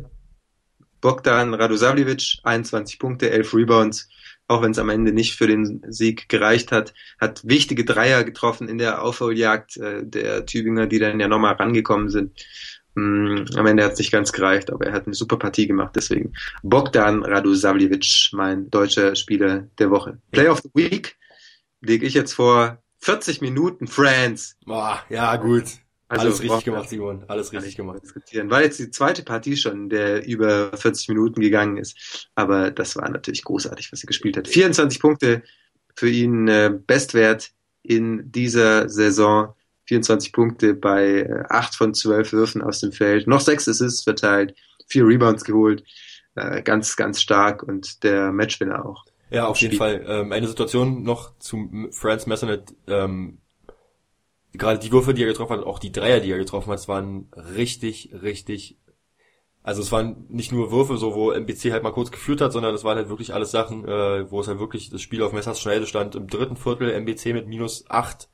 Bogdan 1.05 1.53
Radosavljevic, 1.53 2.39
21 2.45 2.99
Punkte, 2.99 3.31
11 3.31 3.53
Rebounds, 3.53 4.09
auch 4.49 4.63
wenn 4.63 4.71
es 4.71 4.79
am 4.79 4.89
Ende 4.89 5.13
nicht 5.13 5.35
für 5.37 5.47
den 5.47 5.85
Sieg 5.87 6.31
gereicht 6.31 6.73
hat, 6.73 6.95
hat 7.21 7.43
wichtige 7.45 7.85
Dreier 7.85 8.25
getroffen 8.25 8.71
in 8.71 8.79
der 8.79 9.03
Aufholjagd 9.03 9.77
äh, 9.77 10.03
der 10.03 10.47
Tübinger, 10.47 10.87
die 10.87 10.99
dann 10.99 11.21
ja 11.21 11.29
nochmal 11.29 11.57
rangekommen 11.57 12.09
sind. 12.09 12.43
Mm, 12.95 13.45
am 13.55 13.67
Ende 13.67 13.85
hat 13.85 13.93
es 13.93 13.99
nicht 13.99 14.13
ganz 14.13 14.33
gereicht, 14.33 14.73
aber 14.73 14.87
er 14.87 14.95
hat 14.95 15.05
eine 15.05 15.15
super 15.15 15.37
Partie 15.37 15.67
gemacht, 15.67 15.93
deswegen 15.95 16.33
Bogdan 16.63 17.23
Radosavljevic, 17.23 18.31
mein 18.33 18.71
deutscher 18.71 19.15
Spieler 19.15 19.69
der 19.79 19.91
Woche. 19.91 20.17
Play 20.33 20.49
of 20.49 20.63
the 20.63 20.71
Week 20.73 21.19
lege 21.83 22.07
ich 22.07 22.15
jetzt 22.15 22.33
vor 22.33 22.83
40 23.01 23.43
Minuten 23.43 23.89
France. 23.89 24.55
Boah, 24.65 25.05
ja 25.11 25.37
gut. 25.37 25.65
Also 26.19 26.29
alles 26.29 26.43
richtig 26.43 26.65
gemacht, 26.65 26.89
Simon. 26.89 27.25
Alles 27.29 27.53
richtig 27.53 27.77
gemacht. 27.77 28.03
Diskutieren. 28.03 28.51
War 28.51 28.63
jetzt 28.63 28.79
die 28.79 28.91
zweite 28.91 29.23
Partie 29.23 29.57
schon, 29.57 29.89
der 29.89 30.27
über 30.27 30.77
40 30.77 31.09
Minuten 31.09 31.41
gegangen 31.41 31.77
ist. 31.77 32.29
Aber 32.35 32.71
das 32.71 32.97
war 32.97 33.09
natürlich 33.09 33.45
großartig, 33.45 33.93
was 33.93 34.03
er 34.03 34.07
gespielt 34.07 34.37
hat. 34.37 34.49
24 34.49 35.01
Punkte 35.01 35.43
für 35.95 36.09
ihn 36.09 36.49
äh, 36.49 36.73
Bestwert 36.87 37.51
in 37.83 38.31
dieser 38.31 38.89
Saison. 38.89 39.55
24 39.87 40.33
Punkte 40.33 40.75
bei 40.75 41.21
äh, 41.21 41.45
8 41.49 41.75
von 41.75 41.95
12 41.95 42.33
Würfen 42.33 42.63
aus 42.63 42.81
dem 42.81 42.93
Feld. 42.93 43.27
Noch 43.27 43.41
6 43.41 43.69
Assists 43.69 44.03
verteilt, 44.03 44.55
4 44.89 45.07
Rebounds 45.07 45.45
geholt. 45.45 45.85
Äh, 46.37 46.63
ganz, 46.63 46.97
ganz 46.97 47.21
stark 47.21 47.63
und 47.63 48.03
der 48.03 48.33
Matchwinner 48.33 48.85
auch. 48.85 49.05
Ja, 49.31 49.47
auf 49.47 49.57
jeden 49.59 49.77
Fall. 49.77 50.05
Ähm, 50.07 50.33
eine 50.33 50.49
Situation 50.49 51.03
noch 51.03 51.39
zu 51.39 51.89
Franz 51.91 52.27
Messernet. 52.27 52.75
Ähm, 52.87 53.39
gerade 54.59 54.79
die 54.79 54.93
Würfe, 54.93 55.15
die 55.15 55.23
er 55.23 55.29
getroffen 55.29 55.59
hat, 55.59 55.65
auch 55.65 55.79
die 55.79 55.93
Dreier, 55.93 56.21
die 56.21 56.31
er 56.31 56.39
getroffen 56.39 56.73
hat, 56.73 56.89
waren 56.89 57.29
richtig, 57.35 58.11
richtig. 58.23 58.79
Also 59.63 59.81
es 59.81 59.91
waren 59.93 60.27
nicht 60.29 60.53
nur 60.53 60.71
Würfe, 60.71 60.97
so 60.97 61.15
wo 61.15 61.33
MBC 61.33 61.73
halt 61.73 61.83
mal 61.83 61.93
kurz 61.93 62.11
geführt 62.11 62.41
hat, 62.41 62.53
sondern 62.53 62.75
es 62.75 62.85
waren 62.85 62.99
halt 62.99 63.09
wirklich 63.09 63.33
alles 63.33 63.51
Sachen, 63.51 63.85
äh, 63.87 64.31
wo 64.31 64.41
es 64.41 64.49
halt 64.49 64.59
wirklich 64.59 64.91
das 64.91 65.01
Spiel 65.01 65.23
auf 65.23 65.33
Messers 65.33 65.61
Schneide 65.61 65.87
stand. 65.87 66.15
Im 66.15 66.27
dritten 66.27 66.57
Viertel 66.57 66.93
MBC 66.93 67.33
mit 67.33 67.49
minus 67.49 67.85
acht, 67.89 68.29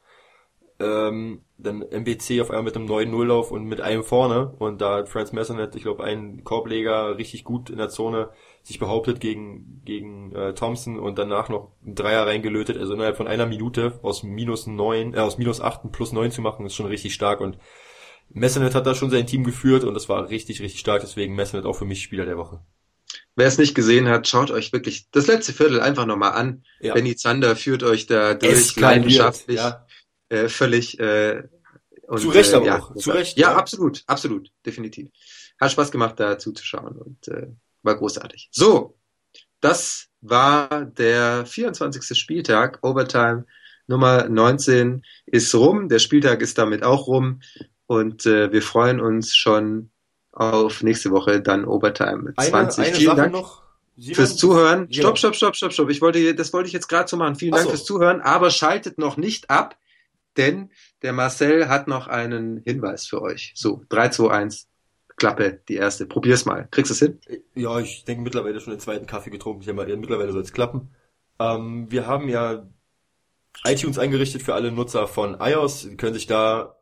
ähm, 0.80 1.42
dann 1.58 1.82
MBC 1.82 2.40
auf 2.40 2.50
einmal 2.50 2.64
mit 2.64 2.76
einem 2.76 2.86
neuen 2.86 3.10
Nulllauf 3.10 3.50
und 3.50 3.64
mit 3.64 3.80
einem 3.80 4.02
vorne. 4.02 4.54
Und 4.58 4.80
da 4.80 4.96
hat 4.96 5.08
Franz 5.08 5.32
Messernet, 5.32 5.76
ich 5.76 5.82
glaube, 5.82 6.04
einen 6.04 6.42
Korbleger 6.42 7.18
richtig 7.18 7.44
gut 7.44 7.70
in 7.70 7.78
der 7.78 7.90
Zone 7.90 8.30
sich 8.62 8.78
behauptet 8.78 9.20
gegen, 9.20 9.82
gegen 9.84 10.34
äh, 10.34 10.54
Thompson 10.54 10.98
und 10.98 11.18
danach 11.18 11.48
noch 11.48 11.72
einen 11.84 11.94
Dreier 11.94 12.26
reingelötet. 12.26 12.76
Also 12.78 12.94
innerhalb 12.94 13.16
von 13.16 13.28
einer 13.28 13.46
Minute 13.46 13.98
aus 14.02 14.22
minus 14.22 14.66
neun, 14.66 15.14
äh, 15.14 15.18
aus 15.18 15.38
minus 15.38 15.60
acht 15.60 15.80
plus 15.92 16.12
neun 16.12 16.30
zu 16.30 16.40
machen, 16.40 16.66
ist 16.66 16.74
schon 16.74 16.86
richtig 16.86 17.14
stark. 17.14 17.40
Und 17.40 17.58
Messernet 18.30 18.74
hat 18.74 18.86
da 18.86 18.94
schon 18.94 19.10
sein 19.10 19.26
Team 19.26 19.44
geführt 19.44 19.84
und 19.84 19.94
das 19.94 20.08
war 20.08 20.28
richtig, 20.30 20.60
richtig 20.60 20.80
stark. 20.80 21.02
Deswegen 21.02 21.34
Messernet 21.34 21.66
auch 21.66 21.76
für 21.76 21.84
mich 21.84 22.02
Spieler 22.02 22.24
der 22.24 22.38
Woche. 22.38 22.60
Wer 23.36 23.46
es 23.46 23.58
nicht 23.58 23.74
gesehen 23.74 24.08
hat, 24.08 24.28
schaut 24.28 24.50
euch 24.50 24.72
wirklich 24.72 25.10
das 25.10 25.26
letzte 25.26 25.52
Viertel 25.52 25.80
einfach 25.80 26.06
nochmal 26.06 26.32
an. 26.32 26.64
Ja. 26.80 26.94
Benny 26.94 27.16
Zander 27.16 27.56
führt 27.56 27.82
euch 27.82 28.06
da 28.06 28.34
durch 28.34 28.76
leidenschaftlich, 28.76 29.56
ja. 29.56 29.86
Äh, 30.30 30.48
völlig 30.48 30.98
äh, 30.98 31.44
und, 32.06 32.20
zu 32.20 32.30
Recht 32.30 32.52
äh, 32.52 32.56
aber 32.56 32.66
ja, 32.66 32.78
auch. 32.78 32.96
Zu 32.96 33.10
Recht. 33.10 33.38
Ja, 33.38 33.50
ja, 33.50 33.56
absolut, 33.56 34.02
absolut, 34.06 34.50
definitiv. 34.64 35.10
Hat 35.60 35.70
Spaß 35.70 35.90
gemacht, 35.92 36.18
da 36.18 36.38
zuzuschauen 36.38 36.96
und 36.96 37.28
äh, 37.28 37.48
war 37.82 37.96
großartig. 37.96 38.48
So, 38.50 38.96
das 39.60 40.08
war 40.22 40.86
der 40.86 41.44
24. 41.46 42.18
Spieltag, 42.18 42.78
Overtime 42.82 43.44
Nummer 43.90 44.28
19 44.28 45.02
ist 45.26 45.54
rum. 45.54 45.88
Der 45.88 45.98
Spieltag 45.98 46.40
ist 46.40 46.56
damit 46.56 46.82
auch 46.84 47.06
rum. 47.08 47.40
Und 47.86 48.24
äh, 48.24 48.52
wir 48.52 48.62
freuen 48.62 49.00
uns 49.00 49.36
schon 49.36 49.90
auf 50.32 50.82
nächste 50.82 51.10
Woche 51.10 51.42
dann 51.42 51.64
Overtime 51.64 52.32
20. 52.38 52.78
Eine, 52.78 52.86
eine 52.86 52.96
Vielen 52.96 53.06
Sache 53.08 53.16
Dank 53.16 53.32
noch. 53.32 53.62
fürs 54.12 54.36
Zuhören. 54.36 54.86
Ja. 54.90 55.02
Stopp, 55.02 55.18
stopp, 55.18 55.34
stopp, 55.34 55.56
stopp, 55.56 55.72
stopp. 55.72 55.90
Ich 55.90 56.00
wollte, 56.00 56.34
das 56.34 56.52
wollte 56.52 56.68
ich 56.68 56.72
jetzt 56.72 56.88
gerade 56.88 57.08
so 57.08 57.16
machen. 57.16 57.34
Vielen 57.34 57.52
Dank 57.52 57.64
so. 57.64 57.70
fürs 57.70 57.84
Zuhören. 57.84 58.20
Aber 58.20 58.50
schaltet 58.50 58.96
noch 58.96 59.16
nicht 59.16 59.50
ab, 59.50 59.76
denn 60.40 60.70
der 61.02 61.12
Marcel 61.12 61.68
hat 61.68 61.86
noch 61.86 62.08
einen 62.08 62.62
Hinweis 62.64 63.06
für 63.06 63.22
euch. 63.22 63.52
So, 63.54 63.84
3, 63.90 64.08
2, 64.08 64.30
1. 64.30 64.66
Klappe, 65.16 65.60
die 65.68 65.76
erste. 65.76 66.06
Probier's 66.06 66.46
mal. 66.46 66.66
Kriegst 66.70 66.90
du 66.90 66.94
es 66.94 67.00
hin? 67.00 67.42
Ja, 67.54 67.78
ich 67.78 68.04
denke 68.06 68.22
mittlerweile 68.22 68.58
schon 68.58 68.72
den 68.72 68.80
zweiten 68.80 69.06
Kaffee 69.06 69.30
getrunken. 69.30 69.60
Ich 69.60 69.68
habe 69.68 69.76
mal, 69.76 69.96
mittlerweile 69.96 70.32
soll 70.32 70.40
es 70.40 70.54
klappen. 70.54 70.94
Ähm, 71.38 71.90
wir 71.90 72.06
haben 72.06 72.28
ja 72.28 72.66
iTunes 73.64 73.98
eingerichtet 73.98 74.42
für 74.42 74.54
alle 74.54 74.72
Nutzer 74.72 75.06
von 75.06 75.36
iOS. 75.38 75.82
Sie 75.82 75.96
können 75.98 76.14
sich 76.14 76.26
da 76.26 76.76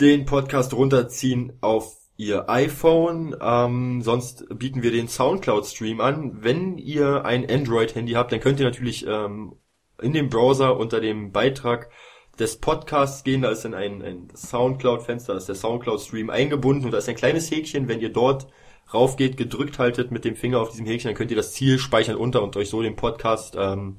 den 0.00 0.24
Podcast 0.24 0.72
runterziehen 0.72 1.54
auf 1.60 1.96
ihr 2.16 2.48
iPhone. 2.48 3.34
Ähm, 3.40 4.02
sonst 4.02 4.46
bieten 4.56 4.84
wir 4.84 4.92
den 4.92 5.08
Soundcloud-Stream 5.08 6.00
an. 6.00 6.44
Wenn 6.44 6.78
ihr 6.78 7.24
ein 7.24 7.48
Android-Handy 7.50 8.12
habt, 8.12 8.30
dann 8.30 8.40
könnt 8.40 8.60
ihr 8.60 8.66
natürlich 8.66 9.04
ähm, 9.04 9.56
in 10.00 10.12
dem 10.12 10.28
Browser 10.28 10.76
unter 10.78 11.00
dem 11.00 11.32
Beitrag 11.32 11.90
des 12.38 12.58
Podcasts 12.58 13.24
gehen, 13.24 13.42
da 13.42 13.50
ist 13.50 13.64
dann 13.64 13.74
ein, 13.74 14.02
ein 14.02 14.28
Soundcloud-Fenster, 14.34 15.32
da 15.32 15.38
ist 15.38 15.48
der 15.48 15.54
Soundcloud-Stream 15.54 16.30
eingebunden 16.30 16.84
und 16.84 16.90
da 16.90 16.98
ist 16.98 17.08
ein 17.08 17.16
kleines 17.16 17.50
Häkchen, 17.50 17.88
wenn 17.88 18.00
ihr 18.00 18.12
dort 18.12 18.46
raufgeht, 18.92 19.36
gedrückt 19.36 19.78
haltet 19.78 20.10
mit 20.10 20.24
dem 20.24 20.36
Finger 20.36 20.60
auf 20.60 20.70
diesem 20.70 20.86
Häkchen, 20.86 21.08
dann 21.08 21.16
könnt 21.16 21.30
ihr 21.30 21.36
das 21.36 21.52
Ziel 21.52 21.78
speichern 21.78 22.16
unter 22.16 22.42
und 22.42 22.56
euch 22.56 22.68
so 22.68 22.82
den 22.82 22.96
Podcast 22.96 23.56
ähm, 23.58 23.96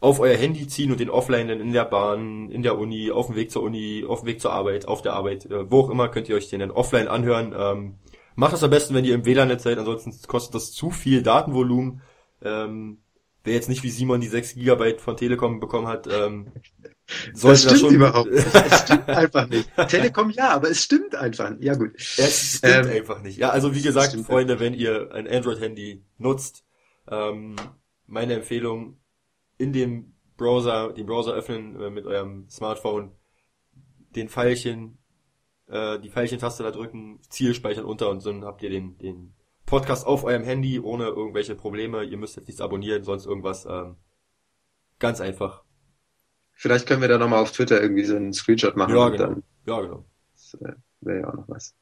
auf 0.00 0.20
euer 0.20 0.36
Handy 0.36 0.66
ziehen 0.68 0.90
und 0.90 1.00
den 1.00 1.10
offline 1.10 1.48
dann 1.48 1.60
in 1.60 1.72
der 1.72 1.84
Bahn, 1.84 2.50
in 2.50 2.62
der 2.62 2.78
Uni, 2.78 3.10
auf 3.10 3.26
dem 3.26 3.36
Weg 3.36 3.50
zur 3.50 3.62
Uni, 3.62 4.04
auf 4.06 4.20
dem 4.20 4.26
Weg 4.26 4.40
zur 4.40 4.52
Arbeit, 4.52 4.86
auf 4.88 5.02
der 5.02 5.14
Arbeit, 5.14 5.46
äh, 5.46 5.70
wo 5.70 5.80
auch 5.80 5.90
immer, 5.90 6.08
könnt 6.08 6.28
ihr 6.28 6.36
euch 6.36 6.50
den 6.50 6.60
dann 6.60 6.70
offline 6.70 7.08
anhören. 7.08 7.54
Ähm, 7.56 7.94
macht 8.34 8.52
das 8.52 8.62
am 8.62 8.70
besten, 8.70 8.94
wenn 8.94 9.04
ihr 9.04 9.14
im 9.14 9.24
WLAN-Netz 9.24 9.62
seid, 9.62 9.78
ansonsten 9.78 10.12
kostet 10.26 10.54
das 10.54 10.72
zu 10.72 10.90
viel 10.90 11.22
Datenvolumen. 11.22 12.02
Ähm, 12.42 12.98
wer 13.46 13.54
jetzt 13.54 13.68
nicht 13.68 13.82
wie 13.82 13.90
Simon 13.90 14.20
die 14.20 14.28
6 14.28 14.54
Gigabyte 14.54 15.00
von 15.00 15.16
Telekom 15.16 15.60
bekommen 15.60 15.86
hat, 15.86 16.06
ähm, 16.06 16.52
das 17.40 17.62
stimmt 17.62 17.82
das 17.82 17.92
überhaupt 17.92 18.30
nicht. 18.30 18.46
Es 18.54 18.80
stimmt 18.80 19.08
einfach 19.08 19.48
nicht. 19.48 19.70
Telekom 19.88 20.30
ja, 20.30 20.50
aber 20.50 20.70
es 20.70 20.82
stimmt 20.82 21.14
einfach 21.14 21.50
nicht. 21.50 21.62
Ja 21.62 21.74
gut. 21.74 21.92
Es 21.96 22.56
stimmt 22.58 22.86
ähm, 22.86 22.90
einfach 22.90 23.22
nicht. 23.22 23.38
Ja, 23.38 23.50
also 23.50 23.74
wie 23.74 23.82
gesagt, 23.82 24.14
Freunde, 24.26 24.58
wenn 24.58 24.74
ihr 24.74 25.12
ein 25.12 25.28
Android-Handy 25.28 26.04
nutzt, 26.18 26.64
ähm, 27.08 27.56
meine 28.06 28.34
Empfehlung, 28.34 28.98
in 29.58 29.72
dem 29.72 30.14
Browser, 30.36 30.92
den 30.92 31.06
Browser 31.06 31.32
öffnen 31.32 31.80
äh, 31.80 31.90
mit 31.90 32.06
eurem 32.06 32.48
Smartphone, 32.50 33.12
den 34.14 34.28
Pfeilchen, 34.28 34.98
äh, 35.68 35.98
die 36.00 36.10
Pfeilchen-Taste 36.10 36.62
da 36.62 36.72
drücken, 36.72 37.20
Ziel 37.28 37.54
speichern 37.54 37.84
unter 37.84 38.10
und 38.10 38.24
dann 38.26 38.44
habt 38.44 38.62
ihr 38.62 38.70
den, 38.70 38.98
den 38.98 39.32
Podcast 39.66 40.06
auf 40.06 40.24
eurem 40.24 40.44
Handy 40.44 40.80
ohne 40.80 41.06
irgendwelche 41.06 41.54
Probleme. 41.54 42.04
Ihr 42.04 42.16
müsst 42.16 42.36
jetzt 42.36 42.46
nichts 42.46 42.60
abonnieren, 42.60 43.04
sonst 43.04 43.26
irgendwas. 43.26 43.66
Ähm, 43.66 43.96
ganz 44.98 45.20
einfach 45.20 45.66
Vielleicht 46.56 46.86
können 46.86 47.02
wir 47.02 47.08
da 47.08 47.18
nochmal 47.18 47.42
auf 47.42 47.52
Twitter 47.52 47.80
irgendwie 47.80 48.04
so 48.04 48.16
einen 48.16 48.32
Screenshot 48.32 48.76
machen. 48.76 48.96
Ja, 48.96 49.10
genau. 49.10 49.24
Dann, 49.24 49.42
ja, 49.66 49.80
genau. 49.82 50.04
Das 50.32 50.54
äh, 50.54 50.72
wäre 51.02 51.20
ja 51.20 51.28
auch 51.28 51.34
noch 51.34 51.48
was. 51.48 51.74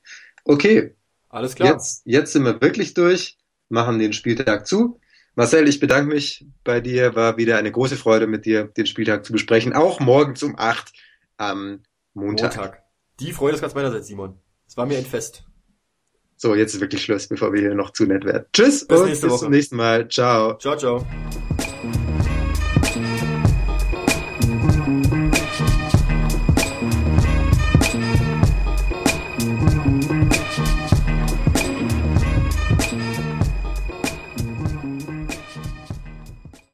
Okay. 0.45 0.97
Alles 1.29 1.55
klar. 1.55 1.71
Jetzt, 1.71 2.03
jetzt 2.05 2.33
sind 2.33 2.45
wir 2.45 2.61
wirklich 2.61 2.93
durch, 2.95 3.39
machen 3.69 4.01
den 4.01 4.13
Spieltag 4.13 4.67
zu. 4.67 5.01
Marcel, 5.37 5.69
ich 5.69 5.79
bedanke 5.79 6.13
mich 6.13 6.47
bei 6.65 6.81
dir. 6.81 7.15
War 7.15 7.37
wieder 7.37 7.57
eine 7.57 7.71
große 7.71 7.97
Freude, 7.97 8.27
mit 8.27 8.47
dir 8.47 8.65
den 8.65 8.87
Spieltag 8.87 9.25
zu 9.25 9.33
besprechen. 9.33 9.73
Auch 9.73 10.01
morgens 10.01 10.43
um 10.43 10.55
acht 10.59 10.93
am 11.37 11.83
Montag. 12.13 12.57
Montag. 12.57 12.83
Die 13.21 13.33
Freude 13.33 13.55
ist 13.55 13.61
ganz 13.61 13.75
meinerseits, 13.75 14.09
Simon. 14.09 14.41
Es 14.67 14.77
war 14.77 14.87
mir 14.87 14.99
ein 14.99 15.07
Fest. 15.07 15.45
So, 16.45 16.55
jetzt 16.55 16.75
ist 16.75 16.81
wirklich 16.83 17.03
Schluss, 17.03 17.27
bevor 17.27 17.55
wir 17.55 17.61
hier 17.63 17.75
noch 17.75 17.95
zu 17.95 18.05
nett 18.05 18.27
werden. 18.27 18.45
Tschüss 18.53 18.87
bis 18.87 19.01
und 19.01 19.09
bis 19.09 19.23
Woche. 19.23 19.39
zum 19.39 19.51
nächsten 19.51 19.77
Mal. 19.77 20.07
Ciao. 20.09 20.59
Ciao, 20.59 20.77
ciao. 20.77 21.07